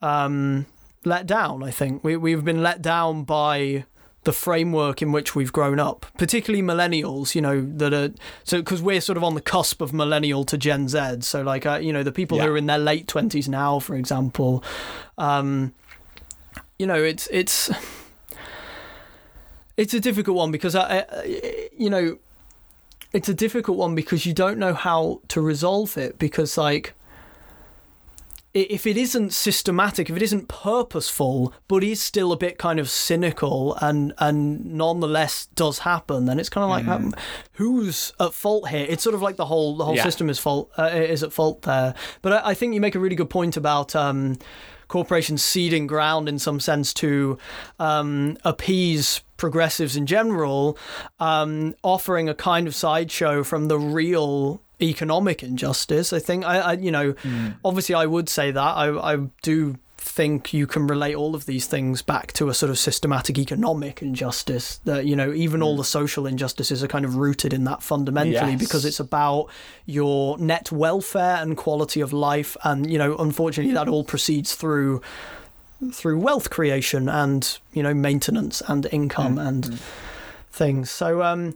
um, 0.00 0.66
let 1.04 1.26
down 1.26 1.62
I 1.62 1.70
think 1.70 2.02
we 2.04 2.16
we've 2.16 2.44
been 2.44 2.62
let 2.62 2.80
down 2.82 3.24
by 3.24 3.84
the 4.24 4.32
framework 4.32 5.02
in 5.02 5.10
which 5.10 5.34
we've 5.34 5.52
grown 5.52 5.80
up, 5.80 6.06
particularly 6.16 6.62
millennials, 6.62 7.34
you 7.34 7.40
know, 7.40 7.60
that 7.60 7.92
are 7.92 8.10
so 8.44 8.58
because 8.58 8.80
we're 8.80 9.00
sort 9.00 9.16
of 9.16 9.24
on 9.24 9.34
the 9.34 9.40
cusp 9.40 9.80
of 9.80 9.92
millennial 9.92 10.44
to 10.44 10.56
Gen 10.56 10.86
Z. 10.88 11.22
So, 11.22 11.42
like, 11.42 11.66
uh, 11.66 11.80
you 11.82 11.92
know, 11.92 12.04
the 12.04 12.12
people 12.12 12.38
Yeah. 12.38 12.44
who 12.44 12.52
are 12.52 12.56
in 12.56 12.66
their 12.66 12.78
late 12.78 13.08
20s 13.08 13.48
now, 13.48 13.80
for 13.80 13.96
example, 13.96 14.62
um, 15.18 15.74
you 16.78 16.86
know, 16.86 17.02
it's, 17.02 17.26
it's, 17.32 17.68
it's 19.76 19.94
a 19.94 20.00
difficult 20.00 20.36
one 20.36 20.50
because, 20.50 20.74
I, 20.74 21.04
I, 21.10 21.68
you 21.76 21.90
know, 21.90 22.18
it's 23.12 23.28
a 23.28 23.34
difficult 23.34 23.76
one 23.78 23.94
because 23.94 24.26
you 24.26 24.32
don't 24.32 24.58
know 24.58 24.74
how 24.74 25.20
to 25.28 25.40
resolve 25.40 25.96
it 25.96 26.18
because, 26.18 26.56
like, 26.56 26.94
if 28.54 28.86
it 28.86 28.98
isn't 28.98 29.32
systematic, 29.32 30.10
if 30.10 30.16
it 30.16 30.22
isn't 30.22 30.46
purposeful, 30.48 31.54
but 31.68 31.82
is 31.82 32.02
still 32.02 32.32
a 32.32 32.36
bit 32.36 32.58
kind 32.58 32.78
of 32.78 32.90
cynical 32.90 33.74
and 33.76 34.12
and 34.18 34.66
nonetheless 34.66 35.46
does 35.54 35.80
happen, 35.80 36.26
then 36.26 36.38
it's 36.38 36.50
kind 36.50 36.64
of 36.64 36.68
like 36.70 36.86
um, 36.86 37.14
who's 37.52 38.12
at 38.20 38.34
fault 38.34 38.68
here? 38.68 38.84
It's 38.86 39.02
sort 39.02 39.14
of 39.14 39.22
like 39.22 39.36
the 39.36 39.46
whole 39.46 39.76
the 39.78 39.86
whole 39.86 39.96
Yeah. 39.96 40.02
system 40.02 40.28
is 40.28 40.38
fault 40.38 40.70
uh, 40.78 40.90
is 40.92 41.22
at 41.22 41.32
fault 41.32 41.62
there. 41.62 41.94
But 42.20 42.44
I, 42.44 42.50
I 42.50 42.54
think 42.54 42.74
you 42.74 42.80
make 42.82 42.94
a 42.94 42.98
really 43.00 43.16
good 43.16 43.30
point 43.30 43.56
about. 43.56 43.96
Um, 43.96 44.38
corporations 44.88 45.42
ceding 45.42 45.86
ground 45.86 46.28
in 46.28 46.38
some 46.38 46.60
sense 46.60 46.92
to 46.92 47.38
um, 47.78 48.36
appease 48.44 49.22
progressives 49.46 49.96
in 49.96 50.06
general, 50.06 50.78
um, 51.18 51.74
offering 51.82 52.28
a 52.28 52.34
kind 52.34 52.68
of 52.68 52.74
sideshow 52.76 53.42
from 53.42 53.66
the 53.66 53.76
real 54.00 54.60
economic 54.80 55.42
injustice. 55.42 56.12
I 56.12 56.20
think 56.20 56.44
I, 56.44 56.56
I 56.58 56.72
you 56.74 56.92
know, 56.96 57.14
obviously 57.64 57.94
I 57.96 58.06
would 58.06 58.28
say 58.28 58.52
that 58.52 58.72
I, 58.84 58.86
I 59.12 59.16
do 59.42 59.76
think 59.98 60.52
you 60.52 60.66
can 60.66 60.86
relate 60.88 61.14
all 61.14 61.34
of 61.34 61.46
these 61.46 61.66
things 61.66 62.02
back 62.02 62.32
to 62.32 62.48
a 62.48 62.54
sort 62.54 62.70
of 62.70 62.78
systematic 62.78 63.36
economic 63.38 64.02
injustice 64.02 64.78
that 64.84 65.06
you 65.06 65.14
know 65.14 65.32
even 65.32 65.62
all 65.62 65.76
the 65.76 65.84
social 66.00 66.26
injustices 66.26 66.82
are 66.82 66.88
kind 66.88 67.04
of 67.04 67.14
rooted 67.16 67.52
in 67.52 67.62
that 67.64 67.80
fundamentally 67.84 68.52
Yes. 68.52 68.60
because 68.60 68.84
it's 68.84 68.98
about 68.98 69.46
your 69.86 70.36
net 70.38 70.72
welfare 70.72 71.36
and 71.42 71.56
quality 71.56 72.00
of 72.00 72.12
life 72.12 72.56
and 72.64 72.90
you 72.92 72.98
know 72.98 73.16
unfortunately 73.18 73.74
that 73.74 73.88
all 73.88 74.02
proceeds 74.02 74.56
through 74.56 75.00
through 75.90 76.18
wealth 76.18 76.50
creation 76.50 77.08
and 77.08 77.58
you 77.72 77.82
know 77.82 77.94
maintenance 77.94 78.62
and 78.68 78.86
income 78.92 79.38
and 79.38 79.80
things. 80.50 80.90
So 80.90 81.22
um 81.22 81.54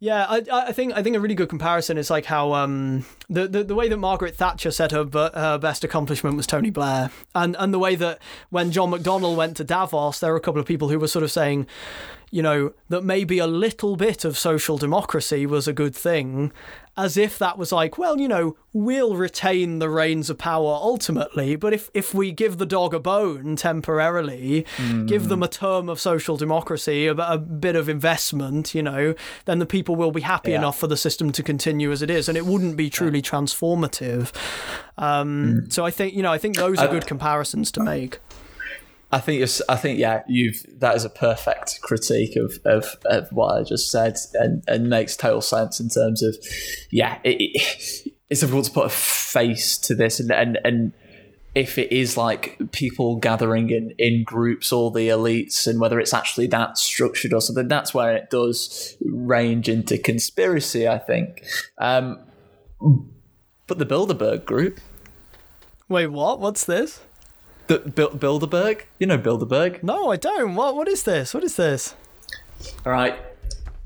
Yeah, 0.00 0.26
I, 0.28 0.42
I 0.52 0.72
think 0.72 0.94
I 0.94 1.02
think 1.02 1.14
a 1.14 1.20
really 1.20 1.36
good 1.36 1.48
comparison 1.48 1.96
is 1.96 2.10
like 2.10 2.24
how 2.24 2.54
um 2.54 3.04
the, 3.30 3.46
the, 3.46 3.62
the 3.62 3.74
way 3.74 3.88
that 3.88 3.98
Margaret 3.98 4.34
Thatcher 4.34 4.72
said 4.72 4.90
her 4.90 5.04
her 5.34 5.58
best 5.58 5.84
accomplishment 5.84 6.36
was 6.36 6.46
Tony 6.46 6.70
Blair, 6.70 7.10
and 7.34 7.54
and 7.58 7.72
the 7.72 7.78
way 7.78 7.94
that 7.94 8.18
when 8.50 8.72
John 8.72 8.90
McDonnell 8.90 9.36
went 9.36 9.56
to 9.58 9.64
Davos, 9.64 10.18
there 10.18 10.32
were 10.32 10.38
a 10.38 10.40
couple 10.40 10.60
of 10.60 10.66
people 10.66 10.88
who 10.88 10.98
were 10.98 11.06
sort 11.06 11.22
of 11.22 11.30
saying, 11.30 11.68
you 12.32 12.42
know, 12.42 12.72
that 12.88 13.04
maybe 13.04 13.38
a 13.38 13.46
little 13.46 13.94
bit 13.94 14.24
of 14.24 14.36
social 14.36 14.76
democracy 14.76 15.46
was 15.46 15.68
a 15.68 15.72
good 15.72 15.94
thing, 15.94 16.50
as 16.96 17.16
if 17.16 17.38
that 17.38 17.56
was 17.56 17.72
like, 17.72 17.96
well, 17.96 18.18
you 18.18 18.28
know, 18.28 18.56
we'll 18.74 19.16
retain 19.16 19.78
the 19.78 19.88
reins 19.88 20.28
of 20.28 20.36
power 20.36 20.74
ultimately, 20.74 21.56
but 21.56 21.72
if, 21.72 21.90
if 21.94 22.12
we 22.12 22.32
give 22.32 22.58
the 22.58 22.66
dog 22.66 22.92
a 22.92 23.00
bone 23.00 23.56
temporarily, 23.56 24.66
mm. 24.76 25.08
give 25.08 25.28
them 25.28 25.42
a 25.42 25.48
term 25.48 25.88
of 25.88 25.98
social 25.98 26.36
democracy, 26.36 27.06
a, 27.06 27.14
a, 27.14 27.38
bit 27.38 27.76
of 27.76 27.88
investment, 27.88 28.74
you 28.74 28.82
know, 28.82 29.14
then 29.46 29.58
the 29.58 29.66
people 29.66 29.96
will 29.96 30.12
be 30.12 30.20
happy 30.20 30.50
yeah. 30.50 30.58
enough 30.58 30.78
for 30.78 30.86
the 30.86 30.96
system 30.96 31.32
to 31.32 31.42
continue 31.42 31.90
as 31.90 32.02
it 32.02 32.10
is, 32.10 32.28
and 32.28 32.36
it 32.36 32.44
wouldn't 32.44 32.76
be 32.76 32.90
truly 32.90 33.22
transformative. 33.22 34.30
Um, 34.98 35.62
mm. 35.62 35.72
So 35.72 35.86
I 35.86 35.90
think, 35.90 36.14
you 36.14 36.22
know, 36.22 36.32
I 36.32 36.38
think 36.38 36.56
those 36.56 36.78
are 36.78 36.88
good 36.88 37.06
comparisons 37.06 37.72
to 37.72 37.82
make. 37.82 38.18
I 39.12 39.20
think 39.20 39.40
you're, 39.40 39.66
I 39.68 39.76
think 39.76 39.98
yeah, 39.98 40.22
you've 40.26 40.64
that 40.80 40.96
is 40.96 41.04
a 41.04 41.10
perfect 41.10 41.82
critique 41.82 42.34
of, 42.36 42.58
of, 42.64 42.96
of 43.04 43.28
what 43.30 43.58
I 43.58 43.62
just 43.62 43.90
said, 43.90 44.16
and, 44.32 44.64
and 44.66 44.88
makes 44.88 45.16
total 45.16 45.42
sense 45.42 45.78
in 45.80 45.90
terms 45.90 46.22
of 46.22 46.34
yeah, 46.90 47.18
it, 47.22 47.36
it, 47.38 48.12
it's 48.30 48.40
difficult 48.40 48.64
to 48.64 48.70
put 48.72 48.86
a 48.86 48.88
face 48.88 49.76
to 49.78 49.94
this, 49.94 50.18
and 50.18 50.32
and 50.32 50.58
and 50.64 50.92
if 51.54 51.76
it 51.76 51.92
is 51.92 52.16
like 52.16 52.58
people 52.72 53.16
gathering 53.16 53.68
in 53.68 53.90
in 53.98 54.24
groups, 54.24 54.72
all 54.72 54.90
the 54.90 55.08
elites, 55.08 55.66
and 55.66 55.78
whether 55.78 56.00
it's 56.00 56.14
actually 56.14 56.46
that 56.46 56.78
structured 56.78 57.34
or 57.34 57.42
something, 57.42 57.68
that's 57.68 57.92
where 57.92 58.16
it 58.16 58.30
does 58.30 58.96
range 59.04 59.68
into 59.68 59.98
conspiracy. 59.98 60.88
I 60.88 60.96
think, 60.98 61.44
um, 61.76 62.18
but 63.66 63.78
the 63.78 63.86
Bilderberg 63.86 64.46
group. 64.46 64.80
Wait, 65.90 66.06
what? 66.06 66.40
What's 66.40 66.64
this? 66.64 67.00
The 67.66 67.78
Bilderberg? 67.78 68.82
You 68.98 69.06
know 69.06 69.18
Bilderberg? 69.18 69.82
No, 69.82 70.10
I 70.10 70.16
don't. 70.16 70.54
What? 70.54 70.74
What 70.74 70.88
is 70.88 71.04
this? 71.04 71.32
What 71.32 71.44
is 71.44 71.56
this? 71.56 71.94
All 72.84 72.92
right, 72.92 73.16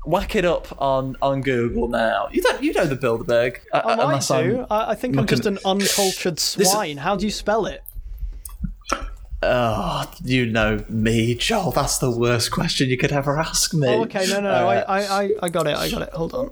whack 0.05 0.35
it 0.35 0.45
up 0.45 0.81
on, 0.81 1.15
on 1.21 1.41
Google 1.41 1.87
now. 1.87 2.27
You 2.31 2.41
don't 2.41 2.61
you 2.61 2.73
know 2.73 2.85
the 2.85 2.95
Bilderberg? 2.95 3.59
I, 3.73 3.79
I 3.79 4.19
do. 4.19 4.65
I, 4.69 4.91
I 4.91 4.95
think. 4.95 5.17
I'm 5.17 5.27
just 5.27 5.45
an 5.45 5.59
uncultured 5.65 6.39
swine. 6.39 6.95
This... 6.95 7.03
How 7.03 7.15
do 7.15 7.25
you 7.25 7.31
spell 7.31 7.65
it? 7.65 7.83
Oh, 9.43 10.11
you 10.23 10.47
know 10.47 10.83
me, 10.89 11.35
Joel. 11.35 11.71
That's 11.71 11.99
the 11.99 12.09
worst 12.09 12.51
question 12.51 12.89
you 12.89 12.97
could 12.97 13.11
ever 13.11 13.39
ask 13.39 13.71
me. 13.73 13.87
Oh, 13.87 14.01
okay, 14.03 14.25
no, 14.25 14.41
no, 14.41 14.49
no. 14.49 14.49
Uh, 14.49 14.85
I, 14.87 15.23
I, 15.23 15.31
I 15.43 15.49
got 15.49 15.67
it. 15.67 15.77
I 15.77 15.91
got 15.91 16.01
it. 16.01 16.09
Hold 16.09 16.33
on. 16.33 16.49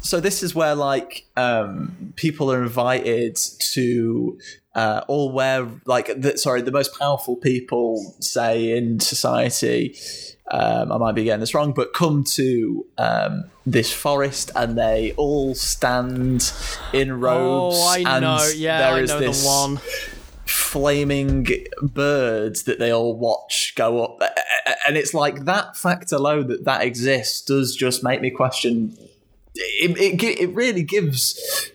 So 0.00 0.20
this 0.20 0.42
is 0.42 0.54
where 0.54 0.74
like 0.74 1.26
um, 1.36 2.12
people 2.16 2.50
are 2.50 2.62
invited 2.62 3.36
to 3.36 4.38
uh, 4.74 5.02
all 5.08 5.32
wear 5.32 5.68
like 5.84 6.10
the, 6.16 6.38
sorry 6.38 6.62
the 6.62 6.72
most 6.72 6.98
powerful 6.98 7.36
people 7.36 8.14
say 8.20 8.76
in 8.76 9.00
society 9.00 9.94
um, 10.50 10.90
I 10.90 10.98
might 10.98 11.12
be 11.12 11.24
getting 11.24 11.40
this 11.40 11.54
wrong, 11.54 11.72
but 11.72 11.92
come 11.92 12.24
to 12.24 12.84
um, 12.98 13.44
this 13.66 13.92
forest 13.92 14.50
and 14.56 14.76
they 14.76 15.12
all 15.16 15.54
stand 15.54 16.52
in 16.92 17.20
robes. 17.20 17.76
Oh, 17.78 17.86
I 17.88 17.98
and 17.98 18.22
know. 18.22 18.50
Yeah, 18.54 18.78
there 18.78 18.94
I 18.94 19.04
know 19.04 19.20
this 19.20 19.42
the 19.42 19.48
one. 19.48 19.80
Flaming 20.46 21.46
birds 21.80 22.64
that 22.64 22.80
they 22.80 22.92
all 22.92 23.16
watch 23.16 23.74
go 23.76 24.02
up, 24.04 24.20
and 24.86 24.96
it's 24.96 25.14
like 25.14 25.44
that 25.44 25.76
fact 25.76 26.10
alone 26.10 26.48
that 26.48 26.64
that 26.64 26.82
exists 26.82 27.40
does 27.42 27.76
just 27.76 28.02
make 28.02 28.20
me 28.20 28.30
question. 28.30 28.96
It, 29.54 29.98
it, 29.98 30.40
it 30.40 30.54
really 30.54 30.82
gives 30.82 31.70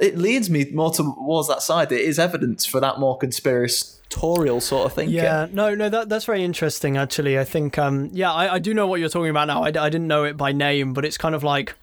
it 0.00 0.16
leads 0.16 0.50
me 0.50 0.70
more 0.72 0.90
towards 0.90 1.48
that 1.48 1.62
side. 1.62 1.90
It 1.90 2.02
is 2.02 2.18
evidence 2.18 2.66
for 2.66 2.80
that 2.80 2.98
more 2.98 3.16
conspiratorial 3.16 4.60
sort 4.60 4.86
of 4.86 4.92
thing. 4.92 5.08
Yeah, 5.10 5.48
no, 5.50 5.74
no, 5.74 5.88
that 5.88 6.08
that's 6.08 6.26
very 6.26 6.44
interesting. 6.44 6.96
Actually, 6.96 7.38
I 7.38 7.44
think, 7.44 7.78
um, 7.78 8.10
yeah, 8.12 8.32
I, 8.32 8.54
I 8.54 8.58
do 8.58 8.74
know 8.74 8.86
what 8.86 9.00
you're 9.00 9.08
talking 9.08 9.30
about 9.30 9.46
now. 9.46 9.62
I, 9.62 9.68
I 9.68 9.88
didn't 9.88 10.06
know 10.06 10.24
it 10.24 10.36
by 10.36 10.52
name, 10.52 10.92
but 10.92 11.04
it's 11.04 11.16
kind 11.16 11.34
of 11.34 11.42
like 11.42 11.74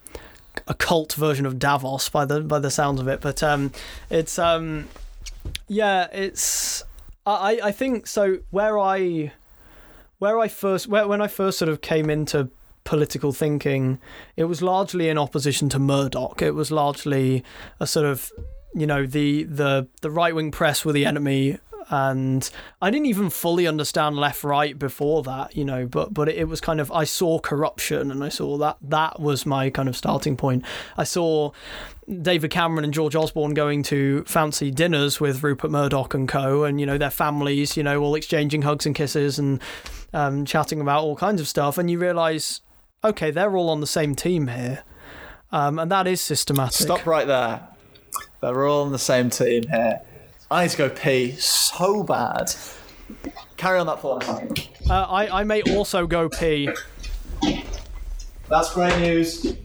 a 0.68 0.73
cult 0.73 1.14
version 1.14 1.45
of 1.45 1.57
Davos 1.57 2.10
by 2.10 2.26
the 2.26 2.41
by 2.41 2.60
the 2.60 2.69
sounds 2.69 2.99
of 2.99 3.07
it. 3.07 3.22
But 3.22 3.41
um, 3.41 3.72
it's 4.10 4.38
um, 4.38 4.88
yeah, 5.68 6.07
it's 6.14 6.84
I 7.26 7.60
I 7.64 7.72
think 7.72 8.05
so. 8.05 8.39
Where 8.51 8.77
I 8.80 9.31
where 10.19 10.39
I 10.39 10.47
first 10.47 10.88
where 10.88 11.07
when 11.07 11.22
I 11.22 11.27
first 11.27 11.57
sort 11.57 11.69
of 11.69 11.81
came 11.81 12.10
into 12.10 12.49
political 12.84 13.31
thinking, 13.31 13.99
it 14.35 14.45
was 14.45 14.61
largely 14.61 15.10
in 15.10 15.18
opposition 15.18 15.69
to 15.69 15.80
Murdoch. 15.80 16.41
It 16.41 16.51
was 16.51 16.72
largely 16.72 17.43
a 17.80 17.88
sort 17.88 18.05
of, 18.05 18.31
you 18.73 18.88
know, 18.88 19.05
the 19.05 19.43
the 19.43 19.88
the 20.01 20.11
right 20.11 20.35
wing 20.35 20.51
press 20.51 20.84
were 20.85 20.93
the 20.93 21.05
enemy. 21.05 21.60
And 21.89 22.49
I 22.81 22.89
didn't 22.89 23.07
even 23.07 23.30
fully 23.30 23.68
understand 23.68 24.15
left 24.15 24.43
right 24.45 24.80
before 24.80 25.22
that, 25.23 25.57
you 25.57 25.65
know, 25.65 25.85
but 25.85 26.14
but 26.14 26.30
it 26.30 26.47
was 26.47 26.61
kind 26.61 26.80
of 26.80 26.89
I 26.91 27.03
saw 27.03 27.39
corruption 27.39 28.10
and 28.10 28.23
I 28.23 28.30
saw 28.30 28.57
that 28.57 28.77
that 28.81 29.19
was 29.19 29.45
my 29.45 29.69
kind 29.69 29.89
of 29.89 29.97
starting 29.97 30.38
point. 30.38 30.64
I 30.97 31.03
saw 31.03 31.51
David 32.22 32.51
Cameron 32.51 32.84
and 32.85 32.93
George 32.93 33.15
Osborne 33.15 33.53
going 33.53 33.84
to 33.84 34.23
fancy 34.23 34.72
dinners 34.72 35.19
with 35.19 35.43
Rupert 35.43 35.72
Murdoch 35.72 36.14
and 36.14 36.27
co, 36.27 36.64
and 36.64 36.80
you 36.80 36.85
know 36.85 36.97
their 36.97 37.10
families, 37.10 37.76
you 37.77 37.84
know, 37.84 38.01
all 38.01 38.15
exchanging 38.15 38.61
hugs 38.61 38.85
and 38.85 38.95
kisses 38.95 39.38
and 39.38 39.61
um, 40.14 40.45
chatting 40.45 40.81
about 40.81 41.03
all 41.03 41.15
kinds 41.15 41.41
of 41.41 41.47
stuff, 41.47 41.77
and 41.77 41.91
you 41.91 41.99
realise 41.99 42.61
okay, 43.04 43.32
they're 43.32 43.56
all 43.56 43.70
on 43.70 43.82
the 43.82 43.88
same 43.88 44.16
team 44.16 44.48
here. 44.48 44.84
Um, 45.52 45.78
and 45.78 45.92
that 45.92 46.08
is 46.08 46.22
systematic. 46.22 46.74
Stop 46.74 47.06
right 47.06 47.28
there. 47.28 47.68
They're 48.42 48.66
all 48.66 48.84
on 48.84 48.92
the 48.92 49.00
same 49.00 49.30
team 49.30 49.64
here. 49.70 50.02
I 50.50 50.64
need 50.64 50.72
to 50.72 50.78
go 50.78 50.90
pee 50.90 51.32
so 51.34 52.04
bad. 52.04 52.54
Carry 53.58 53.80
on 53.80 53.88
that 53.88 54.02
thought. 54.02 54.28
Uh, 54.90 54.94
I, 54.94 55.42
I 55.42 55.44
may 55.44 55.62
also 55.76 56.08
go 56.08 56.30
pee. 56.30 56.70
That's 58.50 58.74
great 58.74 58.98
news. 59.00 59.56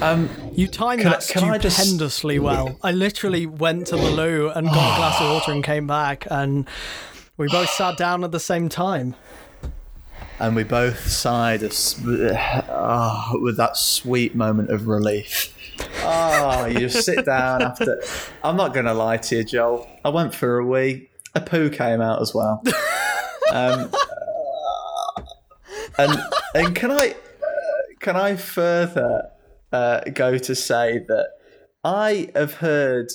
Um, 0.00 0.30
you 0.52 0.68
timed 0.68 1.02
that 1.02 1.24
stupendously 1.24 2.36
just... 2.36 2.44
well. 2.44 2.78
I 2.82 2.92
literally 2.92 3.46
went 3.46 3.88
to 3.88 3.96
the 3.96 4.10
loo 4.10 4.48
and 4.48 4.68
got 4.68 4.94
a 4.94 4.96
glass 4.96 5.20
of 5.20 5.30
water 5.32 5.52
and 5.52 5.64
came 5.64 5.88
back, 5.88 6.26
and 6.30 6.68
we 7.36 7.48
both 7.48 7.70
sat 7.70 7.96
down 7.96 8.22
at 8.22 8.30
the 8.30 8.40
same 8.40 8.68
time. 8.68 9.16
And 10.38 10.54
we 10.54 10.62
both 10.62 11.08
sighed 11.08 11.64
oh, 11.64 13.38
with 13.42 13.56
that 13.56 13.76
sweet 13.76 14.36
moment 14.36 14.70
of 14.70 14.86
relief. 14.86 15.52
Oh, 16.02 16.66
you 16.66 16.78
just 16.78 17.04
sit 17.04 17.24
down 17.24 17.62
after. 17.62 18.00
I'm 18.44 18.56
not 18.56 18.72
going 18.72 18.86
to 18.86 18.94
lie 18.94 19.16
to 19.16 19.36
you, 19.36 19.44
Joel. 19.44 19.88
I 20.04 20.10
went 20.10 20.32
for 20.32 20.58
a 20.58 20.64
wee. 20.64 21.10
A 21.34 21.40
poo 21.40 21.70
came 21.70 22.00
out 22.00 22.22
as 22.22 22.32
well. 22.32 22.62
Um, 23.50 23.90
and 25.98 26.20
and 26.54 26.76
can 26.76 26.92
I 26.92 27.16
can 27.98 28.14
I 28.14 28.36
further 28.36 29.30
uh, 29.72 30.00
go 30.12 30.38
to 30.38 30.54
say 30.54 30.98
that 31.08 31.28
I 31.84 32.30
have 32.34 32.54
heard 32.54 33.08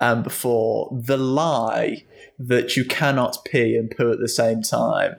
um, 0.00 0.22
before 0.22 0.90
the 0.92 1.16
lie 1.16 2.04
that 2.38 2.76
you 2.76 2.84
cannot 2.84 3.44
pee 3.44 3.76
and 3.76 3.90
poo 3.90 4.10
at 4.12 4.18
the 4.18 4.28
same 4.28 4.62
time. 4.62 5.16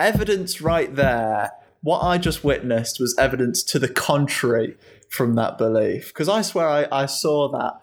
Evidence 0.00 0.60
right 0.60 0.94
there. 0.94 1.50
What 1.82 2.00
I 2.00 2.16
just 2.16 2.42
witnessed 2.42 2.98
was 2.98 3.14
evidence 3.18 3.62
to 3.64 3.78
the 3.78 3.88
contrary 3.88 4.76
from 5.10 5.34
that 5.34 5.58
belief. 5.58 6.08
Because 6.08 6.28
I 6.28 6.40
swear 6.40 6.68
I, 6.68 6.86
I 6.90 7.06
saw 7.06 7.50
that 7.52 7.74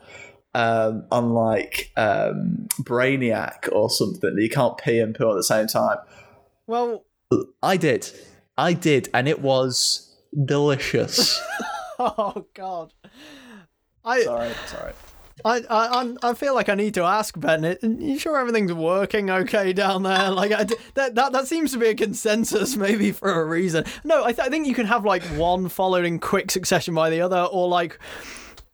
um, 0.53 1.05
on 1.11 1.29
like 1.29 1.91
um, 1.95 2.67
Brainiac 2.81 3.69
or 3.71 3.89
something 3.89 4.35
that 4.35 4.41
you 4.41 4.49
can't 4.49 4.77
pee 4.77 4.99
and 4.99 5.15
poo 5.15 5.29
at 5.29 5.35
the 5.35 5.43
same 5.43 5.67
time. 5.67 5.97
Well, 6.65 7.05
I 7.61 7.77
did. 7.77 8.11
I 8.57 8.73
did, 8.73 9.09
and 9.13 9.27
it 9.27 9.41
was 9.41 10.15
delicious. 10.45 11.39
oh 12.01 12.45
God. 12.53 12.93
I 14.03 14.23
sorry, 14.23 14.51
sorry. 14.67 14.93
I, 15.43 15.63
I 15.69 16.15
I 16.29 16.33
feel 16.33 16.53
like 16.53 16.69
I 16.69 16.75
need 16.75 16.93
to 16.95 17.03
ask 17.03 17.39
Bennett. 17.39 17.81
You 17.83 18.19
sure 18.19 18.37
everything's 18.37 18.73
working 18.73 19.29
okay 19.29 19.73
down 19.73 20.03
there? 20.03 20.31
Like 20.41 20.51
I, 20.51 20.63
that 20.95 21.15
that 21.15 21.31
that 21.33 21.47
seems 21.47 21.71
to 21.73 21.77
be 21.77 21.87
a 21.87 21.95
consensus, 21.95 22.75
maybe 22.75 23.11
for 23.11 23.41
a 23.41 23.45
reason. 23.45 23.85
No, 24.03 24.23
I, 24.23 24.31
th- 24.33 24.47
I 24.47 24.49
think 24.49 24.67
you 24.67 24.73
can 24.73 24.87
have 24.87 25.05
like 25.05 25.23
one 25.23 25.69
followed 25.69 26.05
in 26.05 26.19
quick 26.19 26.51
succession 26.51 26.93
by 26.95 27.09
the 27.09 27.21
other, 27.21 27.43
or 27.51 27.67
like, 27.67 27.99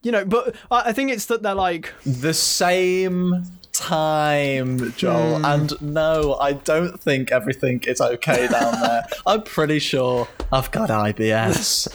you 0.07 0.11
know. 0.13 0.25
But 0.25 0.55
I 0.71 0.93
think 0.93 1.11
it's 1.11 1.25
that 1.27 1.43
they're 1.43 1.53
like 1.69 1.93
the 2.05 2.33
same 2.33 3.43
time, 3.73 4.91
Joel. 4.93 5.39
Hmm. 5.39 5.45
And 5.45 5.81
no, 5.81 6.35
I 6.39 6.53
don't 6.53 6.99
think 6.99 7.31
everything 7.31 7.83
is 7.87 8.01
okay 8.01 8.47
down 8.47 8.79
there. 8.81 9.05
I'm 9.25 9.43
pretty 9.43 9.79
sure 9.79 10.27
I've 10.51 10.71
got 10.71 10.89
IBS. 10.89 11.87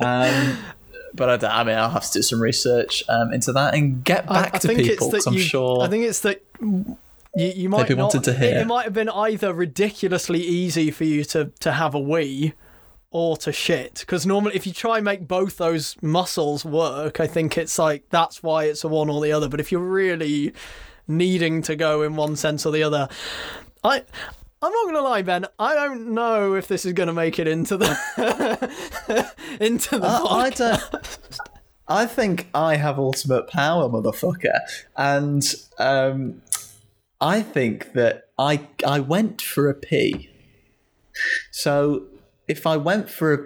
Um, 0.00 0.58
but 1.14 1.28
I, 1.30 1.36
don't- 1.36 1.50
I 1.50 1.64
mean, 1.64 1.76
I'll 1.76 1.90
have 1.90 2.04
to 2.06 2.18
do 2.18 2.22
some 2.22 2.40
research 2.40 3.02
um, 3.08 3.32
into 3.32 3.52
that 3.52 3.74
and 3.74 4.04
get 4.04 4.26
back 4.26 4.54
I, 4.54 4.56
I 4.56 4.58
to 4.60 4.68
people. 4.68 4.84
it's 4.84 4.98
'cause 4.98 5.10
that 5.24 5.26
I'm 5.26 5.34
you, 5.34 5.40
sure. 5.40 5.82
I 5.82 5.88
think 5.88 6.04
it's 6.04 6.20
that 6.20 6.42
you, 6.60 6.96
you 7.34 7.68
might 7.68 7.88
not, 7.90 7.98
wanted 8.14 8.24
to 8.24 8.30
it- 8.32 8.56
It, 8.62 8.66
might 8.66 8.84
have 8.84 8.94
been 8.94 9.08
either 9.08 9.52
ridiculously 9.52 10.40
easy 10.40 10.90
for 10.90 11.04
you 11.04 11.24
to 11.24 11.46
to 11.60 11.72
have 11.72 11.94
a 11.94 12.00
wee, 12.00 12.54
or 13.10 13.36
to 13.38 13.52
shit. 13.52 14.00
Because 14.00 14.26
normally, 14.26 14.56
if 14.56 14.66
you 14.66 14.72
try 14.72 14.96
and 14.96 15.04
make 15.04 15.26
both 15.26 15.56
those 15.56 15.96
muscles 16.02 16.64
work, 16.64 17.20
I 17.20 17.26
think 17.26 17.56
it's 17.56 17.78
like 17.78 18.08
that's 18.10 18.42
why 18.42 18.64
it's 18.64 18.84
a 18.84 18.88
one 18.88 19.10
or 19.10 19.20
the 19.22 19.32
other. 19.32 19.48
But 19.48 19.60
if 19.60 19.72
you're 19.72 19.80
really 19.80 20.52
needing 21.06 21.62
to 21.62 21.76
go 21.76 22.02
in 22.02 22.16
one 22.16 22.36
sense 22.36 22.66
or 22.66 22.72
the 22.72 22.82
other, 22.82 23.08
I. 23.82 24.02
I'm 24.60 24.72
not 24.72 24.86
gonna 24.86 25.02
lie, 25.02 25.22
Ben. 25.22 25.46
I 25.60 25.76
don't 25.76 26.14
know 26.14 26.54
if 26.54 26.66
this 26.66 26.84
is 26.84 26.92
gonna 26.92 27.12
make 27.12 27.38
it 27.38 27.46
into 27.46 27.76
the 27.76 29.32
into 29.60 30.00
the. 30.00 30.04
I, 30.04 30.46
I 30.46 30.50
don't. 30.50 31.18
I 31.86 32.06
think 32.06 32.48
I 32.52 32.74
have 32.74 32.98
ultimate 32.98 33.46
power, 33.46 33.88
motherfucker, 33.88 34.58
and 34.96 35.44
um, 35.78 36.42
I 37.20 37.40
think 37.40 37.92
that 37.92 38.30
I 38.36 38.66
I 38.84 38.98
went 38.98 39.40
for 39.40 39.68
a 39.68 39.74
pee. 39.74 40.28
So 41.52 42.07
if 42.48 42.66
I 42.66 42.76
went 42.76 43.10
for 43.10 43.34
a, 43.34 43.38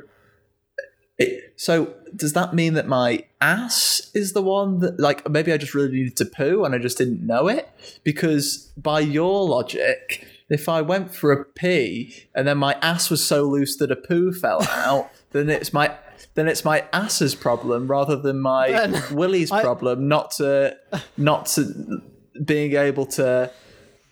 it, 1.19 1.53
so 1.57 1.95
does 2.15 2.33
that 2.33 2.55
mean 2.55 2.75
that 2.75 2.87
my 2.87 3.25
ass 3.41 4.11
is 4.15 4.33
the 4.33 4.43
one 4.43 4.79
that 4.81 4.99
like 4.99 5.29
maybe 5.29 5.53
I 5.53 5.57
just 5.57 5.75
really 5.75 5.93
needed 5.93 6.17
to 6.17 6.25
poo 6.25 6.65
and 6.65 6.75
I 6.75 6.79
just 6.79 6.99
didn't 6.99 7.25
know 7.27 7.49
it 7.49 7.69
because 8.05 8.73
by 8.77 9.01
your 9.01 9.45
logic. 9.45 10.27
If 10.49 10.69
I 10.69 10.83
went 10.83 11.15
for 11.15 11.33
a 11.33 11.47
pee 11.47 12.27
and 12.35 12.47
then 12.47 12.59
my 12.59 12.75
ass 12.83 13.09
was 13.09 13.27
so 13.27 13.45
loose 13.45 13.77
that 13.79 13.91
a 13.91 13.97
poo 13.97 14.33
fell 14.33 14.63
out, 14.71 15.11
then 15.31 15.49
it's 15.49 15.73
my 15.73 15.97
then 16.35 16.47
it's 16.47 16.65
my 16.65 16.85
ass's 16.93 17.35
problem 17.35 17.87
rather 17.89 18.17
than 18.17 18.39
my 18.41 18.69
Ben, 18.69 19.03
willy's 19.13 19.51
I- 19.51 19.63
problem 19.63 20.09
not 20.09 20.33
to 20.33 20.77
not 21.17 21.47
to 21.47 22.03
being 22.45 22.75
able 22.75 23.07
to 23.07 23.51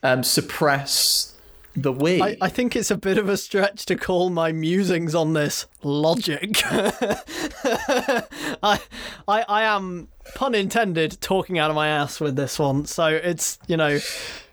um, 0.02 0.22
suppress 0.22 1.29
the 1.76 1.92
way 1.92 2.20
I, 2.20 2.36
I 2.42 2.48
think 2.48 2.74
it's 2.74 2.90
a 2.90 2.96
bit 2.96 3.16
of 3.16 3.28
a 3.28 3.36
stretch 3.36 3.86
to 3.86 3.96
call 3.96 4.30
my 4.30 4.52
musings 4.52 5.14
on 5.14 5.34
this 5.34 5.66
logic. 5.82 6.62
I, 8.62 8.80
I, 9.28 9.44
I 9.48 9.62
am, 9.62 10.08
pun 10.34 10.54
intended, 10.54 11.20
talking 11.20 11.58
out 11.58 11.70
of 11.70 11.76
my 11.76 11.88
ass 11.88 12.20
with 12.20 12.36
this 12.36 12.58
one. 12.58 12.86
So 12.86 13.06
it's, 13.06 13.58
you 13.68 13.76
know, 13.76 13.98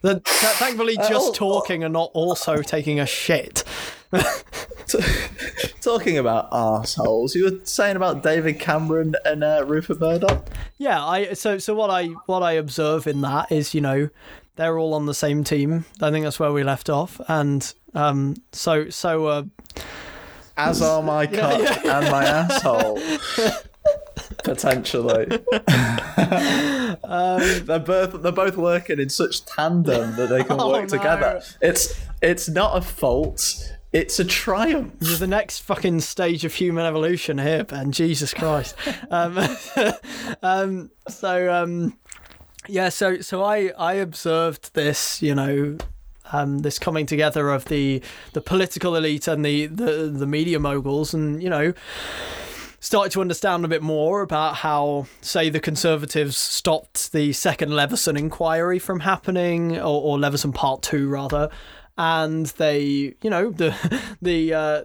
the, 0.02 0.19
th- 0.19 0.23
thankfully 0.23 0.95
just 0.98 1.30
oh, 1.30 1.34
talking 1.34 1.84
and 1.84 1.94
not 1.94 2.11
also 2.14 2.61
taking 2.61 2.99
a 2.99 3.06
shit. 3.06 3.64
Talking 5.81 6.18
about 6.18 6.48
assholes, 6.52 7.35
you 7.35 7.44
were 7.44 7.60
saying 7.65 7.98
about 7.98 8.23
David 8.23 8.57
Cameron 8.57 9.15
and 9.26 9.44
uh, 9.44 9.65
Rupert 9.68 9.99
Murdoch. 9.99 10.48
Yeah, 10.77 11.06
I 11.06 11.34
so 11.34 11.57
so 11.57 11.76
what 11.76 11.89
I 11.89 12.06
what 12.26 12.41
I 12.41 12.53
observe 12.53 13.06
in 13.06 13.19
that 13.22 13.52
is, 13.52 13.73
you 13.73 13.81
know, 13.81 14.10
they're 14.58 14.78
all 14.78 14.94
on 14.94 15.06
the 15.06 15.14
same 15.14 15.44
team. 15.44 15.86
I 16.02 16.12
think 16.12 16.26
that's 16.26 16.40
where 16.40 16.52
we 16.52 16.64
left 16.64 16.90
off. 16.90 17.22
And 17.28 17.74
um 17.94 18.36
so 18.52 18.90
so 18.90 19.26
uh 19.28 19.44
as 20.58 20.82
are 20.82 21.02
my 21.04 21.28
cut 21.28 21.62
yeah, 21.86 22.00
and 22.00 22.12
my 22.12 22.26
asshole. 22.26 23.00
Potentially, 24.44 25.26
they're 27.04 27.80
both 27.80 28.22
they're 28.22 28.32
both 28.32 28.58
working 28.58 29.00
in 29.00 29.10
such 29.10 29.46
tandem 29.46 30.16
that 30.16 30.30
they 30.30 30.44
can 30.44 30.60
Oh, 30.60 30.72
work 30.72 30.84
no. 30.92 30.98
together. 30.98 31.42
It's 31.62 31.94
it's 32.22 32.50
not 32.50 32.78
a 32.78 32.82
fault; 32.82 33.72
it's 33.94 34.20
a 34.20 34.26
triumph. 34.26 34.94
You're 35.02 35.18
the 35.18 35.28
next 35.28 35.60
fucking 35.60 36.02
stage 36.02 36.46
of 36.46 36.54
human 36.54 36.86
evolution 36.86 37.38
here, 37.38 37.64
Ben. 37.64 37.92
Jesus 37.92 38.34
Christ. 38.34 38.76
um, 39.12 39.38
um, 40.42 40.92
so 41.08 41.54
um, 41.54 41.98
yeah, 42.68 42.89
so 42.89 43.22
so 43.22 43.44
I 43.44 43.72
I 43.77 43.94
observed 43.94 44.73
this, 44.73 45.22
you 45.22 45.35
know, 45.35 45.77
um, 46.31 46.60
this 46.60 46.80
coming 46.80 47.06
together 47.06 47.49
of 47.49 47.65
the 47.65 48.02
the 48.34 48.41
political 48.41 48.95
elite 48.95 49.27
and 49.27 49.44
the 49.45 49.68
the 49.68 50.10
the 50.10 50.27
media 50.27 50.60
moguls, 50.60 51.14
and 51.14 51.41
you 51.41 51.49
know. 51.49 51.73
Started 52.80 53.11
to 53.14 53.22
understand 53.22 53.65
a 53.65 53.68
bit 53.68 53.81
more 53.81 54.22
about 54.22 54.57
how, 54.57 55.07
say, 55.19 55.49
the 55.49 55.60
Conservatives 55.60 56.38
stopped 56.38 57.11
the 57.11 57.34
second 57.34 57.72
Leveson 57.72 58.15
inquiry 58.15 58.77
from 58.77 58.99
happening, 58.99 59.76
or, 59.80 60.03
or 60.03 60.19
Leveson 60.19 60.53
Part 60.53 60.84
Two, 60.84 61.10
rather, 61.10 61.49
and 61.98 62.45
they, 62.45 63.15
you 63.23 63.31
know, 63.31 63.49
the 63.61 63.76
the 64.22 64.53
uh, 64.53 64.84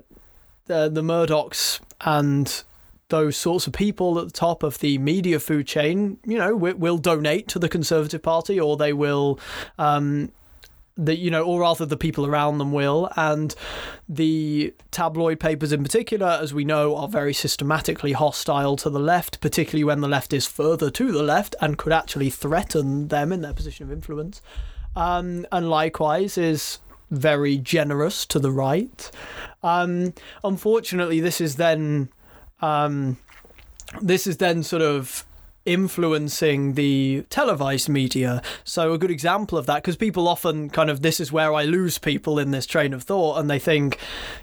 the, 0.67 0.89
the 0.89 1.03
Murdochs 1.03 1.81
and 2.01 2.65
those 3.13 3.37
sorts 3.37 3.67
of 3.67 3.75
people 3.75 4.19
at 4.19 4.25
the 4.25 4.33
top 4.33 4.63
of 4.63 4.79
the 4.79 4.97
media 4.97 5.39
food 5.39 5.67
chain, 5.67 6.17
you 6.25 6.39
know, 6.39 6.57
will, 6.57 6.75
will 6.75 6.99
donate 6.99 7.47
to 7.47 7.59
the 7.59 7.69
Conservative 7.69 8.23
Party, 8.23 8.59
or 8.59 8.79
they 8.79 8.95
will, 8.95 9.39
um, 9.79 10.33
the 10.97 11.15
you 11.15 11.31
know, 11.31 11.43
or 11.43 11.61
rather 11.61 11.85
the 11.85 11.97
people 11.97 12.27
around 12.27 12.57
them 12.57 12.73
will, 12.73 13.11
and 13.15 13.55
the 14.09 14.73
tabloid 14.91 15.39
papers 15.39 15.73
in 15.73 15.83
particular, 15.83 16.39
as 16.41 16.55
we 16.55 16.65
know, 16.65 16.97
are 16.97 17.07
very 17.07 17.35
systematically 17.35 18.13
hostile 18.13 18.77
to 18.77 18.89
the 18.89 18.99
left, 18.99 19.43
particularly 19.43 19.85
when 19.85 20.01
the 20.01 20.09
left 20.09 20.33
is 20.33 20.47
further 20.47 20.91
to 20.91 21.13
the 21.13 21.23
left 21.23 21.55
and 21.61 21.77
could 21.77 21.93
actually 21.93 22.31
threaten 22.31 23.09
them 23.09 23.31
in 23.31 23.43
their 23.43 23.53
position 23.53 23.85
of 23.85 23.93
influence. 23.93 24.41
Um, 24.97 25.47
and 25.53 25.69
likewise 25.69 26.39
is 26.39 26.79
very 27.11 27.59
generous 27.59 28.25
to 28.25 28.39
the 28.39 28.51
right. 28.51 29.11
Um, 29.63 30.15
unfortunately, 30.43 31.21
this 31.21 31.43
is 31.43 31.57
then 31.57 32.09
um, 32.63 33.19
this 34.01 34.27
is 34.27 34.39
then 34.39 34.63
sort 34.63 34.83
of 34.83 35.27
influencing 35.65 36.75
the 36.75 37.25
televised 37.31 37.89
media. 37.89 38.43
So 38.65 38.93
a 38.93 38.99
good 38.99 39.11
example 39.11 39.57
of 39.57 39.67
that, 39.67 39.77
because 39.77 39.97
people 39.97 40.27
often 40.27 40.71
kind 40.71 40.91
of 40.91 41.03
this 41.03 41.21
is 41.21 41.31
where 41.31 41.55
I 41.55 41.65
lose 41.65 41.99
people 41.99 42.39
in 42.39 42.51
this 42.51 42.67
train 42.67 42.93
of 42.93 43.05
thought, 43.05 43.39
and 43.39 43.49
they 43.49 43.59
think, 43.59 43.99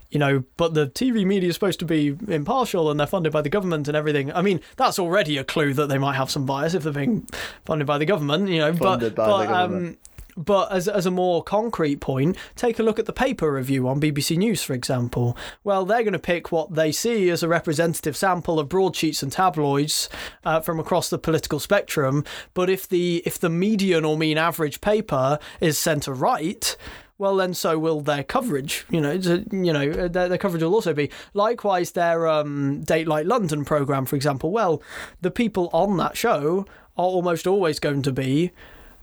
you 0.10 0.20
know, 0.20 0.44
but 0.58 0.74
the 0.74 0.88
TV 0.88 1.26
media 1.26 1.50
is 1.50 1.56
supposed 1.56 1.80
to 1.80 1.86
be 1.86 2.16
impartial 2.28 2.90
and 2.90 3.00
they're 3.00 3.08
funded 3.08 3.34
by 3.34 3.42
the 3.42 3.50
government 3.50 3.88
and 3.88 3.98
everything. 3.98 4.32
I 4.34 4.42
mean, 4.42 4.62
that's 4.78 4.98
already 4.98 5.38
a 5.38 5.44
clue 5.44 5.74
that 5.74 5.88
they 5.88 5.98
might 5.98 6.16
have 6.16 6.32
some 6.32 6.46
bias 6.46 6.74
if 6.74 6.84
they're 6.84 6.94
being 6.94 7.28
funded 7.66 7.86
by 7.86 7.98
the 7.98 8.06
government, 8.06 8.50
you 8.50 8.60
know. 8.60 8.74
Funded 8.74 9.16
but 9.16 9.26
but 9.28 9.52
um, 9.52 9.98
but 10.40 10.72
as, 10.72 10.88
as 10.88 11.06
a 11.06 11.12
more 11.12 11.44
concrete 11.44 11.98
point, 11.98 12.38
take 12.56 12.80
a 12.80 12.84
look 12.84 12.98
at 12.98 13.06
the 13.06 13.14
paper 13.14 13.52
review 13.52 13.88
on 13.88 14.00
BBC 14.00 14.38
News, 14.38 14.64
for 14.64 14.74
example. 14.74 15.38
Well, 15.64 15.86
they're 15.86 16.04
going 16.04 16.14
to 16.14 16.20
pick 16.20 16.52
what 16.52 16.76
they 16.76 16.92
see 16.94 17.30
as 17.30 17.44
a 17.44 17.48
representative 17.48 18.16
sample 18.16 18.58
of 18.58 18.70
broadsheets 18.70 19.22
and 19.22 19.32
tabloids 19.32 20.08
uh, 20.46 20.62
from 20.62 20.80
across 20.80 21.10
the 21.10 21.20
political 21.20 21.60
spectrum. 21.60 22.24
But 22.54 22.70
if 22.70 22.88
the 22.88 23.22
if 23.26 23.38
the 23.38 23.50
median 23.50 24.06
or 24.06 24.18
mean 24.18 24.38
average 24.38 24.80
paper 24.80 25.40
is 25.60 25.78
centre 25.78 26.14
right, 26.14 26.78
well 27.18 27.36
then 27.36 27.54
so 27.54 27.78
will 27.78 28.00
their 28.00 28.24
coverage 28.24 28.86
you 28.90 29.02
know 29.02 29.12
you 29.12 29.74
know 29.74 29.92
uh, 29.92 30.08
their, 30.08 30.30
their 30.30 30.38
coverage 30.38 30.64
will 30.64 30.74
also 30.74 30.94
be 30.94 31.12
likewise 31.34 31.92
their 31.92 32.26
um 32.28 32.82
dateline 32.86 33.28
london 33.28 33.66
program 33.66 34.06
for 34.06 34.16
example 34.16 34.52
well 34.52 34.82
the 35.20 35.30
people 35.30 35.70
on 35.74 35.98
that 35.98 36.16
show 36.16 36.66
are 36.98 37.06
almost 37.06 37.46
always 37.46 37.80
going 37.80 38.02
to 38.02 38.12
be 38.14 38.52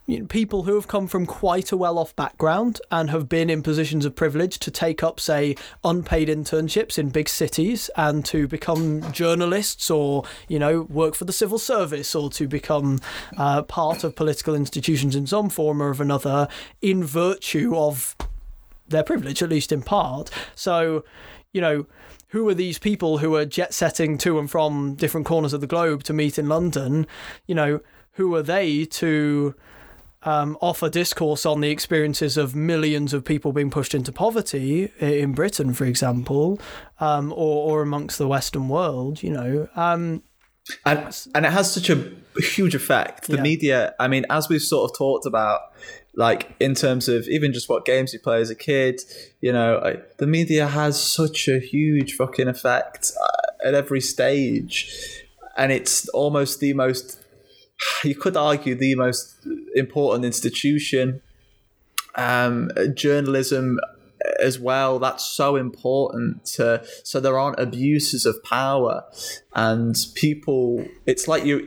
you 0.06 0.20
know, 0.20 0.26
people 0.26 0.62
who 0.62 0.74
have 0.76 0.86
come 0.86 1.08
from 1.08 1.26
quite 1.26 1.72
a 1.72 1.76
well 1.76 1.98
off 1.98 2.14
background 2.14 2.80
and 2.90 3.10
have 3.10 3.28
been 3.28 3.50
in 3.50 3.62
positions 3.62 4.04
of 4.04 4.14
privilege 4.14 4.58
to 4.60 4.70
take 4.70 5.02
up, 5.02 5.18
say, 5.18 5.56
unpaid 5.82 6.28
internships 6.28 6.96
in 6.96 7.10
big 7.10 7.28
cities 7.28 7.90
and 7.96 8.24
to 8.24 8.46
become 8.46 9.10
journalists 9.12 9.90
or, 9.90 10.24
you 10.48 10.58
know, 10.58 10.82
work 10.82 11.14
for 11.16 11.24
the 11.24 11.32
civil 11.32 11.58
service 11.58 12.14
or 12.14 12.30
to 12.30 12.46
become 12.46 13.00
uh, 13.36 13.62
part 13.62 14.04
of 14.04 14.14
political 14.14 14.54
institutions 14.54 15.16
in 15.16 15.26
some 15.26 15.48
form 15.48 15.82
or 15.82 15.90
of 15.90 16.00
another 16.00 16.46
in 16.80 17.02
virtue 17.02 17.76
of 17.76 18.14
their 18.88 19.02
privilege, 19.02 19.42
at 19.42 19.48
least 19.48 19.72
in 19.72 19.82
part. 19.82 20.30
So, 20.54 21.04
you 21.52 21.60
know, 21.60 21.86
who 22.28 22.48
are 22.48 22.54
these 22.54 22.78
people 22.78 23.18
who 23.18 23.34
are 23.34 23.44
jet 23.44 23.74
setting 23.74 24.18
to 24.18 24.38
and 24.38 24.48
from 24.48 24.94
different 24.94 25.26
corners 25.26 25.52
of 25.52 25.60
the 25.60 25.66
globe 25.66 26.04
to 26.04 26.12
meet 26.12 26.38
in 26.38 26.48
London? 26.48 27.08
You 27.46 27.56
know, 27.56 27.80
who 28.12 28.34
are 28.36 28.42
they 28.42 28.84
to 28.84 29.54
um, 30.26 30.58
offer 30.60 30.90
discourse 30.90 31.46
on 31.46 31.60
the 31.60 31.70
experiences 31.70 32.36
of 32.36 32.54
millions 32.54 33.14
of 33.14 33.24
people 33.24 33.52
being 33.52 33.70
pushed 33.70 33.94
into 33.94 34.12
poverty 34.12 34.92
in 35.00 35.32
Britain, 35.32 35.72
for 35.72 35.84
example, 35.84 36.60
um, 37.00 37.32
or, 37.32 37.70
or 37.70 37.82
amongst 37.82 38.18
the 38.18 38.28
Western 38.28 38.68
world? 38.68 39.22
You 39.22 39.30
know, 39.30 39.68
um, 39.76 40.22
and 40.84 41.16
and 41.34 41.46
it 41.46 41.52
has 41.52 41.72
such 41.72 41.88
a 41.90 42.10
huge 42.40 42.74
effect. 42.74 43.28
The 43.28 43.36
Yeah. 43.36 43.42
media, 43.42 43.94
I 44.00 44.08
mean, 44.08 44.26
as 44.28 44.48
we've 44.48 44.60
sort 44.60 44.90
of 44.90 44.98
talked 44.98 45.24
about, 45.24 45.60
like 46.16 46.56
in 46.58 46.74
terms 46.74 47.08
of 47.08 47.28
even 47.28 47.52
just 47.52 47.68
what 47.68 47.84
games 47.84 48.12
you 48.12 48.18
play 48.18 48.40
as 48.40 48.50
a 48.50 48.54
kid, 48.54 49.00
you 49.40 49.52
know, 49.52 49.80
like, 49.82 50.16
the 50.16 50.26
media 50.26 50.66
has 50.66 51.00
such 51.00 51.46
a 51.46 51.58
huge 51.60 52.14
fucking 52.14 52.48
effect 52.48 53.12
uh, 53.22 53.68
at 53.68 53.74
every 53.74 54.00
stage, 54.00 54.90
and 55.56 55.70
it's 55.70 56.08
almost 56.08 56.58
the 56.60 56.72
most 56.72 57.22
you 58.04 58.14
could 58.14 58.36
argue 58.36 58.74
the 58.74 58.94
most 58.94 59.46
important 59.74 60.24
institution. 60.24 61.20
Um, 62.14 62.70
journalism 62.94 63.78
as 64.40 64.58
well. 64.58 64.98
That's 64.98 65.24
so 65.24 65.56
important 65.56 66.44
to, 66.56 66.84
so 67.04 67.20
there 67.20 67.38
aren't 67.38 67.58
abuses 67.58 68.26
of 68.26 68.42
power 68.42 69.04
and 69.56 69.96
people. 70.14 70.86
It's 71.06 71.26
like 71.26 71.46
you, 71.46 71.66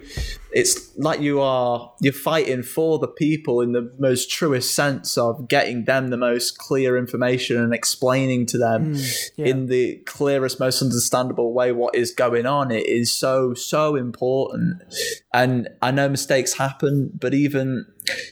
it's 0.52 0.96
like 0.96 1.22
you 1.22 1.42
are 1.42 1.92
you're 2.00 2.14
fighting 2.14 2.62
for 2.62 3.00
the 3.00 3.08
people 3.08 3.62
in 3.62 3.72
the 3.72 3.92
most 3.98 4.30
truest 4.30 4.76
sense 4.76 5.18
of 5.18 5.48
getting 5.48 5.86
them 5.86 6.10
the 6.10 6.18
most 6.18 6.60
clear 6.60 6.98
information 6.98 7.58
and 7.58 7.74
explaining 7.74 8.46
to 8.46 8.60
them 8.60 8.94
mm, 8.94 9.30
yeah. 9.38 9.48
in 9.48 9.66
the 9.66 9.96
clearest, 10.06 10.60
most 10.60 10.84
understandable 10.84 11.52
way 11.52 11.72
what 11.72 11.96
is 11.96 12.12
going 12.12 12.46
on. 12.46 12.70
It 12.70 12.86
is 12.86 13.12
so 13.12 13.56
so 13.56 13.96
important, 13.96 14.84
and 15.34 15.68
I 15.82 15.90
know 15.90 16.08
mistakes 16.10 16.54
happen, 16.54 17.12
but 17.20 17.34
even 17.34 17.88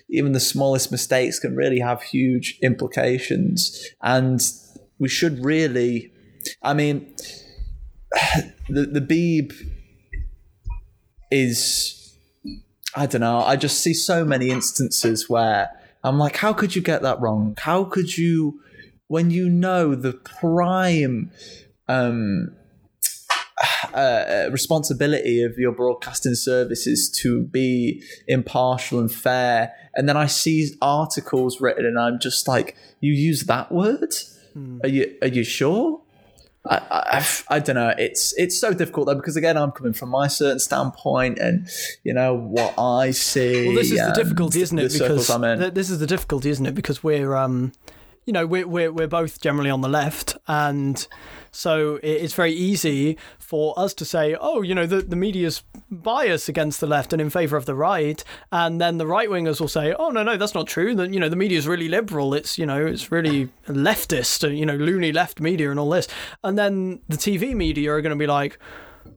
even 0.08 0.34
the 0.34 0.40
smallest 0.40 0.92
mistakes 0.92 1.40
can 1.40 1.56
really 1.56 1.80
have 1.80 2.04
huge 2.04 2.60
implications. 2.62 3.88
And 4.04 4.40
we 5.00 5.10
should 5.10 5.44
really, 5.44 6.14
I 6.62 6.76
mean, 6.76 7.16
the 8.70 8.86
the 8.86 9.02
Beeb 9.02 9.54
is, 11.32 12.16
I 12.96 13.06
don't 13.06 13.22
know. 13.22 13.40
I 13.40 13.56
just 13.56 13.82
see 13.82 13.94
so 13.94 14.24
many 14.24 14.50
instances 14.50 15.30
where 15.30 15.70
I'm 16.04 16.18
like, 16.18 16.38
how 16.38 16.54
could 16.54 16.76
you 16.76 16.82
get 16.82 17.02
that 17.02 17.20
wrong? 17.20 17.56
How 17.58 17.84
could 17.84 18.18
you, 18.18 18.62
when 19.08 19.30
you 19.30 19.50
know 19.50 19.96
the 19.96 20.14
prime 20.14 21.32
um, 21.88 22.56
uh, 23.94 24.50
responsibility 24.52 25.42
of 25.42 25.58
your 25.58 25.72
broadcasting 25.72 26.36
services 26.36 27.10
to 27.10 27.44
be 27.44 28.04
impartial 28.28 29.00
and 29.00 29.12
fair. 29.12 29.74
And 29.96 30.08
then 30.08 30.18
I 30.18 30.28
see 30.28 30.76
articles 30.82 31.60
written, 31.60 31.86
and 31.86 32.00
I'm 32.00 32.20
just 32.20 32.48
like, 32.48 32.76
"You 33.00 33.14
use 33.14 33.44
that 33.44 33.72
word? 33.72 34.14
Hmm. 34.54 34.80
Are 34.84 34.90
you 34.90 35.16
are 35.22 35.28
you 35.28 35.44
sure?" 35.44 36.02
I, 36.70 36.82
I, 36.92 37.28
I, 37.50 37.60
don't 37.60 37.76
know. 37.76 37.94
It's 37.98 38.34
it's 38.38 38.60
so 38.60 38.74
difficult 38.74 39.08
though 39.08 39.16
because 39.16 39.36
again, 39.36 39.58
I'm 39.58 39.72
coming 39.72 39.94
from 39.94 40.10
my 40.10 40.28
certain 40.28 40.60
standpoint, 40.60 41.40
and 41.40 41.68
you 42.04 42.14
know 42.14 42.36
what 42.36 42.74
I 42.78 43.12
see. 43.12 43.68
Well, 43.68 43.76
this 43.76 43.92
is 43.92 44.00
the 44.00 44.14
difficulty, 44.14 44.62
isn't 44.62 44.78
it? 44.78 44.94
Because 44.94 45.28
this 45.74 45.90
is 45.90 46.00
the 46.00 46.08
difficulty, 46.08 46.50
isn't 46.50 46.66
it? 46.66 46.76
Because 46.76 47.04
we're 47.04 47.36
um, 47.36 47.72
you 48.28 48.34
know, 48.34 48.46
we're 48.46 48.68
we're 48.68 48.92
we're 48.92 49.08
both 49.08 49.42
generally 49.42 49.72
on 49.72 49.82
the 49.82 49.90
left, 49.90 50.38
and 50.48 51.08
so 51.58 52.00
it's 52.04 52.36
very 52.36 52.52
easy 52.52 53.18
for 53.40 53.74
us 53.80 53.94
to 53.96 54.06
say, 54.06 54.36
oh, 54.40 54.62
you 54.62 54.76
know, 54.76 54.86
the, 54.86 55.02
the 55.02 55.16
media's 55.16 55.64
biased 55.90 56.50
against 56.50 56.80
the 56.80 56.86
left 56.86 57.14
and 57.14 57.20
in 57.22 57.32
favour 57.32 57.58
of 57.58 57.66
the 57.66 57.74
right. 57.74 58.24
And 58.52 58.80
then 58.80 59.00
the 59.00 59.08
right 59.08 59.28
wingers 59.28 59.60
will 59.60 59.68
say, 59.68 59.92
oh, 59.98 60.10
no, 60.10 60.22
no, 60.22 60.38
that's 60.38 60.54
not 60.54 60.68
true. 60.68 60.94
That, 60.94 61.12
you 61.12 61.20
know, 61.20 61.30
the 61.30 61.36
media's 61.36 61.68
really 61.68 61.88
liberal. 61.88 62.36
It's, 62.36 62.60
you 62.60 62.68
know, 62.68 62.86
it's 62.86 63.12
really 63.12 63.50
leftist, 63.68 64.56
you 64.56 64.68
know, 64.68 64.76
loony 64.76 65.12
left 65.12 65.40
media 65.40 65.72
and 65.72 65.80
all 65.80 65.90
this. 65.90 66.08
And 66.44 66.60
then 66.60 67.00
the 67.08 67.18
TV 67.18 67.56
media 67.56 67.92
are 67.92 68.02
going 68.02 68.12
to 68.12 68.20
be 68.20 68.28
like, 68.28 68.60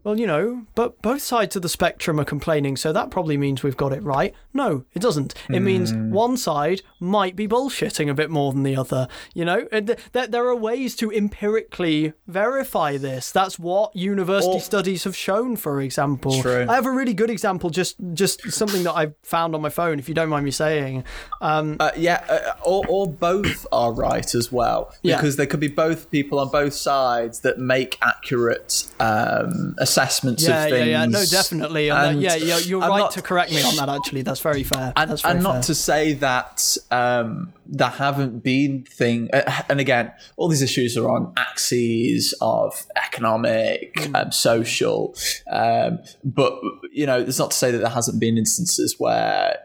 well, 0.04 0.18
you 0.18 0.26
know, 0.26 0.66
but 0.74 1.00
both 1.02 1.22
sides 1.22 1.56
of 1.56 1.62
the 1.62 1.68
spectrum 1.68 2.20
are 2.20 2.24
complaining, 2.24 2.76
so 2.76 2.92
that 2.92 3.10
probably 3.10 3.36
means 3.36 3.62
we've 3.62 3.76
got 3.76 3.92
it 3.92 4.02
right. 4.02 4.34
No, 4.52 4.84
it 4.94 5.00
doesn't. 5.00 5.34
It 5.48 5.54
mm. 5.54 5.62
means 5.62 5.90
hmm. 5.92 6.10
one 6.10 6.36
side 6.36 6.82
might 6.98 7.36
be 7.36 7.46
bullshitting 7.46 8.10
a 8.10 8.14
bit 8.14 8.30
more 8.30 8.52
than 8.52 8.62
the 8.62 8.76
other. 8.76 9.08
You 9.34 9.44
know, 9.44 9.68
there, 9.70 10.26
there 10.26 10.46
are 10.46 10.56
ways 10.56 10.96
to 10.96 11.10
empirically 11.12 12.12
verify 12.26 12.96
this. 12.96 13.30
That's 13.30 13.58
what 13.58 13.94
university 13.94 14.56
or, 14.56 14.60
studies 14.60 15.04
have 15.04 15.16
shown, 15.16 15.56
for 15.56 15.80
example. 15.80 16.40
True. 16.42 16.66
I 16.68 16.74
have 16.74 16.86
a 16.86 16.90
really 16.90 17.14
good 17.14 17.30
example, 17.30 17.70
just 17.70 17.96
just 18.14 18.50
something 18.50 18.82
that 18.84 18.94
I 18.94 19.12
found 19.22 19.54
on 19.54 19.62
my 19.62 19.70
phone, 19.70 19.98
if 19.98 20.08
you 20.08 20.14
don't 20.14 20.28
mind 20.28 20.44
me 20.44 20.50
saying. 20.50 21.04
Um, 21.40 21.76
uh, 21.80 21.92
yeah, 21.96 22.24
uh, 22.28 22.52
or, 22.64 22.84
or 22.88 23.08
both 23.08 23.66
are 23.72 23.92
right 23.92 24.34
as 24.34 24.50
well, 24.50 24.94
because 25.02 25.34
yeah. 25.34 25.36
there 25.36 25.46
could 25.46 25.60
be 25.60 25.68
both 25.68 26.10
people 26.10 26.38
on 26.38 26.48
both 26.48 26.74
sides 26.74 27.40
that 27.40 27.58
make 27.58 27.98
accurate. 28.02 28.86
Um, 28.98 29.74
assessments 29.80 30.46
yeah, 30.46 30.64
of 30.64 30.70
things. 30.70 30.86
Yeah, 30.86 31.00
yeah, 31.00 31.06
no, 31.06 31.24
definitely. 31.24 31.90
And 31.90 32.20
yeah, 32.20 32.36
yeah, 32.36 32.58
you're 32.58 32.80
right 32.80 32.98
not, 32.98 33.12
to 33.12 33.22
correct 33.22 33.50
me 33.50 33.62
on 33.62 33.76
that. 33.76 33.88
Actually, 33.88 34.22
that's 34.22 34.40
very 34.40 34.62
fair. 34.62 34.92
And, 34.96 35.18
very 35.18 35.34
and 35.34 35.42
not 35.42 35.52
fair. 35.52 35.62
to 35.62 35.74
say 35.74 36.12
that 36.14 36.76
um, 36.90 37.52
there 37.66 37.88
haven't 37.88 38.44
been 38.44 38.84
thing. 38.84 39.30
Uh, 39.32 39.62
and 39.68 39.80
again, 39.80 40.12
all 40.36 40.48
these 40.48 40.62
issues 40.62 40.96
are 40.96 41.10
on 41.10 41.32
axes 41.36 42.34
of 42.40 42.86
economic, 42.96 43.94
mm. 43.94 44.14
um, 44.14 44.30
social. 44.30 45.14
Um, 45.50 45.98
but 46.22 46.60
you 46.92 47.06
know, 47.06 47.18
it's 47.18 47.38
not 47.38 47.50
to 47.52 47.56
say 47.56 47.70
that 47.70 47.78
there 47.78 47.88
hasn't 47.88 48.20
been 48.20 48.38
instances 48.38 48.96
where 48.98 49.58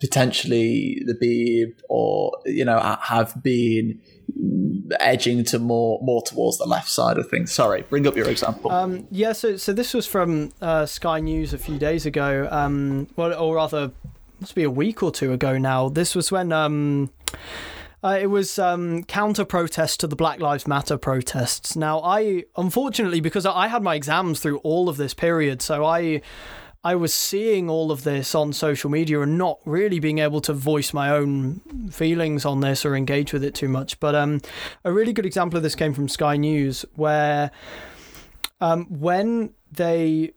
potentially 0.00 1.02
the 1.04 1.14
Beeb 1.14 1.74
or 1.88 2.32
you 2.46 2.64
know 2.64 2.78
have 3.02 3.42
been 3.42 4.00
edging 5.00 5.44
to 5.44 5.58
more 5.58 5.98
more 6.02 6.22
towards 6.22 6.58
the 6.58 6.66
left 6.66 6.88
side 6.88 7.18
of 7.18 7.28
things. 7.28 7.52
Sorry, 7.52 7.82
bring 7.82 8.06
up 8.06 8.16
your 8.16 8.28
example. 8.28 8.70
Um, 8.70 9.06
yeah, 9.10 9.32
so 9.32 9.56
so 9.56 9.72
this 9.72 9.94
was 9.94 10.06
from 10.06 10.52
uh, 10.60 10.86
Sky 10.86 11.20
News 11.20 11.52
a 11.52 11.58
few 11.58 11.78
days 11.78 12.06
ago. 12.06 12.48
Um, 12.50 13.08
well, 13.16 13.34
or 13.34 13.56
rather, 13.56 13.92
must 14.40 14.54
be 14.54 14.64
a 14.64 14.70
week 14.70 15.02
or 15.02 15.10
two 15.10 15.32
ago 15.32 15.58
now. 15.58 15.88
This 15.88 16.14
was 16.14 16.30
when. 16.32 16.52
Um, 16.52 17.10
uh, 18.00 18.16
it 18.20 18.28
was 18.28 18.60
um, 18.60 19.02
counter 19.04 19.44
protest 19.44 19.98
to 19.98 20.06
the 20.06 20.14
Black 20.14 20.38
Lives 20.38 20.68
Matter 20.68 20.96
protests. 20.96 21.74
Now, 21.74 22.00
I 22.00 22.44
unfortunately 22.56 23.20
because 23.20 23.44
I 23.44 23.66
had 23.66 23.82
my 23.82 23.96
exams 23.96 24.38
through 24.38 24.58
all 24.58 24.88
of 24.88 24.98
this 24.98 25.14
period, 25.14 25.60
so 25.60 25.84
I 25.84 26.22
I 26.84 26.94
was 26.94 27.12
seeing 27.12 27.68
all 27.68 27.90
of 27.90 28.04
this 28.04 28.34
on 28.34 28.52
social 28.52 28.88
media 28.88 29.20
and 29.20 29.36
not 29.36 29.58
really 29.64 29.98
being 29.98 30.18
able 30.18 30.40
to 30.42 30.52
voice 30.52 30.92
my 30.92 31.10
own 31.10 31.60
feelings 31.90 32.44
on 32.44 32.60
this 32.60 32.84
or 32.84 32.94
engage 32.94 33.32
with 33.32 33.42
it 33.42 33.54
too 33.54 33.68
much. 33.68 33.98
But 33.98 34.14
um, 34.14 34.40
a 34.84 34.92
really 34.92 35.12
good 35.12 35.26
example 35.26 35.56
of 35.56 35.62
this 35.62 35.74
came 35.74 35.92
from 35.92 36.08
Sky 36.08 36.36
News, 36.36 36.84
where 36.94 37.50
um, 38.60 38.86
when 38.86 39.54
they 39.72 40.32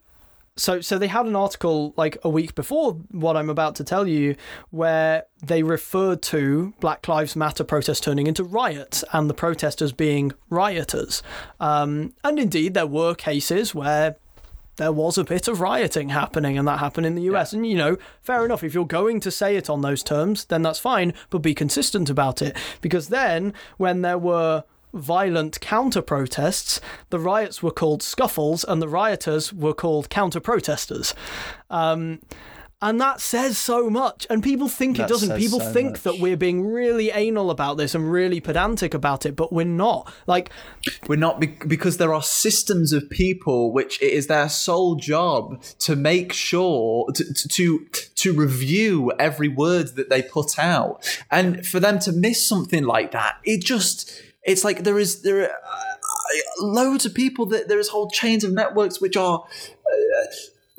so 0.57 0.81
so 0.81 0.97
they 0.97 1.07
had 1.07 1.26
an 1.26 1.35
article 1.35 1.93
like 1.95 2.18
a 2.23 2.30
week 2.30 2.55
before 2.55 2.93
what 3.11 3.38
I'm 3.38 3.49
about 3.49 3.76
to 3.76 3.84
tell 3.84 4.07
you 4.07 4.35
where 4.69 5.23
they 5.43 5.63
referred 5.63 6.22
to 6.23 6.73
Black 6.80 7.07
Lives 7.07 7.35
Matter 7.35 7.63
protests 7.63 8.01
turning 8.01 8.27
into 8.27 8.43
riots 8.43 9.03
and 9.13 9.30
the 9.30 9.34
protesters 9.34 9.91
being 9.91 10.34
rioters. 10.49 11.23
Um, 11.59 12.13
and 12.23 12.38
indeed, 12.38 12.73
there 12.73 12.88
were 12.88 13.15
cases 13.15 13.73
where 13.73 14.18
there 14.82 14.91
was 14.91 15.18
a 15.18 15.24
bit 15.24 15.48
of 15.48 15.62
rioting 15.62 16.10
happening, 16.10 16.58
and 16.58 16.68
that 16.68 16.80
happened 16.80 17.06
in 17.06 17.16
the 17.16 17.22
US. 17.34 17.53
Yeah. 17.53 17.58
And, 17.58 17.68
you 17.68 17.78
know, 17.78 17.98
fair 18.22 18.44
enough. 18.44 18.64
If 18.64 18.74
you're 18.74 18.86
going 18.86 19.20
to 19.20 19.30
say 19.32 19.56
it 19.56 19.70
on 19.70 19.82
those 19.82 20.02
terms, 20.02 20.45
then 20.45 20.64
that's 20.64 20.80
fine, 20.80 21.14
but 21.30 21.40
be 21.40 21.53
consistent 21.53 22.10
about 22.10 22.41
it. 22.41 22.58
Because 22.82 23.10
then, 23.10 23.53
when 23.78 24.02
there 24.02 24.18
were 24.18 24.64
violent 24.94 25.60
counter 25.62 26.02
protests, 26.02 26.82
the 27.12 27.20
riots 27.20 27.62
were 27.62 27.72
called 27.72 28.02
scuffles, 28.02 28.64
and 28.64 28.82
the 28.82 28.90
rioters 28.90 29.53
were 29.53 29.74
called 29.74 30.10
counter 30.10 30.40
protesters. 30.40 31.14
Um, 31.70 32.20
and 32.82 32.99
that 32.99 33.22
says 33.22 33.58
so 33.58 33.90
much. 33.90 34.26
And 34.30 34.41
people 34.41 34.68
think 34.68 34.98
that 34.98 35.03
it 35.03 35.10
doesn't. 35.10 35.38
People 35.38 35.60
so 35.60 35.72
think 35.72 35.91
much. 35.91 36.02
that 36.03 36.20
we're 36.20 36.38
being 36.38 36.66
really 36.66 37.12
anal 37.12 37.52
about 37.52 37.78
this 37.78 37.94
and 37.94 38.12
really 38.12 38.40
pedantic 38.40 38.94
about 38.94 39.26
it, 39.26 39.36
but 39.36 39.53
we're 39.53 39.66
not. 39.66 40.12
Like, 40.26 40.49
we're 41.08 41.16
not 41.16 41.40
be- 41.40 41.58
because 41.68 41.98
there 41.98 42.14
are 42.14 42.24
systems 42.24 42.91
of 42.91 43.08
people 43.10 43.72
which 43.72 44.02
it 44.02 44.12
is 44.12 44.28
their 44.28 44.49
sole 44.49 44.95
job 44.95 45.62
to 45.80 45.95
make 45.95 46.34
sure 46.34 47.12
to, 47.12 47.34
to 47.34 47.86
to 48.16 48.34
review 48.34 49.12
every 49.20 49.48
word 49.48 49.95
that 49.95 50.10
they 50.10 50.24
put 50.24 50.58
out, 50.58 51.08
and 51.30 51.66
for 51.66 51.80
them 51.80 51.99
to 51.99 52.12
miss 52.12 52.45
something 52.45 52.84
like 52.84 53.12
that, 53.12 53.36
it 53.44 53.64
just 53.64 54.12
it's 54.44 54.64
like 54.64 54.84
there 54.84 54.98
is 54.98 55.22
there 55.22 55.44
are 55.44 55.49
uh, 55.49 56.38
loads 56.62 57.06
of 57.06 57.14
people 57.14 57.45
that 57.45 57.68
there 57.68 57.80
is 57.80 57.90
whole 57.90 58.10
chains 58.10 58.44
of 58.44 58.52
networks 58.53 58.99
which 58.99 59.16
are. 59.16 59.44
Uh, 59.44 60.26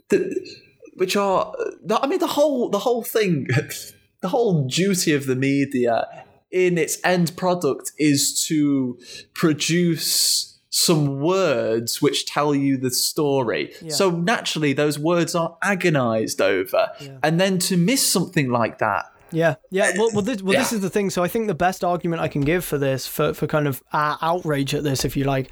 the, 0.09 0.62
which 1.03 1.17
are 1.17 1.53
I 1.91 2.07
mean 2.07 2.21
the 2.21 2.29
whole 2.29 2.69
the 2.69 2.79
whole 2.79 3.03
thing, 3.03 3.49
the 4.21 4.29
whole 4.29 4.69
duty 4.69 5.13
of 5.15 5.27
the 5.27 5.35
media 5.35 6.07
in 6.53 6.79
its 6.79 6.97
end 7.03 7.37
product 7.37 7.91
is 7.99 8.47
to 8.47 9.01
produce 9.35 10.61
some 10.71 11.19
words 11.19 12.01
which 12.01 12.25
tell 12.25 12.55
you 12.55 12.77
the 12.77 12.93
story. 12.93 13.73
Yeah. 13.83 13.93
So 13.93 14.11
naturally, 14.11 14.75
those 14.75 14.97
words 14.97 15.35
are 15.35 15.57
agonized 15.61 16.41
over, 16.41 16.93
yeah. 17.01 17.19
and 17.25 17.41
then 17.41 17.59
to 17.59 17.77
miss 17.77 18.09
something 18.09 18.49
like 18.53 18.79
that 18.79 19.07
yeah, 19.33 19.57
yeah. 19.71 19.93
Well, 19.97 20.11
well, 20.13 20.23
this, 20.23 20.43
well, 20.43 20.55
yeah. 20.55 20.61
this 20.61 20.73
is 20.73 20.81
the 20.81 20.91
thing. 20.91 21.11
So 21.11 21.25
I 21.25 21.29
think 21.29 21.47
the 21.47 21.55
best 21.55 21.83
argument 21.83 22.23
I 22.23 22.29
can 22.29 22.43
give 22.43 22.65
for 22.65 22.79
this, 22.79 23.07
for, 23.07 23.35
for 23.35 23.47
kind 23.47 23.67
of 23.67 23.83
uh, 23.93 24.17
outrage 24.21 24.75
at 24.75 24.85
this, 24.85 25.05
if 25.05 25.17
you 25.17 25.25
like, 25.25 25.51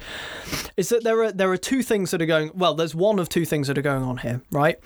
is 0.77 0.89
that 0.89 1.03
there 1.03 1.21
are 1.23 1.31
there 1.31 1.51
are 1.51 1.57
two 1.57 1.83
things 1.83 2.11
that 2.11 2.21
are 2.21 2.25
going. 2.25 2.51
Well, 2.53 2.75
there's 2.75 2.95
one 2.95 3.19
of 3.19 3.27
two 3.27 3.45
things 3.45 3.67
that 3.67 3.77
are 3.77 3.81
going 3.83 4.03
on 4.03 4.17
here, 4.17 4.41
right? 4.51 4.77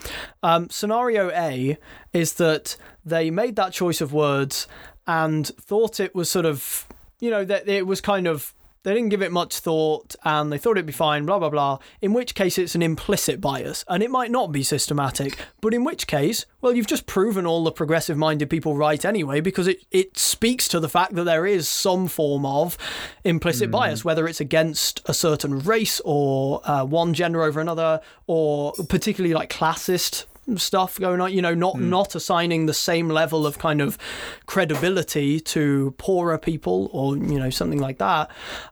Um, 0.42 0.70
scenario 0.70 1.30
A 1.32 1.78
is 2.14 2.34
that 2.36 2.78
they 3.06 3.30
made 3.30 3.56
that 3.58 3.74
choice 3.74 4.02
of 4.02 4.14
words 4.14 4.68
and 5.06 5.46
thought 5.48 6.00
it 6.00 6.16
was 6.16 6.30
sort 6.30 6.46
of, 6.46 6.88
you 7.20 7.30
know, 7.30 7.46
that 7.46 7.68
it 7.68 7.86
was 7.86 8.02
kind 8.02 8.28
of 8.28 8.55
they 8.86 8.94
didn't 8.94 9.10
give 9.10 9.24
it 9.24 9.32
much 9.32 9.58
thought 9.58 10.16
and 10.24 10.52
they 10.52 10.60
thought 10.60 10.78
it'd 10.78 10.86
be 10.86 10.94
fine, 10.94 11.26
blah, 11.26 11.40
blah, 11.40 11.50
blah. 11.50 11.80
In 12.02 12.14
which 12.14 12.36
case, 12.36 12.60
it's 12.60 12.76
an 12.76 12.84
implicit 12.84 13.42
bias 13.42 13.84
and 13.88 14.04
it 14.04 14.12
might 14.12 14.30
not 14.30 14.52
be 14.52 14.62
systematic. 14.62 15.40
But 15.60 15.74
in 15.74 15.84
which 15.84 16.06
case, 16.06 16.46
well, 16.62 16.74
you've 16.74 16.86
just 16.86 17.08
proven 17.08 17.48
all 17.48 17.64
the 17.64 17.72
progressive 17.72 18.16
minded 18.16 18.48
people 18.48 18.78
right 18.78 19.04
anyway 19.04 19.42
because 19.42 19.68
it, 19.68 19.84
it 19.90 20.18
speaks 20.18 20.68
to 20.68 20.80
the 20.80 20.88
fact 20.88 21.16
that 21.16 21.24
there 21.24 21.48
is 21.48 21.68
some 21.68 22.08
form 22.08 22.46
of 22.46 22.78
implicit 23.24 23.70
mm. 23.70 23.72
bias, 23.72 24.06
whether 24.06 24.28
it's 24.28 24.40
against 24.40 25.02
a 25.08 25.16
certain 25.16 25.60
race 25.60 26.00
or 26.06 26.62
uh, 26.70 26.86
one 26.86 27.16
gender 27.16 27.42
over 27.42 27.60
another 27.60 28.02
or 28.28 28.74
particularly 28.88 29.34
like 29.34 29.50
classist 29.50 30.26
stuff 30.58 31.00
going 31.00 31.20
on 31.20 31.34
you 31.34 31.42
know 31.42 31.56
not 31.56 31.76
mm. 31.76 31.82
not 31.82 32.16
assigning 32.16 32.66
the 32.66 32.74
same 32.74 33.10
level 33.10 33.46
of 33.46 33.58
kind 33.58 33.82
of 33.82 33.98
credibility 34.46 35.40
to 35.40 35.94
poorer 35.98 36.38
people 36.38 36.90
or 36.94 37.18
you 37.18 37.40
know 37.40 37.50
something 37.50 37.80
like 37.80 37.98
that 37.98 38.30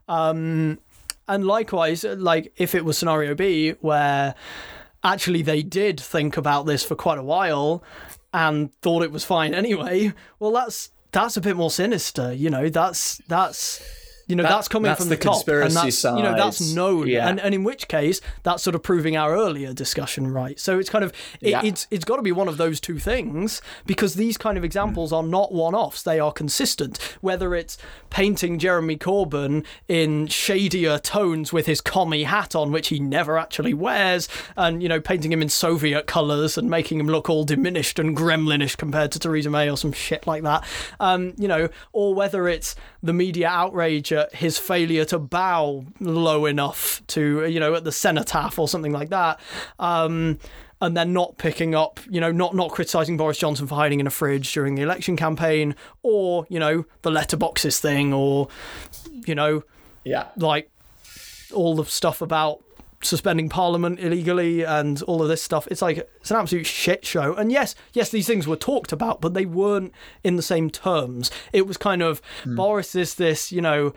um, 0.08 0.78
and 1.28 1.46
likewise 1.46 2.04
like 2.04 2.52
if 2.56 2.74
it 2.74 2.84
was 2.84 2.96
scenario 2.96 3.34
b 3.34 3.70
where 3.80 4.34
actually 5.02 5.42
they 5.42 5.62
did 5.62 6.00
think 6.00 6.36
about 6.36 6.64
this 6.64 6.84
for 6.84 6.94
quite 6.94 7.18
a 7.18 7.22
while 7.22 7.82
and 8.32 8.72
thought 8.80 9.02
it 9.02 9.10
was 9.10 9.24
fine 9.24 9.52
anyway 9.52 10.12
well 10.38 10.52
that's 10.52 10.90
that's 11.10 11.36
a 11.36 11.40
bit 11.40 11.56
more 11.56 11.70
sinister 11.70 12.32
you 12.32 12.50
know 12.50 12.68
that's 12.68 13.18
that's 13.28 14.03
you 14.26 14.36
know, 14.36 14.42
that, 14.42 14.48
that's 14.50 14.68
coming 14.68 14.88
that's 14.88 15.00
from 15.00 15.08
the, 15.10 15.16
the 15.16 15.22
top, 15.22 15.34
conspiracy 15.34 15.66
and 15.66 15.86
that's, 15.86 15.98
side. 15.98 16.16
You 16.16 16.22
know, 16.22 16.36
that's 16.36 16.74
known, 16.74 17.06
yeah. 17.08 17.28
and, 17.28 17.40
and 17.40 17.54
in 17.54 17.64
which 17.64 17.88
case, 17.88 18.20
that's 18.42 18.62
sort 18.62 18.74
of 18.74 18.82
proving 18.82 19.16
our 19.16 19.34
earlier 19.34 19.72
discussion 19.72 20.32
right. 20.32 20.58
So 20.58 20.78
it's 20.78 20.88
kind 20.88 21.04
of 21.04 21.12
it, 21.40 21.50
yeah. 21.50 21.62
it's 21.62 21.86
it's 21.90 22.04
got 22.04 22.16
to 22.16 22.22
be 22.22 22.32
one 22.32 22.48
of 22.48 22.56
those 22.56 22.80
two 22.80 22.98
things 22.98 23.60
because 23.86 24.14
these 24.14 24.38
kind 24.38 24.56
of 24.56 24.64
examples 24.64 25.12
mm. 25.12 25.16
are 25.16 25.22
not 25.22 25.52
one-offs; 25.52 26.02
they 26.02 26.18
are 26.18 26.32
consistent. 26.32 26.98
Whether 27.20 27.54
it's 27.54 27.76
painting 28.10 28.58
Jeremy 28.58 28.96
Corbyn 28.96 29.64
in 29.88 30.26
shadier 30.28 30.98
tones 30.98 31.52
with 31.52 31.66
his 31.66 31.80
commie 31.80 32.24
hat 32.24 32.54
on, 32.54 32.72
which 32.72 32.88
he 32.88 32.98
never 32.98 33.36
actually 33.36 33.74
wears, 33.74 34.28
and 34.56 34.82
you 34.82 34.88
know, 34.88 35.00
painting 35.00 35.32
him 35.32 35.42
in 35.42 35.48
Soviet 35.48 36.06
colours 36.06 36.56
and 36.56 36.70
making 36.70 36.98
him 36.98 37.08
look 37.08 37.28
all 37.28 37.44
diminished 37.44 37.98
and 37.98 38.16
gremlinish 38.16 38.76
compared 38.76 39.12
to 39.12 39.18
Theresa 39.18 39.50
May 39.50 39.70
or 39.70 39.76
some 39.76 39.92
shit 39.92 40.26
like 40.26 40.42
that. 40.44 40.64
Um, 40.98 41.34
you 41.36 41.48
know, 41.48 41.68
or 41.92 42.14
whether 42.14 42.48
it's 42.48 42.74
the 43.02 43.12
media 43.12 43.48
outrage 43.48 44.13
his 44.32 44.58
failure 44.58 45.04
to 45.06 45.18
bow 45.18 45.84
low 46.00 46.46
enough 46.46 47.02
to, 47.08 47.46
you 47.46 47.60
know, 47.60 47.74
at 47.74 47.84
the 47.84 47.92
cenotaph 47.92 48.58
or 48.58 48.68
something 48.68 48.92
like 48.92 49.10
that. 49.10 49.40
Um, 49.78 50.38
and 50.80 50.96
then 50.96 51.12
not 51.12 51.38
picking 51.38 51.74
up, 51.74 52.00
you 52.10 52.20
know, 52.20 52.32
not 52.32 52.54
not 52.54 52.70
criticizing 52.70 53.16
Boris 53.16 53.38
Johnson 53.38 53.66
for 53.66 53.74
hiding 53.74 54.00
in 54.00 54.06
a 54.06 54.10
fridge 54.10 54.52
during 54.52 54.74
the 54.74 54.82
election 54.82 55.16
campaign, 55.16 55.74
or 56.02 56.46
you 56.50 56.58
know, 56.58 56.84
the 57.02 57.10
letterboxes 57.10 57.78
thing, 57.78 58.12
or 58.12 58.48
you 59.26 59.34
know, 59.34 59.62
yeah, 60.04 60.28
like 60.36 60.70
all 61.52 61.76
the 61.76 61.84
stuff 61.84 62.20
about 62.20 62.63
suspending 63.04 63.48
Parliament 63.48 64.00
illegally 64.00 64.62
and 64.62 65.02
all 65.02 65.22
of 65.22 65.28
this 65.28 65.42
stuff. 65.42 65.68
It's 65.70 65.82
like 65.82 65.98
it's 66.20 66.30
an 66.30 66.36
absolute 66.36 66.66
shit 66.66 67.04
show. 67.04 67.34
And 67.34 67.52
yes, 67.52 67.74
yes, 67.92 68.10
these 68.10 68.26
things 68.26 68.46
were 68.46 68.56
talked 68.56 68.92
about, 68.92 69.20
but 69.20 69.34
they 69.34 69.46
weren't 69.46 69.92
in 70.22 70.36
the 70.36 70.42
same 70.42 70.70
terms. 70.70 71.30
It 71.52 71.66
was 71.66 71.76
kind 71.76 72.02
of 72.02 72.22
mm. 72.44 72.56
Boris 72.56 72.94
is 72.94 73.14
this, 73.14 73.52
you 73.52 73.60
know, 73.60 73.94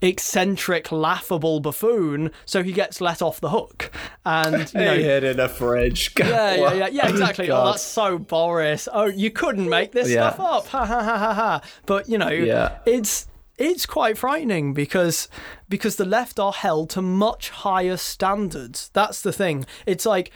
eccentric, 0.00 0.92
laughable 0.92 1.60
buffoon, 1.60 2.30
so 2.44 2.62
he 2.62 2.72
gets 2.72 3.00
let 3.00 3.22
off 3.22 3.40
the 3.40 3.50
hook. 3.50 3.90
And 4.24 4.72
you 4.72 4.80
know, 4.80 4.96
he 4.96 5.02
hid 5.02 5.24
in 5.24 5.40
a 5.40 5.48
fridge. 5.48 6.12
yeah, 6.18 6.54
yeah, 6.54 6.74
yeah, 6.74 6.88
yeah, 6.88 7.08
exactly. 7.08 7.50
oh, 7.50 7.66
that's 7.66 7.82
so 7.82 8.18
Boris. 8.18 8.88
Oh, 8.92 9.06
you 9.06 9.30
couldn't 9.30 9.68
make 9.68 9.92
this 9.92 10.08
yeah. 10.08 10.30
stuff 10.30 10.40
up. 10.40 10.66
Ha 10.68 10.84
ha 10.84 11.02
ha 11.02 11.18
ha 11.18 11.34
ha. 11.34 11.60
But 11.86 12.08
you 12.08 12.18
know, 12.18 12.28
yeah. 12.28 12.78
it's 12.86 13.26
it's 13.56 13.86
quite 13.86 14.18
frightening 14.18 14.74
because 14.74 15.28
because 15.68 15.96
the 15.96 16.04
left 16.04 16.38
are 16.38 16.52
held 16.52 16.90
to 16.90 17.02
much 17.02 17.50
higher 17.50 17.96
standards. 17.96 18.90
That's 18.92 19.20
the 19.20 19.32
thing. 19.32 19.66
It's 19.86 20.06
like 20.06 20.30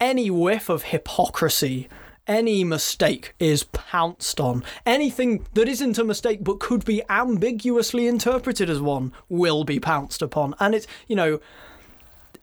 any 0.00 0.30
whiff 0.30 0.68
of 0.68 0.84
hypocrisy, 0.84 1.88
any 2.26 2.64
mistake 2.64 3.34
is 3.38 3.64
pounced 3.64 4.40
on. 4.40 4.64
Anything 4.84 5.46
that 5.54 5.68
isn't 5.68 5.98
a 5.98 6.04
mistake 6.04 6.42
but 6.42 6.60
could 6.60 6.84
be 6.84 7.02
ambiguously 7.08 8.06
interpreted 8.06 8.68
as 8.68 8.80
one 8.80 9.12
will 9.28 9.64
be 9.64 9.78
pounced 9.78 10.22
upon. 10.22 10.54
And 10.58 10.74
it's, 10.74 10.86
you 11.06 11.16
know, 11.16 11.40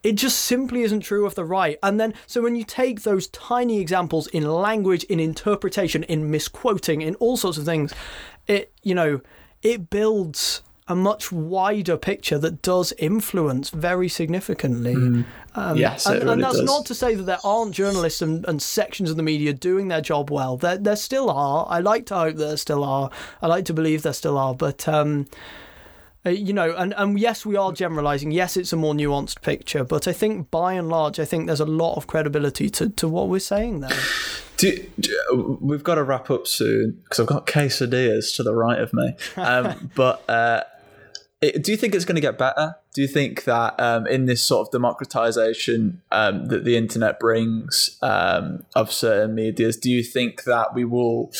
it 0.02 0.16
just 0.16 0.38
simply 0.40 0.82
isn't 0.82 1.00
true 1.00 1.26
of 1.26 1.34
the 1.34 1.44
right. 1.44 1.78
And 1.82 2.00
then, 2.00 2.14
so 2.26 2.42
when 2.42 2.56
you 2.56 2.64
take 2.64 3.02
those 3.02 3.28
tiny 3.28 3.80
examples 3.80 4.26
in 4.28 4.50
language, 4.50 5.04
in 5.04 5.20
interpretation, 5.20 6.02
in 6.04 6.30
misquoting, 6.30 7.02
in 7.02 7.14
all 7.16 7.36
sorts 7.36 7.58
of 7.58 7.64
things, 7.64 7.94
it, 8.46 8.72
you 8.82 8.94
know, 8.94 9.20
it 9.64 9.90
builds 9.90 10.62
a 10.86 10.94
much 10.94 11.32
wider 11.32 11.96
picture 11.96 12.38
that 12.38 12.60
does 12.60 12.92
influence 12.98 13.70
very 13.70 14.06
significantly. 14.06 14.94
Mm. 14.94 15.24
Um, 15.54 15.78
yes, 15.78 16.04
and, 16.04 16.20
really 16.20 16.32
and 16.34 16.42
that's 16.42 16.58
does. 16.58 16.66
not 16.66 16.84
to 16.86 16.94
say 16.94 17.14
that 17.14 17.22
there 17.22 17.38
aren't 17.42 17.74
journalists 17.74 18.20
and, 18.20 18.44
and, 18.46 18.60
sections 18.60 19.10
of 19.10 19.16
the 19.16 19.22
media 19.22 19.54
doing 19.54 19.88
their 19.88 20.02
job 20.02 20.30
well. 20.30 20.58
There, 20.58 20.76
there 20.76 20.96
still 20.96 21.30
are. 21.30 21.66
I 21.70 21.80
like 21.80 22.04
to 22.06 22.14
hope 22.14 22.36
there 22.36 22.56
still 22.58 22.84
are. 22.84 23.10
I 23.40 23.46
like 23.46 23.64
to 23.66 23.72
believe 23.72 24.02
there 24.02 24.12
still 24.12 24.36
are. 24.36 24.54
But 24.54 24.86
um, 24.86 25.26
uh, 26.26 26.30
you 26.30 26.52
know, 26.52 26.74
and, 26.76 26.94
and 26.96 27.18
yes, 27.18 27.44
we 27.44 27.56
are 27.56 27.72
generalizing. 27.72 28.30
Yes, 28.30 28.56
it's 28.56 28.72
a 28.72 28.76
more 28.76 28.94
nuanced 28.94 29.42
picture, 29.42 29.84
but 29.84 30.08
I 30.08 30.12
think 30.12 30.50
by 30.50 30.72
and 30.74 30.88
large, 30.88 31.18
I 31.18 31.24
think 31.24 31.46
there's 31.46 31.60
a 31.60 31.66
lot 31.66 31.96
of 31.96 32.06
credibility 32.06 32.70
to, 32.70 32.88
to 32.90 33.08
what 33.08 33.28
we're 33.28 33.40
saying 33.40 33.80
there. 33.80 33.98
Do, 34.64 34.86
do, 34.98 35.58
we've 35.60 35.84
got 35.84 35.96
to 35.96 36.02
wrap 36.02 36.30
up 36.30 36.46
soon 36.46 37.02
because 37.04 37.20
I've 37.20 37.26
got 37.26 37.46
quesadillas 37.46 38.34
to 38.36 38.42
the 38.42 38.54
right 38.54 38.78
of 38.78 38.94
me. 38.94 39.14
Um, 39.36 39.90
but 39.94 40.28
uh, 40.28 40.62
it, 41.42 41.62
do 41.62 41.70
you 41.70 41.76
think 41.76 41.94
it's 41.94 42.06
going 42.06 42.14
to 42.14 42.22
get 42.22 42.38
better? 42.38 42.76
Do 42.94 43.02
you 43.02 43.08
think 43.08 43.44
that 43.44 43.78
um, 43.78 44.06
in 44.06 44.24
this 44.24 44.42
sort 44.42 44.66
of 44.66 44.72
democratization 44.72 46.00
um, 46.10 46.46
that 46.46 46.64
the 46.64 46.78
internet 46.78 47.20
brings 47.20 47.98
um, 48.00 48.64
of 48.74 48.90
certain 48.90 49.34
medias, 49.34 49.76
do 49.76 49.90
you 49.90 50.02
think 50.02 50.44
that 50.44 50.74
we 50.74 50.86
will, 50.86 51.30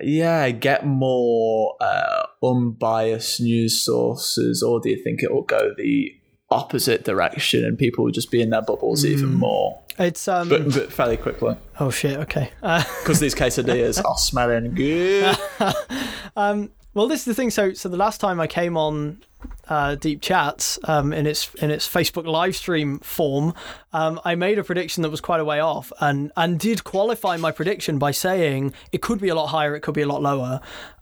yeah, 0.00 0.50
get 0.50 0.84
more 0.84 1.76
uh, 1.80 2.24
unbiased 2.42 3.40
news 3.40 3.80
sources, 3.80 4.62
or 4.62 4.80
do 4.80 4.90
you 4.90 5.02
think 5.02 5.22
it 5.22 5.32
will 5.32 5.42
go 5.44 5.72
the 5.78 6.14
opposite 6.50 7.04
direction 7.04 7.64
and 7.64 7.78
people 7.78 8.04
will 8.04 8.10
just 8.10 8.30
be 8.30 8.42
in 8.42 8.50
their 8.50 8.60
bubbles 8.60 9.02
mm. 9.02 9.08
even 9.08 9.32
more? 9.32 9.80
It's 9.98 10.28
um, 10.28 10.48
but, 10.48 10.72
but 10.72 10.92
fairly 10.92 11.16
quickly. 11.16 11.56
Oh 11.78 11.90
shit! 11.90 12.18
Okay. 12.18 12.50
Because 12.60 13.18
uh, 13.18 13.20
these 13.20 13.34
quesadillas 13.34 14.02
are 14.08 14.18
smelling 14.18 14.74
good. 14.74 15.36
um, 16.36 16.70
well, 16.94 17.06
this 17.06 17.20
is 17.20 17.24
the 17.26 17.34
thing. 17.34 17.50
So, 17.50 17.72
so 17.72 17.88
the 17.88 17.96
last 17.96 18.20
time 18.20 18.40
I 18.40 18.46
came 18.46 18.76
on 18.76 19.22
uh, 19.68 19.94
Deep 19.94 20.20
Chats 20.20 20.78
um, 20.84 21.12
in 21.12 21.26
its 21.26 21.54
in 21.56 21.70
its 21.70 21.88
Facebook 21.88 22.26
live 22.26 22.56
stream 22.56 22.98
form, 22.98 23.54
um, 23.92 24.20
I 24.24 24.34
made 24.34 24.58
a 24.58 24.64
prediction 24.64 25.02
that 25.02 25.10
was 25.10 25.20
quite 25.20 25.40
a 25.40 25.44
way 25.44 25.60
off, 25.60 25.92
and 26.00 26.32
and 26.36 26.58
did 26.58 26.82
qualify 26.82 27.36
my 27.36 27.52
prediction 27.52 27.98
by 27.98 28.10
saying 28.10 28.74
it 28.90 29.02
could 29.02 29.20
be 29.20 29.28
a 29.28 29.34
lot 29.34 29.48
higher, 29.48 29.76
it 29.76 29.80
could 29.80 29.94
be 29.94 30.02
a 30.02 30.08
lot 30.08 30.22
lower. 30.22 30.60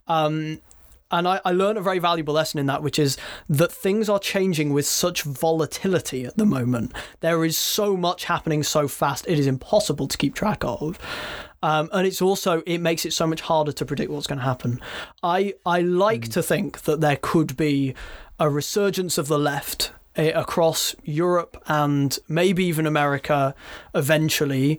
Um, 0.09 0.61
and 1.11 1.27
I, 1.27 1.41
I 1.45 1.53
learned 1.53 1.79
a 1.79 1.83
very 1.83 1.99
valuable 1.99 2.35
lesson 2.35 2.61
in 2.61 2.67
that, 2.67 2.83
which 2.83 2.99
is 2.99 3.17
that 3.49 3.73
things 3.73 4.09
are 4.09 4.19
changing 4.19 4.73
with 4.73 4.87
such 4.87 5.23
volatility 5.23 6.25
at 6.25 6.37
the 6.37 6.47
moment. 6.47 6.93
There 7.21 7.45
is 7.45 7.57
so 7.57 7.97
much 7.97 8.25
happening 8.25 8.63
so 8.63 8.89
fast, 8.89 9.27
it 9.29 9.39
is 9.39 9.47
impossible 9.47 10.09
to 10.09 10.19
keep 10.19 10.35
track 10.35 10.63
of. 10.65 10.99
Um, 11.63 11.91
and 11.93 12.07
it's 12.07 12.23
also 12.23 12.63
it 12.67 12.79
makes 12.79 13.05
it 13.05 13.13
so 13.13 13.27
much 13.27 13.41
harder 13.41 13.73
to 13.73 13.85
predict 13.85 14.11
what's 14.11 14.27
going 14.27 14.39
to 14.39 14.45
happen. 14.45 14.81
I 15.23 15.55
I 15.67 15.81
like 15.81 16.23
mm. 16.23 16.33
to 16.35 16.43
think 16.43 16.83
that 16.83 17.01
there 17.01 17.19
could 17.21 17.57
be 17.57 17.95
a 18.39 18.49
resurgence 18.49 19.19
of 19.19 19.27
the 19.27 19.39
left 19.39 19.93
eh, 20.15 20.31
across 20.35 20.95
Europe 21.03 21.61
and 21.67 22.17
maybe 22.29 22.65
even 22.65 22.87
America 22.87 23.55
eventually. 23.95 24.79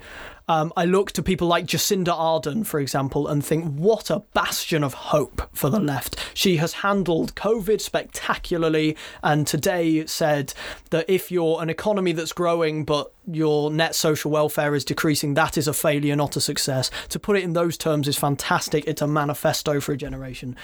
Um, 0.49 0.73
I 0.75 0.85
look 0.85 1.11
to 1.11 1.21
people 1.21 1.47
like 1.47 1.67
Jacinda 1.67 2.07
Ardern, 2.07 2.65
for 2.65 2.79
example, 2.79 3.27
and 3.27 3.45
think, 3.45 3.71
what 3.75 4.09
a 4.09 4.23
bastion 4.33 4.83
of 4.83 4.95
hope 4.95 5.47
for 5.53 5.69
the 5.69 5.79
left. 5.79 6.17
She 6.33 6.57
has 6.57 6.73
handled 6.73 7.35
COVID 7.35 7.79
spectacularly, 7.79 8.97
and 9.21 9.45
today 9.45 10.07
said 10.07 10.55
that 10.89 11.07
if 11.07 11.31
you're 11.31 11.61
an 11.61 11.69
economy 11.69 12.13
that's 12.13 12.33
growing 12.33 12.83
but 12.83 13.13
your 13.31 13.69
net 13.69 13.93
social 13.93 14.31
welfare 14.31 14.73
is 14.73 14.83
decreasing, 14.83 15.35
that 15.35 15.55
is 15.55 15.67
a 15.67 15.73
failure, 15.73 16.15
not 16.15 16.35
a 16.35 16.41
success. 16.41 16.89
To 17.09 17.19
put 17.19 17.37
it 17.37 17.43
in 17.43 17.53
those 17.53 17.77
terms 17.77 18.07
is 18.07 18.17
fantastic. 18.17 18.87
It's 18.87 19.03
a 19.03 19.07
manifesto 19.07 19.79
for 19.79 19.91
a 19.91 19.97
generation. 19.97 20.55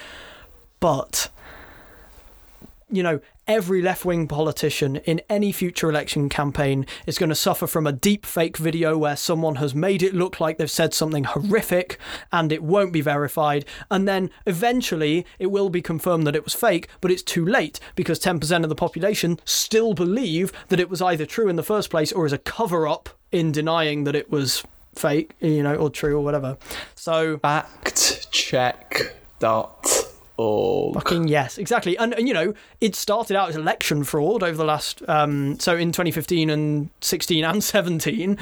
But 0.80 1.30
you 2.90 3.02
know, 3.02 3.20
every 3.46 3.80
left 3.80 4.04
wing 4.04 4.26
politician 4.26 4.96
in 4.96 5.20
any 5.28 5.52
future 5.52 5.88
election 5.88 6.28
campaign 6.28 6.86
is 7.06 7.18
going 7.18 7.28
to 7.28 7.34
suffer 7.34 7.66
from 7.66 7.86
a 7.86 7.92
deep 7.92 8.26
fake 8.26 8.56
video 8.56 8.98
where 8.98 9.16
someone 9.16 9.56
has 9.56 9.74
made 9.74 10.02
it 10.02 10.14
look 10.14 10.40
like 10.40 10.58
they've 10.58 10.70
said 10.70 10.92
something 10.92 11.24
horrific 11.24 11.98
and 12.32 12.50
it 12.50 12.62
won't 12.62 12.92
be 12.92 13.00
verified. 13.00 13.64
And 13.90 14.08
then 14.08 14.30
eventually 14.46 15.24
it 15.38 15.46
will 15.46 15.70
be 15.70 15.82
confirmed 15.82 16.26
that 16.26 16.36
it 16.36 16.44
was 16.44 16.54
fake, 16.54 16.88
but 17.00 17.10
it's 17.10 17.22
too 17.22 17.44
late 17.44 17.78
because 17.94 18.18
10% 18.18 18.62
of 18.62 18.68
the 18.68 18.74
population 18.74 19.38
still 19.44 19.94
believe 19.94 20.52
that 20.68 20.80
it 20.80 20.90
was 20.90 21.02
either 21.02 21.26
true 21.26 21.48
in 21.48 21.56
the 21.56 21.62
first 21.62 21.90
place 21.90 22.12
or 22.12 22.26
is 22.26 22.32
a 22.32 22.38
cover 22.38 22.88
up 22.88 23.10
in 23.32 23.52
denying 23.52 24.04
that 24.04 24.16
it 24.16 24.30
was 24.30 24.64
fake, 24.94 25.34
you 25.40 25.62
know, 25.62 25.76
or 25.76 25.90
true 25.90 26.16
or 26.16 26.24
whatever. 26.24 26.56
So. 26.94 27.38
Fact 27.38 28.30
check 28.32 29.14
dot 29.38 30.05
all. 30.36 30.92
Fucking 30.94 31.28
yes, 31.28 31.58
exactly. 31.58 31.96
And, 31.96 32.14
and 32.14 32.28
you 32.28 32.34
know, 32.34 32.54
it 32.80 32.94
started 32.94 33.36
out 33.36 33.48
as 33.48 33.56
election 33.56 34.04
fraud 34.04 34.42
over 34.42 34.56
the 34.56 34.64
last, 34.64 35.02
um, 35.08 35.58
so 35.58 35.76
in 35.76 35.92
2015 35.92 36.50
and 36.50 36.90
16 37.00 37.44
and 37.44 37.62
17, 37.64 38.38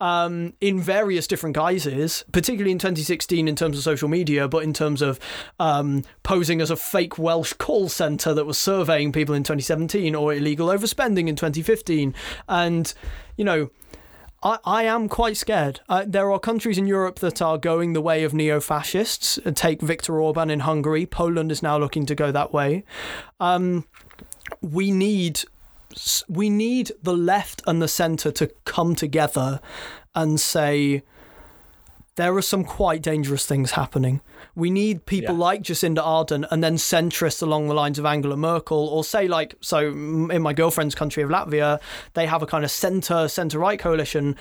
um, 0.00 0.54
in 0.60 0.80
various 0.80 1.26
different 1.26 1.56
guises, 1.56 2.24
particularly 2.32 2.72
in 2.72 2.78
2016 2.78 3.48
in 3.48 3.56
terms 3.56 3.76
of 3.76 3.82
social 3.82 4.08
media, 4.08 4.48
but 4.48 4.62
in 4.62 4.72
terms 4.72 5.02
of 5.02 5.18
um, 5.58 6.04
posing 6.22 6.60
as 6.60 6.70
a 6.70 6.76
fake 6.76 7.18
Welsh 7.18 7.52
call 7.54 7.88
centre 7.88 8.34
that 8.34 8.46
was 8.46 8.58
surveying 8.58 9.12
people 9.12 9.34
in 9.34 9.42
2017 9.42 10.14
or 10.14 10.34
illegal 10.34 10.68
overspending 10.68 11.28
in 11.28 11.36
2015. 11.36 12.14
And, 12.48 12.92
you 13.36 13.44
know, 13.44 13.70
I, 14.42 14.58
I 14.64 14.82
am 14.84 15.08
quite 15.08 15.36
scared. 15.36 15.80
Uh, 15.88 16.04
there 16.06 16.30
are 16.30 16.38
countries 16.38 16.78
in 16.78 16.86
Europe 16.86 17.18
that 17.20 17.42
are 17.42 17.58
going 17.58 17.92
the 17.92 18.00
way 18.00 18.24
of 18.24 18.32
neo 18.34 18.60
fascists. 18.60 19.38
Take 19.54 19.80
Viktor 19.80 20.20
Orban 20.20 20.50
in 20.50 20.60
Hungary. 20.60 21.06
Poland 21.06 21.50
is 21.50 21.62
now 21.62 21.78
looking 21.78 22.06
to 22.06 22.14
go 22.14 22.30
that 22.30 22.52
way. 22.52 22.84
Um, 23.40 23.86
we 24.60 24.90
need 24.90 25.42
we 26.28 26.50
need 26.50 26.92
the 27.02 27.14
left 27.14 27.62
and 27.66 27.80
the 27.80 27.88
centre 27.88 28.30
to 28.30 28.46
come 28.64 28.94
together 28.94 29.60
and 30.14 30.38
say 30.38 31.02
there 32.16 32.36
are 32.36 32.42
some 32.42 32.64
quite 32.64 33.02
dangerous 33.02 33.46
things 33.46 33.72
happening. 33.72 34.20
We 34.58 34.70
need 34.70 35.06
people 35.06 35.36
yeah. 35.36 35.40
like 35.40 35.62
Jacinda 35.62 35.98
Ardern 35.98 36.44
and 36.50 36.64
then 36.64 36.74
centrists 36.74 37.40
along 37.42 37.68
the 37.68 37.74
lines 37.74 37.96
of 38.00 38.04
Angela 38.04 38.36
Merkel, 38.36 38.88
or 38.88 39.04
say, 39.04 39.28
like, 39.28 39.54
so 39.60 39.86
in 39.88 40.42
my 40.42 40.52
girlfriend's 40.52 40.96
country 40.96 41.22
of 41.22 41.30
Latvia, 41.30 41.80
they 42.14 42.26
have 42.26 42.42
a 42.42 42.46
kind 42.46 42.64
of 42.64 42.70
centre, 42.72 43.28
centre 43.28 43.60
right 43.60 43.78
coalition, 43.78 44.34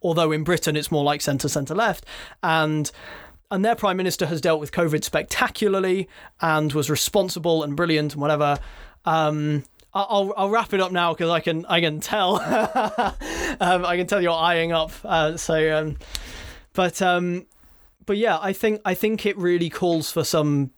although 0.00 0.30
in 0.30 0.44
Britain 0.44 0.76
it's 0.76 0.92
more 0.92 1.02
like 1.02 1.20
centre, 1.20 1.48
centre 1.48 1.74
left. 1.74 2.06
And 2.40 2.88
and 3.50 3.64
their 3.64 3.74
prime 3.74 3.96
minister 3.96 4.26
has 4.26 4.40
dealt 4.40 4.60
with 4.60 4.70
COVID 4.70 5.02
spectacularly 5.02 6.08
and 6.40 6.72
was 6.72 6.88
responsible 6.88 7.64
and 7.64 7.76
brilliant 7.76 8.12
and 8.12 8.22
whatever. 8.22 8.58
Um, 9.04 9.64
I'll 9.92 10.32
I'll 10.36 10.50
wrap 10.50 10.72
it 10.72 10.80
up 10.80 10.92
now 10.92 11.14
because 11.14 11.30
I 11.30 11.40
can 11.40 11.66
I 11.66 11.80
can 11.80 11.98
tell 11.98 12.36
um, 13.60 13.84
I 13.84 13.96
can 13.96 14.06
tell 14.06 14.22
you're 14.22 14.32
eyeing 14.32 14.70
up. 14.70 14.92
Uh, 15.04 15.36
so, 15.36 15.76
um, 15.76 15.96
but 16.74 17.02
um, 17.02 17.46
but 18.06 18.16
yeah, 18.16 18.38
I 18.40 18.52
think 18.52 18.80
I 18.84 18.94
think 18.94 19.26
it 19.26 19.36
really 19.36 19.70
calls 19.70 20.10
for 20.10 20.24
some 20.24 20.70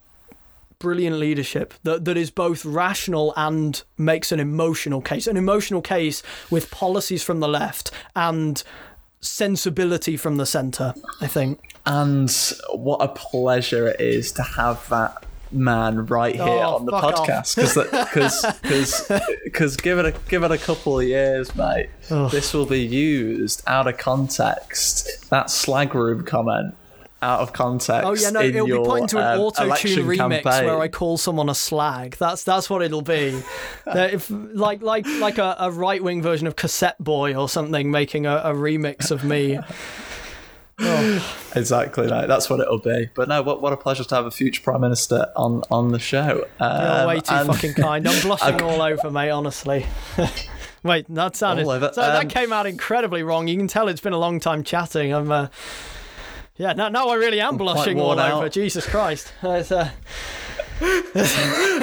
brilliant 0.79 1.17
leadership 1.17 1.75
that, 1.85 2.05
that 2.05 2.17
is 2.17 2.31
both 2.31 2.65
rational 2.65 3.33
and 3.37 3.83
makes 3.97 4.33
an 4.33 4.41
emotional 4.41 5.01
case. 5.01 5.27
An 5.27 5.37
emotional 5.37 5.81
case 5.81 6.23
with 6.51 6.71
policies 6.71 7.23
from 7.23 7.41
the 7.41 7.49
left 7.49 7.91
and 8.15 8.63
sensibility 9.21 10.17
from 10.17 10.37
the 10.37 10.47
centre, 10.47 10.95
I 11.21 11.27
think. 11.27 11.75
And 11.87 12.31
what 12.73 12.99
a 13.01 13.09
pleasure 13.09 13.89
it 13.89 14.01
is 14.01 14.33
to 14.33 14.43
have 14.43 14.89
that 14.91 15.25
man 15.53 16.07
right 16.07 16.35
here 16.35 16.45
oh, 16.45 16.77
on 16.77 16.87
the 16.87 16.93
podcast 16.93 17.55
because 17.55 18.45
because 18.65 19.11
because 19.45 19.77
give 19.83 19.99
it 19.99 20.05
a 20.05 20.15
give 20.29 20.43
it 20.43 20.51
a 20.51 20.59
couple 20.59 20.99
of 20.99 21.07
years 21.07 21.55
mate 21.55 21.89
oh. 22.11 22.29
this 22.29 22.53
will 22.53 22.67
be 22.67 22.85
used 22.85 23.63
out 23.69 23.87
of 23.87 23.97
context 23.97 25.31
that 25.31 25.49
slag 25.49 25.95
room 25.95 26.25
comment 26.25 26.75
out 27.27 27.41
of 27.41 27.53
context. 27.53 28.07
Oh 28.07 28.15
yeah, 28.15 28.31
no, 28.31 28.41
it'll 28.41 28.69
your, 28.69 28.83
be 28.83 28.89
pointing 28.89 29.09
to 29.09 29.19
an 29.19 29.35
um, 29.35 29.41
auto 29.41 29.75
tune 29.75 30.07
remix 30.07 30.17
campaign. 30.17 30.65
where 30.67 30.79
I 30.79 30.89
call 30.89 31.19
someone 31.19 31.49
a 31.49 31.55
slag. 31.55 32.17
That's 32.19 32.45
that's 32.45 32.71
what 32.71 32.83
it'll 32.83 33.03
be. 33.03 33.43
if 33.87 34.31
like 34.31 34.81
like 34.81 35.07
like 35.07 35.39
a, 35.39 35.57
a 35.59 35.71
right 35.71 36.03
wing 36.03 36.23
version 36.23 36.47
of 36.47 36.55
Cassette 36.57 37.03
Boy 37.03 37.35
or 37.35 37.49
something 37.49 37.91
making 37.91 38.27
a, 38.27 38.37
a 38.37 38.55
remix 38.55 39.11
of 39.11 39.25
me. 39.25 39.59
Oh. 40.79 41.39
Exactly, 41.55 42.07
right. 42.07 42.27
That's 42.27 42.51
what 42.51 42.61
it'll 42.61 42.77
be. 42.77 43.09
But 43.15 43.31
no, 43.31 43.41
what, 43.41 43.63
what 43.63 43.73
a 43.73 43.79
pleasure 43.79 44.05
to 44.05 44.15
have 44.15 44.27
a 44.27 44.31
future 44.31 44.61
prime 44.61 44.83
minister 44.83 45.33
on 45.35 45.63
on 45.71 45.89
the 45.89 45.99
show. 45.99 46.47
Um, 46.61 46.83
You're 46.83 47.07
way 47.07 47.21
too 47.21 47.35
and... 47.35 47.49
fucking 47.49 47.73
kind. 47.73 48.07
I'm 48.07 48.21
blushing 48.23 48.61
all 48.61 48.83
over, 48.83 49.11
mate. 49.11 49.31
Honestly. 49.31 49.87
Wait, 50.83 51.07
that 51.09 51.35
sounded 51.35 51.65
so 51.65 51.73
um, 51.73 51.81
that 51.91 52.29
came 52.29 52.53
out 52.53 52.67
incredibly 52.67 53.23
wrong. 53.23 53.49
You 53.49 53.57
can 53.57 53.69
tell 53.69 53.89
it's 53.89 54.03
been 54.03 54.13
a 54.13 54.19
long 54.19 54.39
time 54.39 54.63
chatting. 54.65 55.15
I'm. 55.15 55.33
Uh, 55.33 55.49
yeah, 56.59 56.73
now, 56.73 56.89
now 56.89 57.09
I 57.09 57.15
really 57.15 57.41
am 57.41 57.55
I'm 57.55 57.57
blushing 57.59 58.01
all 58.01 58.19
out. 58.19 58.33
over. 58.33 58.49
Jesus 58.49 58.87
Christ. 58.87 59.33
Uh, 60.79 61.23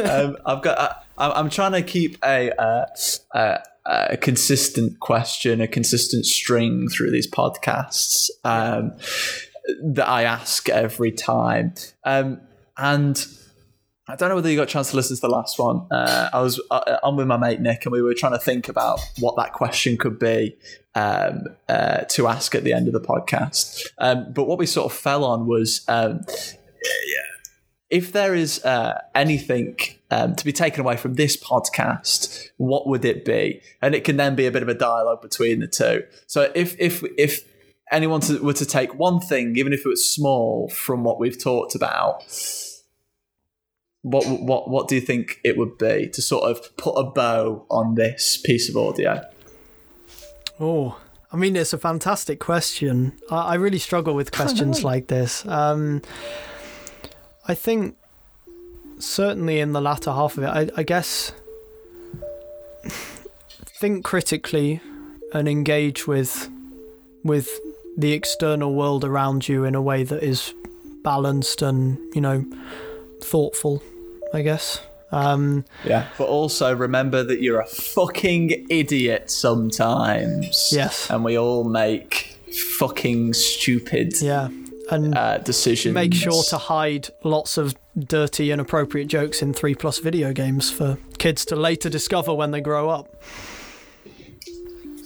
um, 0.08 0.38
I've 0.46 0.62
got. 0.62 1.04
I, 1.18 1.40
am 1.40 1.50
trying 1.50 1.72
to 1.72 1.82
keep 1.82 2.18
a, 2.24 2.52
uh, 2.62 2.86
uh, 3.34 3.58
a 3.86 4.18
consistent 4.18 5.00
question, 5.00 5.62
a 5.62 5.68
consistent 5.68 6.28
string 6.28 6.90
through 6.90 7.10
these 7.10 7.28
podcasts 7.28 8.30
um, 8.44 8.94
that 9.82 10.08
I 10.08 10.26
ask 10.26 10.70
every 10.70 11.12
time. 11.12 11.74
Um, 12.04 12.42
and 12.78 13.26
I 14.08 14.18
don't 14.18 14.28
know 14.28 14.36
whether 14.36 14.50
you 14.50 14.58
got 14.58 14.64
a 14.64 14.72
chance 14.72 14.92
to 14.92 14.98
listen 14.98 15.16
to 15.16 15.22
the 15.22 15.30
last 15.30 15.58
one. 15.58 15.88
Uh, 15.90 16.30
I 16.34 16.42
was 16.42 16.60
uh, 16.70 16.98
on 17.04 17.16
with 17.16 17.26
my 17.26 17.38
mate 17.38 17.62
Nick, 17.62 17.86
and 17.86 17.94
we 17.94 18.02
were 18.02 18.14
trying 18.14 18.34
to 18.34 18.40
think 18.40 18.68
about 18.68 19.00
what 19.20 19.38
that 19.38 19.54
question 19.54 19.98
could 19.98 20.20
be 20.20 20.58
um, 20.94 21.46
uh, 21.70 22.02
to 22.10 22.28
ask 22.28 22.54
at 22.54 22.66
the 22.66 22.74
end 22.74 22.88
of 22.88 22.94
the 22.94 23.00
podcast. 23.00 23.88
Um, 24.00 24.34
but 24.34 24.44
what 24.44 24.60
we 24.60 24.66
sort 24.66 24.92
of 24.92 24.98
fell 24.98 25.24
on 25.24 25.48
was 25.48 25.86
um, 25.88 26.20
if 27.90 28.12
there 28.12 28.36
is 28.36 28.64
uh, 28.66 29.00
anything 29.16 29.78
um, 30.12 30.36
to 30.36 30.44
be 30.44 30.52
taken 30.52 30.82
away 30.82 30.98
from 30.98 31.14
this 31.14 31.38
podcast, 31.38 32.50
what 32.58 32.88
would 32.88 33.06
it 33.06 33.24
be? 33.24 33.62
And 33.82 33.96
it 33.96 34.04
can 34.04 34.18
then 34.18 34.36
be 34.36 34.48
a 34.48 34.52
bit 34.52 34.64
of 34.64 34.68
a 34.68 34.74
dialogue 34.74 35.22
between 35.22 35.62
the 35.62 35.68
two. 35.68 36.04
So 36.28 36.52
if 36.54 36.76
if 36.78 37.04
if 37.18 37.48
anyone 37.90 38.20
to, 38.22 38.40
were 38.40 38.54
to 38.54 38.66
take 38.66 38.96
one 38.96 39.22
thing, 39.22 39.56
even 39.56 39.72
if 39.72 39.86
it 39.86 39.90
was 39.90 40.06
small, 40.06 40.68
from 40.68 41.06
what 41.06 41.22
we've 41.22 41.42
talked 41.42 41.74
about. 41.74 42.26
What 44.04 44.26
what 44.42 44.70
what 44.70 44.88
do 44.88 44.96
you 44.96 45.02
think 45.02 45.40
it 45.44 45.58
would 45.58 45.78
be 45.78 46.10
to 46.10 46.22
sort 46.22 46.50
of 46.50 46.76
put 46.78 46.92
a 46.92 47.04
bow 47.04 47.66
on 47.70 47.96
this 47.96 48.38
piece 48.38 48.70
of 48.70 48.78
audio? 48.78 49.24
Oh, 50.60 51.00
I 51.32 51.38
mean, 51.38 51.56
it's 51.56 51.74
a 51.74 51.78
fantastic 51.78 52.40
question. 52.40 53.14
I, 53.32 53.38
I 53.38 53.54
really 53.56 53.80
struggle 53.80 54.14
with 54.14 54.32
questions 54.32 54.84
like 54.84 55.08
this. 55.08 55.46
Um, 55.48 56.02
I 57.48 57.56
think 57.56 57.98
certainly 59.00 59.60
in 59.60 59.72
the 59.72 59.82
latter 59.82 60.12
half 60.12 60.38
of 60.38 60.44
it, 60.44 60.48
I, 60.48 60.70
I 60.78 60.84
guess 60.84 61.32
think 63.80 64.06
critically 64.06 64.80
and 65.34 65.48
engage 65.48 66.08
with 66.08 66.50
with 67.24 67.60
the 67.98 68.12
external 68.14 68.74
world 68.74 69.04
around 69.04 69.48
you 69.48 69.64
in 69.64 69.76
a 69.76 69.82
way 69.82 70.04
that 70.04 70.22
is 70.24 70.54
balanced 71.04 71.62
and 71.62 71.98
you 72.14 72.22
know 72.22 72.46
thoughtful. 73.22 73.82
I 74.34 74.42
guess. 74.42 74.82
Um, 75.12 75.64
yeah, 75.86 76.08
but 76.18 76.28
also 76.28 76.76
remember 76.76 77.24
that 77.24 77.40
you're 77.40 77.62
a 77.62 77.68
fucking 77.68 78.66
idiot 78.70 79.30
sometimes. 79.30 80.70
Yes, 80.72 81.10
and 81.12 81.24
we 81.24 81.38
all 81.38 81.64
make 81.64 82.40
fucking 82.80 83.34
stupid. 83.34 84.20
Yeah, 84.20 84.50
and 84.90 85.16
uh, 85.16 85.38
decisions. 85.38 85.94
Make 85.94 86.16
sure 86.16 86.44
to 86.46 86.58
hide 86.58 87.10
lots 87.24 87.60
of 87.60 87.76
dirty, 87.98 88.50
inappropriate 88.52 89.08
jokes 89.08 89.44
in 89.44 89.54
three 89.54 89.76
plus 89.76 90.00
video 90.00 90.34
games 90.34 90.72
for 90.72 90.98
kids 91.20 91.46
to 91.46 91.56
later 91.56 91.90
discover 91.90 92.34
when 92.34 92.50
they 92.50 92.62
grow 92.62 92.90
up. 92.90 93.22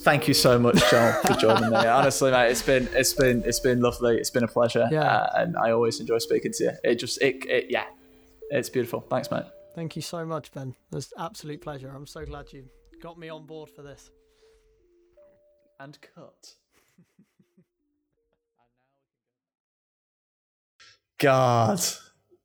Thank 0.00 0.26
you 0.26 0.32
so 0.32 0.58
much, 0.58 0.78
Joel, 0.90 1.12
for 1.12 1.34
joining 1.34 1.68
me. 1.68 1.76
Honestly, 1.76 2.30
mate, 2.30 2.50
it's 2.50 2.62
been 2.62 2.88
it's 2.92 3.12
been 3.12 3.42
it's 3.44 3.60
been 3.60 3.82
lovely. 3.82 4.16
It's 4.16 4.30
been 4.30 4.44
a 4.44 4.48
pleasure, 4.48 4.88
yeah. 4.90 5.02
Uh, 5.02 5.42
and 5.42 5.56
I 5.58 5.70
always 5.72 6.00
enjoy 6.00 6.16
speaking 6.16 6.52
to 6.52 6.64
you. 6.64 6.70
It 6.82 6.94
just 6.94 7.20
it, 7.20 7.44
it 7.46 7.66
yeah, 7.68 7.84
it's 8.50 8.68
beautiful. 8.68 9.00
Thanks, 9.00 9.30
mate. 9.30 9.44
Thank 9.74 9.96
you 9.96 10.02
so 10.02 10.24
much, 10.24 10.52
Ben. 10.52 10.74
It's 10.92 11.12
absolute 11.18 11.60
pleasure. 11.60 11.90
I'm 11.94 12.06
so 12.06 12.24
glad 12.24 12.52
you 12.52 12.64
got 13.02 13.18
me 13.18 13.28
on 13.28 13.46
board 13.46 13.70
for 13.70 13.82
this. 13.82 14.10
And 15.80 15.96
cut. 16.00 16.54
God, 21.18 21.80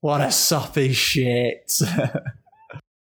what 0.01 0.21
a 0.21 0.31
soppy 0.31 0.93
shit. 0.93 1.79